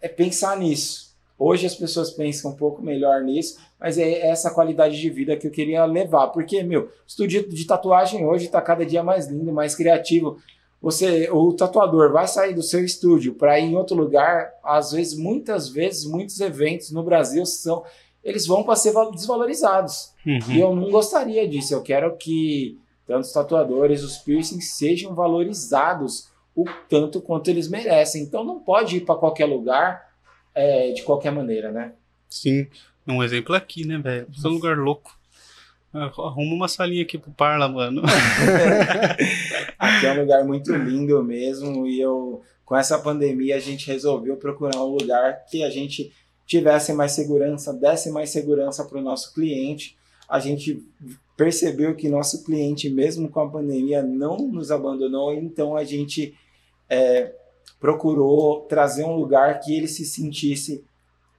é, 0.01 0.07
pensar 0.07 0.57
nisso. 0.57 1.13
Hoje 1.39 1.65
as 1.65 1.75
pessoas 1.75 2.11
pensam 2.11 2.51
um 2.51 2.55
pouco 2.55 2.81
melhor 2.81 3.21
nisso, 3.21 3.57
mas 3.79 3.97
é 3.97 4.27
essa 4.27 4.51
qualidade 4.51 4.99
de 4.99 5.09
vida 5.09 5.35
que 5.35 5.47
eu 5.47 5.51
queria 5.51 5.85
levar. 5.85 6.27
Porque, 6.27 6.61
meu, 6.61 6.91
estúdio 7.07 7.49
de 7.49 7.65
tatuagem 7.65 8.25
hoje 8.25 8.45
está 8.45 8.61
cada 8.61 8.85
dia 8.85 9.03
mais 9.03 9.27
lindo, 9.27 9.51
mais 9.51 9.75
criativo 9.75 10.37
você, 10.83 11.29
o 11.31 11.53
tatuador 11.53 12.11
vai 12.11 12.27
sair 12.27 12.53
do 12.53 12.61
seu 12.61 12.83
estúdio 12.83 13.35
para 13.35 13.57
ir 13.57 13.71
em 13.71 13.75
outro 13.77 13.95
lugar, 13.95 14.51
às 14.61 14.91
vezes, 14.91 15.17
muitas 15.17 15.69
vezes, 15.69 16.03
muitos 16.03 16.41
eventos 16.41 16.91
no 16.91 17.01
Brasil 17.01 17.45
são, 17.45 17.85
eles 18.21 18.45
vão 18.45 18.65
para 18.65 18.75
ser 18.75 18.93
desvalorizados. 19.11 20.11
Uhum. 20.27 20.51
E 20.51 20.59
eu 20.59 20.75
não 20.75 20.91
gostaria 20.91 21.47
disso. 21.47 21.73
Eu 21.73 21.81
quero 21.81 22.17
que 22.17 22.77
tanto 23.07 23.21
os 23.21 23.31
tatuadores, 23.31 24.03
os 24.03 24.17
piercings 24.17 24.73
sejam 24.73 25.15
valorizados 25.15 26.29
o 26.53 26.65
tanto 26.89 27.21
quanto 27.21 27.49
eles 27.49 27.69
merecem. 27.69 28.21
Então 28.21 28.43
não 28.43 28.59
pode 28.59 28.97
ir 28.97 29.05
para 29.05 29.15
qualquer 29.15 29.45
lugar 29.45 30.13
é, 30.53 30.91
de 30.91 31.01
qualquer 31.03 31.31
maneira, 31.31 31.71
né? 31.71 31.93
Sim. 32.29 32.67
Um 33.07 33.23
exemplo 33.23 33.55
aqui, 33.55 33.87
né, 33.87 33.97
velho? 33.97 34.27
É 34.43 34.47
um 34.49 34.51
lugar 34.51 34.77
louco. 34.77 35.17
Arruma 35.93 36.55
uma 36.55 36.67
salinha 36.67 37.03
aqui 37.03 37.19
pro 37.19 37.31
Parla, 37.31 37.69
mano. 37.69 38.01
aqui 39.77 40.05
é 40.07 40.11
um 40.11 40.21
lugar 40.21 40.43
muito 40.43 40.73
lindo 40.73 41.23
mesmo. 41.23 41.85
E 41.85 42.01
eu, 42.01 42.41
com 42.65 42.75
essa 42.75 42.97
pandemia, 42.97 43.55
a 43.55 43.59
gente 43.59 43.85
resolveu 43.85 44.35
procurar 44.37 44.83
um 44.83 44.95
lugar 44.95 45.45
que 45.45 45.63
a 45.63 45.69
gente 45.69 46.11
tivesse 46.47 46.93
mais 46.93 47.11
segurança, 47.11 47.71
desse 47.71 48.09
mais 48.09 48.31
segurança 48.31 48.83
para 48.85 48.97
o 48.97 49.03
nosso 49.03 49.33
cliente. 49.33 49.95
A 50.27 50.39
gente 50.39 50.83
percebeu 51.37 51.95
que 51.95 52.09
nosso 52.09 52.43
cliente, 52.43 52.89
mesmo 52.89 53.29
com 53.29 53.41
a 53.41 53.49
pandemia, 53.49 54.01
não 54.01 54.37
nos 54.37 54.71
abandonou, 54.71 55.33
então 55.33 55.75
a 55.75 55.83
gente 55.83 56.33
é, 56.89 57.33
procurou 57.79 58.61
trazer 58.61 59.03
um 59.03 59.15
lugar 59.15 59.59
que 59.59 59.75
ele 59.75 59.87
se 59.87 60.05
sentisse 60.05 60.83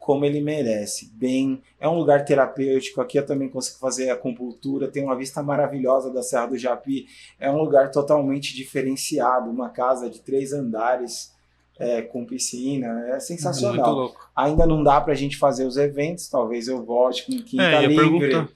como 0.04 0.26
ele 0.26 0.42
merece. 0.42 1.10
Bem, 1.14 1.62
é 1.80 1.88
um 1.88 1.96
lugar 1.96 2.26
terapêutico. 2.26 3.00
Aqui 3.00 3.18
eu 3.18 3.24
também 3.24 3.48
consigo 3.48 3.78
fazer 3.78 4.10
acupuntura. 4.10 4.86
Tem 4.86 5.02
uma 5.02 5.16
vista 5.16 5.42
maravilhosa 5.42 6.12
da 6.12 6.22
Serra 6.22 6.48
do 6.48 6.58
Japi. 6.58 7.06
É 7.40 7.50
um 7.50 7.56
lugar 7.56 7.90
totalmente 7.90 8.54
diferenciado. 8.54 9.50
Uma 9.50 9.70
casa 9.70 10.10
de 10.10 10.20
três 10.20 10.52
andares. 10.52 11.32
É, 11.76 12.02
com 12.02 12.24
piscina, 12.24 13.08
é 13.08 13.18
sensacional. 13.18 14.14
Ainda 14.36 14.64
não 14.64 14.80
dá 14.84 15.00
para 15.00 15.12
a 15.12 15.16
gente 15.16 15.36
fazer 15.36 15.64
os 15.64 15.76
eventos, 15.76 16.28
talvez 16.28 16.68
eu 16.68 16.84
volte 16.84 17.26
com 17.26 17.42
quinta 17.42 17.64
é, 17.64 17.84
livre, 17.84 18.48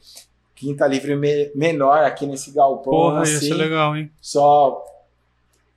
quinta 0.54 0.86
livre 0.86 1.16
me 1.16 1.50
menor 1.52 2.04
aqui 2.04 2.26
nesse 2.26 2.52
galpão. 2.52 2.92
Porra, 2.92 3.22
assim, 3.22 3.46
isso 3.46 3.54
é 3.54 3.56
legal, 3.56 3.96
hein? 3.96 4.08
Só 4.20 4.84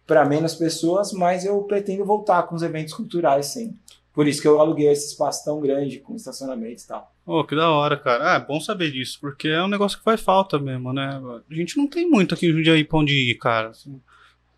para 0.06 0.23
menos 0.23 0.53
pessoas, 0.53 1.14
mas 1.14 1.43
eu 1.43 1.64
pretendo 1.64 2.06
voltar 2.06 2.43
com 2.43 2.53
os 2.53 2.61
eventos 2.61 2.93
culturais, 2.93 3.48
sim. 3.48 3.76
Por 4.13 4.27
isso 4.27 4.41
que 4.41 4.47
eu 4.47 4.59
aluguei 4.59 4.89
esse 4.89 5.07
espaço 5.07 5.45
tão 5.45 5.59
grande, 5.61 5.99
com 5.99 6.15
estacionamento 6.15 6.83
e 6.83 6.88
tal. 6.88 7.13
Oh, 7.25 7.43
que 7.45 7.55
da 7.55 7.69
hora, 7.69 7.97
cara. 7.97 8.33
Ah, 8.33 8.35
é 8.35 8.45
bom 8.45 8.59
saber 8.59 8.91
disso, 8.91 9.17
porque 9.21 9.47
é 9.47 9.63
um 9.63 9.69
negócio 9.69 9.97
que 9.97 10.03
faz 10.03 10.19
falta 10.19 10.59
mesmo, 10.59 10.91
né? 10.91 11.21
A 11.49 11.53
gente 11.53 11.77
não 11.77 11.88
tem 11.88 12.09
muito 12.09 12.35
aqui 12.35 12.47
em 12.47 12.51
Jundiaí 12.51 12.83
pra 12.83 12.99
onde 12.99 13.13
ir, 13.13 13.35
cara. 13.35 13.69
Assim, 13.69 14.01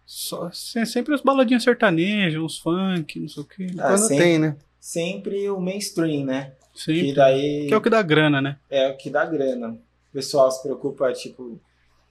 só, 0.05 0.49
sempre 0.51 1.13
as 1.13 1.21
baladinhas 1.21 1.63
sertanejas, 1.63 2.41
uns 2.41 2.57
funk, 2.57 3.19
não 3.19 3.27
sei 3.27 3.43
o 3.43 3.45
quê. 3.45 3.67
Ah, 3.77 3.89
Quando 3.89 4.07
sempre, 4.07 4.23
tem, 4.23 4.39
né? 4.39 4.57
Sempre 4.79 5.49
o 5.51 5.59
mainstream, 5.59 6.25
né? 6.25 6.53
Sim. 6.73 6.93
Que, 6.93 7.13
daí, 7.13 7.67
que 7.67 7.73
é 7.73 7.77
o 7.77 7.81
que 7.81 7.89
dá 7.91 8.01
grana, 8.01 8.41
né? 8.41 8.57
É 8.71 8.89
o 8.89 8.97
que 8.97 9.11
dá 9.11 9.23
grana. 9.23 9.69
O 9.69 10.13
pessoal 10.13 10.49
se 10.51 10.63
preocupa, 10.63 11.13
tipo, 11.13 11.59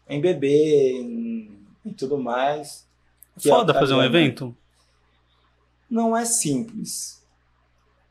em 0.08 0.20
beber, 0.20 0.92
em, 0.92 1.58
em 1.84 1.92
tudo 1.92 2.16
mais. 2.18 2.86
Foda 3.36 3.72
é 3.72 3.74
fazer 3.74 3.94
grana. 3.94 4.02
um 4.02 4.06
evento? 4.06 4.56
Não 5.90 6.16
é 6.16 6.24
simples 6.24 7.21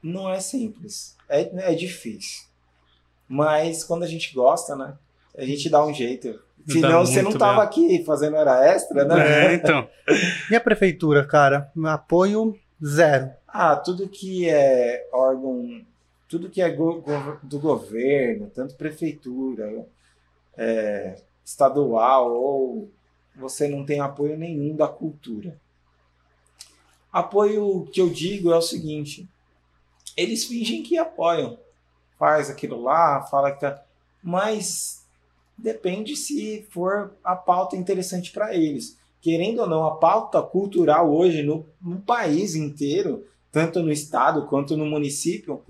não 0.02 0.30
é 0.30 0.40
simples. 0.40 1.16
É, 1.30 1.72
é 1.72 1.76
difícil. 1.76 2.44
Mas 3.28 3.84
quando 3.84 4.04
a 4.04 4.08
gente 4.08 4.34
gosta, 4.34 4.76
né? 4.76 4.98
A 5.38 5.46
gente 5.46 5.70
dá 5.70 5.86
um 5.86 5.94
jeito. 5.94 6.40
Senão 6.68 7.06
você 7.06 7.22
não 7.22 7.32
tava 7.32 7.54
mesmo. 7.54 7.62
aqui 7.64 8.04
fazendo 8.04 8.36
hora 8.36 8.66
extra, 8.68 9.06
né? 9.06 9.52
É, 9.52 9.54
então. 9.56 9.88
E 10.52 10.56
a 10.56 10.60
prefeitura, 10.62 11.26
cara? 11.26 11.72
Apoio 11.86 12.60
zero. 12.84 13.32
Ah, 13.48 13.76
tudo 13.76 14.08
que 14.10 14.50
é 14.50 15.08
órgão, 15.14 15.82
tudo 16.28 16.50
que 16.50 16.62
é 16.62 16.70
go- 16.70 17.02
go- 17.02 17.40
do 17.44 17.58
governo, 17.60 18.50
tanto 18.54 18.76
prefeitura, 18.76 19.86
é, 20.58 21.16
estadual, 21.44 22.32
ou 22.34 22.92
você 23.36 23.68
não 23.68 23.86
tem 23.86 24.00
apoio 24.02 24.38
nenhum 24.38 24.76
da 24.76 24.88
cultura. 24.88 25.58
Apoio 27.12 27.88
que 27.92 28.00
eu 28.02 28.10
digo 28.10 28.52
é 28.52 28.58
o 28.58 28.62
seguinte: 28.62 29.28
eles 30.16 30.46
fingem 30.46 30.84
que 30.84 30.98
apoiam, 30.98 31.58
faz 32.18 32.50
aquilo 32.50 32.82
lá, 32.82 33.22
fala 33.24 33.52
que 33.52 33.60
tá, 33.62 33.84
mas 34.24 35.06
depende 35.58 36.16
se 36.16 36.68
for 36.70 37.14
a 37.24 37.36
pauta 37.36 37.76
interessante 37.76 38.32
para 38.32 38.56
eles. 38.56 38.98
Querendo 39.22 39.60
ou 39.60 39.68
não, 39.68 39.86
a 39.86 39.98
pauta 39.98 40.42
cultural 40.42 41.14
hoje 41.14 41.44
no, 41.44 41.66
no 41.82 42.00
país 42.00 42.56
inteiro 42.56 43.24
tanto 43.52 43.82
no 43.84 43.92
estado 43.92 44.48
quanto 44.48 44.78
no 44.78 44.86
município, 44.86 45.62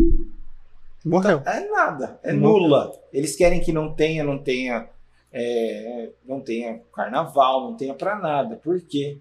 Morreu. 1.04 1.42
é 1.46 1.68
nada, 1.68 2.20
é 2.22 2.32
Morreu. 2.32 2.60
nula. 2.60 2.94
Eles 3.12 3.36
querem 3.36 3.60
que 3.60 3.74
não 3.74 3.94
tenha, 3.94 4.24
não 4.24 4.38
tenha, 4.38 4.88
é, 5.34 6.12
não 6.24 6.40
tenha 6.40 6.80
carnaval, 6.94 7.72
não 7.72 7.76
tenha 7.76 7.94
para 7.94 8.16
nada, 8.20 8.56
porque 8.64 9.18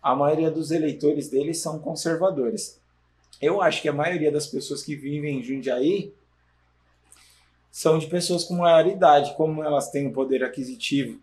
a 0.00 0.14
maioria 0.14 0.50
dos 0.50 0.70
eleitores 0.70 1.28
deles 1.28 1.60
são 1.60 1.78
conservadores. 1.80 2.80
Eu 3.40 3.60
acho 3.60 3.82
que 3.82 3.88
a 3.88 3.92
maioria 3.92 4.30
das 4.30 4.46
pessoas 4.46 4.82
que 4.82 4.94
vivem 4.94 5.38
em 5.38 5.42
Jundiaí 5.42 6.12
são 7.70 7.98
de 7.98 8.06
pessoas 8.06 8.44
com 8.44 8.54
maior 8.54 8.86
idade, 8.86 9.34
como 9.36 9.62
elas 9.62 9.90
têm 9.90 10.06
o 10.06 10.12
poder 10.12 10.44
aquisitivo 10.44 11.20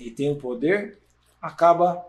e 0.00 0.10
têm 0.10 0.32
o 0.32 0.36
poder, 0.36 0.98
acaba 1.42 2.07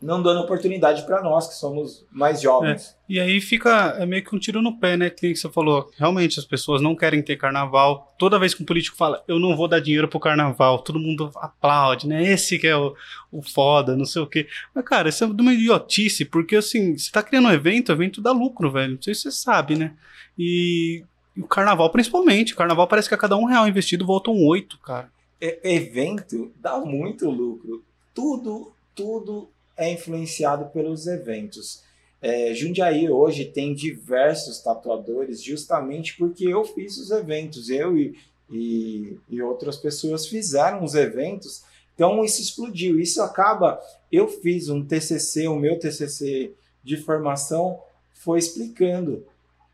não 0.00 0.22
dando 0.22 0.40
oportunidade 0.40 1.04
para 1.04 1.22
nós 1.22 1.46
que 1.46 1.54
somos 1.54 2.06
mais 2.10 2.40
jovens. 2.40 2.96
E 3.08 3.20
aí 3.20 3.40
fica 3.40 3.96
é 3.98 4.06
meio 4.06 4.24
que 4.24 4.34
um 4.34 4.38
tiro 4.38 4.62
no 4.62 4.78
pé, 4.78 4.96
né? 4.96 5.10
Que 5.10 5.34
você 5.34 5.48
falou. 5.50 5.90
Realmente 5.98 6.38
as 6.38 6.44
pessoas 6.44 6.80
não 6.80 6.96
querem 6.96 7.22
ter 7.22 7.36
carnaval. 7.36 8.14
Toda 8.18 8.38
vez 8.38 8.54
que 8.54 8.62
um 8.62 8.66
político 8.66 8.96
fala, 8.96 9.22
eu 9.28 9.38
não 9.38 9.54
vou 9.54 9.68
dar 9.68 9.80
dinheiro 9.80 10.08
pro 10.08 10.18
carnaval, 10.18 10.78
todo 10.78 10.98
mundo 10.98 11.30
aplaude, 11.36 12.08
né? 12.08 12.22
Esse 12.22 12.58
que 12.58 12.66
é 12.66 12.76
o, 12.76 12.94
o 13.30 13.42
foda, 13.42 13.94
não 13.94 14.06
sei 14.06 14.22
o 14.22 14.26
quê. 14.26 14.46
Mas, 14.74 14.84
cara, 14.84 15.08
isso 15.08 15.24
é 15.24 15.26
de 15.26 15.42
uma 15.42 15.52
idiotice, 15.52 16.24
porque 16.24 16.56
assim, 16.56 16.96
você 16.96 17.10
tá 17.10 17.22
criando 17.22 17.48
um 17.48 17.52
evento, 17.52 17.90
o 17.90 17.92
evento 17.92 18.22
dá 18.22 18.32
lucro, 18.32 18.70
velho. 18.70 18.94
Não 18.94 19.02
sei 19.02 19.14
se 19.14 19.22
você 19.22 19.32
sabe, 19.32 19.76
né? 19.76 19.92
E, 20.38 21.04
o 21.36 21.46
carnaval, 21.46 21.90
principalmente. 21.90 22.52
O 22.54 22.56
carnaval 22.56 22.86
parece 22.86 23.08
que 23.08 23.14
a 23.14 23.18
cada 23.18 23.36
um 23.36 23.44
real 23.44 23.68
investido 23.68 24.06
voltam 24.06 24.34
oito, 24.46 24.78
cara. 24.78 25.10
Evento 25.40 26.52
dá 26.56 26.78
muito 26.78 27.28
lucro. 27.30 27.82
Tudo, 28.14 28.72
tudo 28.94 29.48
é 29.80 29.90
influenciado 29.90 30.66
pelos 30.66 31.06
eventos. 31.06 31.82
É, 32.20 32.52
Jundiaí 32.52 33.08
hoje 33.08 33.46
tem 33.46 33.74
diversos 33.74 34.58
tatuadores 34.58 35.42
justamente 35.42 36.18
porque 36.18 36.44
eu 36.44 36.64
fiz 36.64 36.98
os 36.98 37.10
eventos, 37.10 37.70
eu 37.70 37.96
e, 37.96 38.14
e, 38.50 39.16
e 39.28 39.40
outras 39.40 39.78
pessoas 39.78 40.26
fizeram 40.26 40.84
os 40.84 40.94
eventos, 40.94 41.62
então 41.94 42.22
isso 42.22 42.42
explodiu. 42.42 43.00
Isso 43.00 43.22
acaba. 43.22 43.80
Eu 44.12 44.28
fiz 44.28 44.68
um 44.68 44.84
TCC, 44.84 45.48
o 45.48 45.56
meu 45.56 45.78
TCC 45.78 46.52
de 46.84 46.98
formação 46.98 47.80
foi 48.12 48.38
explicando 48.38 49.24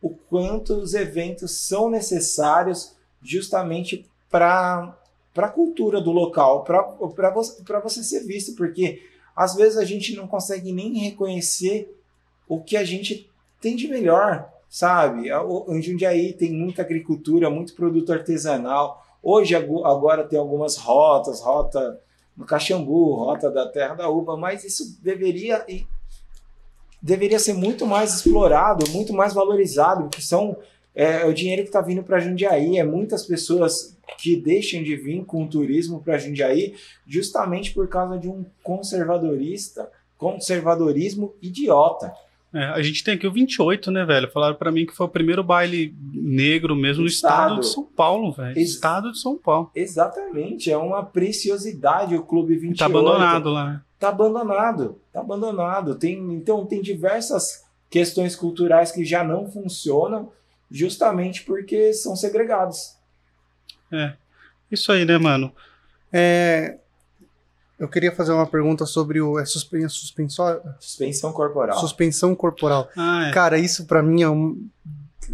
o 0.01 0.11
quanto 0.11 0.75
os 0.75 0.95
eventos 0.95 1.51
são 1.51 1.91
necessários 1.91 2.95
justamente 3.21 4.07
para 4.31 4.97
a 5.37 5.49
cultura 5.49 6.01
do 6.01 6.13
local, 6.13 6.63
para 6.63 7.31
você, 7.31 7.63
você 7.83 8.05
ser 8.05 8.21
visto, 8.21 8.55
porque 8.55 9.03
às 9.37 9.55
vezes 9.55 9.77
a 9.77 9.85
gente 9.85 10.17
não 10.17 10.27
consegue 10.27 10.73
nem 10.73 10.97
reconhecer 10.99 11.95
o 12.49 12.61
que 12.61 12.77
a 12.77 12.85
gente 12.85 13.31
tem 13.61 13.77
de 13.77 13.87
melhor, 13.87 14.49
sabe? 14.69 15.29
Em 15.69 15.83
Jundiaí 15.83 16.33
tem 16.33 16.53
muita 16.53 16.81
agricultura, 16.83 17.51
muito 17.51 17.75
produto 17.75 18.13
artesanal. 18.13 19.05
Hoje 19.23 19.55
agora 19.55 20.25
tem 20.25 20.39
algumas 20.39 20.77
rotas, 20.77 21.41
rota 21.41 22.01
no 22.37 22.47
Caxambu, 22.47 23.15
rota 23.15 23.51
da 23.51 23.69
Terra 23.69 23.95
da 23.95 24.09
Uva, 24.09 24.37
mas 24.37 24.65
isso 24.65 24.99
deveria 25.03 25.65
deveria 27.03 27.39
ser 27.39 27.53
muito 27.53 27.87
mais 27.87 28.15
explorado, 28.15 28.91
muito 28.91 29.13
mais 29.13 29.33
valorizado, 29.35 30.05
porque 30.05 30.23
são 30.23 30.57
é, 30.97 31.25
o 31.27 31.33
dinheiro 31.33 31.63
que 31.63 31.69
está 31.69 31.81
vindo 31.81 32.03
para 32.03 32.19
Jundiaí, 32.19 32.79
é 32.79 32.83
muitas 32.85 33.25
pessoas 33.27 33.97
que 34.19 34.35
deixam 34.35 34.83
de 34.83 34.97
vir 34.97 35.25
com 35.25 35.45
o 35.45 35.49
turismo 35.49 36.01
para 36.03 36.17
Jundiaí 36.19 36.75
justamente 37.07 37.73
por 37.75 37.87
causa 37.87 38.19
de 38.19 38.29
um 38.29 38.45
conservadorista, 38.63 39.89
conservadorismo 40.17 41.35
idiota. 41.43 42.13
É, 42.55 42.65
a 42.67 42.81
gente 42.81 43.05
tem 43.05 43.15
aqui 43.15 43.27
o 43.27 43.33
28, 43.33 43.91
né, 43.91 44.05
velho? 44.07 44.31
Falaram 44.31 44.55
pra 44.55 44.73
mim 44.73 44.87
que 44.87 44.95
foi 44.95 45.05
o 45.07 45.11
primeiro 45.11 45.45
baile 45.45 45.95
negro 46.15 46.75
mesmo 46.75 47.03
no 47.03 47.09
Estado. 47.09 47.43
estado 47.43 47.61
de 47.61 47.67
São 47.67 47.85
Paulo, 47.85 48.33
velho. 48.33 48.57
Ex- 48.59 48.71
Estado 48.71 49.13
de 49.13 49.19
São 49.21 49.37
Paulo. 49.37 49.71
Exatamente, 49.75 50.71
é 50.71 50.77
uma 50.79 51.05
preciosidade 51.05 52.15
o 52.17 52.23
Clube 52.23 52.55
28. 52.55 52.79
Tá 52.79 52.87
abandonado 52.87 53.51
lá, 53.51 53.67
né? 53.73 53.81
Tá 53.99 54.09
abandonado, 54.09 54.99
tá 55.13 55.21
abandonado. 55.21 55.95
Tem, 55.97 56.15
então 56.35 56.65
tem 56.65 56.81
diversas 56.81 57.65
questões 57.91 58.35
culturais 58.35 58.91
que 58.91 59.05
já 59.05 59.23
não 59.23 59.51
funcionam 59.51 60.31
justamente 60.71 61.43
porque 61.45 61.93
são 61.93 62.15
segregados. 62.17 62.97
Isso 64.71 64.91
aí, 64.93 65.05
né, 65.05 65.17
mano? 65.19 65.53
É, 66.13 66.79
eu 67.79 67.89
queria 67.89 68.11
fazer 68.13 68.33
uma 68.33 68.47
pergunta 68.47 68.87
sobre 68.87 69.21
o 69.21 69.39
é 69.39 69.45
suspen, 69.45 69.89
suspensório, 69.89 70.63
Suspensão 70.81 71.33
corporal. 71.33 71.79
suspensão 71.79 72.35
corporal. 72.35 72.89
Ah, 72.97 73.29
é. 73.29 73.33
Cara, 73.33 73.59
isso 73.59 73.87
pra 73.87 74.03
mim 74.03 74.23
é 74.23 74.29
um, 74.29 74.69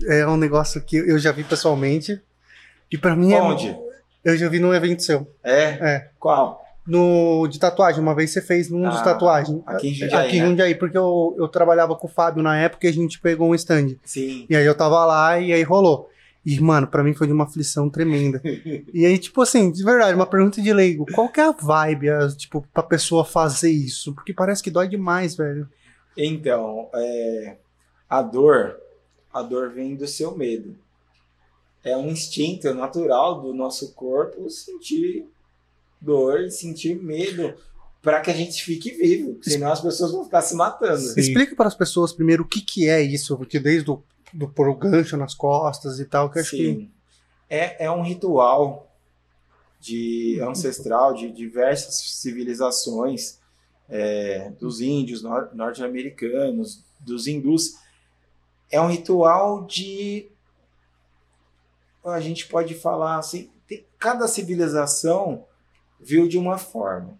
é 0.07 0.27
um 0.27 0.37
negócio 0.37 0.83
que 0.83 0.97
eu 0.97 1.19
já 1.19 1.33
vi 1.33 1.45
pessoalmente. 1.45 2.21
E 2.91 2.99
pra 2.99 3.17
mim 3.17 3.33
Onde? 3.35 3.69
é. 3.69 3.93
Eu 4.25 4.37
já 4.37 4.49
vi 4.49 4.59
num 4.59 4.73
evento 4.75 5.03
seu. 5.03 5.33
É? 5.43 5.63
É. 5.95 6.11
Qual? 6.19 6.62
No, 6.87 7.47
de 7.47 7.61
tatuagem, 7.61 8.01
uma 8.03 8.15
vez 8.15 8.33
você 8.33 8.43
fez 8.43 8.69
num 8.69 8.83
dos 8.89 8.99
Ah, 8.99 9.03
tatuagens. 9.05 9.63
aqui 9.67 9.89
em 9.91 9.95
Jundiaí, 9.95 10.27
Aqui 10.27 10.37
em 10.37 10.41
né? 10.41 10.47
Jundiaí, 10.49 10.75
porque 10.75 10.99
eu, 10.99 11.35
eu 11.39 11.47
trabalhava 11.49 11.95
com 11.95 12.09
o 12.09 12.11
Fábio 12.11 12.43
na 12.43 12.57
época 12.59 12.87
e 12.87 12.91
a 12.91 12.93
gente 12.93 13.21
pegou 13.21 13.49
um 13.51 13.55
stand. 13.55 13.97
Sim. 14.05 14.47
E 14.51 14.57
aí 14.57 14.67
eu 14.67 14.75
tava 14.75 15.05
lá 15.07 15.39
e 15.39 15.53
aí 15.53 15.63
rolou. 15.63 16.09
E, 16.45 16.59
mano, 16.59 16.89
pra 16.89 17.05
mim 17.05 17.15
foi 17.15 17.29
de 17.29 17.33
uma 17.33 17.45
aflição 17.45 17.89
tremenda. 17.89 18.41
e 18.93 19.07
aí, 19.07 19.17
tipo 19.17 19.41
assim, 19.41 19.71
de 19.71 19.85
verdade, 19.85 20.17
uma 20.17 20.27
pergunta 20.27 20.61
de 20.61 20.73
leigo. 20.73 21.07
Qual 21.15 21.29
que 21.29 21.39
é 21.41 21.45
a 21.45 21.53
vibe, 21.53 22.11
a, 22.11 22.27
tipo, 22.31 22.67
pra 22.75 22.83
pessoa 22.83 23.25
fazer 23.25 23.71
isso? 23.71 24.13
Porque 24.13 24.35
parece 24.35 24.61
que 24.61 24.71
dói 24.71 24.89
demais, 24.89 25.37
velho. 25.37 25.69
Então, 26.17 26.89
é, 26.95 27.57
a 28.11 28.21
dor, 28.23 28.77
a 29.33 29.41
dor 29.41 29.71
vem 29.71 29.95
do 29.95 30.09
seu 30.09 30.37
medo. 30.37 30.77
É 31.85 31.97
um 31.97 32.09
instinto 32.09 32.75
natural 32.75 33.41
do 33.41 33.55
nosso 33.55 33.93
corpo 33.95 34.51
sentir 34.51 35.25
dor 36.03 36.41
e 36.41 36.51
sentir 36.51 36.95
medo 37.03 37.55
para 38.03 38.21
que 38.21 38.31
a 38.31 38.35
gente 38.35 38.63
fique 38.65 38.91
vivo, 38.91 39.39
senão 39.43 39.71
as 39.73 39.81
pessoas 39.81 40.11
vão 40.13 40.25
ficar 40.25 40.43
se 40.43 40.55
matando. 40.57 40.99
Sim. 41.01 41.21
Explica 41.21 41.55
para 41.55 41.69
as 41.69 41.75
pessoas 41.75 42.13
primeiro 42.13 42.43
o 42.43 42.47
que 42.47 42.61
que 42.61 42.89
é 42.89 43.01
isso, 43.01 43.37
porque 43.37 43.59
desde 43.61 43.91
o 43.91 44.03
do 44.35 44.49
pôr 44.49 44.69
o 44.69 44.75
gancho 44.75 45.17
nas 45.17 45.35
costas 45.35 46.01
e 46.01 46.05
tal, 46.07 46.31
que 46.31 46.39
eu 46.39 46.43
acho 46.43 46.51
que... 46.51 46.57
Sim. 46.57 46.91
É, 47.49 47.85
é 47.85 47.91
um 47.91 48.03
ritual 48.03 48.91
de 49.79 50.41
ancestral 50.41 51.13
de 51.13 51.31
diversas 51.31 51.95
civilizações, 51.97 53.39
é, 53.91 54.51
dos 54.59 54.81
índios 54.81 55.23
nor- 55.23 55.51
norte-americanos, 55.55 56.83
dos 56.99 57.27
hindus. 57.27 57.75
É 58.71 58.81
um 58.81 58.87
ritual 58.89 59.67
de. 59.67 60.31
A 62.05 62.21
gente 62.21 62.47
pode 62.47 62.75
falar 62.75 63.19
assim: 63.19 63.51
tem- 63.67 63.85
cada 63.99 64.27
civilização 64.27 65.45
viu 66.03 66.29
de 66.29 66.39
uma 66.39 66.59
forma. 66.59 67.19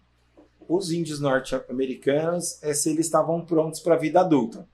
Os 0.67 0.91
índios 0.91 1.19
norte-americanos, 1.19 2.61
é 2.63 2.73
se 2.73 2.89
eles 2.89 3.05
estavam 3.05 3.41
prontos 3.45 3.79
para 3.79 3.95
a 3.95 3.97
vida 3.97 4.19
adulta. 4.21 4.67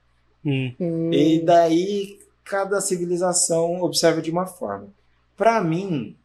Hum. 0.45 0.73
Hum, 0.79 1.13
E 1.13 1.39
daí 1.41 2.19
cada 2.43 2.79
civilização 2.81 3.81
observa 3.81 4.21
de 4.21 4.31
uma 4.31 4.45
forma. 4.45 4.87
Para 5.35 5.61
mim, 5.63 6.15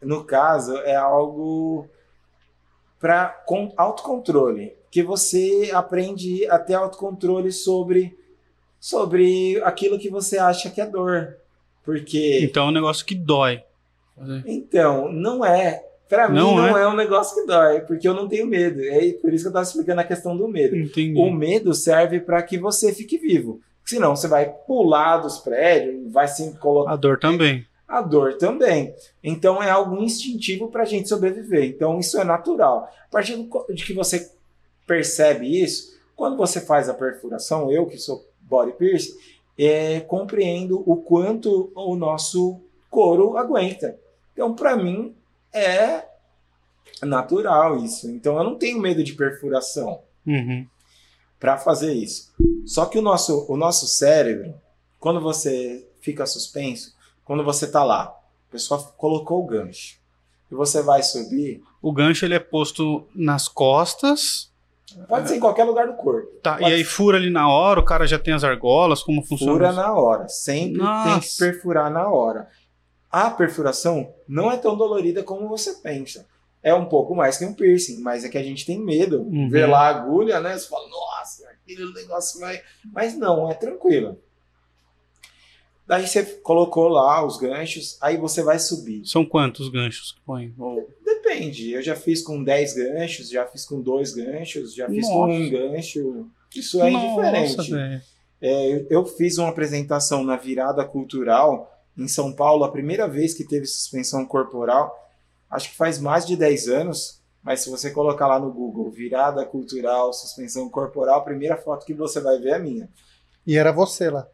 no 0.00 0.24
caso, 0.24 0.76
é 0.78 0.94
algo 0.94 1.88
para 2.98 3.28
com 3.46 3.72
autocontrole, 3.76 4.72
que 4.90 5.02
você 5.02 5.70
aprende 5.72 6.46
a 6.48 6.58
ter 6.58 6.74
autocontrole 6.74 7.52
sobre 7.52 8.16
sobre 8.78 9.60
aquilo 9.62 9.98
que 9.98 10.08
você 10.08 10.38
acha 10.38 10.70
que 10.70 10.80
é 10.80 10.86
dor. 10.86 11.36
Porque 11.84 12.40
Então 12.42 12.66
é 12.66 12.68
um 12.68 12.72
negócio 12.72 13.04
que 13.04 13.14
dói. 13.14 13.62
então, 14.46 15.10
não 15.12 15.44
é. 15.44 15.85
Pra 16.08 16.28
mim, 16.28 16.36
Não 16.36 16.56
não 16.56 16.78
é? 16.78 16.82
é 16.82 16.88
um 16.88 16.94
negócio 16.94 17.34
que 17.34 17.46
dói, 17.46 17.80
porque 17.80 18.06
eu 18.06 18.14
não 18.14 18.28
tenho 18.28 18.46
medo. 18.46 18.80
É 18.80 19.12
por 19.14 19.32
isso 19.32 19.44
que 19.44 19.48
eu 19.48 19.52
tava 19.52 19.64
explicando 19.64 20.00
a 20.00 20.04
questão 20.04 20.36
do 20.36 20.46
medo. 20.46 20.76
Entendi. 20.76 21.18
O 21.18 21.30
medo 21.32 21.74
serve 21.74 22.20
para 22.20 22.42
que 22.42 22.58
você 22.58 22.92
fique 22.92 23.18
vivo. 23.18 23.60
Senão 23.84 24.14
você 24.14 24.28
vai 24.28 24.52
pular 24.66 25.18
dos 25.18 25.38
prédios, 25.38 26.12
vai 26.12 26.28
se 26.28 26.52
colocar. 26.58 26.92
A 26.92 26.96
dor 26.96 27.18
também. 27.18 27.66
A 27.88 27.98
a 27.98 28.02
dor 28.02 28.34
também. 28.34 28.94
Então 29.22 29.62
é 29.62 29.70
algo 29.70 30.02
instintivo 30.02 30.68
para 30.68 30.82
a 30.82 30.86
gente 30.86 31.08
sobreviver. 31.08 31.64
Então 31.64 31.98
isso 32.00 32.20
é 32.20 32.24
natural. 32.24 32.88
A 33.08 33.10
partir 33.10 33.36
de 33.72 33.84
que 33.84 33.92
você 33.92 34.30
percebe 34.86 35.62
isso, 35.62 35.96
quando 36.14 36.36
você 36.36 36.60
faz 36.60 36.88
a 36.88 36.94
perfuração, 36.94 37.70
eu 37.70 37.86
que 37.86 37.98
sou 37.98 38.24
body 38.40 38.72
piercing, 38.72 39.12
é, 39.58 40.00
compreendo 40.00 40.82
o 40.86 40.96
quanto 40.96 41.70
o 41.74 41.94
nosso 41.96 42.60
couro 42.90 43.36
aguenta. 43.36 43.96
Então, 44.32 44.54
para 44.54 44.76
mim, 44.76 45.14
é 45.56 46.08
natural 47.02 47.78
isso. 47.78 48.08
Então, 48.10 48.36
eu 48.38 48.44
não 48.44 48.56
tenho 48.56 48.80
medo 48.80 49.02
de 49.02 49.12
perfuração 49.14 50.00
Uhum. 50.26 50.66
para 51.38 51.56
fazer 51.58 51.92
isso. 51.92 52.32
Só 52.64 52.86
que 52.86 52.98
o 52.98 53.02
nosso, 53.02 53.46
o 53.48 53.56
nosso 53.56 53.86
cérebro, 53.86 54.54
quando 54.98 55.20
você 55.20 55.86
fica 56.00 56.26
suspenso, 56.26 56.94
quando 57.24 57.44
você 57.44 57.66
tá 57.70 57.84
lá, 57.84 58.04
a 58.48 58.52
pessoa 58.52 58.82
colocou 58.96 59.42
o 59.42 59.46
gancho 59.46 59.98
e 60.50 60.54
você 60.54 60.82
vai 60.82 61.02
subir, 61.02 61.62
O 61.82 61.92
gancho 61.92 62.24
ele 62.24 62.34
é 62.34 62.38
posto 62.40 63.06
nas 63.14 63.46
costas, 63.46 64.50
pode 65.08 65.28
ser 65.28 65.36
em 65.36 65.40
qualquer 65.40 65.64
lugar 65.64 65.86
do 65.86 65.94
corpo. 65.94 66.28
tá? 66.42 66.56
Pode 66.56 66.70
E 66.70 66.74
aí 66.74 66.82
fura 66.84 67.18
ali 67.18 67.30
na 67.30 67.48
hora, 67.48 67.78
o 67.78 67.84
cara 67.84 68.06
já 68.06 68.18
tem 68.18 68.34
as 68.34 68.42
argolas, 68.42 69.02
como 69.02 69.22
funciona? 69.22 69.52
Fura 69.52 69.68
isso? 69.68 69.76
na 69.76 69.92
hora. 69.92 70.28
Sempre 70.28 70.72
tem 70.74 70.82
Nossa. 70.82 71.20
que 71.20 71.38
perfurar 71.38 71.90
na 71.90 72.08
hora. 72.08 72.48
A 73.10 73.30
perfuração 73.30 74.12
não 74.28 74.50
é 74.50 74.56
tão 74.56 74.76
dolorida 74.76 75.22
como 75.22 75.48
você 75.48 75.74
pensa. 75.74 76.26
É 76.62 76.74
um 76.74 76.86
pouco 76.86 77.14
mais 77.14 77.38
que 77.38 77.44
um 77.44 77.54
piercing, 77.54 78.00
mas 78.00 78.24
é 78.24 78.28
que 78.28 78.36
a 78.38 78.42
gente 78.42 78.66
tem 78.66 78.78
medo. 78.82 79.22
Uhum. 79.22 79.48
Ver 79.48 79.66
lá 79.66 79.86
a 79.86 79.88
agulha, 79.88 80.40
né? 80.40 80.58
Você 80.58 80.66
fala, 80.68 80.88
nossa, 80.88 81.48
aquele 81.48 81.92
negócio 81.92 82.40
vai. 82.40 82.60
Mas 82.92 83.16
não, 83.16 83.48
é 83.50 83.54
tranquilo. 83.54 84.18
Daí 85.86 86.06
você 86.06 86.24
colocou 86.42 86.88
lá 86.88 87.24
os 87.24 87.36
ganchos, 87.38 87.96
aí 88.02 88.16
você 88.16 88.42
vai 88.42 88.58
subir. 88.58 89.06
São 89.06 89.24
quantos 89.24 89.68
ganchos 89.68 90.12
que 90.12 90.20
põe? 90.22 90.52
Ou- 90.58 90.88
Depende. 91.04 91.70
Eu 91.72 91.82
já 91.82 91.94
fiz 91.94 92.22
com 92.22 92.42
10 92.42 92.74
ganchos, 92.74 93.28
já 93.30 93.46
fiz 93.46 93.64
com 93.64 93.80
dois 93.80 94.12
ganchos, 94.12 94.74
já 94.74 94.88
fiz 94.88 95.06
com 95.06 95.26
Nossa. 95.26 95.38
um 95.38 95.50
gancho. 95.50 96.26
Isso 96.54 96.82
é 96.82 96.90
Nossa, 96.90 97.06
indiferente. 97.32 98.04
É, 98.40 98.72
eu- 98.74 98.86
eu 98.90 99.04
fiz 99.06 99.38
uma 99.38 99.48
apresentação 99.48 100.24
na 100.24 100.36
virada 100.36 100.84
cultural 100.84 101.72
em 101.96 102.08
São 102.08 102.32
Paulo, 102.32 102.64
a 102.64 102.70
primeira 102.72 103.08
vez 103.08 103.32
que 103.34 103.44
teve 103.44 103.66
suspensão 103.66 104.24
corporal, 104.26 104.94
acho 105.50 105.70
que 105.70 105.76
faz 105.76 105.98
mais 105.98 106.26
de 106.26 106.36
10 106.36 106.68
anos, 106.68 107.20
mas 107.42 107.60
se 107.60 107.70
você 107.70 107.90
colocar 107.90 108.26
lá 108.26 108.38
no 108.38 108.50
Google 108.52 108.90
virada 108.90 109.44
cultural, 109.44 110.12
suspensão 110.12 110.68
corporal, 110.68 111.20
a 111.20 111.24
primeira 111.24 111.56
foto 111.56 111.86
que 111.86 111.94
você 111.94 112.20
vai 112.20 112.38
ver 112.38 112.50
é 112.50 112.54
a 112.56 112.58
minha. 112.58 112.88
E 113.46 113.56
era 113.56 113.70
você 113.70 114.10
lá. 114.10 114.26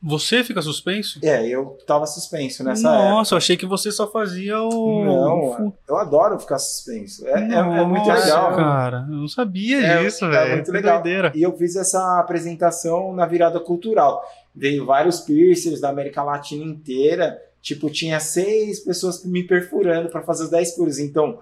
Você 0.00 0.44
fica 0.44 0.62
suspenso? 0.62 1.18
É, 1.24 1.44
eu 1.46 1.76
tava 1.86 2.06
suspenso 2.06 2.62
nessa 2.62 2.88
época. 2.88 3.08
Nossa, 3.10 3.34
eu 3.34 3.38
achei 3.38 3.56
que 3.56 3.66
você 3.66 3.90
só 3.90 4.08
fazia 4.10 4.60
o. 4.60 5.04
Não, 5.04 5.74
eu 5.88 5.96
adoro 5.96 6.38
ficar 6.38 6.58
suspenso. 6.60 7.26
É, 7.26 7.32
é- 7.32 7.54
é 7.54 7.84
muito 7.84 8.06
Nossa, 8.08 8.24
legal. 8.24 8.54
cara. 8.56 9.06
Eu 9.08 9.16
não 9.16 9.28
sabia 9.28 9.80
É- 9.84 10.04
disso, 10.04 10.24
é 10.26 10.30
velho. 10.30 10.52
muito 10.54 10.66
Que 10.66 10.70
legal. 10.72 11.02
doideira. 11.02 11.32
E 11.34 11.42
eu 11.42 11.56
fiz 11.56 11.74
essa 11.74 12.20
apresentação 12.20 13.12
na 13.12 13.26
virada 13.26 13.58
cultural. 13.58 14.22
Veio 14.54 14.84
vários 14.84 15.20
piercers 15.20 15.80
da 15.80 15.88
América 15.88 16.22
Latina 16.22 16.64
inteira. 16.64 17.40
Tipo, 17.60 17.88
tinha 17.90 18.18
seis 18.20 18.80
pessoas 18.80 19.24
me 19.24 19.44
perfurando 19.44 20.08
para 20.10 20.22
fazer 20.22 20.44
os 20.44 20.50
10 20.50 20.74
furos. 20.74 20.98
Então, 20.98 21.40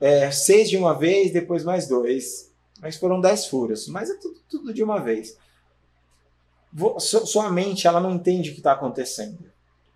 é, 0.00 0.30
seis 0.30 0.68
de 0.68 0.76
uma 0.76 0.92
vez, 0.94 1.32
depois 1.32 1.62
mais 1.64 1.86
dois. 1.86 2.50
Mas 2.80 2.96
foram 2.96 3.20
10 3.20 3.46
furos. 3.46 3.86
Mas 3.88 4.10
é 4.10 4.14
tudo, 4.16 4.40
tudo 4.48 4.72
de 4.74 4.82
uma 4.82 4.98
vez. 4.98 5.36
Vo- 6.72 6.98
su- 7.00 7.26
Sua 7.26 7.50
mente, 7.50 7.86
ela 7.86 8.00
não 8.00 8.14
entende 8.14 8.50
o 8.50 8.52
que 8.52 8.60
está 8.60 8.72
acontecendo. 8.72 9.38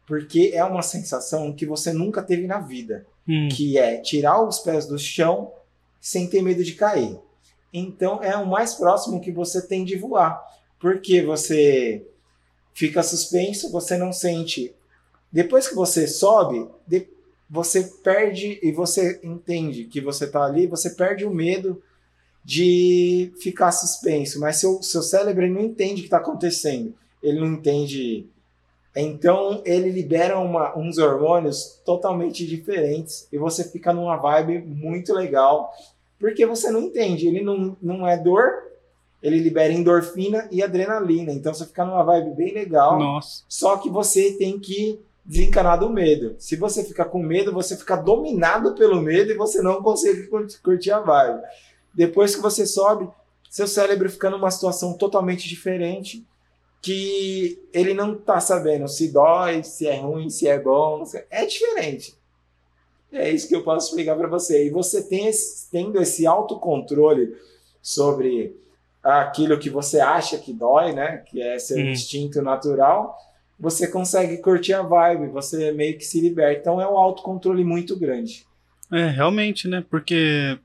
Porque 0.06 0.50
é 0.54 0.64
uma 0.64 0.82
sensação 0.82 1.52
que 1.52 1.64
você 1.66 1.92
nunca 1.92 2.22
teve 2.22 2.46
na 2.46 2.58
vida 2.58 3.06
Hum. 3.28 3.48
que 3.52 3.78
é 3.78 3.98
tirar 3.98 4.42
os 4.42 4.58
pés 4.58 4.86
do 4.86 4.98
chão 4.98 5.52
sem 6.00 6.26
ter 6.28 6.42
medo 6.42 6.64
de 6.64 6.74
cair. 6.74 7.16
Então 7.72 8.22
é 8.22 8.36
o 8.36 8.46
mais 8.46 8.74
próximo 8.74 9.20
que 9.20 9.30
você 9.30 9.64
tem 9.64 9.84
de 9.84 9.96
voar, 9.96 10.42
porque 10.80 11.22
você 11.22 12.04
fica 12.74 13.02
suspenso, 13.02 13.70
você 13.70 13.96
não 13.96 14.12
sente. 14.12 14.74
Depois 15.32 15.68
que 15.68 15.74
você 15.74 16.06
sobe, 16.06 16.66
você 17.48 17.82
perde 18.02 18.58
e 18.62 18.72
você 18.72 19.20
entende 19.22 19.84
que 19.84 20.00
você 20.00 20.24
está 20.24 20.44
ali, 20.44 20.66
você 20.66 20.90
perde 20.90 21.24
o 21.24 21.30
medo 21.34 21.82
de 22.44 23.32
ficar 23.40 23.70
suspenso, 23.72 24.40
mas 24.40 24.56
seu, 24.56 24.82
seu 24.82 25.02
cérebro 25.02 25.46
não 25.48 25.60
entende 25.60 25.94
o 25.94 25.96
que 25.96 26.02
está 26.04 26.16
acontecendo, 26.18 26.94
ele 27.22 27.38
não 27.38 27.48
entende. 27.48 28.26
Então 28.96 29.62
ele 29.64 29.90
libera 29.90 30.38
uma- 30.38 30.76
uns 30.76 30.98
hormônios 30.98 31.80
totalmente 31.84 32.46
diferentes 32.46 33.28
e 33.32 33.38
você 33.38 33.62
fica 33.64 33.92
numa 33.92 34.16
vibe 34.16 34.60
muito 34.62 35.12
legal, 35.12 35.70
porque 36.18 36.44
você 36.46 36.70
não 36.70 36.80
entende, 36.80 37.26
ele 37.26 37.42
não, 37.42 37.76
não 37.80 38.08
é 38.08 38.16
dor, 38.16 38.69
ele 39.22 39.38
libera 39.38 39.72
endorfina 39.72 40.48
e 40.50 40.62
adrenalina, 40.62 41.32
então 41.32 41.52
você 41.52 41.66
fica 41.66 41.84
numa 41.84 42.02
vibe 42.02 42.34
bem 42.36 42.54
legal, 42.54 42.98
Nossa. 42.98 43.44
só 43.48 43.76
que 43.76 43.90
você 43.90 44.32
tem 44.32 44.58
que 44.58 45.00
desencanar 45.24 45.78
do 45.78 45.90
medo. 45.90 46.34
Se 46.38 46.56
você 46.56 46.82
fica 46.82 47.04
com 47.04 47.22
medo, 47.22 47.52
você 47.52 47.76
fica 47.76 47.96
dominado 47.96 48.74
pelo 48.74 49.00
medo 49.00 49.30
e 49.30 49.36
você 49.36 49.60
não 49.62 49.82
consegue 49.82 50.26
curti- 50.28 50.58
curtir 50.62 50.90
a 50.90 51.00
vibe. 51.00 51.42
Depois 51.94 52.34
que 52.34 52.40
você 52.40 52.66
sobe, 52.66 53.08
seu 53.50 53.66
cérebro 53.66 54.08
fica 54.08 54.30
numa 54.30 54.50
situação 54.50 54.94
totalmente 54.94 55.48
diferente 55.48 56.24
que 56.82 57.62
ele 57.74 57.92
não 57.92 58.14
tá 58.16 58.40
sabendo 58.40 58.88
se 58.88 59.12
dói, 59.12 59.62
se 59.62 59.86
é 59.86 59.96
ruim, 60.00 60.30
se 60.30 60.48
é 60.48 60.58
bom, 60.58 61.04
sei. 61.04 61.24
é 61.30 61.44
diferente. 61.44 62.14
É 63.12 63.28
isso 63.30 63.48
que 63.48 63.54
eu 63.54 63.62
posso 63.62 63.88
explicar 63.88 64.16
para 64.16 64.28
você. 64.28 64.66
E 64.66 64.70
você 64.70 65.02
tem 65.02 65.26
esse, 65.26 65.68
tendo 65.70 66.00
esse 66.00 66.26
autocontrole 66.26 67.36
sobre 67.82 68.56
aquilo 69.02 69.58
que 69.58 69.70
você 69.70 70.00
acha 70.00 70.38
que 70.38 70.52
dói, 70.52 70.92
né? 70.92 71.18
Que 71.28 71.40
é 71.42 71.58
seu 71.58 71.78
Hum. 71.78 71.90
instinto 71.90 72.42
natural, 72.42 73.16
você 73.58 73.86
consegue 73.88 74.38
curtir 74.38 74.72
a 74.74 74.82
vibe, 74.82 75.28
você 75.28 75.72
meio 75.72 75.96
que 75.98 76.04
se 76.04 76.20
liberta. 76.20 76.60
Então 76.60 76.80
é 76.80 76.88
um 76.88 76.96
autocontrole 76.98 77.64
muito 77.64 77.96
grande. 77.98 78.44
É, 78.92 79.06
realmente, 79.08 79.68
né? 79.68 79.84
Porque 79.88 80.58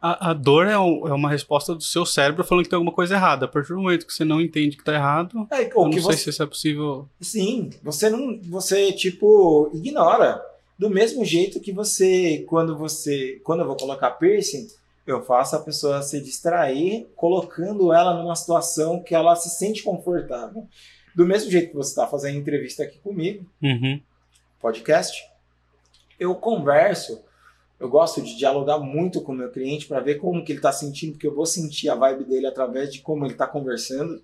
a, 0.00 0.30
a 0.30 0.32
dor 0.32 0.66
é, 0.66 0.78
um- 0.78 1.08
é 1.08 1.12
uma 1.12 1.28
resposta 1.30 1.74
do 1.74 1.82
seu 1.82 2.04
cérebro 2.06 2.44
falando 2.44 2.64
que 2.64 2.70
tem 2.70 2.76
alguma 2.76 2.92
coisa 2.94 3.14
errada. 3.14 3.46
A 3.46 3.48
partir 3.48 3.70
do 3.74 3.80
momento 3.80 4.06
que 4.06 4.12
você 4.12 4.24
não 4.24 4.40
entende 4.40 4.76
que 4.76 4.84
tá 4.84 4.94
errado, 4.94 5.46
É, 5.50 5.64
eu 5.64 5.70
ou 5.74 5.84
não 5.84 5.90
que 5.90 6.00
sei 6.00 6.12
você, 6.12 6.18
se 6.24 6.30
isso 6.30 6.42
é 6.42 6.46
possível. 6.46 7.08
Sim, 7.20 7.70
você 7.82 8.08
não, 8.10 8.38
você 8.44 8.92
tipo 8.92 9.70
ignora. 9.74 10.40
Do 10.78 10.90
mesmo 10.90 11.24
jeito 11.24 11.58
que 11.60 11.72
você, 11.72 12.44
quando 12.46 12.76
você, 12.76 13.40
quando 13.42 13.60
eu 13.60 13.66
vou 13.66 13.76
colocar 13.76 14.10
piercing, 14.12 14.66
eu 15.06 15.22
faço 15.22 15.54
a 15.56 15.60
pessoa 15.60 16.02
se 16.02 16.20
distrair, 16.20 17.06
colocando 17.14 17.92
ela 17.92 18.14
numa 18.14 18.34
situação 18.34 19.02
que 19.02 19.14
ela 19.14 19.36
se 19.36 19.50
sente 19.50 19.82
confortável. 19.82 20.66
Do 21.14 21.24
mesmo 21.24 21.50
jeito 21.50 21.70
que 21.70 21.76
você 21.76 21.90
está 21.90 22.06
fazendo 22.06 22.36
entrevista 22.38 22.82
aqui 22.82 22.98
comigo, 22.98 23.46
Uhum. 23.62 24.00
podcast, 24.60 25.22
eu 26.18 26.34
converso, 26.34 27.22
eu 27.78 27.88
gosto 27.88 28.20
de 28.20 28.36
dialogar 28.36 28.78
muito 28.78 29.20
com 29.22 29.32
o 29.32 29.34
meu 29.34 29.50
cliente 29.50 29.86
para 29.86 30.00
ver 30.00 30.16
como 30.16 30.44
que 30.44 30.52
ele 30.52 30.58
está 30.58 30.72
sentindo, 30.72 31.12
porque 31.12 31.26
eu 31.26 31.34
vou 31.34 31.46
sentir 31.46 31.88
a 31.88 31.94
vibe 31.94 32.24
dele 32.24 32.46
através 32.46 32.92
de 32.92 33.00
como 33.00 33.24
ele 33.24 33.32
está 33.32 33.46
conversando. 33.46 34.22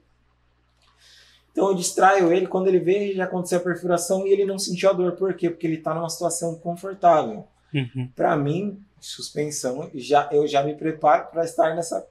Então 1.52 1.68
eu 1.68 1.74
distraio 1.74 2.32
ele 2.32 2.46
quando 2.46 2.68
ele 2.68 2.78
vê 2.80 3.12
já 3.14 3.24
aconteceu 3.24 3.58
a 3.58 3.62
perfuração 3.62 4.26
e 4.26 4.32
ele 4.32 4.44
não 4.46 4.58
sentiu 4.58 4.88
a 4.88 4.92
dor. 4.92 5.12
Por 5.12 5.34
quê? 5.34 5.50
Porque 5.50 5.66
ele 5.66 5.76
está 5.76 5.94
numa 5.94 6.08
situação 6.08 6.54
confortável. 6.56 7.46
Uhum. 7.74 8.08
Para 8.16 8.36
mim, 8.36 8.82
suspensão, 9.06 9.90
já 9.94 10.28
eu 10.32 10.46
já 10.46 10.62
me 10.62 10.74
preparo 10.74 11.28
para 11.30 11.44
estar 11.44 11.74
nessa 11.74 12.06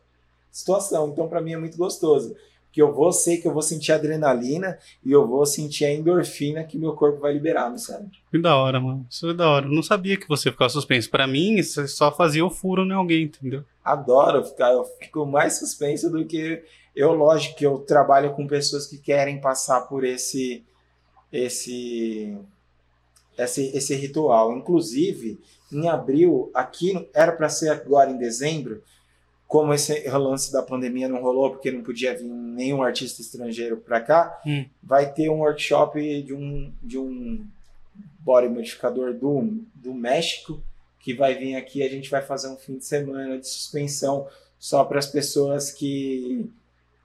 situação. 0.52 1.10
Então 1.10 1.28
para 1.28 1.42
mim 1.42 1.54
é 1.54 1.58
muito 1.58 1.78
gostoso. 1.78 2.36
Que 2.72 2.82
eu 2.82 2.94
vou 2.94 3.12
sei 3.12 3.38
que 3.38 3.48
eu 3.48 3.54
vou 3.54 3.62
sentir 3.62 3.92
adrenalina 3.92 4.78
e 5.06 5.12
eu 5.12 5.28
vou 5.28 5.46
sentir 5.46 5.84
a 5.84 5.94
endorfina 5.94 6.64
que 6.64 6.78
meu 6.78 6.94
corpo 6.94 7.20
vai 7.20 7.34
liberar 7.34 7.70
no 7.70 7.78
cérebro. 7.78 8.12
Que 8.32 8.40
da 8.40 8.56
hora, 8.56 8.80
mano. 8.80 9.06
Isso 9.10 9.30
é 9.30 9.34
da 9.34 9.50
hora. 9.50 9.66
Eu 9.66 9.72
não 9.72 9.84
sabia 9.84 10.16
que 10.16 10.28
você 10.28 10.50
ficava 10.50 10.70
suspenso. 10.70 11.10
Pra 11.10 11.28
mim, 11.28 11.62
você 11.62 11.86
só 11.86 12.16
fazia 12.16 12.46
o 12.46 12.50
furo 12.50 12.86
em 12.86 12.94
alguém, 12.94 13.24
entendeu? 13.24 13.66
adoro 13.84 14.46
ficar, 14.46 14.72
eu 14.72 14.86
fico 15.00 15.26
mais 15.26 15.58
suspenso 15.58 16.10
do 16.10 16.26
que 16.26 16.64
eu, 16.96 17.14
lógico 17.14 17.56
que 17.56 17.66
eu 17.66 17.80
trabalho 17.80 18.34
com 18.34 18.48
pessoas 18.48 18.86
que 18.86 18.98
querem 18.98 19.40
passar 19.40 19.82
por 19.82 20.04
esse 20.04 20.64
esse 21.32 22.38
esse, 23.38 23.76
esse 23.76 23.96
ritual. 23.96 24.56
Inclusive, 24.56 25.40
em 25.72 25.88
abril, 25.90 26.50
aqui 26.54 27.08
era 27.14 27.32
para 27.32 27.50
ser 27.50 27.70
agora 27.70 28.10
em 28.12 28.18
dezembro, 28.18 28.84
como 29.48 29.74
esse 29.74 30.08
lance 30.10 30.52
da 30.52 30.62
pandemia 30.64 31.10
não 31.10 31.22
rolou 31.22 31.52
porque 31.52 31.72
não 31.72 31.84
podia 31.84 32.16
vir 32.18 32.24
nenhum 32.24 32.82
artista 32.82 33.22
estrangeiro 33.22 33.78
para 33.78 34.00
cá, 34.00 34.42
Hum. 34.46 34.66
vai 34.82 35.12
ter 35.12 35.30
um 35.30 35.40
workshop 35.40 36.00
de 36.24 36.34
um 36.34 36.72
de 36.82 36.98
um 36.98 37.46
body 38.20 38.48
modificador 38.48 39.14
do, 39.14 39.62
do 39.74 39.94
México 39.94 40.62
que 41.00 41.14
vai 41.14 41.36
vir 41.36 41.56
aqui. 41.56 41.84
A 41.84 41.90
gente 41.90 42.10
vai 42.10 42.22
fazer 42.22 42.48
um 42.50 42.56
fim 42.56 42.78
de 42.78 42.86
semana 42.86 43.38
de 43.40 43.48
suspensão 43.48 44.28
só 44.60 44.84
para 44.86 45.00
as 45.00 45.08
pessoas 45.08 45.72
que, 45.72 46.48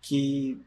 que 0.02 0.58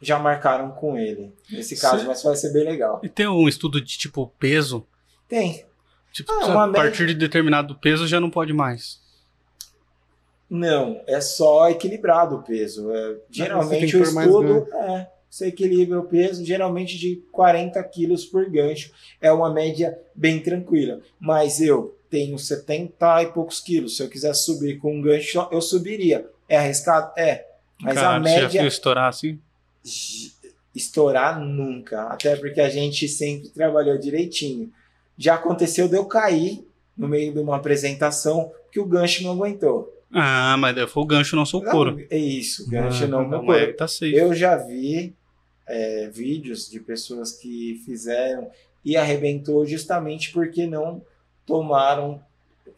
já 0.00 0.18
marcaram 0.18 0.70
com 0.70 0.96
ele. 0.98 1.32
Nesse 1.50 1.78
caso, 1.78 2.00
Sim. 2.00 2.06
mas 2.06 2.22
vai 2.22 2.34
ser 2.34 2.52
bem 2.52 2.64
legal. 2.64 3.00
E 3.04 3.08
tem 3.08 3.28
um 3.28 3.46
estudo 3.46 3.80
de 3.80 3.98
tipo 3.98 4.26
peso? 4.38 4.86
Tem. 5.28 5.64
Tipo, 6.12 6.32
Ah, 6.32 6.44
a 6.44 6.48
uma 6.48 6.72
partir 6.72 7.06
de 7.06 7.14
determinado 7.14 7.74
peso 7.74 8.06
já 8.06 8.20
não 8.20 8.30
pode 8.30 8.52
mais. 8.52 9.00
Não, 10.48 11.00
é 11.06 11.20
só 11.20 11.70
equilibrado 11.70 12.36
o 12.36 12.42
peso. 12.42 12.90
É, 12.90 13.12
tem 13.12 13.22
geralmente 13.30 13.96
o 13.96 14.02
estudo 14.02 14.66
é 14.74 15.06
você 15.30 15.46
equilibra 15.46 16.00
o 16.00 16.04
peso, 16.04 16.44
geralmente 16.44 16.98
de 16.98 17.22
40 17.30 17.80
quilos 17.84 18.24
por 18.24 18.50
gancho. 18.50 18.90
É 19.20 19.30
uma 19.30 19.48
média 19.52 19.96
bem 20.12 20.40
tranquila. 20.42 21.00
Mas 21.20 21.60
eu 21.60 21.96
tenho 22.10 22.36
70 22.36 23.22
e 23.22 23.26
poucos 23.26 23.60
quilos. 23.60 23.96
Se 23.96 24.02
eu 24.02 24.08
quiser 24.08 24.34
subir 24.34 24.78
com 24.78 24.96
um 24.96 25.00
gancho, 25.00 25.46
eu 25.52 25.62
subiria. 25.62 26.28
É 26.48 26.56
arriscado? 26.56 27.12
É. 27.16 27.46
Mas 27.80 27.96
a 27.96 28.00
Caralho, 28.00 28.24
você 28.24 28.30
já 28.34 28.40
média 28.40 28.60
viu 28.62 28.68
estourar 28.68 29.08
assim? 29.08 29.38
Estourar 30.74 31.40
nunca, 31.40 32.02
até 32.08 32.34
porque 32.34 32.60
a 32.60 32.68
gente 32.68 33.06
sempre 33.06 33.50
trabalhou 33.50 33.96
direitinho. 33.98 34.72
Já 35.20 35.34
aconteceu 35.34 35.86
de 35.86 35.96
eu 35.96 36.06
cair 36.06 36.66
no 36.96 37.06
meio 37.06 37.30
de 37.30 37.38
uma 37.38 37.56
apresentação 37.56 38.50
que 38.72 38.80
o 38.80 38.86
gancho 38.86 39.22
não 39.22 39.32
aguentou. 39.32 39.94
Ah, 40.10 40.56
mas 40.58 40.90
foi 40.90 41.02
o 41.02 41.06
gancho, 41.06 41.36
não 41.36 41.44
sou 41.44 41.60
o 41.60 41.64
couro. 41.64 42.02
É 42.08 42.16
isso, 42.16 42.66
o 42.66 42.70
gancho 42.70 43.04
Ah, 43.04 43.06
não, 43.06 43.28
meu 43.28 43.42
mas 43.42 43.60
couro. 43.60 43.76
Tá. 43.76 43.86
Eu 44.00 44.32
já 44.34 44.56
vi 44.56 45.14
é, 45.66 46.08
vídeos 46.08 46.70
de 46.70 46.80
pessoas 46.80 47.32
que 47.32 47.82
fizeram 47.84 48.50
e 48.82 48.96
arrebentou 48.96 49.66
justamente 49.66 50.32
porque 50.32 50.66
não 50.66 51.02
tomaram, 51.44 52.18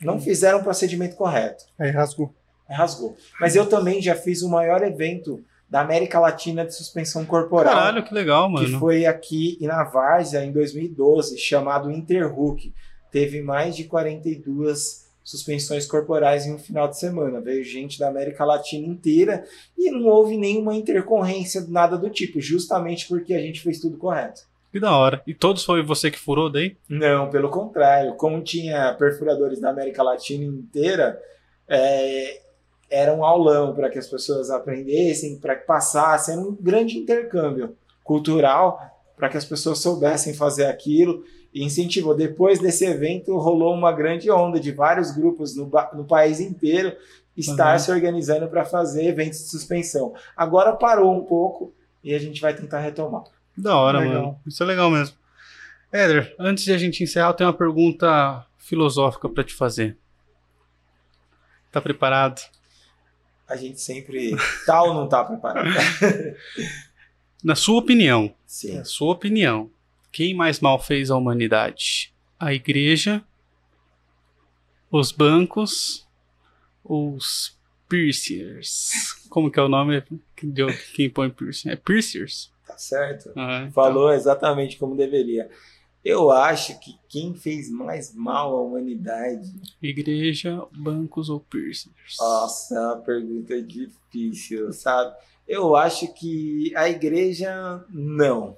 não 0.01 0.21
fizeram 0.21 0.59
o 0.59 0.65
procedimento 0.65 1.15
correto. 1.15 1.65
Aí 1.79 1.91
rasgou. 1.91 2.35
Rasgou. 2.69 3.17
Mas 3.41 3.55
eu 3.55 3.67
também 3.67 4.03
já 4.03 4.17
fiz 4.17 4.43
o 4.43 4.51
maior 4.51 4.83
evento 4.83 5.45
da 5.73 5.81
América 5.81 6.21
Latina 6.21 6.67
de 6.67 6.77
suspensão 6.77 7.25
corporal. 7.25 7.73
Caralho, 7.73 8.05
que 8.05 8.13
legal, 8.13 8.47
que 8.49 8.65
mano. 8.65 8.79
foi 8.79 9.07
aqui 9.07 9.57
na 9.63 9.83
Várzea 9.85 10.45
em 10.45 10.53
2012, 10.53 11.39
chamado 11.39 11.91
Interhook. 11.91 12.75
Teve 13.11 13.41
mais 13.41 13.75
de 13.75 13.85
42 13.85 15.11
suspensões 15.25 15.87
corporais 15.87 16.45
em 16.45 16.53
um 16.53 16.59
final 16.59 16.89
de 16.89 16.99
semana. 16.99 17.41
Veio 17.41 17.65
gente 17.65 17.99
da 17.99 18.09
América 18.09 18.45
Latina 18.45 18.87
inteira 18.87 19.47
e 19.75 19.91
não 19.91 20.05
houve 20.09 20.37
nenhuma 20.37 20.75
intercorrência, 20.75 21.65
nada 21.67 21.97
do 21.97 22.11
tipo, 22.11 22.39
justamente 22.39 23.09
porque 23.09 23.33
a 23.33 23.41
gente 23.41 23.63
fez 23.63 23.81
tudo 23.81 23.97
correto. 23.97 24.43
Que 24.71 24.79
da 24.79 24.95
hora. 24.95 25.23
E 25.27 25.33
todos 25.33 25.65
foi 25.65 25.83
você 25.83 26.11
que 26.11 26.19
furou 26.19 26.53
daí? 26.53 26.77
Não, 26.87 27.31
pelo 27.31 27.49
contrário. 27.49 28.15
Como 28.17 28.43
tinha 28.43 28.93
perfuradores 28.93 29.59
da 29.59 29.71
América 29.71 30.03
Latina 30.03 30.45
inteira, 30.45 31.19
é, 31.67 32.43
era 32.93 33.15
um 33.15 33.25
aulão 33.25 33.75
para 33.75 33.89
que 33.89 33.99
as 33.99 34.07
pessoas 34.07 34.51
aprendessem, 34.51 35.39
para 35.39 35.57
que 35.57 35.67
passassem, 35.67 36.35
era 36.35 36.43
um 36.43 36.55
grande 36.55 36.99
intercâmbio 36.99 37.75
cultural 38.05 38.79
para 39.17 39.29
que 39.31 39.37
as 39.37 39.45
pessoas 39.45 39.79
soubessem 39.79 40.35
fazer 40.35 40.67
aquilo 40.67 41.25
e 41.55 41.65
incentivou. 41.65 42.15
Depois 42.15 42.59
desse 42.59 42.85
evento, 42.85 43.37
rolou 43.39 43.73
uma 43.75 43.93
grande 43.93 44.31
onda 44.31 44.61
de 44.61 44.73
vários 44.73 45.11
grupos 45.11 45.57
no, 45.57 45.71
no 45.95 46.05
país 46.05 46.39
inteiro 46.41 46.95
estar 47.37 47.73
Uhum. 47.73 47.79
se 47.79 47.91
organizando 47.91 48.47
para 48.49 48.65
fazer 48.65 49.07
eventos 49.07 49.39
de 49.39 49.49
suspensão. 49.49 50.13
Agora 50.37 50.75
parou 50.75 51.17
um 51.17 51.25
pouco 51.25 51.73
e 52.05 52.15
a 52.15 52.19
gente 52.19 52.41
vai 52.43 52.53
tentar 52.55 52.81
retomar. 52.81 53.25
Da 53.57 53.77
hora, 53.77 54.01
Legal. 54.01 54.15
mano. 54.23 54.41
Isso 54.47 54.63
é 54.63 54.67
legal 54.67 54.91
mesmo. 54.91 55.17
Éder, 55.91 56.35
antes 56.39 56.65
de 56.65 56.73
a 56.73 56.79
gente 56.79 57.03
encerrar, 57.03 57.29
eu 57.29 57.35
tenho 57.35 57.49
uma 57.51 57.57
pergunta 57.57 58.45
filosófica 58.59 59.29
pra 59.29 59.45
te 59.45 59.55
fazer. 59.55 59.97
Tá 61.71 61.81
preparado? 61.81 62.41
A 63.49 63.57
gente 63.57 63.81
sempre 63.81 64.33
tá 64.65 64.83
ou 64.83 64.95
não 64.95 65.09
tá 65.09 65.25
preparado. 65.25 65.69
Na 67.43 67.57
sua 67.57 67.81
opinião, 67.81 68.33
Sim. 68.47 68.77
na 68.77 68.85
sua 68.85 69.13
opinião, 69.13 69.69
quem 70.13 70.33
mais 70.33 70.61
mal 70.61 70.81
fez 70.81 71.11
à 71.11 71.17
humanidade? 71.17 72.15
A 72.39 72.55
igreja, 72.55 73.21
os 74.89 75.11
bancos 75.11 76.07
ou 76.85 77.15
os 77.15 77.59
piercers? 77.89 78.91
Como 79.29 79.51
que 79.51 79.59
é 79.59 79.63
o 79.63 79.69
nome 79.69 80.05
de 80.41 80.73
quem 80.95 81.11
põe 81.11 81.31
piercing? 81.31 81.71
É 81.71 81.77
piercers? 81.77 82.53
Tá 82.65 82.79
certo. 82.79 83.33
Ah, 83.35 83.63
então. 83.63 83.73
Falou 83.73 84.13
exatamente 84.13 84.77
como 84.79 84.97
deveria. 84.97 85.51
Eu 86.05 86.33
acho 86.33 86.79
que 86.81 86.99
quem 87.09 87.33
fez 87.35 87.71
mais 87.71 88.13
mal 88.13 88.57
à 88.57 88.61
humanidade. 88.61 89.53
Igreja, 89.81 90.67
bancos 90.73 91.29
ou 91.29 91.39
piercers? 91.39 92.17
Nossa, 92.19 92.75
é 92.75 92.81
uma 92.81 92.97
pergunta 92.97 93.63
difícil, 93.63 94.73
sabe? 94.73 95.17
Eu 95.47 95.77
acho 95.77 96.13
que 96.15 96.73
a 96.75 96.89
igreja 96.89 97.85
não. 97.89 98.57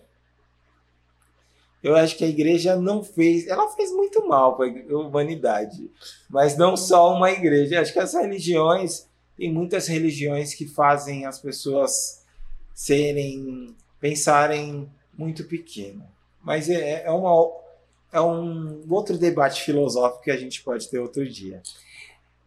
Eu 1.83 1.95
acho 1.95 2.17
que 2.17 2.25
a 2.25 2.29
igreja 2.29 2.77
não 2.77 3.05
fez. 3.05 3.47
Ela 3.47 3.69
fez 3.77 3.93
muito 3.93 4.27
mal 4.27 4.57
para 4.57 4.67
a 4.67 4.99
humanidade. 4.99 5.91
Mas 6.31 6.57
não 6.57 6.79
só 6.79 7.15
uma 7.15 7.31
igreja. 7.31 7.75
Eu 7.75 7.83
acho 7.83 7.93
que 7.93 7.99
as 7.99 8.15
religiões. 8.15 9.07
Tem 9.37 9.53
muitas 9.53 9.87
religiões 9.89 10.55
que 10.55 10.67
fazem 10.67 11.27
as 11.27 11.39
pessoas 11.39 12.25
serem. 12.73 13.77
pensarem 14.01 14.89
muito 15.19 15.45
pequeno. 15.45 16.14
Mas 16.45 16.69
é, 16.69 17.05
é, 17.05 17.11
uma, 17.11 17.51
é 18.13 18.21
um 18.21 18.83
outro 18.89 19.17
debate 19.17 19.63
filosófico 19.63 20.25
que 20.25 20.31
a 20.31 20.37
gente 20.37 20.63
pode 20.63 20.89
ter 20.89 20.99
outro 20.99 21.27
dia. 21.29 21.63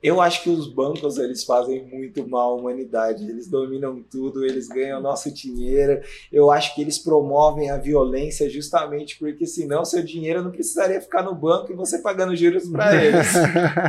Eu 0.02 0.22
acho 0.22 0.44
que 0.44 0.49
os 0.49 0.72
bancos 0.72 1.18
eles 1.18 1.44
fazem 1.44 1.84
muito 1.88 2.28
mal 2.28 2.52
à 2.52 2.56
humanidade. 2.56 3.28
Eles 3.28 3.48
dominam 3.48 4.03
tudo, 4.10 4.45
eles 4.45 4.68
ganham 4.68 5.02
nosso 5.02 5.34
dinheiro. 5.34 5.99
Eu 6.32 6.52
acho 6.52 6.76
que 6.76 6.82
eles 6.82 6.99
promovem 6.99 7.72
a 7.72 7.78
violência 7.78 8.48
justamente 8.48 9.18
porque 9.18 9.48
senão 9.48 9.84
seu 9.84 10.03
dinheiro 10.03 10.44
não 10.44 10.52
precisaria 10.52 11.02
ficar 11.02 11.24
no 11.24 11.34
banco 11.34 11.72
e 11.72 11.76
você 11.76 11.98
pagando 11.98 12.36
juros 12.36 12.69
para 12.69 12.94
eles. 13.03 13.28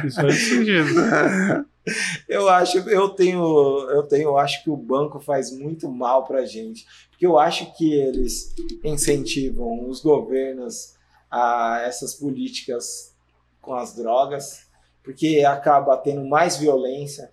Isso 0.07 0.21
faz 0.21 0.35
sentido. 0.35 0.89
Eu 2.29 2.49
acho, 2.49 2.79
eu 2.89 3.09
tenho, 3.11 3.43
eu 3.91 4.03
tenho, 4.03 4.25
eu 4.25 4.39
acho 4.39 4.63
que 4.63 4.71
o 4.71 4.77
banco 4.77 5.21
faz 5.21 5.51
muito 5.51 5.89
mal 5.91 6.25
para 6.25 6.45
gente, 6.45 6.87
porque 7.11 7.27
eu 7.27 7.39
acho 7.39 7.75
que 7.77 7.95
eles 7.95 8.55
incentivam 8.85 9.89
os 9.89 10.01
governos 10.01 10.95
a 11.31 11.83
essas 11.85 12.15
políticas 12.15 13.15
com 13.61 13.75
as 13.75 13.95
drogas, 13.95 14.67
porque 15.03 15.45
acaba 15.45 15.97
tendo 15.97 16.25
mais 16.27 16.57
violência, 16.57 17.31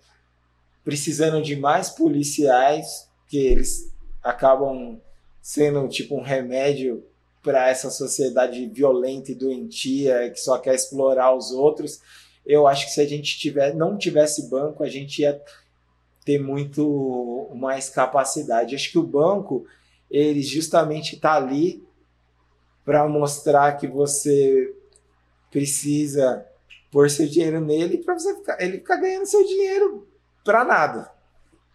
precisando 0.84 1.42
de 1.42 1.56
mais 1.56 1.90
policiais, 1.90 3.08
que 3.28 3.38
eles 3.38 3.92
acabam 4.22 5.00
sendo 5.40 5.86
tipo 5.88 6.16
um 6.16 6.22
remédio 6.22 7.04
para 7.42 7.70
essa 7.70 7.90
sociedade 7.90 8.66
violenta 8.66 9.30
e 9.30 9.34
doentia 9.34 10.30
que 10.30 10.40
só 10.40 10.58
quer 10.58 10.74
explorar 10.74 11.32
os 11.34 11.52
outros 11.52 12.00
eu 12.46 12.66
acho 12.66 12.86
que 12.86 12.92
se 12.92 13.00
a 13.00 13.06
gente 13.06 13.38
tiver, 13.38 13.74
não 13.74 13.98
tivesse 13.98 14.48
banco, 14.48 14.84
a 14.84 14.88
gente 14.88 15.22
ia 15.22 15.40
ter 16.24 16.38
muito 16.38 17.50
mais 17.54 17.90
capacidade. 17.90 18.74
Acho 18.74 18.90
que 18.90 18.98
o 18.98 19.06
banco, 19.06 19.66
ele 20.10 20.42
justamente 20.42 21.16
está 21.16 21.34
ali 21.34 21.84
para 22.84 23.06
mostrar 23.08 23.76
que 23.76 23.88
você 23.88 24.72
precisa 25.50 26.46
pôr 26.90 27.10
seu 27.10 27.26
dinheiro 27.26 27.60
nele 27.60 27.98
para 27.98 28.14
você 28.14 28.34
ficar, 28.36 28.62
ele 28.62 28.78
ficar 28.78 28.96
ganhando 28.96 29.26
seu 29.26 29.44
dinheiro 29.44 30.06
para 30.44 30.64
nada. 30.64 31.10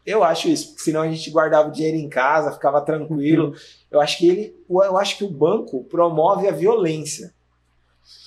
Eu 0.06 0.24
acho 0.24 0.48
isso, 0.48 0.70
porque 0.70 0.84
senão 0.84 1.02
a 1.02 1.12
gente 1.12 1.30
guardava 1.30 1.70
o 1.70 1.72
dinheiro 1.72 1.98
em 1.98 2.10
casa, 2.10 2.54
ficava 2.54 2.82
tranquilo. 2.82 3.54
Eu 3.90 4.02
acho 4.02 4.18
que 4.18 4.28
ele, 4.28 4.56
eu 4.70 4.98
acho 4.98 5.18
que 5.18 5.24
o 5.24 5.30
banco 5.30 5.84
promove 5.84 6.48
a 6.48 6.52
violência. 6.52 7.34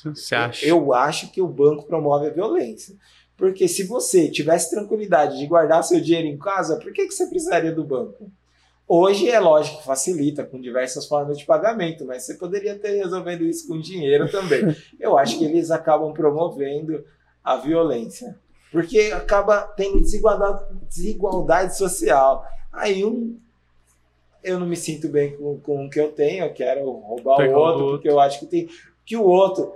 Você 0.04 0.34
acha? 0.34 0.66
Eu 0.66 0.92
acho 0.92 1.30
que 1.30 1.40
o 1.40 1.48
banco 1.48 1.84
promove 1.84 2.26
a 2.26 2.30
violência. 2.30 2.94
Porque 3.36 3.66
se 3.66 3.84
você 3.84 4.30
tivesse 4.30 4.70
tranquilidade 4.70 5.38
de 5.38 5.46
guardar 5.46 5.82
seu 5.82 6.00
dinheiro 6.00 6.28
em 6.28 6.38
casa, 6.38 6.76
por 6.78 6.92
que, 6.92 7.06
que 7.06 7.12
você 7.12 7.26
precisaria 7.26 7.72
do 7.72 7.82
banco? 7.82 8.30
Hoje 8.86 9.28
é 9.30 9.40
lógico 9.40 9.78
que 9.78 9.84
facilita 9.84 10.44
com 10.44 10.60
diversas 10.60 11.06
formas 11.06 11.38
de 11.38 11.46
pagamento, 11.46 12.04
mas 12.04 12.22
você 12.22 12.34
poderia 12.34 12.78
ter 12.78 12.96
resolvendo 12.96 13.42
isso 13.44 13.66
com 13.66 13.80
dinheiro 13.80 14.30
também. 14.30 14.76
Eu 15.00 15.16
acho 15.16 15.38
que 15.38 15.44
eles 15.44 15.70
acabam 15.70 16.12
promovendo 16.12 17.02
a 17.42 17.56
violência. 17.56 18.36
Porque 18.70 19.10
acaba 19.14 19.62
tendo 19.62 20.00
desigualdade, 20.00 20.64
desigualdade 20.88 21.78
social. 21.78 22.44
Aí 22.72 23.04
um, 23.04 23.38
eu 24.42 24.58
não 24.58 24.66
me 24.66 24.76
sinto 24.76 25.08
bem 25.08 25.36
com, 25.36 25.58
com 25.60 25.86
o 25.86 25.90
que 25.90 26.00
eu 26.00 26.10
tenho, 26.12 26.44
eu 26.44 26.52
quero 26.52 26.90
roubar 26.90 27.36
Pegar 27.36 27.56
o 27.56 27.60
outro, 27.60 27.84
outro. 27.84 27.96
porque 27.96 28.08
eu 28.08 28.18
acho 28.20 28.40
que 28.40 28.46
tem 28.46 28.68
que 29.04 29.16
o 29.16 29.22
outro 29.22 29.72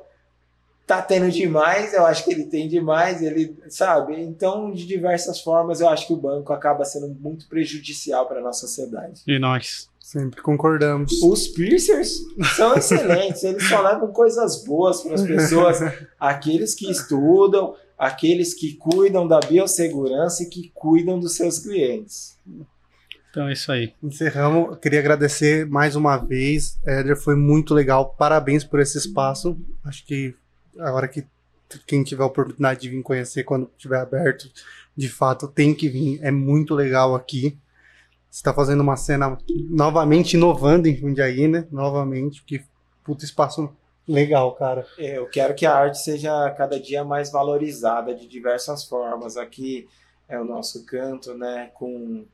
tá 0.87 1.03
tendo 1.03 1.31
demais, 1.31 1.93
eu 1.93 2.07
acho 2.07 2.25
que 2.25 2.33
ele 2.33 2.45
tem 2.45 2.67
demais, 2.67 3.21
ele 3.21 3.55
sabe. 3.69 4.19
Então, 4.19 4.73
de 4.73 4.87
diversas 4.87 5.39
formas, 5.39 5.83
eu 5.83 5.89
acho 5.89 6.07
que 6.07 6.15
o 6.15 6.17
banco 6.17 6.51
acaba 6.51 6.83
sendo 6.85 7.09
muito 7.21 7.47
prejudicial 7.47 8.27
para 8.27 8.41
nossa 8.41 8.67
sociedade. 8.67 9.23
E 9.27 9.39
nós? 9.39 9.91
Sempre 10.01 10.41
concordamos. 10.41 11.23
Os 11.23 11.49
piercers 11.49 12.21
são 12.57 12.75
excelentes, 12.75 13.45
eles 13.45 13.69
só 13.69 13.83
levam 13.83 14.11
coisas 14.11 14.65
boas 14.65 15.03
para 15.03 15.17
as 15.17 15.23
pessoas, 15.23 15.79
aqueles 16.19 16.75
que 16.75 16.91
estudam, 16.91 17.75
aqueles 17.99 18.55
que 18.55 18.73
cuidam 18.73 19.29
da 19.29 19.39
biossegurança 19.41 20.45
e 20.45 20.47
que 20.47 20.71
cuidam 20.75 21.21
dos 21.21 21.37
seus 21.37 21.59
clientes. 21.59 22.39
Então 23.31 23.49
é 23.49 23.53
isso 23.53 23.71
aí. 23.71 23.95
Encerramos. 24.03 24.71
Eu 24.71 24.77
queria 24.77 25.01
agradecer 25.01 25.67
mais 25.67 25.95
uma 25.95 26.17
vez. 26.17 26.79
Éder, 26.87 27.17
foi 27.17 27.37
muito 27.37 27.75
legal. 27.75 28.15
Parabéns 28.19 28.65
por 28.65 28.81
esse 28.81 28.99
espaço. 28.99 29.59
Acho 29.85 30.05
que 30.07 30.35
a 30.79 30.93
hora 30.93 31.09
que 31.09 31.27
quem 31.87 32.03
tiver 32.03 32.23
a 32.23 32.27
oportunidade 32.27 32.81
de 32.81 32.89
vir 32.89 33.03
conhecer 33.03 33.45
quando 33.45 33.71
estiver 33.77 34.01
aberto, 34.01 34.51
de 34.97 35.09
fato, 35.09 35.47
tem 35.47 35.75
que 35.75 35.89
vir. 35.89 36.19
É 36.23 36.31
muito 36.31 36.75
legal 36.75 37.15
aqui. 37.15 37.59
Você 38.31 38.41
está 38.41 38.53
fazendo 38.53 38.81
uma 38.81 38.97
cena 38.97 39.39
novamente 39.71 40.35
inovando 40.35 40.89
em 40.89 40.97
Jundiaí, 40.97 41.49
né? 41.49 41.67
Novamente, 41.71 42.41
porque 42.41 42.63
puto 43.05 43.25
espaço 43.25 43.71
legal, 44.07 44.55
cara. 44.55 44.87
Eu 44.97 45.27
quero 45.27 45.55
que 45.55 45.67
a 45.67 45.75
arte 45.75 45.99
seja 45.99 46.51
cada 46.53 46.81
dia 46.81 47.05
mais 47.05 47.31
valorizada 47.31 48.15
de 48.15 48.27
diversas 48.27 48.85
formas. 48.85 49.37
Aqui 49.37 49.87
é 50.29 50.41
o 50.41 50.45
nosso 50.45 50.85
canto, 50.87 51.35
né? 51.35 51.71
Com 51.75 52.25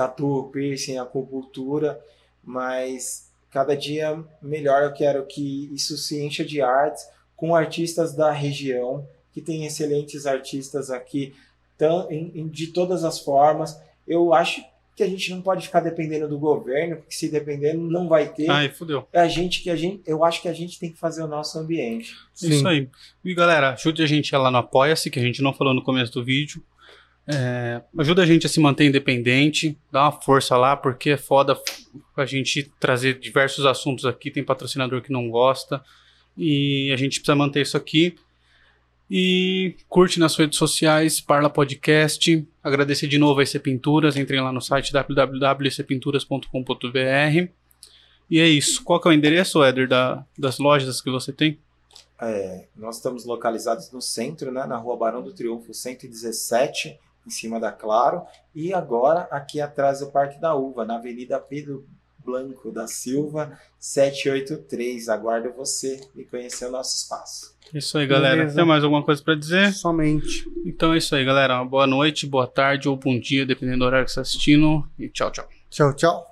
tatu, 0.00 0.48
piercing, 0.50 0.96
acupuntura, 0.96 2.00
mas 2.42 3.30
cada 3.50 3.76
dia 3.76 4.18
melhor 4.40 4.82
eu 4.82 4.92
quero 4.92 5.26
que 5.26 5.70
isso 5.74 5.98
se 5.98 6.24
encha 6.24 6.42
de 6.42 6.62
artes 6.62 7.06
com 7.36 7.54
artistas 7.54 8.14
da 8.14 8.30
região, 8.32 9.06
que 9.32 9.42
tem 9.42 9.66
excelentes 9.66 10.26
artistas 10.26 10.90
aqui 10.90 11.34
tão, 11.76 12.10
em, 12.10 12.48
de 12.48 12.68
todas 12.68 13.04
as 13.04 13.20
formas. 13.20 13.78
Eu 14.06 14.32
acho 14.32 14.64
que 14.96 15.02
a 15.02 15.08
gente 15.08 15.30
não 15.30 15.40
pode 15.40 15.66
ficar 15.66 15.80
dependendo 15.80 16.28
do 16.28 16.38
governo, 16.38 16.96
porque 16.96 17.14
se 17.14 17.28
dependendo 17.30 17.82
não 17.90 18.08
vai 18.08 18.28
ter. 18.28 18.50
Ai, 18.50 18.68
fudeu. 18.70 19.06
É 19.12 19.20
a 19.20 19.28
gente 19.28 19.62
que 19.62 19.70
a 19.70 19.76
gente, 19.76 20.02
eu 20.06 20.24
acho 20.24 20.42
que 20.42 20.48
a 20.48 20.52
gente 20.52 20.78
tem 20.78 20.90
que 20.90 20.98
fazer 20.98 21.22
o 21.22 21.28
nosso 21.28 21.58
ambiente. 21.58 22.14
Sim. 22.34 22.50
Isso 22.50 22.68
aí. 22.68 22.88
E 23.24 23.34
galera, 23.34 23.74
ajude 23.74 24.02
a 24.02 24.06
gente 24.06 24.34
lá 24.34 24.50
no 24.50 24.58
Apoia-se, 24.58 25.10
que 25.10 25.18
a 25.18 25.22
gente 25.22 25.42
não 25.42 25.52
falou 25.52 25.74
no 25.74 25.82
começo 25.82 26.12
do 26.12 26.24
vídeo. 26.24 26.62
É, 27.32 27.80
ajuda 27.98 28.22
a 28.22 28.26
gente 28.26 28.46
a 28.46 28.48
se 28.48 28.58
manter 28.58 28.86
independente, 28.86 29.78
dá 29.92 30.02
uma 30.02 30.12
força 30.12 30.56
lá, 30.56 30.76
porque 30.76 31.10
é 31.10 31.16
foda 31.16 31.56
a 32.16 32.26
gente 32.26 32.68
trazer 32.80 33.20
diversos 33.20 33.64
assuntos 33.66 34.04
aqui. 34.04 34.28
Tem 34.30 34.42
patrocinador 34.42 35.00
que 35.00 35.12
não 35.12 35.30
gosta 35.30 35.80
e 36.36 36.90
a 36.92 36.96
gente 36.96 37.20
precisa 37.20 37.36
manter 37.36 37.62
isso 37.62 37.76
aqui. 37.76 38.16
E 39.08 39.76
curte 39.88 40.18
nas 40.20 40.36
redes 40.36 40.58
sociais, 40.58 41.20
Parla 41.20 41.50
Podcast. 41.50 42.46
Agradecer 42.62 43.08
de 43.08 43.18
novo 43.18 43.40
a 43.40 43.42
EC 43.42 43.60
Pinturas. 43.60 44.16
Entrem 44.16 44.40
lá 44.40 44.52
no 44.52 44.60
site 44.60 44.92
www.ecpinturas.com.br. 44.92 47.48
E 48.30 48.38
é 48.38 48.48
isso. 48.48 48.84
Qual 48.84 49.00
é 49.04 49.08
o 49.08 49.12
endereço, 49.12 49.62
Éder, 49.62 49.88
da, 49.88 50.24
das 50.38 50.58
lojas 50.58 51.00
que 51.00 51.10
você 51.10 51.32
tem? 51.32 51.58
É, 52.20 52.66
nós 52.76 52.96
estamos 52.96 53.24
localizados 53.24 53.90
no 53.90 54.00
centro, 54.00 54.52
né, 54.52 54.66
na 54.66 54.76
rua 54.76 54.96
Barão 54.96 55.22
do 55.22 55.32
Triunfo 55.32 55.72
117, 55.72 56.98
em 57.26 57.30
cima 57.30 57.60
da 57.60 57.72
Claro. 57.72 58.22
E 58.54 58.72
agora 58.72 59.28
aqui 59.30 59.60
atrás 59.60 60.00
do 60.00 60.10
Parque 60.10 60.40
da 60.40 60.54
Uva, 60.54 60.84
na 60.84 60.96
Avenida 60.96 61.38
Pedro 61.38 61.86
Blanco 62.24 62.70
da 62.70 62.86
Silva, 62.86 63.58
783. 63.78 65.08
Aguardo 65.08 65.52
você 65.52 66.00
e 66.14 66.24
conhecer 66.24 66.66
o 66.66 66.70
nosso 66.70 66.96
espaço. 66.96 67.54
Isso 67.72 67.96
aí, 67.98 68.06
galera. 68.06 68.36
Beleza. 68.36 68.56
Tem 68.56 68.64
mais 68.64 68.84
alguma 68.84 69.02
coisa 69.02 69.22
para 69.22 69.34
dizer? 69.34 69.72
Somente. 69.72 70.44
Então 70.64 70.92
é 70.92 70.98
isso 70.98 71.14
aí, 71.14 71.24
galera. 71.24 71.56
Uma 71.56 71.66
boa 71.66 71.86
noite, 71.86 72.26
boa 72.26 72.46
tarde 72.46 72.88
ou 72.88 72.96
bom 72.96 73.18
dia, 73.18 73.46
dependendo 73.46 73.78
do 73.78 73.84
horário 73.84 74.06
que 74.06 74.12
você 74.12 74.20
está 74.20 74.28
assistindo. 74.28 74.86
E 74.98 75.08
tchau, 75.08 75.30
tchau. 75.30 75.48
Tchau, 75.70 75.94
tchau. 75.94 76.29